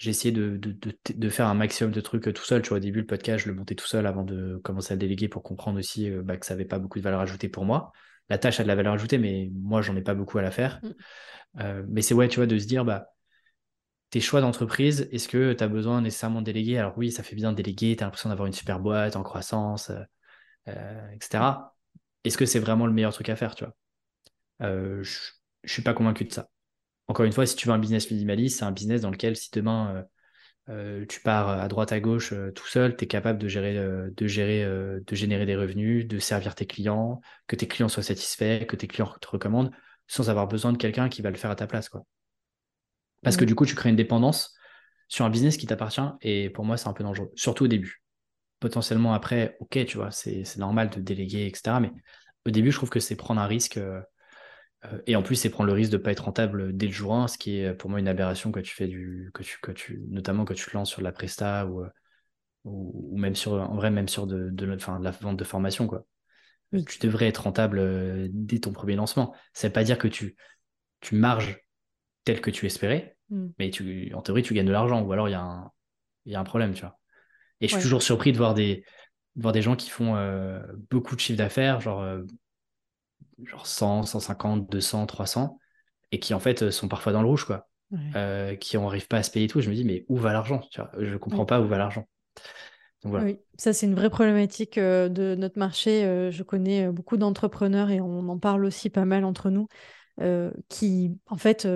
j'ai 0.00 0.10
essayé 0.10 0.32
de, 0.32 0.56
de, 0.56 0.74
de, 1.14 1.28
faire 1.28 1.46
un 1.46 1.54
maximum 1.54 1.92
de 1.92 2.00
trucs 2.00 2.32
tout 2.32 2.42
seul. 2.42 2.62
Tu 2.62 2.70
vois, 2.70 2.78
au 2.78 2.80
début, 2.80 3.00
le 3.00 3.06
podcast, 3.06 3.44
je 3.44 3.50
le 3.50 3.54
montais 3.54 3.74
tout 3.74 3.86
seul 3.86 4.06
avant 4.06 4.24
de 4.24 4.58
commencer 4.64 4.92
à 4.92 4.96
le 4.96 4.98
déléguer 4.98 5.28
pour 5.28 5.42
comprendre 5.42 5.78
aussi 5.78 6.10
euh, 6.10 6.22
bah, 6.22 6.38
que 6.38 6.46
ça 6.46 6.54
n'avait 6.54 6.64
pas 6.64 6.78
beaucoup 6.78 6.98
de 6.98 7.04
valeur 7.04 7.20
ajoutée 7.20 7.50
pour 7.50 7.66
moi. 7.66 7.92
La 8.30 8.38
tâche 8.38 8.60
a 8.60 8.62
de 8.62 8.68
la 8.68 8.74
valeur 8.74 8.94
ajoutée, 8.94 9.18
mais 9.18 9.50
moi, 9.52 9.82
j'en 9.82 9.94
ai 9.96 10.00
pas 10.00 10.14
beaucoup 10.14 10.38
à 10.38 10.42
la 10.42 10.50
faire. 10.50 10.80
Mm. 10.82 10.88
Euh, 11.60 11.84
mais 11.86 12.00
c'est 12.00 12.14
ouais, 12.14 12.28
tu 12.28 12.36
vois, 12.36 12.46
de 12.46 12.58
se 12.58 12.66
dire, 12.66 12.86
bah, 12.86 13.08
tes 14.08 14.20
choix 14.20 14.40
d'entreprise, 14.40 15.06
est-ce 15.12 15.28
que 15.28 15.52
tu 15.52 15.62
as 15.62 15.68
besoin 15.68 16.00
nécessairement 16.00 16.40
de 16.40 16.46
déléguer? 16.46 16.78
Alors 16.78 16.96
oui, 16.96 17.12
ça 17.12 17.22
fait 17.22 17.36
bien 17.36 17.52
de 17.52 17.56
déléguer, 17.56 17.94
tu 17.94 18.02
as 18.02 18.06
l'impression 18.06 18.30
d'avoir 18.30 18.46
une 18.46 18.54
super 18.54 18.80
boîte 18.80 19.16
en 19.16 19.22
croissance, 19.22 19.92
euh, 20.68 21.10
etc. 21.12 21.74
Est-ce 22.24 22.38
que 22.38 22.46
c'est 22.46 22.58
vraiment 22.58 22.86
le 22.86 22.92
meilleur 22.92 23.12
truc 23.12 23.28
à 23.28 23.36
faire, 23.36 23.54
tu 23.54 23.64
vois? 23.64 23.74
Je 24.60 25.00
ne 25.64 25.68
suis 25.68 25.82
pas 25.82 25.94
convaincu 25.94 26.24
de 26.24 26.32
ça 26.32 26.50
encore 27.10 27.26
une 27.26 27.32
fois, 27.32 27.44
si 27.44 27.56
tu 27.56 27.66
veux 27.66 27.74
un 27.74 27.78
business 27.78 28.08
minimaliste, 28.08 28.60
c'est 28.60 28.64
un 28.64 28.70
business 28.70 29.00
dans 29.00 29.10
lequel 29.10 29.36
si 29.36 29.50
demain 29.52 30.06
euh, 30.68 31.02
euh, 31.02 31.06
tu 31.08 31.20
pars 31.20 31.48
à 31.48 31.66
droite 31.66 31.90
à 31.90 31.98
gauche 31.98 32.32
euh, 32.32 32.52
tout 32.52 32.68
seul, 32.68 32.96
tu 32.96 33.02
es 33.04 33.08
capable 33.08 33.36
de 33.40 33.48
gérer, 33.48 33.74
de 33.74 34.26
gérer, 34.28 34.64
de 34.64 35.14
générer 35.16 35.44
des 35.44 35.56
revenus, 35.56 36.06
de 36.06 36.20
servir 36.20 36.54
tes 36.54 36.66
clients, 36.66 37.20
que 37.48 37.56
tes 37.56 37.66
clients 37.66 37.88
soient 37.88 38.04
satisfaits, 38.04 38.64
que 38.66 38.76
tes 38.76 38.86
clients 38.86 39.12
te 39.20 39.26
recommandent, 39.26 39.72
sans 40.06 40.30
avoir 40.30 40.46
besoin 40.46 40.72
de 40.72 40.78
quelqu'un 40.78 41.08
qui 41.08 41.20
va 41.20 41.30
le 41.30 41.36
faire 41.36 41.50
à 41.50 41.56
ta 41.56 41.66
place. 41.66 41.88
Quoi. 41.88 42.04
Parce 43.22 43.36
que 43.36 43.44
du 43.44 43.56
coup, 43.56 43.66
tu 43.66 43.74
crées 43.74 43.90
une 43.90 43.96
dépendance 43.96 44.54
sur 45.08 45.24
un 45.24 45.30
business 45.30 45.56
qui 45.56 45.66
t'appartient, 45.66 46.00
et 46.22 46.48
pour 46.48 46.64
moi, 46.64 46.76
c'est 46.76 46.88
un 46.88 46.92
peu 46.92 47.02
dangereux, 47.02 47.32
surtout 47.34 47.64
au 47.64 47.68
début. 47.68 48.04
Potentiellement 48.60 49.14
après, 49.14 49.56
ok, 49.60 49.84
tu 49.86 49.96
vois, 49.96 50.10
c'est 50.10 50.44
normal 50.58 50.90
de 50.90 51.00
déléguer, 51.00 51.46
etc. 51.46 51.80
Mais 51.80 51.90
au 52.46 52.50
début, 52.50 52.70
je 52.70 52.76
trouve 52.76 52.90
que 52.90 53.00
c'est 53.00 53.16
prendre 53.16 53.40
un 53.40 53.46
risque 53.46 53.80
euh, 54.84 55.00
et 55.06 55.16
en 55.16 55.22
plus, 55.22 55.36
c'est 55.36 55.50
prendre 55.50 55.66
le 55.68 55.74
risque 55.74 55.92
de 55.92 55.98
ne 55.98 56.02
pas 56.02 56.12
être 56.12 56.24
rentable 56.24 56.76
dès 56.76 56.86
le 56.86 56.92
jour 56.92 57.14
1, 57.14 57.28
ce 57.28 57.38
qui 57.38 57.58
est 57.58 57.74
pour 57.74 57.90
moi 57.90 58.00
une 58.00 58.08
aberration 58.08 58.50
quand 58.50 58.62
tu 58.62 58.74
fais 58.74 58.86
du, 58.86 59.30
que 59.34 59.42
tu, 59.42 59.58
que 59.60 59.72
tu, 59.72 60.02
notamment 60.08 60.44
quand 60.44 60.54
tu 60.54 60.64
te 60.64 60.76
lances 60.76 60.90
sur 60.90 61.00
de 61.00 61.04
la 61.04 61.12
presta 61.12 61.66
ou, 61.66 61.82
euh, 61.82 61.90
ou, 62.64 63.16
même 63.18 63.34
sur, 63.34 63.52
en 63.54 63.76
vrai, 63.76 63.90
même 63.90 64.08
sur 64.08 64.26
de, 64.26 64.48
de, 64.50 64.66
de 64.66 65.02
la 65.02 65.10
vente 65.10 65.36
de 65.36 65.44
formation, 65.44 65.86
quoi. 65.86 66.06
Tu 66.72 67.00
devrais 67.00 67.26
être 67.26 67.42
rentable 67.42 67.80
euh, 67.80 68.28
dès 68.30 68.60
ton 68.60 68.72
premier 68.72 68.94
lancement. 68.94 69.34
Ça 69.54 69.66
ne 69.66 69.70
veut 69.70 69.72
pas 69.72 69.82
dire 69.82 69.98
que 69.98 70.06
tu, 70.06 70.36
tu 71.00 71.16
marges 71.16 71.60
tel 72.24 72.40
que 72.40 72.50
tu 72.50 72.64
espérais, 72.64 73.16
mm. 73.30 73.48
mais 73.58 73.70
tu, 73.70 74.12
en 74.14 74.22
théorie, 74.22 74.42
tu 74.42 74.54
gagnes 74.54 74.66
de 74.66 74.72
l'argent, 74.72 75.02
ou 75.02 75.12
alors 75.12 75.28
il 75.28 75.32
y, 75.32 75.34
a 75.34 75.42
un, 75.42 75.72
y 76.26 76.36
a 76.36 76.40
un 76.40 76.44
problème, 76.44 76.72
tu 76.72 76.82
vois. 76.82 76.99
Et 77.60 77.68
je 77.68 77.74
suis 77.74 77.82
toujours 77.82 78.02
surpris 78.02 78.32
de 78.32 78.38
voir 78.38 78.54
des, 78.54 78.84
voir 79.36 79.52
des 79.52 79.62
gens 79.62 79.76
qui 79.76 79.90
font 79.90 80.14
beaucoup 80.90 81.14
de 81.14 81.20
chiffre 81.20 81.38
d'affaires, 81.38 81.80
genre 81.80 82.04
genre 83.44 83.66
100, 83.66 84.04
150, 84.04 84.70
200, 84.70 85.06
300, 85.06 85.58
et 86.12 86.18
qui 86.18 86.34
en 86.34 86.40
fait 86.40 86.70
sont 86.70 86.88
parfois 86.88 87.12
dans 87.12 87.22
le 87.22 87.28
rouge, 87.28 87.44
quoi. 87.44 87.70
Euh, 88.14 88.54
qui 88.54 88.78
n'arrivent 88.78 89.08
pas 89.08 89.18
à 89.18 89.22
se 89.24 89.32
payer 89.32 89.48
tout. 89.48 89.60
Je 89.60 89.68
me 89.68 89.74
dis, 89.74 89.84
mais 89.84 90.04
où 90.08 90.16
va 90.16 90.32
l'argent? 90.32 90.60
Je 90.96 91.12
ne 91.12 91.16
comprends 91.16 91.44
pas 91.44 91.60
où 91.60 91.66
va 91.66 91.76
l'argent. 91.76 92.06
Oui, 93.04 93.38
ça 93.56 93.72
c'est 93.72 93.86
une 93.86 93.94
vraie 93.94 94.10
problématique 94.10 94.76
euh, 94.78 95.08
de 95.08 95.34
notre 95.34 95.58
marché. 95.58 96.04
Euh, 96.04 96.30
je 96.30 96.42
connais 96.42 96.88
beaucoup 96.92 97.16
d'entrepreneurs 97.16 97.90
et 97.90 98.00
on 98.00 98.28
en 98.28 98.38
parle 98.38 98.64
aussi 98.64 98.90
pas 98.90 99.04
mal 99.04 99.24
entre 99.24 99.50
nous 99.50 99.68
qui 100.68 101.16
en 101.30 101.38
fait 101.38 101.66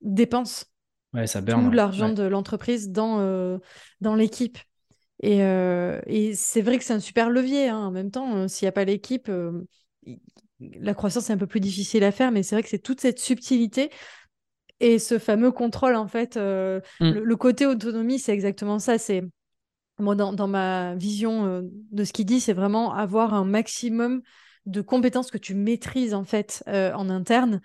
dépensent 0.00 0.64
ouais, 1.12 1.26
ça 1.26 1.42
tout 1.42 1.70
l'argent 1.70 2.08
de 2.08 2.22
l'entreprise 2.22 2.90
dans, 2.90 3.60
dans 4.00 4.14
l'équipe. 4.14 4.58
Et, 5.22 5.38
et 6.06 6.34
c'est 6.34 6.62
vrai 6.62 6.78
que 6.78 6.84
c'est 6.84 6.94
un 6.94 7.00
super 7.00 7.30
levier. 7.30 7.68
Hein. 7.68 7.78
En 7.78 7.90
même 7.92 8.10
temps, 8.10 8.48
s'il 8.48 8.66
n'y 8.66 8.70
a 8.70 8.72
pas 8.72 8.84
l'équipe, 8.84 9.30
la 10.58 10.94
croissance 10.94 11.30
est 11.30 11.32
un 11.32 11.38
peu 11.38 11.46
plus 11.46 11.60
difficile 11.60 12.04
à 12.04 12.12
faire, 12.12 12.32
mais 12.32 12.42
c'est 12.42 12.54
vrai 12.54 12.62
que 12.62 12.68
c'est 12.68 12.78
toute 12.78 13.00
cette 13.00 13.18
subtilité 13.18 13.90
et 14.82 14.98
ce 14.98 15.18
fameux 15.18 15.52
contrôle, 15.52 15.94
en 15.94 16.08
fait. 16.08 16.36
Euh, 16.36 16.80
mm. 17.00 17.10
le, 17.10 17.36
côté 17.36 17.66
autonomie, 17.66 18.18
c'est 18.18 18.32
exactement 18.32 18.78
ça. 18.78 18.98
C'est 18.98 19.22
moi, 19.98 20.16
dans, 20.16 20.48
ma 20.48 20.96
vision 20.96 21.46
euh, 21.46 21.62
de 21.92 22.04
ce 22.04 22.12
qu'il 22.12 22.26
dit, 22.26 22.40
c'est 22.40 22.52
vraiment 22.52 22.92
avoir 22.92 23.32
un 23.32 23.44
maximum 23.44 24.22
de 24.66 24.80
compétences 24.80 25.30
que 25.30 25.38
tu 25.38 25.54
maîtrises, 25.54 26.14
en 26.14 26.24
fait, 26.24 26.64
euh, 26.68 26.92
en 26.94 27.08
interne. 27.10 27.60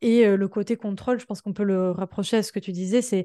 Et 0.00 0.26
le 0.26 0.48
côté 0.48 0.74
contrôle, 0.76 1.20
je 1.20 1.26
pense 1.26 1.42
qu'on 1.42 1.52
peut 1.52 1.62
le 1.62 1.92
rapprocher 1.92 2.38
à 2.38 2.42
ce 2.42 2.50
que 2.50 2.58
tu 2.58 2.72
disais, 2.72 3.02
c'est 3.02 3.24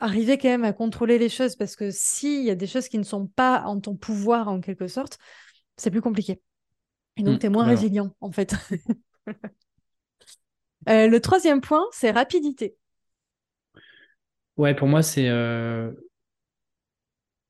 arriver 0.00 0.38
quand 0.38 0.48
même 0.48 0.64
à 0.64 0.72
contrôler 0.72 1.18
les 1.18 1.28
choses 1.28 1.56
parce 1.56 1.76
que 1.76 1.90
s'il 1.90 2.44
y 2.44 2.50
a 2.50 2.54
des 2.54 2.66
choses 2.66 2.88
qui 2.88 2.98
ne 2.98 3.04
sont 3.04 3.26
pas 3.26 3.62
en 3.62 3.80
ton 3.80 3.96
pouvoir, 3.96 4.48
en 4.48 4.60
quelque 4.60 4.86
sorte, 4.86 5.18
c'est 5.76 5.90
plus 5.90 6.00
compliqué. 6.00 6.40
Et 7.16 7.22
donc, 7.22 7.36
mm, 7.36 7.38
tu 7.40 7.46
es 7.46 7.48
moins 7.48 7.64
résilient, 7.64 8.14
en 8.20 8.32
fait. 8.32 8.54
Euh, 10.88 11.06
le 11.06 11.20
troisième 11.20 11.60
point, 11.60 11.84
c'est 11.92 12.12
rapidité. 12.12 12.76
Ouais, 14.56 14.74
pour 14.74 14.88
moi, 14.88 15.02
c'est 15.02 15.28
euh, 15.28 15.90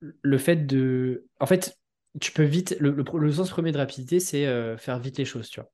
le 0.00 0.38
fait 0.38 0.66
de. 0.66 1.26
En 1.38 1.46
fait, 1.46 1.78
tu 2.20 2.32
peux 2.32 2.42
vite. 2.42 2.76
Le, 2.80 3.30
sens 3.30 3.50
premier 3.50 3.70
de 3.70 3.78
rapidité, 3.78 4.18
c'est 4.18 4.46
euh, 4.46 4.76
faire 4.76 4.98
vite 4.98 5.18
les 5.18 5.24
choses, 5.24 5.48
tu 5.50 5.60
vois. 5.60 5.70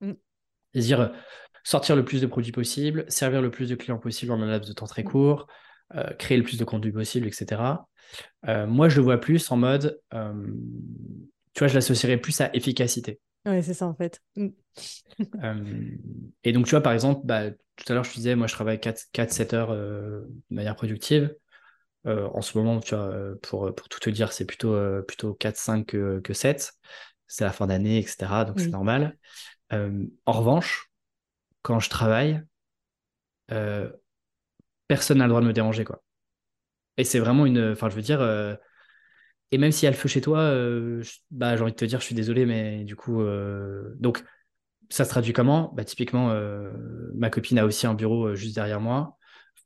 Mm. 0.00 0.14
C'est-à-dire 0.72 1.12
sortir 1.62 1.94
le 1.94 2.04
plus 2.04 2.22
de 2.22 2.26
produits 2.26 2.52
possible, 2.52 3.04
servir 3.08 3.42
le 3.42 3.50
plus 3.50 3.68
de 3.68 3.74
clients 3.74 3.98
possible 3.98 4.32
en 4.32 4.40
un 4.40 4.46
laps 4.46 4.68
de 4.68 4.74
temps 4.74 4.86
très 4.86 5.02
mm. 5.02 5.46
Court, 5.92 6.16
créer 6.18 6.38
le 6.38 6.44
plus 6.44 6.58
de 6.58 6.64
contenu 6.64 6.92
possible, 6.92 7.26
etc. 7.26 7.86
moi, 8.66 8.88
je 8.88 8.96
le 8.96 9.02
vois 9.02 9.18
plus 9.18 9.50
en 9.50 9.56
mode 9.56 10.00
tu 11.54 11.58
vois, 11.58 11.68
je 11.68 11.74
l'associerais 11.74 12.16
plus 12.16 12.40
à 12.40 12.54
efficacité. 12.54 13.20
Oui, 13.44 13.62
c'est 13.62 13.74
ça 13.74 13.86
en 13.86 13.94
fait. 13.94 14.20
Mm. 14.36 14.48
Euh, 15.44 15.90
et 16.44 16.52
donc, 16.52 16.64
tu 16.64 16.70
vois, 16.70 16.80
par 16.80 16.94
exemple, 16.94 17.20
bah, 17.24 17.50
tout 17.50 17.84
à 17.88 17.92
l'heure, 17.92 18.04
je 18.04 18.10
te 18.10 18.16
disais, 18.16 18.34
moi, 18.34 18.46
je 18.46 18.54
travaille 18.54 18.78
4-7 18.78 19.54
heures 19.54 19.70
euh, 19.70 20.22
de 20.50 20.54
manière 20.54 20.74
productive. 20.74 21.36
Euh, 22.06 22.28
en 22.32 22.40
ce 22.40 22.56
moment, 22.56 22.80
tu 22.80 22.94
vois, 22.94 23.12
pour, 23.42 23.74
pour 23.74 23.88
tout 23.88 24.00
te 24.00 24.08
dire, 24.08 24.32
c'est 24.32 24.46
plutôt, 24.46 24.74
plutôt 25.02 25.34
4-5 25.34 25.84
que, 25.84 26.20
que 26.20 26.32
7. 26.32 26.72
C'est 27.26 27.44
la 27.44 27.52
fin 27.52 27.66
d'année, 27.66 27.98
etc. 27.98 28.44
Donc, 28.46 28.58
c'est 28.58 28.68
normal. 28.68 29.16
en 29.70 30.32
revanche, 30.32 30.90
quand 31.60 31.78
je 31.78 31.90
travaille, 31.90 32.42
personne 34.94 35.18
n'a 35.18 35.24
le 35.24 35.30
droit 35.30 35.40
de 35.40 35.46
me 35.46 35.52
déranger, 35.52 35.84
quoi. 35.84 36.02
Et 36.98 37.04
c'est 37.04 37.18
vraiment 37.18 37.46
une. 37.46 37.72
Enfin, 37.72 37.88
je 37.88 37.96
veux 37.96 38.02
dire 38.02 38.20
et 39.52 39.58
même 39.58 39.70
s'il 39.70 39.84
y 39.84 39.86
a 39.86 39.90
le 39.90 39.96
feu 39.96 40.08
chez 40.08 40.22
toi, 40.22 40.38
euh, 40.40 41.02
bah, 41.30 41.56
j'ai 41.56 41.62
envie 41.62 41.72
de 41.72 41.76
te 41.76 41.84
dire, 41.84 42.00
je 42.00 42.06
suis 42.06 42.14
désolé, 42.14 42.46
mais 42.46 42.84
du 42.84 42.96
coup, 42.96 43.20
euh, 43.20 43.94
donc 43.98 44.24
ça 44.88 45.04
se 45.04 45.10
traduit 45.10 45.34
comment? 45.34 45.72
Bah, 45.76 45.84
Typiquement, 45.84 46.30
euh, 46.30 46.72
ma 47.14 47.28
copine 47.28 47.58
a 47.58 47.66
aussi 47.66 47.86
un 47.86 47.92
bureau 47.92 48.34
juste 48.34 48.54
derrière 48.54 48.80
moi, 48.80 49.18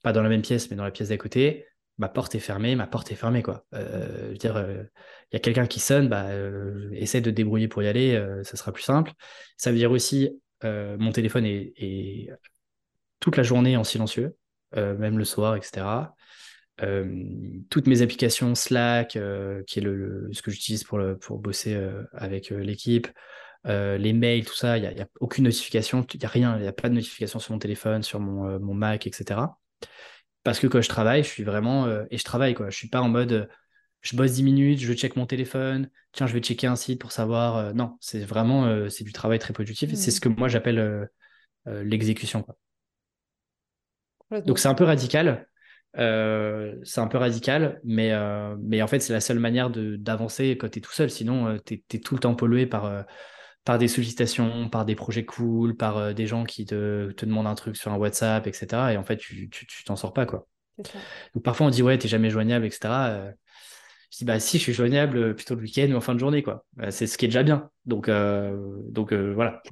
pas 0.02 0.12
dans 0.12 0.22
la 0.22 0.28
même 0.28 0.42
pièce, 0.42 0.70
mais 0.70 0.76
dans 0.76 0.84
la 0.84 0.90
pièce 0.90 1.10
d'à 1.10 1.16
côté. 1.16 1.64
Ma 1.98 2.08
porte 2.08 2.34
est 2.34 2.40
fermée, 2.40 2.74
ma 2.74 2.86
porte 2.86 3.10
est 3.12 3.14
fermée, 3.14 3.42
quoi. 3.42 3.64
je 3.72 4.28
veux 4.28 4.34
dire, 4.34 4.58
il 4.58 5.34
y 5.34 5.36
a 5.36 5.38
quelqu'un 5.38 5.66
qui 5.66 5.80
sonne, 5.80 6.08
bah, 6.08 6.26
essaie 6.92 7.22
de 7.22 7.30
te 7.30 7.34
débrouiller 7.34 7.68
pour 7.68 7.82
y 7.82 7.88
aller, 7.88 8.22
ça 8.42 8.56
sera 8.56 8.70
plus 8.70 8.82
simple. 8.82 9.12
Ça 9.56 9.70
veut 9.70 9.78
dire 9.78 9.90
aussi, 9.92 10.28
mon 10.62 11.10
téléphone 11.12 11.46
est, 11.46 12.28
toute 13.18 13.38
la 13.38 13.42
journée 13.42 13.78
en 13.78 13.84
silencieux, 13.84 14.36
même 14.74 15.18
le 15.18 15.24
soir, 15.24 15.56
etc. 15.56 16.12
Euh, 16.82 17.24
toutes 17.70 17.86
mes 17.86 18.02
applications 18.02 18.54
Slack, 18.54 19.16
euh, 19.16 19.62
qui 19.66 19.78
est 19.78 19.82
le, 19.82 20.28
ce 20.32 20.42
que 20.42 20.50
j'utilise 20.50 20.84
pour, 20.84 21.00
pour 21.20 21.38
bosser 21.38 21.74
euh, 21.74 22.02
avec 22.12 22.50
l'équipe, 22.50 23.08
les 23.64 24.12
mails, 24.12 24.44
tout 24.44 24.54
ça, 24.54 24.78
il 24.78 24.82
n'y 24.82 25.00
a, 25.00 25.08
aucune 25.20 25.42
notification, 25.44 26.06
il 26.14 26.20
n'y 26.20 26.24
a 26.24 26.28
rien, 26.28 26.56
il 26.56 26.62
n'y 26.62 26.68
a 26.68 26.72
pas 26.72 26.88
de 26.88 26.94
notification 26.94 27.40
sur 27.40 27.52
mon 27.52 27.58
téléphone, 27.58 28.04
sur 28.04 28.20
mon, 28.20 28.60
mon, 28.60 28.74
Mac, 28.74 29.08
etc. 29.08 29.40
Parce 30.44 30.60
que 30.60 30.68
quand 30.68 30.80
je 30.80 30.88
travaille, 30.88 31.24
je 31.24 31.28
suis 31.28 31.42
vraiment. 31.42 31.88
et 32.08 32.16
je 32.16 32.22
travaille, 32.22 32.54
quoi. 32.54 32.70
Je 32.70 32.76
suis 32.76 32.88
pas 32.88 33.00
en 33.00 33.08
mode. 33.08 33.48
je 34.02 34.16
bosse 34.16 34.34
10 34.34 34.44
minutes, 34.44 34.78
je 34.78 34.92
check 34.92 35.16
mon 35.16 35.26
téléphone, 35.26 35.90
tiens, 36.12 36.28
je 36.28 36.32
vais 36.32 36.38
checker 36.38 36.68
un 36.68 36.76
site 36.76 37.00
pour 37.00 37.10
savoir. 37.10 37.74
non, 37.74 37.96
c'est 38.00 38.20
vraiment. 38.20 38.88
c'est 38.88 39.02
du 39.02 39.12
travail 39.12 39.40
très 39.40 39.52
productif 39.52 39.92
et 39.92 39.96
c'est 39.96 40.12
ce 40.12 40.20
que 40.20 40.28
moi 40.28 40.46
j'appelle 40.46 41.08
l'exécution. 41.66 42.46
Donc 44.30 44.58
c'est 44.58 44.68
un 44.68 44.74
peu 44.74 44.84
radical. 44.84 45.46
c'est 45.94 47.00
un 47.00 47.06
peu 47.08 47.18
radical, 47.18 47.80
mais, 47.84 48.12
mais 48.60 48.82
en 48.82 48.86
fait, 48.86 49.00
c'est 49.00 49.12
la 49.12 49.20
seule 49.20 49.38
manière 49.38 49.70
d'avancer 49.70 50.56
quand 50.58 50.68
tu 50.68 50.78
es 50.78 50.82
tout 50.82 50.92
seul. 50.92 51.10
Sinon, 51.10 51.58
tu 51.64 51.82
es, 51.92 51.98
tout 51.98 52.14
le 52.14 52.20
temps 52.20 52.34
pollué 52.34 52.66
par, 52.66 53.04
par 53.64 53.78
des 53.78 53.88
sollicitations, 53.88 54.68
par 54.68 54.84
des 54.84 54.94
projets 54.94 55.24
cool, 55.24 55.76
par 55.76 56.14
des 56.14 56.26
gens 56.26 56.44
qui 56.44 56.64
te, 56.64 57.12
te, 57.12 57.26
demandent 57.26 57.46
un 57.46 57.54
truc 57.54 57.76
sur 57.76 57.92
un 57.92 57.96
WhatsApp, 57.96 58.46
etc. 58.46 58.92
Et 58.92 58.96
en 58.96 59.04
fait, 59.04 59.16
tu 59.16 59.50
t'en 59.84 59.96
sors 59.96 60.12
pas. 60.12 60.26
quoi. 60.26 60.46
Donc 61.34 61.42
parfois, 61.42 61.66
on 61.66 61.70
dit, 61.70 61.82
ouais, 61.82 61.98
t'es 61.98 62.08
jamais 62.08 62.30
joignable, 62.30 62.66
etc. 62.66 63.34
Je 64.10 64.18
dis, 64.18 64.24
bah 64.24 64.38
si, 64.40 64.58
je 64.58 64.62
suis 64.62 64.72
joignable 64.72 65.34
plutôt 65.34 65.54
le 65.54 65.62
week-end 65.62 65.88
ou 65.90 65.96
en 65.96 66.00
fin 66.00 66.14
de 66.14 66.20
journée. 66.20 66.42
quoi. 66.42 66.64
c'est 66.90 67.06
ce 67.06 67.18
qui 67.18 67.24
est 67.24 67.28
déjà 67.28 67.42
bien. 67.42 67.70
Donc, 67.86 68.10
donc 68.10 69.12
voilà. 69.12 69.62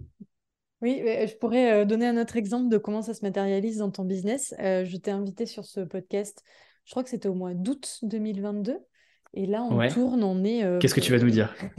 Oui, 0.83 1.03
je 1.05 1.35
pourrais 1.37 1.87
donner 1.87 2.07
un 2.07 2.21
autre 2.21 2.37
exemple 2.37 2.69
de 2.69 2.79
comment 2.79 3.03
ça 3.03 3.15
se 3.15 3.25
matérialise 3.25 3.79
dans 3.79 3.91
ton 3.91 4.05
business. 4.05 4.55
Euh, 4.61 4.85
je 4.85 4.97
t'ai 4.97 5.11
invité 5.11 5.47
sur 5.47 5.65
ce 5.65 5.81
podcast, 5.81 6.43
je 6.85 6.91
crois 6.91 7.03
que 7.03 7.11
c'était 7.11 7.29
au 7.29 7.35
mois 7.35 7.55
d'août 7.55 8.01
2022. 8.03 8.79
Et 9.37 9.47
là, 9.47 9.63
on 9.63 9.89
tourne, 9.89 10.23
on 10.23 10.45
est. 10.45 10.63
Euh, 10.63 10.79
Qu'est-ce 10.79 10.95
que 10.95 11.01
tu 11.01 11.11
vas 11.11 11.19
nous 11.19 11.31
dire? 11.31 11.55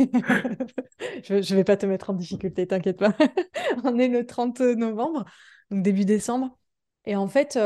Je 1.23 1.35
ne 1.35 1.55
vais 1.55 1.63
pas 1.63 1.77
te 1.77 1.85
mettre 1.85 2.09
en 2.09 2.13
difficulté, 2.13 2.67
t'inquiète 2.67 2.97
pas. 2.97 3.15
on 3.85 3.97
est 3.97 4.09
le 4.09 4.25
30 4.25 4.59
novembre, 4.59 5.23
donc 5.71 5.81
début 5.81 6.03
décembre. 6.03 6.57
Et 7.05 7.15
en 7.15 7.27
fait, 7.27 7.57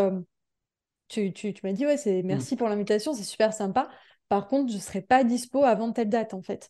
tu, 1.07 1.33
tu, 1.33 1.53
tu 1.53 1.65
m'as 1.65 1.73
dit, 1.73 1.85
ouais, 1.87 1.97
c'est 1.97 2.21
merci 2.21 2.53
mmh. 2.53 2.57
pour 2.57 2.69
l'invitation, 2.69 3.13
c'est 3.13 3.23
super 3.23 3.51
sympa. 3.51 3.89
Par 4.27 4.47
contre, 4.47 4.71
je 4.71 4.77
ne 4.77 4.81
serai 4.81 5.01
pas 5.01 5.23
dispo 5.23 5.63
avant 5.63 5.91
telle 5.91 6.09
date, 6.09 6.35
en 6.35 6.41
fait. 6.43 6.69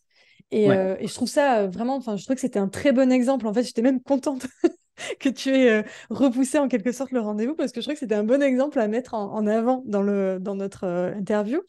Euh, 0.52 0.96
et, 0.98 1.06
je 1.06 1.14
trouve 1.14 1.28
ça 1.28 1.60
euh, 1.60 1.66
vraiment, 1.68 1.96
enfin, 1.96 2.16
je 2.16 2.24
trouve 2.24 2.34
que 2.34 2.40
c'était 2.40 2.58
un 2.58 2.68
très 2.68 2.92
bon 2.92 3.10
exemple. 3.12 3.46
En 3.46 3.54
fait, 3.54 3.62
j'étais 3.62 3.82
même 3.82 4.02
contente 4.02 4.46
que 5.20 5.28
tu 5.28 5.50
aies 5.50 5.70
euh, 5.70 5.82
repoussé 6.10 6.58
en 6.58 6.68
quelque 6.68 6.92
sorte 6.92 7.12
le 7.12 7.20
rendez-vous 7.20 7.54
parce 7.54 7.72
que 7.72 7.80
je 7.80 7.86
trouve 7.86 7.94
que 7.94 8.00
c'était 8.00 8.14
un 8.14 8.24
bon 8.24 8.42
exemple 8.42 8.78
à 8.80 8.88
mettre 8.88 9.14
en, 9.14 9.46
avant 9.46 9.82
dans, 9.86 10.02
le, 10.02 10.38
dans 10.40 10.56
notre 10.56 11.12
interview. 11.16 11.60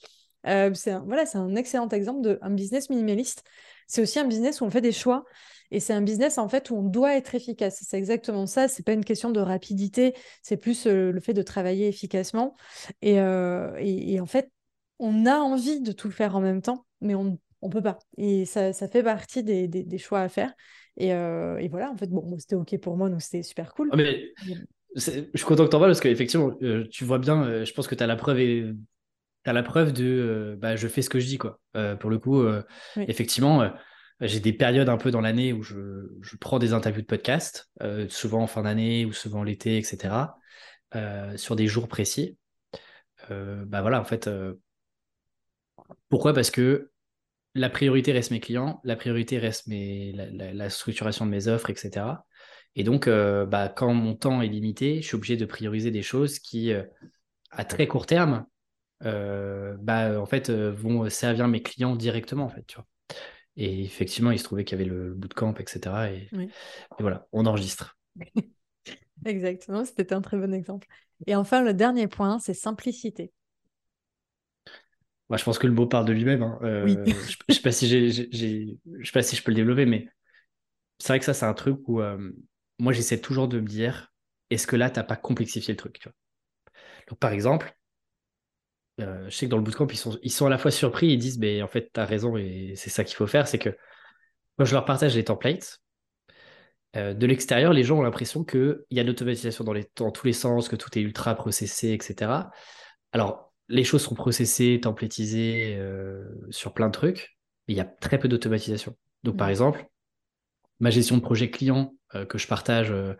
c'est 0.45 0.91
un, 0.91 1.03
voilà, 1.05 1.25
c'est 1.25 1.37
un 1.37 1.55
excellent 1.55 1.89
exemple 1.89 2.21
d'un 2.21 2.49
business 2.51 2.89
minimaliste. 2.89 3.43
C'est 3.87 4.01
aussi 4.01 4.19
un 4.19 4.25
business 4.25 4.61
où 4.61 4.65
on 4.65 4.69
fait 4.69 4.81
des 4.81 4.91
choix. 4.91 5.25
Et 5.73 5.79
c'est 5.79 5.93
un 5.93 6.01
business 6.01 6.37
en 6.37 6.49
fait 6.49 6.69
où 6.69 6.75
on 6.75 6.83
doit 6.83 7.15
être 7.15 7.33
efficace. 7.33 7.81
C'est 7.87 7.97
exactement 7.97 8.45
ça. 8.45 8.67
C'est 8.67 8.83
pas 8.83 8.93
une 8.93 9.05
question 9.05 9.29
de 9.29 9.39
rapidité. 9.39 10.13
C'est 10.41 10.57
plus 10.57 10.85
le 10.85 11.19
fait 11.21 11.33
de 11.33 11.43
travailler 11.43 11.87
efficacement. 11.87 12.55
Et, 13.01 13.15
et, 13.15 14.13
et, 14.13 14.19
en 14.19 14.25
fait, 14.25 14.51
on 14.99 15.25
a 15.25 15.37
envie 15.37 15.81
de 15.81 15.91
tout 15.93 16.11
faire 16.11 16.35
en 16.35 16.41
même 16.41 16.61
temps, 16.61 16.85
mais 16.99 17.15
on 17.15 17.37
on 17.61 17.69
peut 17.69 17.81
pas. 17.81 17.99
Et 18.17 18.45
ça, 18.45 18.73
fait 18.73 19.03
partie 19.03 19.43
des, 19.43 19.97
choix 19.97 20.21
à 20.21 20.29
faire. 20.29 20.53
Euh, 20.99 21.57
et, 21.57 21.67
voilà, 21.67 21.91
en 21.91 21.97
fait, 21.97 22.09
bon, 22.09 22.37
c'était 22.39 22.55
OK 22.55 22.77
pour 22.79 22.97
moi, 22.97 23.09
donc 23.09 23.21
c'était 23.21 23.43
super 23.43 23.73
cool. 23.73 23.89
Ah, 23.91 23.95
mais 23.95 24.33
je 24.95 25.01
suis 25.35 25.45
content 25.45 25.65
que 25.65 25.69
tu 25.69 25.75
en 25.75 25.79
parles 25.79 25.91
parce 25.91 26.01
qu'effectivement, 26.01 26.51
euh, 26.63 26.87
tu 26.89 27.05
vois 27.05 27.19
bien, 27.19 27.43
euh, 27.43 27.65
je 27.65 27.73
pense 27.73 27.87
que 27.87 27.95
tu 27.95 28.03
as 28.03 28.07
la 28.07 28.15
preuve 28.15 28.39
et 28.39 28.73
as 29.45 29.53
la 29.53 29.63
preuve 29.63 29.93
de 29.93 30.57
bah, 30.59 30.75
je 30.75 30.87
fais 30.87 31.01
ce 31.01 31.09
que 31.09 31.19
je 31.19 31.27
dis. 31.27 31.37
quoi. 31.37 31.59
pour 31.99 32.09
le 32.09 32.19
coup, 32.19 32.43
effectivement, 32.97 33.71
j'ai 34.19 34.39
des 34.39 34.53
périodes 34.53 34.89
un 34.89 34.97
peu 34.97 35.09
dans 35.09 35.21
l'année 35.21 35.53
où 35.53 35.63
je, 35.63 36.35
prends 36.39 36.59
des 36.59 36.73
interviews 36.73 37.01
de 37.01 37.07
podcast, 37.07 37.71
souvent 38.09 38.43
en 38.43 38.47
fin 38.47 38.63
d'année 38.63 39.05
ou 39.05 39.13
souvent 39.13 39.43
l'été, 39.43 39.77
etc., 39.77 40.37
sur 41.37 41.55
des 41.55 41.65
jours 41.65 41.87
précis. 41.87 42.37
bah 43.29 43.81
voilà, 43.81 43.99
en 43.99 44.05
fait, 44.05 44.29
pourquoi? 46.09 46.33
Parce 46.33 46.51
que 46.51 46.90
la 47.53 47.69
priorité 47.69 48.11
reste 48.11 48.31
mes 48.31 48.39
clients, 48.39 48.79
la 48.83 48.95
priorité 48.95 49.37
reste 49.37 49.67
mes, 49.67 50.13
la, 50.13 50.69
structuration 50.69 51.25
de 51.25 51.31
mes 51.31 51.47
offres, 51.47 51.69
etc. 51.69 52.05
Et 52.75 52.83
donc, 52.83 53.07
euh, 53.07 53.45
bah, 53.45 53.67
quand 53.67 53.93
mon 53.93 54.15
temps 54.15 54.41
est 54.41 54.47
limité, 54.47 55.01
je 55.01 55.07
suis 55.07 55.15
obligé 55.15 55.35
de 55.35 55.45
prioriser 55.45 55.91
des 55.91 56.01
choses 56.01 56.39
qui, 56.39 56.71
euh, 56.71 56.83
à 57.49 57.65
très 57.65 57.87
court 57.87 58.05
terme, 58.05 58.45
euh, 59.03 59.75
bah, 59.79 60.21
en 60.21 60.25
fait, 60.25 60.49
vont 60.49 61.09
servir 61.09 61.47
mes 61.47 61.61
clients 61.61 61.95
directement, 61.95 62.45
en 62.45 62.49
fait, 62.49 62.63
tu 62.65 62.75
vois. 62.75 62.85
Et 63.57 63.83
effectivement, 63.83 64.31
il 64.31 64.39
se 64.39 64.45
trouvait 64.45 64.63
qu'il 64.63 64.79
y 64.79 64.81
avait 64.81 64.89
le, 64.89 65.13
bootcamp, 65.13 65.55
etc. 65.55 66.13
Et, 66.13 66.29
et 66.33 66.49
voilà, 66.99 67.27
on 67.33 67.45
enregistre. 67.45 67.97
Exactement, 69.25 69.83
c'était 69.83 70.13
un 70.13 70.21
très 70.21 70.37
bon 70.37 70.53
exemple. 70.53 70.87
Et 71.27 71.35
enfin, 71.35 71.61
le 71.61 71.73
dernier 71.73 72.07
point, 72.07 72.39
c'est 72.39 72.53
simplicité 72.53 73.33
je 75.37 75.43
pense 75.43 75.59
que 75.59 75.67
le 75.67 75.73
mot 75.73 75.87
parle 75.87 76.05
de 76.05 76.13
lui-même. 76.13 76.43
Hein. 76.43 76.59
Euh, 76.63 76.87
je 76.87 76.99
ne 76.99 77.53
sais, 77.53 77.61
pas 77.61 77.71
si 77.71 77.87
sais 77.87 79.11
pas 79.13 79.21
si 79.21 79.35
je 79.35 79.43
peux 79.43 79.51
le 79.51 79.55
développer, 79.55 79.85
mais 79.85 80.07
c'est 80.99 81.09
vrai 81.09 81.19
que 81.19 81.25
ça, 81.25 81.33
c'est 81.33 81.45
un 81.45 81.53
truc 81.53 81.87
où 81.87 82.01
euh, 82.01 82.31
moi, 82.79 82.93
j'essaie 82.93 83.19
toujours 83.19 83.47
de 83.47 83.59
me 83.59 83.67
dire 83.67 84.11
est-ce 84.49 84.67
que 84.67 84.75
là, 84.75 84.89
tu 84.89 84.99
n'as 84.99 85.03
pas 85.03 85.15
complexifié 85.15 85.73
le 85.73 85.77
truc 85.77 86.07
Donc, 87.09 87.19
par 87.19 87.31
exemple, 87.31 87.75
euh, 88.99 89.29
je 89.29 89.35
sais 89.35 89.45
que 89.45 89.51
dans 89.51 89.57
le 89.57 89.63
bootcamp, 89.63 89.87
ils 89.87 89.97
sont, 89.97 90.19
ils 90.21 90.31
sont 90.31 90.45
à 90.45 90.49
la 90.49 90.57
fois 90.57 90.69
surpris 90.69 91.07
ils 91.07 91.17
disent 91.17 91.39
mais 91.39 91.61
en 91.61 91.67
fait, 91.67 91.89
tu 91.93 91.99
as 91.99 92.05
raison 92.05 92.35
et 92.37 92.73
c'est 92.75 92.89
ça 92.89 93.03
qu'il 93.03 93.15
faut 93.15 93.27
faire. 93.27 93.47
C'est 93.47 93.59
que 93.59 93.69
moi, 94.57 94.65
je 94.65 94.73
leur 94.73 94.85
partage 94.85 95.15
les 95.15 95.23
templates. 95.23 95.79
de 96.95 97.25
l'extérieur, 97.25 97.73
les 97.73 97.83
gens 97.83 97.99
ont 97.99 98.03
l'impression 98.03 98.43
qu'il 98.43 98.83
y 98.91 98.99
a 98.99 99.03
de 99.03 99.07
l'automatisation 99.07 99.63
dans, 99.63 99.73
dans 99.95 100.11
tous 100.11 100.27
les 100.27 100.33
sens, 100.33 100.67
que 100.67 100.75
tout 100.75 100.89
est 100.97 101.01
ultra 101.01 101.35
processé, 101.35 101.93
etc. 101.93 102.51
Alors, 103.13 103.50
les 103.71 103.83
choses 103.83 104.03
sont 104.03 104.15
processées, 104.15 104.79
templétisées 104.81 105.75
euh, 105.77 106.23
sur 106.49 106.73
plein 106.73 106.87
de 106.87 106.91
trucs, 106.91 107.37
mais 107.67 107.73
il 107.73 107.77
y 107.77 107.81
a 107.81 107.85
très 107.85 108.19
peu 108.19 108.27
d'automatisation. 108.27 108.95
Donc, 109.23 109.37
par 109.37 109.49
exemple, 109.49 109.85
ma 110.79 110.89
gestion 110.89 111.17
de 111.17 111.21
projet 111.21 111.49
client 111.49 111.95
euh, 112.15 112.25
que 112.25 112.37
je 112.37 112.47
partage, 112.47 112.91
euh, 112.91 113.15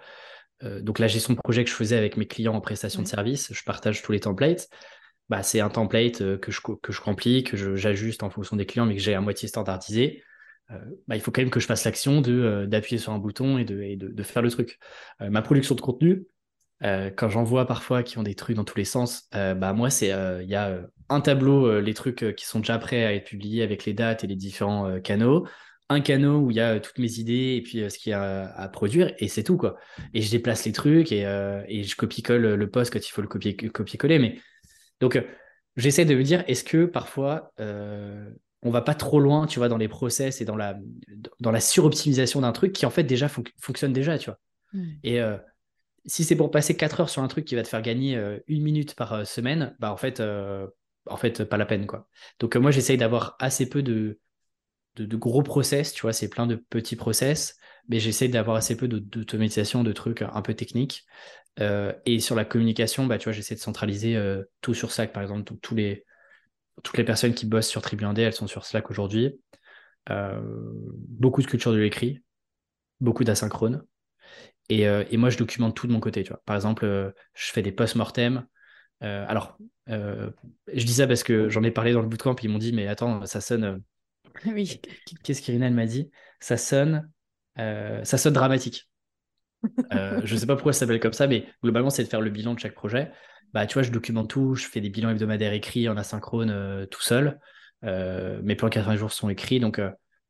donc 0.82 1.00
la 1.00 1.08
gestion 1.08 1.34
de 1.34 1.40
projet 1.40 1.64
que 1.64 1.70
je 1.70 1.76
faisais 1.76 1.98
avec 1.98 2.18
mes 2.18 2.28
clients 2.28 2.54
en 2.54 2.62
prestation 2.62 3.02
de 3.02 3.08
service, 3.08 3.52
je 3.54 3.64
partage 3.64 4.02
tous 4.02 4.12
les 4.12 4.20
templates. 4.20 4.68
Bah, 5.30 5.44
c'est 5.44 5.62
un 5.62 5.70
template 5.70 6.40
que, 6.40 6.52
je, 6.52 6.60
que 6.60 6.92
je 6.92 7.02
remplis, 7.02 7.44
que 7.44 7.76
j'ajuste 7.78 8.22
en 8.22 8.30
fonction 8.30 8.58
des 8.58 8.66
clients, 8.66 8.86
mais 8.86 8.96
que 8.96 9.02
j'ai 9.02 9.16
à 9.16 9.22
moitié 9.22 9.48
standardisé. 9.48 10.24
Bah, 11.08 11.16
il 11.16 11.22
faut 11.22 11.32
quand 11.32 11.42
même 11.42 11.50
que 11.50 11.60
je 11.60 11.66
fasse 11.66 11.84
l'action 11.86 12.22
d'appuyer 12.22 12.98
sur 12.98 13.14
un 13.14 13.18
bouton 13.18 13.58
et 13.58 13.64
de, 13.64 13.96
de 13.96 14.24
faire 14.24 14.42
le 14.42 14.52
truc. 14.52 14.78
ma 15.20 15.42
production 15.42 15.76
de 15.76 15.82
contenu, 15.82 16.26
euh, 16.84 17.12
quand 17.16 17.30
j'en 17.30 17.44
vois 17.44 17.68
parfois 17.68 18.04
qui 18.04 18.18
ont 18.18 18.24
des 18.24 18.36
trucs 18.36 18.56
dans 18.56 18.64
tous 18.64 18.78
les 18.78 18.86
sens, 18.86 19.28
euh, 19.36 19.54
bah 19.54 19.74
moi 19.74 19.90
c'est 19.90 20.12
euh, 20.12 20.42
il 20.42 20.50
y 20.50 20.56
a 20.56 20.82
un 21.10 21.22
tableau 21.22 21.80
les 21.80 21.94
trucs 21.94 22.36
qui 22.36 22.46
sont 22.46 22.60
déjà 22.60 22.80
prêts 22.80 23.04
à 23.04 23.14
être 23.14 23.26
publiés 23.26 23.64
avec 23.64 23.86
les 23.86 23.94
dates 23.94 24.24
et 24.24 24.28
les 24.28 24.36
différents 24.36 25.00
canaux, 25.02 25.46
un 25.90 26.00
canot 26.00 26.40
où 26.40 26.52
il 26.52 26.58
y 26.58 26.62
a 26.62 26.80
toutes 26.80 27.00
mes 27.00 27.20
idées 27.20 27.56
et 27.58 27.62
puis 27.62 27.90
ce 27.90 27.98
qu'il 27.98 28.12
y 28.12 28.14
a 28.14 28.50
à, 28.56 28.70
produire 28.70 29.14
et 29.20 29.28
c'est 29.28 29.44
tout 29.44 29.58
quoi. 29.58 29.76
Et 30.14 30.22
je 30.22 30.32
déplace 30.32 30.66
les 30.66 30.72
trucs 30.72 31.12
et, 31.12 31.24
et 31.68 31.84
je 31.84 31.96
copie-colle 31.98 32.54
le 32.54 32.70
post 32.70 32.94
quand 32.94 33.06
il 33.06 33.12
faut 33.12 33.22
le 33.22 33.28
copier 33.28 33.58
copier-coller 33.58 34.20
mais 34.20 34.40
donc 35.02 35.22
j'essaie 35.76 36.06
de 36.06 36.16
me 36.16 36.24
dire 36.24 36.46
est-ce 36.48 36.64
que 36.64 36.86
parfois 36.86 37.52
on 38.64 38.70
va 38.70 38.82
pas 38.82 38.94
trop 38.94 39.20
loin, 39.20 39.48
tu 39.48 39.60
vois, 39.60 39.68
dans 39.68 39.78
les 39.78 39.88
process 39.90 40.40
et 40.40 40.46
dans 40.46 40.56
la, 40.56 40.78
dans 41.40 41.52
la 41.52 41.60
suroptimisation 41.60 42.42
d'un 42.42 42.52
truc 42.52 42.74
qui 42.74 42.86
en 42.86 42.92
fait 42.92 43.04
déjà 43.04 43.28
fonctionne 43.60 43.92
déjà, 43.92 44.18
tu 44.18 44.30
vois. 44.30 44.40
Mmh. 44.72 44.86
Et 45.04 45.20
si 46.06 46.24
c'est 46.24 46.36
pour 46.36 46.52
passer 46.52 46.76
4 46.76 47.02
heures 47.02 47.10
sur 47.10 47.22
un 47.22 47.28
truc 47.28 47.46
qui 47.46 47.56
va 47.56 47.64
te 47.64 47.68
faire 47.68 47.82
gagner 47.82 48.16
euh, 48.16 48.40
une 48.48 48.64
minute 48.64 48.96
par 48.96 49.14
euh, 49.14 49.24
semaine, 49.24 49.76
bah 49.80 49.92
en 49.92 49.98
fait, 49.98 50.20
euh, 50.20 50.68
en 51.06 51.18
fait, 51.18 51.44
pas 51.44 51.58
la 51.58 51.66
peine 51.66 51.86
quoi. 51.88 52.08
Donc 52.40 52.56
moi 52.56 52.72
j'essaye 52.72 52.98
d'avoir 52.98 53.36
assez 53.40 53.70
peu 53.70 53.84
de, 53.84 54.20
de, 54.96 55.18
gros 55.18 55.44
process, 55.44 55.94
tu 55.94 56.02
vois, 56.02 56.14
c'est 56.14 56.30
plein 56.30 56.48
de 56.48 56.56
petits 56.56 56.96
process, 56.96 57.58
mais 57.88 58.00
j'essaye 58.00 58.30
d'avoir 58.30 58.58
assez 58.58 58.76
peu 58.76 58.88
d'automatisation, 58.88 59.84
de, 59.84 59.92
trucs 59.94 60.22
un 60.22 60.42
peu 60.42 60.54
techniques. 60.54 61.06
et 61.60 62.20
sur 62.20 62.36
la 62.36 62.46
communication, 62.46 63.06
bah 63.08 63.18
tu 63.18 63.26
vois, 63.26 63.34
j'essaie 63.34 63.56
de 63.56 63.60
centraliser 63.60 64.20
tout 64.62 64.74
sur 64.74 64.92
Slack, 64.92 65.14
par 65.14 65.24
exemple, 65.24 65.54
les 65.76 66.06
toutes 66.84 66.98
les 66.98 67.04
personnes 67.04 67.34
qui 67.34 67.46
bossent 67.46 67.68
sur 67.68 67.82
Tribu 67.82 68.06
elles 68.18 68.34
sont 68.34 68.48
sur 68.48 68.66
Slack 68.66 68.92
aujourd'hui. 68.92 69.40
beaucoup 70.08 71.42
de 71.42 71.48
culture 71.48 71.72
de 71.72 71.78
l'écrit, 71.78 72.22
beaucoup 73.00 73.24
d'asynchrone. 73.24 73.84
Euh, 74.72 75.04
et, 75.10 75.18
moi, 75.18 75.30
je 75.30 75.38
documente 75.38 75.76
tout 75.76 75.88
de 75.88 75.92
mon 75.92 76.00
côté. 76.00 76.24
Tu 76.24 76.30
vois. 76.30 76.42
Par 76.46 76.56
exemple, 76.56 76.86
euh, 76.86 77.12
je 77.34 77.52
fais 77.52 77.62
des 77.62 77.72
post-mortem. 77.72 78.46
Euh, 79.04 79.26
alors, 79.28 79.58
je 79.88 80.86
dis 80.86 80.94
ça 80.94 81.08
parce 81.08 81.24
que 81.24 81.50
j'en 81.50 81.64
ai 81.64 81.72
parlé 81.72 81.94
dans 81.94 82.02
le 82.02 82.08
bootcamp. 82.08 82.36
Ils 82.42 82.50
m'ont 82.50 82.58
dit, 82.58 82.74
mais 82.74 82.88
attends, 82.88 83.26
ça 83.26 83.42
sonne. 83.42 83.82
Oui. 84.46 84.80
Qu'est-ce 85.24 85.42
qu'Irina 85.42 85.70
m'a 85.70 85.86
dit? 85.86 86.10
Ça 86.40 86.56
sonne, 86.56 87.12
ça 87.58 88.18
sonne 88.18 88.34
dramatique. 88.34 88.90
je 89.92 90.34
ne 90.34 90.40
sais 90.40 90.46
pas 90.46 90.56
pourquoi 90.56 90.72
ça 90.72 90.80
s'appelle 90.80 91.02
comme 91.02 91.14
ça, 91.14 91.28
mais 91.28 91.46
globalement, 91.62 91.90
c'est 91.90 92.04
de 92.04 92.08
faire 92.08 92.22
le 92.22 92.30
bilan 92.30 92.54
de 92.54 92.60
chaque 92.60 92.74
projet. 92.74 93.12
Bah, 93.54 93.68
tu 93.68 93.74
vois, 93.74 93.84
je 93.84 93.92
documente 93.92 94.30
tout. 94.30 94.56
Je 94.56 94.66
fais 94.68 94.80
des 94.80 94.90
bilans 94.90 95.10
hebdomadaires 95.10 95.52
écrits 95.52 95.90
en 95.90 95.98
asynchrone 95.98 96.88
tout 96.90 97.02
seul. 97.02 97.40
mes 97.84 98.56
plans 98.56 98.70
80 98.70 98.96
jours 98.96 99.12
sont 99.12 99.28
écrits. 99.28 99.60
Donc, 99.60 99.82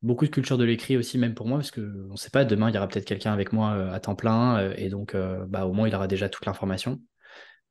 beaucoup 0.02 0.26
de 0.26 0.32
culture 0.32 0.58
de 0.58 0.64
l'écrit 0.64 0.98
aussi, 0.98 1.18
même 1.18 1.34
pour 1.34 1.48
moi, 1.48 1.60
parce 1.60 1.72
qu'on 1.72 1.82
ne 1.82 2.16
sait 2.16 2.30
pas, 2.30 2.46
demain, 2.46 2.70
il 2.70 2.76
y 2.76 2.78
aura 2.78 2.88
peut-être 2.88 3.06
quelqu'un 3.06 3.34
avec 3.34 3.54
moi 3.54 3.74
euh, 3.74 3.92
à 3.92 4.00
temps 4.00 4.16
plein, 4.16 4.60
euh, 4.60 4.74
et 4.78 4.90
donc 4.90 5.16
euh, 5.16 5.46
bah, 5.48 5.66
au 5.66 5.74
moins, 5.74 5.88
il 5.88 5.96
aura 5.96 6.08
déjà 6.08 6.30
toute 6.30 6.46
l'information. 6.46 7.02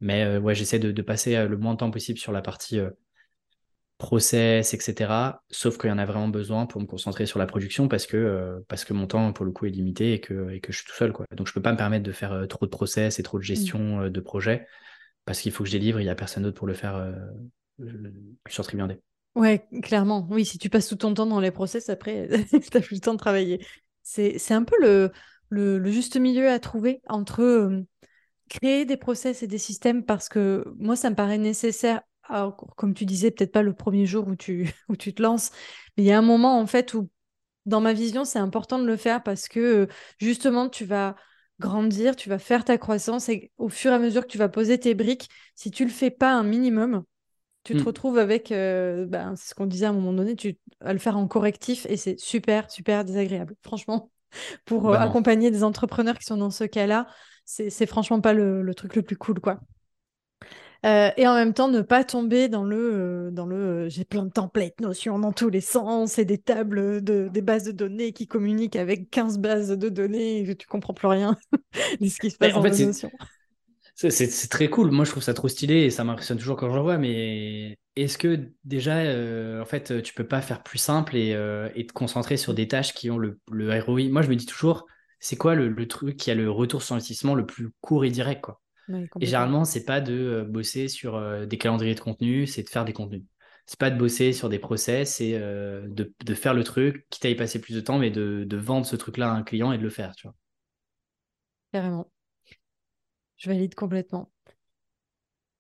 Mais 0.01 0.39
ouais, 0.39 0.55
j'essaie 0.55 0.79
de, 0.79 1.03
passer 1.03 1.47
le 1.47 1.59
moins 1.59 1.75
de 1.75 1.79
temps 1.79 1.91
possible 1.91 2.19
sur 2.19 2.33
la 2.33 2.41
partie 2.41 2.81
process, 3.99 4.73
etc. 4.73 5.43
Sauf 5.51 5.77
qu'il 5.77 5.91
y 5.91 5.93
en 5.93 5.99
a 5.99 6.07
vraiment 6.07 6.29
besoin 6.29 6.65
pour 6.65 6.81
me 6.81 6.87
concentrer 6.87 7.27
sur 7.27 7.39
la 7.39 7.45
production 7.45 7.87
parce 7.87 8.07
que, 8.07 8.65
parce 8.67 8.87
que 8.87 8.95
mon 8.95 9.07
temps, 9.07 9.35
pour 9.35 9.45
le 9.45 9.53
coup, 9.53 9.67
est 9.67 9.71
limité 9.71 10.15
et 10.15 10.21
que, 10.21 10.53
et 10.53 10.61
que 10.61 10.73
je 10.73 10.79
suis 10.79 10.87
tout 10.87 10.95
seul. 10.95 11.13
Quoi. 11.13 11.27
Donc, 11.37 11.49
je 11.49 11.51
ne 11.51 11.55
peux 11.55 11.61
pas 11.61 11.73
me 11.73 11.77
permettre 11.77 12.03
de 12.03 12.13
faire 12.13 12.47
trop 12.49 12.65
de 12.65 12.71
process 12.71 13.19
et 13.19 13.23
trop 13.23 13.37
de 13.37 13.43
mmh. 13.43 13.45
gestion 13.45 14.09
de 14.09 14.21
projet 14.21 14.67
parce 15.27 15.43
qu'il 15.43 15.53
faut 15.53 15.65
que 15.65 15.69
je 15.69 15.77
délivre, 15.77 16.01
il 16.01 16.05
n'y 16.05 16.11
a 16.11 16.15
personne 16.15 16.45
d'autre 16.45 16.57
pour 16.57 16.67
le 16.67 16.73
faire 16.73 17.15
sur 18.49 18.65
Tribiandé. 18.65 19.03
Ouais, 19.41 19.67
clairement. 19.83 20.27
Oui, 20.31 20.45
si 20.45 20.59
tu 20.59 20.69
passes 20.69 20.87
tout 20.87 20.97
ton 20.97 21.15
temps 21.15 21.25
dans 21.25 21.41
les 21.41 21.51
process, 21.51 21.89
après, 21.89 22.29
tu 22.51 22.57
n'as 22.75 22.81
plus 22.83 22.97
le 22.97 23.01
temps 23.01 23.15
de 23.15 23.19
travailler. 23.19 23.65
C'est 24.03 24.53
un 24.53 24.65
peu 24.65 24.77
le, 24.83 25.13
le, 25.49 25.91
juste 25.91 26.19
milieu 26.19 26.51
à 26.51 26.59
trouver 26.59 27.01
entre 27.09 27.83
créer 28.51 28.85
des 28.85 28.99
process 28.99 29.43
et 29.43 29.47
des 29.47 29.57
systèmes 29.59 30.05
parce 30.05 30.29
que 30.29 30.65
moi, 30.79 30.95
ça 30.95 31.09
me 31.09 31.17
paraît 31.17 31.39
nécessaire. 31.39 32.03
comme 32.77 32.93
tu 32.93 33.07
disais, 33.07 33.31
peut-être 33.31 33.53
pas 33.53 33.63
le 33.63 33.73
premier 33.73 34.05
jour 34.05 34.29
où 34.29 34.37
tu, 34.37 34.75
te 35.15 35.23
lances, 35.23 35.53
mais 35.97 36.03
il 36.05 36.07
y 36.07 36.13
a 36.13 36.19
un 36.19 36.23
moment 36.23 36.61
en 36.61 36.67
fait 36.67 36.93
où, 36.93 37.09
dans 37.67 37.81
ma 37.81 37.95
vision, 37.95 38.27
c'est 38.27 38.39
important 38.39 38.79
de 38.79 38.87
le 38.87 38.97
faire 38.99 39.23
parce 39.23 39.49
que 39.49 39.89
justement, 40.19 40.69
tu 40.69 40.85
vas 40.85 41.17
grandir, 41.61 42.15
tu 42.17 42.29
vas 42.29 42.39
faire 42.39 42.65
ta 42.65 42.77
croissance 42.79 43.31
et 43.31 43.53
au 43.59 43.71
fur 43.71 43.93
et 43.93 43.95
à 43.95 43.99
mesure 43.99 44.23
que 44.23 44.33
tu 44.33 44.39
vas 44.39 44.51
poser 44.51 44.79
tes 44.79 44.95
briques, 44.95 45.31
si 45.55 45.71
tu 45.71 45.85
le 45.85 45.91
fais 45.91 46.11
pas 46.11 46.33
un 46.35 46.43
minimum, 46.43 47.05
tu 47.65 47.75
te 47.75 47.81
mm. 47.81 47.87
retrouves 47.87 48.19
avec, 48.19 48.53
euh, 48.53 49.07
ben, 49.07 49.35
c'est 49.37 49.51
ce 49.51 49.55
qu'on 49.55 49.67
disait 49.67 49.87
à 49.87 49.91
un 49.91 49.93
moment 49.93 50.13
donné, 50.13 50.35
tu 50.35 50.59
vas 50.81 50.93
le 50.93 50.99
faire 50.99 51.17
en 51.17 51.27
correctif 51.27 51.87
et 51.89 51.97
c'est 51.97 52.19
super, 52.19 52.71
super 52.71 53.05
désagréable. 53.05 53.55
Franchement, 53.63 54.11
pour 54.65 54.91
euh, 54.91 54.95
accompagner 54.95 55.51
des 55.51 55.65
entrepreneurs 55.65 56.19
qui 56.19 56.25
sont 56.25 56.37
dans 56.37 56.51
ce 56.51 56.65
cas-là, 56.65 57.07
c'est 57.45 57.87
franchement 57.87 58.21
pas 58.21 58.33
le, 58.33 58.73
truc 58.75 58.95
le 58.95 59.03
plus 59.03 59.17
cool, 59.17 59.41
quoi. 59.41 59.59
Euh, 60.87 61.11
et 61.19 61.27
en 61.27 61.35
même 61.35 61.53
temps, 61.53 61.69
ne 61.69 61.83
pas 61.83 62.05
tomber 62.05 62.49
dans 62.49 62.65
le, 62.65 63.29
dans 63.33 63.45
le 63.45 63.91
j'ai 63.91 64.07
plein 64.07 64.25
de 64.25 64.31
templates, 64.31 64.81
notions 64.81 65.19
dans 65.19 65.33
tous 65.33 65.51
les 65.51 65.61
sens 65.61 66.19
et 66.19 66.25
des 66.25 66.39
tables, 66.39 67.03
de, 67.03 67.29
des 67.29 67.43
bases 67.43 67.65
de 67.65 67.73
données 67.73 68.13
qui 68.13 68.27
communiquent 68.27 68.77
avec 68.77 69.11
15 69.11 69.39
bases 69.39 69.71
de 69.71 69.89
données 69.91 70.39
et 70.39 70.47
que 70.47 70.53
tu 70.53 70.67
comprends 70.67 70.95
plus 70.95 71.09
rien 71.09 71.37
de 72.01 72.09
ce 72.09 72.19
qui 72.19 72.31
se 72.31 72.39
passe 72.39 72.55
en 72.55 72.63
dans 72.63 72.73
fait, 72.73 72.87
notions. 72.87 73.11
C'est 74.09 74.49
très 74.49 74.71
cool. 74.71 74.91
Moi, 74.91 75.05
je 75.05 75.11
trouve 75.11 75.23
ça 75.23 75.35
trop 75.35 75.49
stylé 75.49 75.83
et 75.83 75.91
ça 75.91 76.05
m'impressionne 76.05 76.39
toujours 76.39 76.57
quand 76.57 76.71
je 76.71 76.75
le 76.75 76.81
vois. 76.81 76.97
Mais 76.97 77.79
est-ce 77.97 78.17
que 78.17 78.51
déjà, 78.65 78.99
euh, 79.01 79.61
en 79.61 79.67
fait, 79.67 80.03
tu 80.03 80.15
peux 80.15 80.27
pas 80.27 80.41
faire 80.41 80.63
plus 80.63 80.79
simple 80.79 81.17
et, 81.17 81.35
euh, 81.35 81.69
et, 81.75 81.87
te 81.87 81.93
concentrer 81.93 82.39
sur 82.39 82.55
des 82.55 82.67
tâches 82.67 82.95
qui 82.95 83.11
ont 83.11 83.19
le, 83.19 83.39
le 83.53 83.79
ROI 83.79 84.09
Moi, 84.09 84.23
je 84.23 84.29
me 84.29 84.37
dis 84.37 84.47
toujours, 84.47 84.87
c'est 85.19 85.37
quoi 85.37 85.55
le, 85.55 85.87
truc 85.87 86.17
qui 86.17 86.31
a 86.31 86.35
le 86.35 86.51
retour 86.51 86.83
sur 86.83 86.95
investissement 86.95 87.35
le 87.35 87.45
plus 87.45 87.71
court 87.83 88.07
et 88.07 88.11
direct 88.11 88.41
quoi? 88.41 88.63
Et 89.21 89.27
généralement, 89.27 89.65
c'est 89.65 89.85
pas 89.85 90.01
de 90.01 90.15
euh, 90.15 90.45
bosser 90.45 90.89
sur 90.89 91.21
des 91.47 91.59
calendriers 91.59 91.95
de 91.95 92.01
contenu, 92.01 92.47
c'est 92.47 92.63
de 92.63 92.71
faire 92.71 92.87
des 92.87 92.95
contenus. 92.95 93.23
C'est 93.67 93.79
pas 93.79 93.91
de 93.91 93.99
bosser 93.99 94.33
sur 94.33 94.49
des 94.49 94.59
process, 94.59 95.17
c'est 95.17 95.39
de, 95.39 96.13
de, 96.25 96.35
faire 96.35 96.55
le 96.55 96.65
truc, 96.65 97.07
quitte 97.11 97.25
à 97.27 97.29
y 97.29 97.37
passer 97.37 97.61
plus 97.61 97.75
de 97.75 97.81
temps, 97.81 97.99
mais 97.99 98.11
de, 98.11 98.45
de 98.45 98.57
vendre 98.57 98.87
ce 98.87 98.97
truc-là 98.97 99.31
à 99.31 99.35
un 99.35 99.43
client 99.43 99.73
et 99.73 99.79
de 99.79 99.83
le 99.83 99.91
faire, 99.91 100.17
tu 100.17 100.27
vois? 100.27 100.35
Carrément. 101.71 102.11
Je 103.41 103.49
valide 103.49 103.75
complètement. 103.75 104.31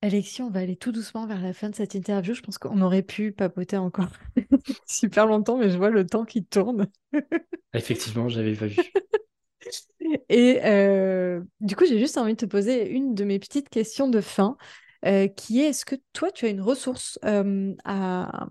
Alexis, 0.03 0.43
on 0.43 0.51
va 0.51 0.61
aller 0.61 0.77
tout 0.77 0.93
doucement 0.93 1.27
vers 1.27 1.41
la 1.41 1.55
fin 1.55 1.71
de 1.71 1.75
cette 1.75 1.95
interview. 1.95 2.35
Je 2.35 2.43
pense 2.43 2.59
qu'on 2.59 2.83
aurait 2.83 3.03
pu 3.03 3.33
papoter 3.33 3.79
encore 3.79 4.11
super 4.87 5.27
longtemps, 5.27 5.57
mais 5.57 5.71
je 5.71 5.79
vois 5.79 5.89
le 5.89 6.05
temps 6.07 6.27
qui 6.27 6.45
tourne. 6.45 6.89
Effectivement, 7.75 8.29
j'avais 8.29 8.55
pas 8.55 8.67
vu. 8.67 8.77
Et 10.29 10.61
euh, 10.65 11.41
du 11.61 11.75
coup, 11.75 11.87
j'ai 11.87 11.99
juste 11.99 12.19
envie 12.19 12.35
de 12.35 12.39
te 12.39 12.47
poser 12.47 12.91
une 12.91 13.15
de 13.15 13.25
mes 13.25 13.39
petites 13.39 13.71
questions 13.71 14.09
de 14.09 14.21
fin, 14.21 14.59
euh, 15.07 15.27
qui 15.27 15.63
est 15.63 15.69
est-ce 15.69 15.87
que 15.87 15.97
toi, 16.13 16.31
tu 16.31 16.45
as 16.45 16.49
une 16.49 16.61
ressource 16.61 17.19
euh, 17.25 17.75
à, 17.85 18.47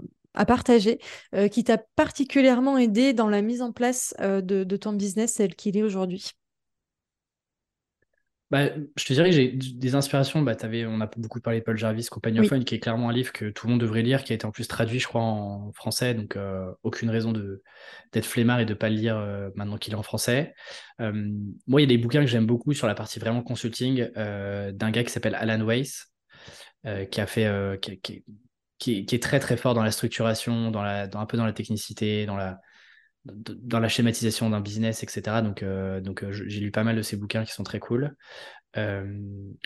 partager 0.48 1.00
qui 1.52 1.66
t'a 1.66 1.78
particulièrement 1.78 2.78
aidé 2.78 3.12
dans 3.12 3.28
la 3.28 3.42
mise 3.42 3.62
en 3.62 3.74
place 3.74 4.16
de, 4.22 4.40
de, 4.40 4.78
ton 4.78 4.94
business, 4.94 5.34
tel 5.34 5.54
qu'il 5.54 5.76
est 5.76 5.84
aujourd'hui? 5.84 6.32
Bah, 8.52 8.70
je 8.96 9.06
te 9.06 9.14
dirais 9.14 9.30
que 9.30 9.36
j'ai 9.36 9.52
des 9.52 9.96
inspirations. 9.96 10.42
Bah, 10.42 10.56
avais, 10.62 10.86
on 10.88 11.00
a 11.02 11.10
beaucoup 11.18 11.40
parlé 11.40 11.60
de 11.60 11.64
Paul 11.64 11.78
Jarvis, 11.78 12.08
Compagnophone, 12.08 12.66
qui 12.66 12.76
est 12.76 12.80
clairement 12.80 13.10
un 13.10 13.14
livre 13.14 13.32
que 13.32 13.50
tout 13.52 13.68
le 13.68 13.72
monde 13.72 13.82
devrait 13.82 14.02
lire, 14.02 14.24
qui 14.24 14.34
a 14.34 14.36
été 14.36 14.46
en 14.46 14.52
plus 14.52 14.68
traduit, 14.68 15.00
je 15.00 15.08
crois, 15.08 15.22
en 15.22 15.72
français. 15.74 16.16
Donc, 16.16 16.36
euh, 16.36 16.72
aucune 16.82 17.12
raison 17.12 17.32
d'être 17.32 18.26
flemmard 18.26 18.60
et 18.60 18.66
de 18.66 18.72
ne 18.72 18.78
pas 18.78 18.90
le 18.90 18.96
lire 18.96 19.18
euh, 19.18 19.50
maintenant 19.56 19.78
qu'il 19.78 19.94
est 19.94 19.98
en 19.98 20.04
français. 20.04 20.56
Euh, 21.00 21.12
moi, 21.68 21.82
il 21.82 21.84
y 21.84 21.94
a 21.94 21.96
des 21.96 22.02
bouquins 22.02 22.22
que 22.22 22.28
j'aime 22.28 22.48
beaucoup 22.48 22.74
sur 22.74 22.88
la 22.88 22.96
partie 22.96 23.20
vraiment 23.20 23.44
consulting 23.44 24.10
d'un 24.16 24.92
gars 24.92 25.04
qui 25.04 25.12
s'appelle 25.12 25.36
Alan 25.36 25.64
Weiss, 25.64 26.12
qui 26.84 27.22
a 27.22 27.28
fait. 27.28 27.80
Qui, 27.82 28.02
qui, 28.80 29.06
qui, 29.06 29.16
est 29.16 29.22
très 29.22 29.40
très 29.40 29.58
fort 29.58 29.74
dans 29.74 29.84
la 29.84 29.92
structuration, 29.92 30.72
dans 30.72 30.82
la, 30.82 31.08
dans, 31.08 31.20
un 31.20 31.26
peu 31.26 31.38
dans 31.38 31.46
la 31.46 31.52
technicité, 31.52 32.26
dans 32.26 32.38
la, 32.38 32.62
dans 33.26 33.80
la 33.80 33.90
schématisation 33.90 34.50
d'un 34.50 34.62
business, 34.62 35.04
etc. 35.04 35.42
Donc, 35.42 35.64
euh, 35.64 36.02
donc 36.02 36.24
euh, 36.24 36.32
j'ai 36.32 36.60
lu 36.60 36.72
pas 36.72 36.84
mal 36.84 36.96
de 36.96 37.02
ces 37.02 37.18
bouquins 37.18 37.44
qui 37.44 37.52
sont 37.52 37.64
très 37.64 37.80
cool. 37.80 38.16
Euh, 38.78 39.20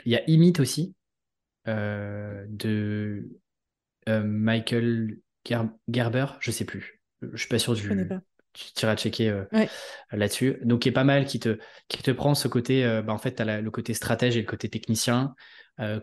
il 0.06 0.12
y 0.12 0.16
a 0.16 0.30
Imit 0.30 0.54
aussi, 0.60 0.96
de 1.66 3.28
Michael 4.08 5.18
Gerber, 5.88 6.26
je 6.40 6.52
sais 6.52 6.66
plus. 6.66 7.02
Je 7.22 7.38
suis 7.38 7.50
pas 7.50 7.60
sûr 7.60 7.74
du. 7.74 8.10
Tu 8.54 8.86
iras 8.86 8.96
checker 8.96 9.46
là-dessus. 10.12 10.60
Donc, 10.64 10.82
qui 10.82 10.90
est 10.90 10.94
pas 10.94 11.04
mal, 11.04 11.26
qui 11.26 11.40
te, 11.40 11.58
qui 11.88 12.04
te 12.04 12.12
prend 12.12 12.36
ce 12.36 12.48
côté. 12.48 12.84
bah, 13.04 13.14
en 13.14 13.18
fait, 13.18 13.36
tu 13.36 13.42
as 13.42 13.62
le 13.62 13.72
côté 13.72 13.94
stratège 13.94 14.38
et 14.38 14.42
le 14.42 14.46
côté 14.46 14.70
technicien. 14.70 15.34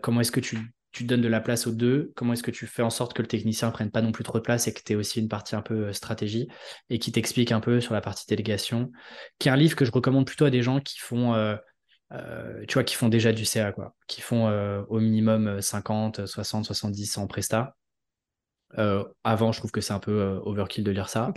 comment 0.02 0.20
est-ce 0.20 0.32
que 0.32 0.40
tu 0.40 0.58
tu 0.92 1.04
donnes 1.04 1.20
de 1.20 1.28
la 1.28 1.40
place 1.40 1.66
aux 1.66 1.72
deux 1.72 2.12
Comment 2.16 2.32
est-ce 2.32 2.42
que 2.42 2.50
tu 2.50 2.66
fais 2.66 2.82
en 2.82 2.90
sorte 2.90 3.14
que 3.14 3.22
le 3.22 3.28
technicien 3.28 3.70
prenne 3.70 3.90
pas 3.90 4.02
non 4.02 4.12
plus 4.12 4.24
trop 4.24 4.38
de 4.38 4.42
place 4.42 4.66
et 4.66 4.74
que 4.74 4.80
tu 4.84 4.92
aies 4.92 4.96
aussi 4.96 5.20
une 5.20 5.28
partie 5.28 5.54
un 5.54 5.62
peu 5.62 5.86
euh, 5.86 5.92
stratégie 5.92 6.48
et 6.88 6.98
qui 6.98 7.12
t'explique 7.12 7.52
un 7.52 7.60
peu 7.60 7.80
sur 7.80 7.94
la 7.94 8.00
partie 8.00 8.26
délégation, 8.26 8.90
qui 9.38 9.48
est 9.48 9.52
un 9.52 9.56
livre 9.56 9.76
que 9.76 9.84
je 9.84 9.92
recommande 9.92 10.26
plutôt 10.26 10.44
à 10.44 10.50
des 10.50 10.62
gens 10.62 10.80
qui 10.80 10.98
font, 10.98 11.34
euh, 11.34 11.56
euh, 12.12 12.64
tu 12.66 12.74
vois, 12.74 12.84
qui 12.84 12.96
font 12.96 13.08
déjà 13.08 13.32
du 13.32 13.44
CA, 13.44 13.72
quoi, 13.72 13.94
qui 14.08 14.20
font 14.20 14.48
au 14.88 15.00
minimum 15.00 15.60
50, 15.60 16.26
60, 16.26 16.64
70 16.64 17.18
en 17.18 17.26
presta. 17.28 17.76
avant, 18.76 19.52
je 19.52 19.58
trouve 19.58 19.70
que 19.70 19.80
c'est 19.80 19.92
un 19.92 20.00
peu 20.00 20.40
overkill 20.44 20.82
de 20.82 20.90
lire 20.90 21.08
ça. 21.08 21.32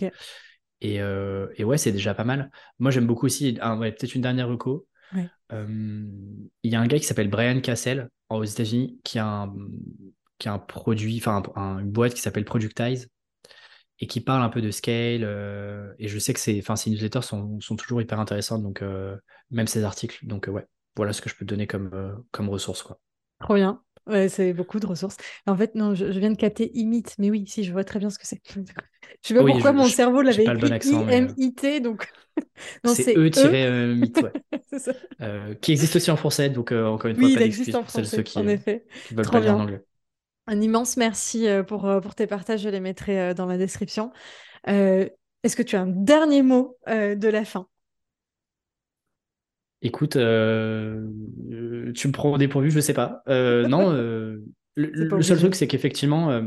Et, 0.82 0.96
et, 0.96 1.64
ouais, 1.64 1.78
c'est 1.78 1.92
déjà 1.92 2.16
pas 2.16 2.24
mal. 2.24 2.50
Moi, 2.80 2.90
j'aime 2.90 3.06
beaucoup 3.06 3.28
aussi, 3.28 3.54
peut-être 3.54 4.16
une 4.16 4.22
dernière 4.24 4.48
reco. 4.48 4.88
Il 5.14 5.30
y 6.64 6.76
a 6.76 6.80
un 6.80 6.88
gars 6.88 6.98
qui 6.98 7.06
s'appelle 7.06 7.30
Brian 7.30 7.62
Cassell 7.62 8.10
aux 8.38 8.44
États-Unis 8.44 9.00
qui 9.04 9.20
a 9.20 9.26
un, 9.26 9.56
qui 10.40 10.50
a 10.50 10.54
un 10.54 10.60
produit, 10.60 11.18
enfin 11.18 11.44
une 11.80 11.92
boîte 11.92 12.14
qui 12.14 12.22
s'appelle 12.22 12.46
Productize 12.46 13.10
et 14.00 14.08
qui 14.08 14.22
parle 14.22 14.44
un 14.44 14.50
peu 14.50 14.62
de 14.62 14.72
scale. 14.72 15.24
Euh, 15.24 15.94
et 16.00 16.08
je 16.08 16.20
sais 16.20 16.34
que 16.34 16.40
ces, 16.40 16.64
newsletters 16.88 17.22
sont, 17.22 17.60
sont 17.62 17.76
toujours 17.76 18.02
hyper 18.02 18.20
intéressantes, 18.20 18.64
donc 18.64 18.82
euh, 18.82 19.16
même 19.52 19.68
ces 19.68 19.84
articles. 19.84 20.26
Donc 20.26 20.48
euh, 20.48 20.52
ouais, 20.52 20.68
voilà 20.96 21.14
ce 21.14 21.22
que 21.22 21.30
je 21.30 21.36
peux 21.36 21.46
te 21.46 21.50
donner 21.50 21.68
comme, 21.68 22.24
comme 22.32 22.50
ressource. 22.50 22.84
Quoi. 22.84 23.00
Trop 23.40 23.56
bien. 23.56 23.82
Ouais, 24.08 24.28
c'est 24.28 24.54
beaucoup 24.54 24.80
de 24.80 24.86
ressources. 24.86 25.16
En 25.48 25.56
fait, 25.56 25.76
non, 25.76 25.96
je, 25.96 26.06
viens 26.06 26.32
de 26.32 26.38
capter 26.38 26.72
imite, 26.78 27.16
mais 27.20 27.30
oui, 27.30 27.46
si, 27.48 27.64
je 27.64 27.72
vois 27.72 27.84
très 27.84 28.00
bien 28.00 28.10
ce 28.10 28.20
que 28.20 28.28
c'est. 28.28 28.42
Je 28.54 28.60
sais 29.22 29.34
pas 29.34 29.46
pourquoi 29.46 29.72
mon 29.72 29.86
cerveau 29.86 30.22
l'avait 30.22 30.44
écrit 30.44 30.90
I-M-I-T, 30.90 31.80
donc... 31.80 32.12
c'est 32.86 33.16
E-MIT, 33.16 34.24
ouais. 34.24 34.34
euh, 35.22 35.54
qui 35.56 35.72
existe 35.72 35.96
aussi 35.96 36.12
en 36.12 36.18
français, 36.18 36.50
donc 36.50 36.72
euh, 36.72 36.86
encore 36.88 37.12
une 37.12 37.16
fois, 37.16 37.26
oui, 37.26 37.36
pas 37.36 37.42
il 37.42 37.46
existe 37.46 37.76
en 37.76 37.84
français, 37.84 38.04
ceux 38.04 38.24
qui, 38.24 38.40
en 38.40 38.48
effet. 38.48 38.86
qui 39.08 39.14
veulent 39.14 39.30
pas 39.30 39.40
lire 39.40 39.56
en 39.56 39.62
anglais. 39.62 39.82
Un 40.48 40.60
immense 40.60 40.98
merci 40.98 41.48
euh, 41.48 41.64
pour, 41.64 41.86
euh, 41.86 42.02
pour 42.02 42.16
tes 42.16 42.28
partages, 42.28 42.62
je 42.62 42.70
les 42.70 42.82
mettrai 42.82 43.34
dans 43.34 43.46
la 43.46 43.58
description. 43.58 44.12
Est-ce 44.66 45.56
que 45.56 45.64
tu 45.64 45.76
as 45.76 45.82
un 45.82 45.88
dernier 45.88 46.42
mot 46.42 46.78
de 46.88 47.28
la 47.28 47.46
fin? 47.46 47.68
Écoute, 49.86 50.16
euh, 50.16 51.06
tu 51.94 52.08
me 52.08 52.14
prends 52.14 52.32
au 52.32 52.38
dépourvu, 52.38 52.72
je 52.72 52.78
ne 52.78 52.82
sais 52.82 52.94
pas. 52.94 53.22
Euh, 53.28 53.68
non, 53.68 53.92
euh, 53.92 54.42
le, 54.76 55.22
seul 55.22 55.38
truc, 55.38 55.56
c'est 55.56 55.68
qu'effectivement, 55.68 56.42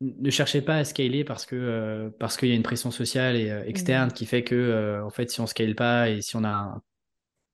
ne 0.00 0.30
cherchez 0.30 0.62
pas 0.62 0.76
à 0.76 0.84
scaler 0.84 1.24
parce 1.24 1.44
que 1.44 2.12
parce 2.20 2.36
qu'il 2.36 2.48
y 2.48 2.52
a 2.52 2.54
une 2.54 2.62
pression 2.62 2.92
sociale 2.92 3.34
et 3.34 3.48
externe 3.66 4.12
qui 4.12 4.24
fait 4.24 4.44
que, 4.44 5.02
en 5.04 5.10
fait, 5.10 5.30
si 5.30 5.40
on 5.40 5.48
scale 5.48 5.74
pas 5.74 6.10
et 6.10 6.22
si 6.22 6.36
on 6.36 6.44
a 6.44 6.48
un 6.48 6.82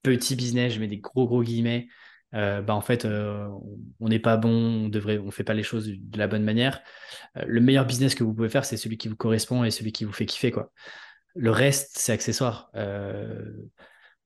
petit 0.02 0.36
business, 0.36 0.74
je 0.74 0.80
mets 0.80 0.88
des 0.88 0.98
gros 0.98 1.26
gros 1.26 1.42
guillemets, 1.42 1.88
bah 2.32 2.74
en 2.74 2.82
fait, 2.82 3.06
on 3.06 4.08
n'est 4.08 4.18
pas 4.18 4.36
bon, 4.36 4.84
on 4.84 4.88
devrait, 4.90 5.16
on 5.16 5.30
fait 5.30 5.44
pas 5.44 5.54
les 5.54 5.62
choses 5.62 5.88
de 5.88 6.18
la 6.18 6.26
bonne 6.26 6.44
manière. 6.44 6.82
le 7.36 7.62
meilleur 7.62 7.86
business 7.86 8.14
que 8.14 8.22
vous 8.22 8.34
pouvez 8.34 8.50
faire, 8.50 8.66
c'est 8.66 8.76
celui 8.76 8.98
qui 8.98 9.08
vous 9.08 9.16
correspond 9.16 9.64
et 9.64 9.70
celui 9.70 9.92
qui 9.92 10.04
vous 10.04 10.12
fait 10.12 10.26
kiffer, 10.26 10.50
quoi. 10.50 10.70
Le 11.36 11.52
reste, 11.52 11.92
c'est 11.94 12.12
accessoire 12.12 12.70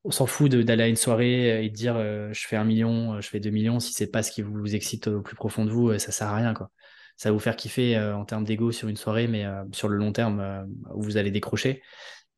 on 0.04 0.10
s'en 0.10 0.26
fout 0.26 0.50
d'aller 0.50 0.82
à 0.84 0.88
une 0.88 0.96
soirée 0.96 1.64
et 1.64 1.70
de 1.70 1.74
dire 1.74 1.96
euh, 1.96 2.30
je 2.32 2.46
fais 2.46 2.56
un 2.56 2.64
million, 2.64 3.14
euh, 3.14 3.20
je 3.22 3.28
fais 3.28 3.40
deux 3.40 3.50
millions. 3.50 3.80
Si 3.80 3.94
c'est 3.94 4.06
pas 4.06 4.22
ce 4.22 4.30
qui 4.30 4.42
vous 4.42 4.74
excite 4.74 5.08
au 5.08 5.22
plus 5.22 5.34
profond 5.34 5.64
de 5.64 5.70
vous, 5.70 5.88
euh, 5.88 5.98
ça 5.98 6.12
sert 6.12 6.28
à 6.28 6.36
rien. 6.36 6.52
Quoi. 6.52 6.70
Ça 7.16 7.30
va 7.30 7.32
vous 7.32 7.40
faire 7.40 7.56
kiffer 7.56 7.98
en 7.98 8.24
termes 8.24 8.44
d'ego 8.44 8.72
sur 8.72 8.88
une 8.88 8.96
soirée, 8.96 9.28
mais 9.28 9.46
sur 9.72 9.88
le 9.88 9.96
long 9.96 10.10
terme, 10.10 10.66
vous 10.96 11.16
allez 11.16 11.30
décrocher. 11.30 11.80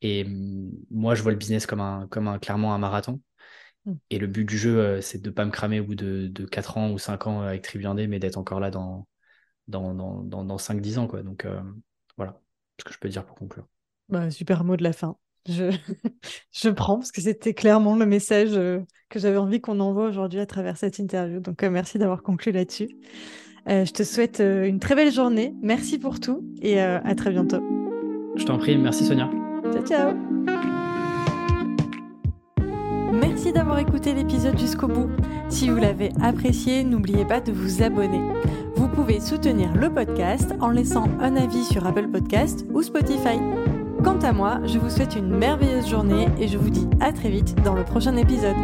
Et 0.02 0.24
mm, 0.24 0.70
moi, 0.90 1.14
je 1.14 1.22
vois 1.22 1.32
le 1.32 1.38
business 1.38 1.64
comme, 1.64 1.80
un, 1.80 2.06
comme 2.08 2.28
un, 2.28 2.38
clairement 2.38 2.74
un 2.74 2.78
marathon. 2.78 3.22
Mm. 3.86 3.94
Et 4.10 4.18
le 4.18 4.26
but 4.26 4.44
du 4.44 4.58
jeu, 4.58 5.00
c'est 5.00 5.22
de 5.22 5.30
ne 5.30 5.34
pas 5.34 5.46
me 5.46 5.50
cramer 5.50 5.80
au 5.80 5.84
bout 5.84 5.94
de, 5.94 6.28
de 6.28 6.44
4 6.44 6.76
ans 6.76 6.90
ou 6.90 6.98
5 6.98 7.26
ans 7.26 7.40
avec 7.40 7.62
Triviandé, 7.62 8.06
mais 8.06 8.18
d'être 8.18 8.36
encore 8.36 8.60
là 8.60 8.70
dans, 8.70 9.08
dans, 9.66 9.94
dans, 9.94 10.44
dans, 10.44 10.56
5-10 10.58 10.98
ans. 10.98 11.06
Quoi. 11.06 11.22
Donc 11.22 11.46
voilà 12.18 12.38
ce 12.78 12.84
que 12.84 12.92
je 12.92 12.98
peux 12.98 13.08
dire 13.08 13.24
pour 13.24 13.34
conclure. 13.34 13.66
Bah, 14.10 14.30
super 14.30 14.62
mot 14.62 14.76
de 14.76 14.82
la 14.82 14.92
fin. 14.92 15.16
Je, 15.48 15.74
je 16.52 16.68
prends 16.68 16.96
parce 16.96 17.12
que 17.12 17.20
c'était 17.20 17.54
clairement 17.54 17.96
le 17.96 18.06
message 18.06 18.52
que 19.08 19.18
j'avais 19.18 19.36
envie 19.36 19.60
qu'on 19.60 19.80
envoie 19.80 20.06
aujourd'hui 20.06 20.40
à 20.40 20.46
travers 20.46 20.76
cette 20.76 20.98
interview. 20.98 21.40
Donc, 21.40 21.62
merci 21.62 21.98
d'avoir 21.98 22.22
conclu 22.22 22.52
là-dessus. 22.52 22.88
je 23.66 23.90
te 23.90 24.02
souhaite 24.02 24.40
une 24.40 24.80
très 24.80 24.94
belle 24.94 25.12
journée. 25.12 25.54
Merci 25.62 25.98
pour 25.98 26.20
tout 26.20 26.44
et 26.62 26.80
à 26.80 27.14
très 27.14 27.30
bientôt. 27.30 27.62
Je 28.36 28.44
t'en 28.44 28.58
prie. 28.58 28.76
Merci, 28.76 29.04
Sonia. 29.04 29.30
Ciao, 29.72 29.82
ciao. 29.84 30.36
Merci 33.12 33.52
d'avoir 33.52 33.78
écouté 33.78 34.12
l'épisode 34.12 34.58
jusqu'au 34.58 34.88
bout. 34.88 35.08
Si 35.48 35.68
vous 35.68 35.76
l'avez 35.76 36.10
apprécié, 36.20 36.84
n'oubliez 36.84 37.24
pas 37.24 37.40
de 37.40 37.52
vous 37.52 37.82
abonner. 37.82 38.20
Vous 38.76 38.88
pouvez 38.88 39.20
soutenir 39.20 39.74
le 39.74 39.88
podcast 39.92 40.54
en 40.60 40.70
laissant 40.70 41.08
un 41.20 41.36
avis 41.36 41.64
sur 41.64 41.86
Apple 41.86 42.08
Podcast 42.08 42.66
ou 42.74 42.82
Spotify. 42.82 43.38
Quant 44.06 44.20
à 44.20 44.32
moi, 44.32 44.60
je 44.64 44.78
vous 44.78 44.88
souhaite 44.88 45.16
une 45.16 45.36
merveilleuse 45.36 45.88
journée 45.88 46.28
et 46.38 46.46
je 46.46 46.56
vous 46.56 46.70
dis 46.70 46.88
à 47.00 47.12
très 47.12 47.28
vite 47.28 47.60
dans 47.64 47.74
le 47.74 47.82
prochain 47.82 48.16
épisode. 48.16 48.54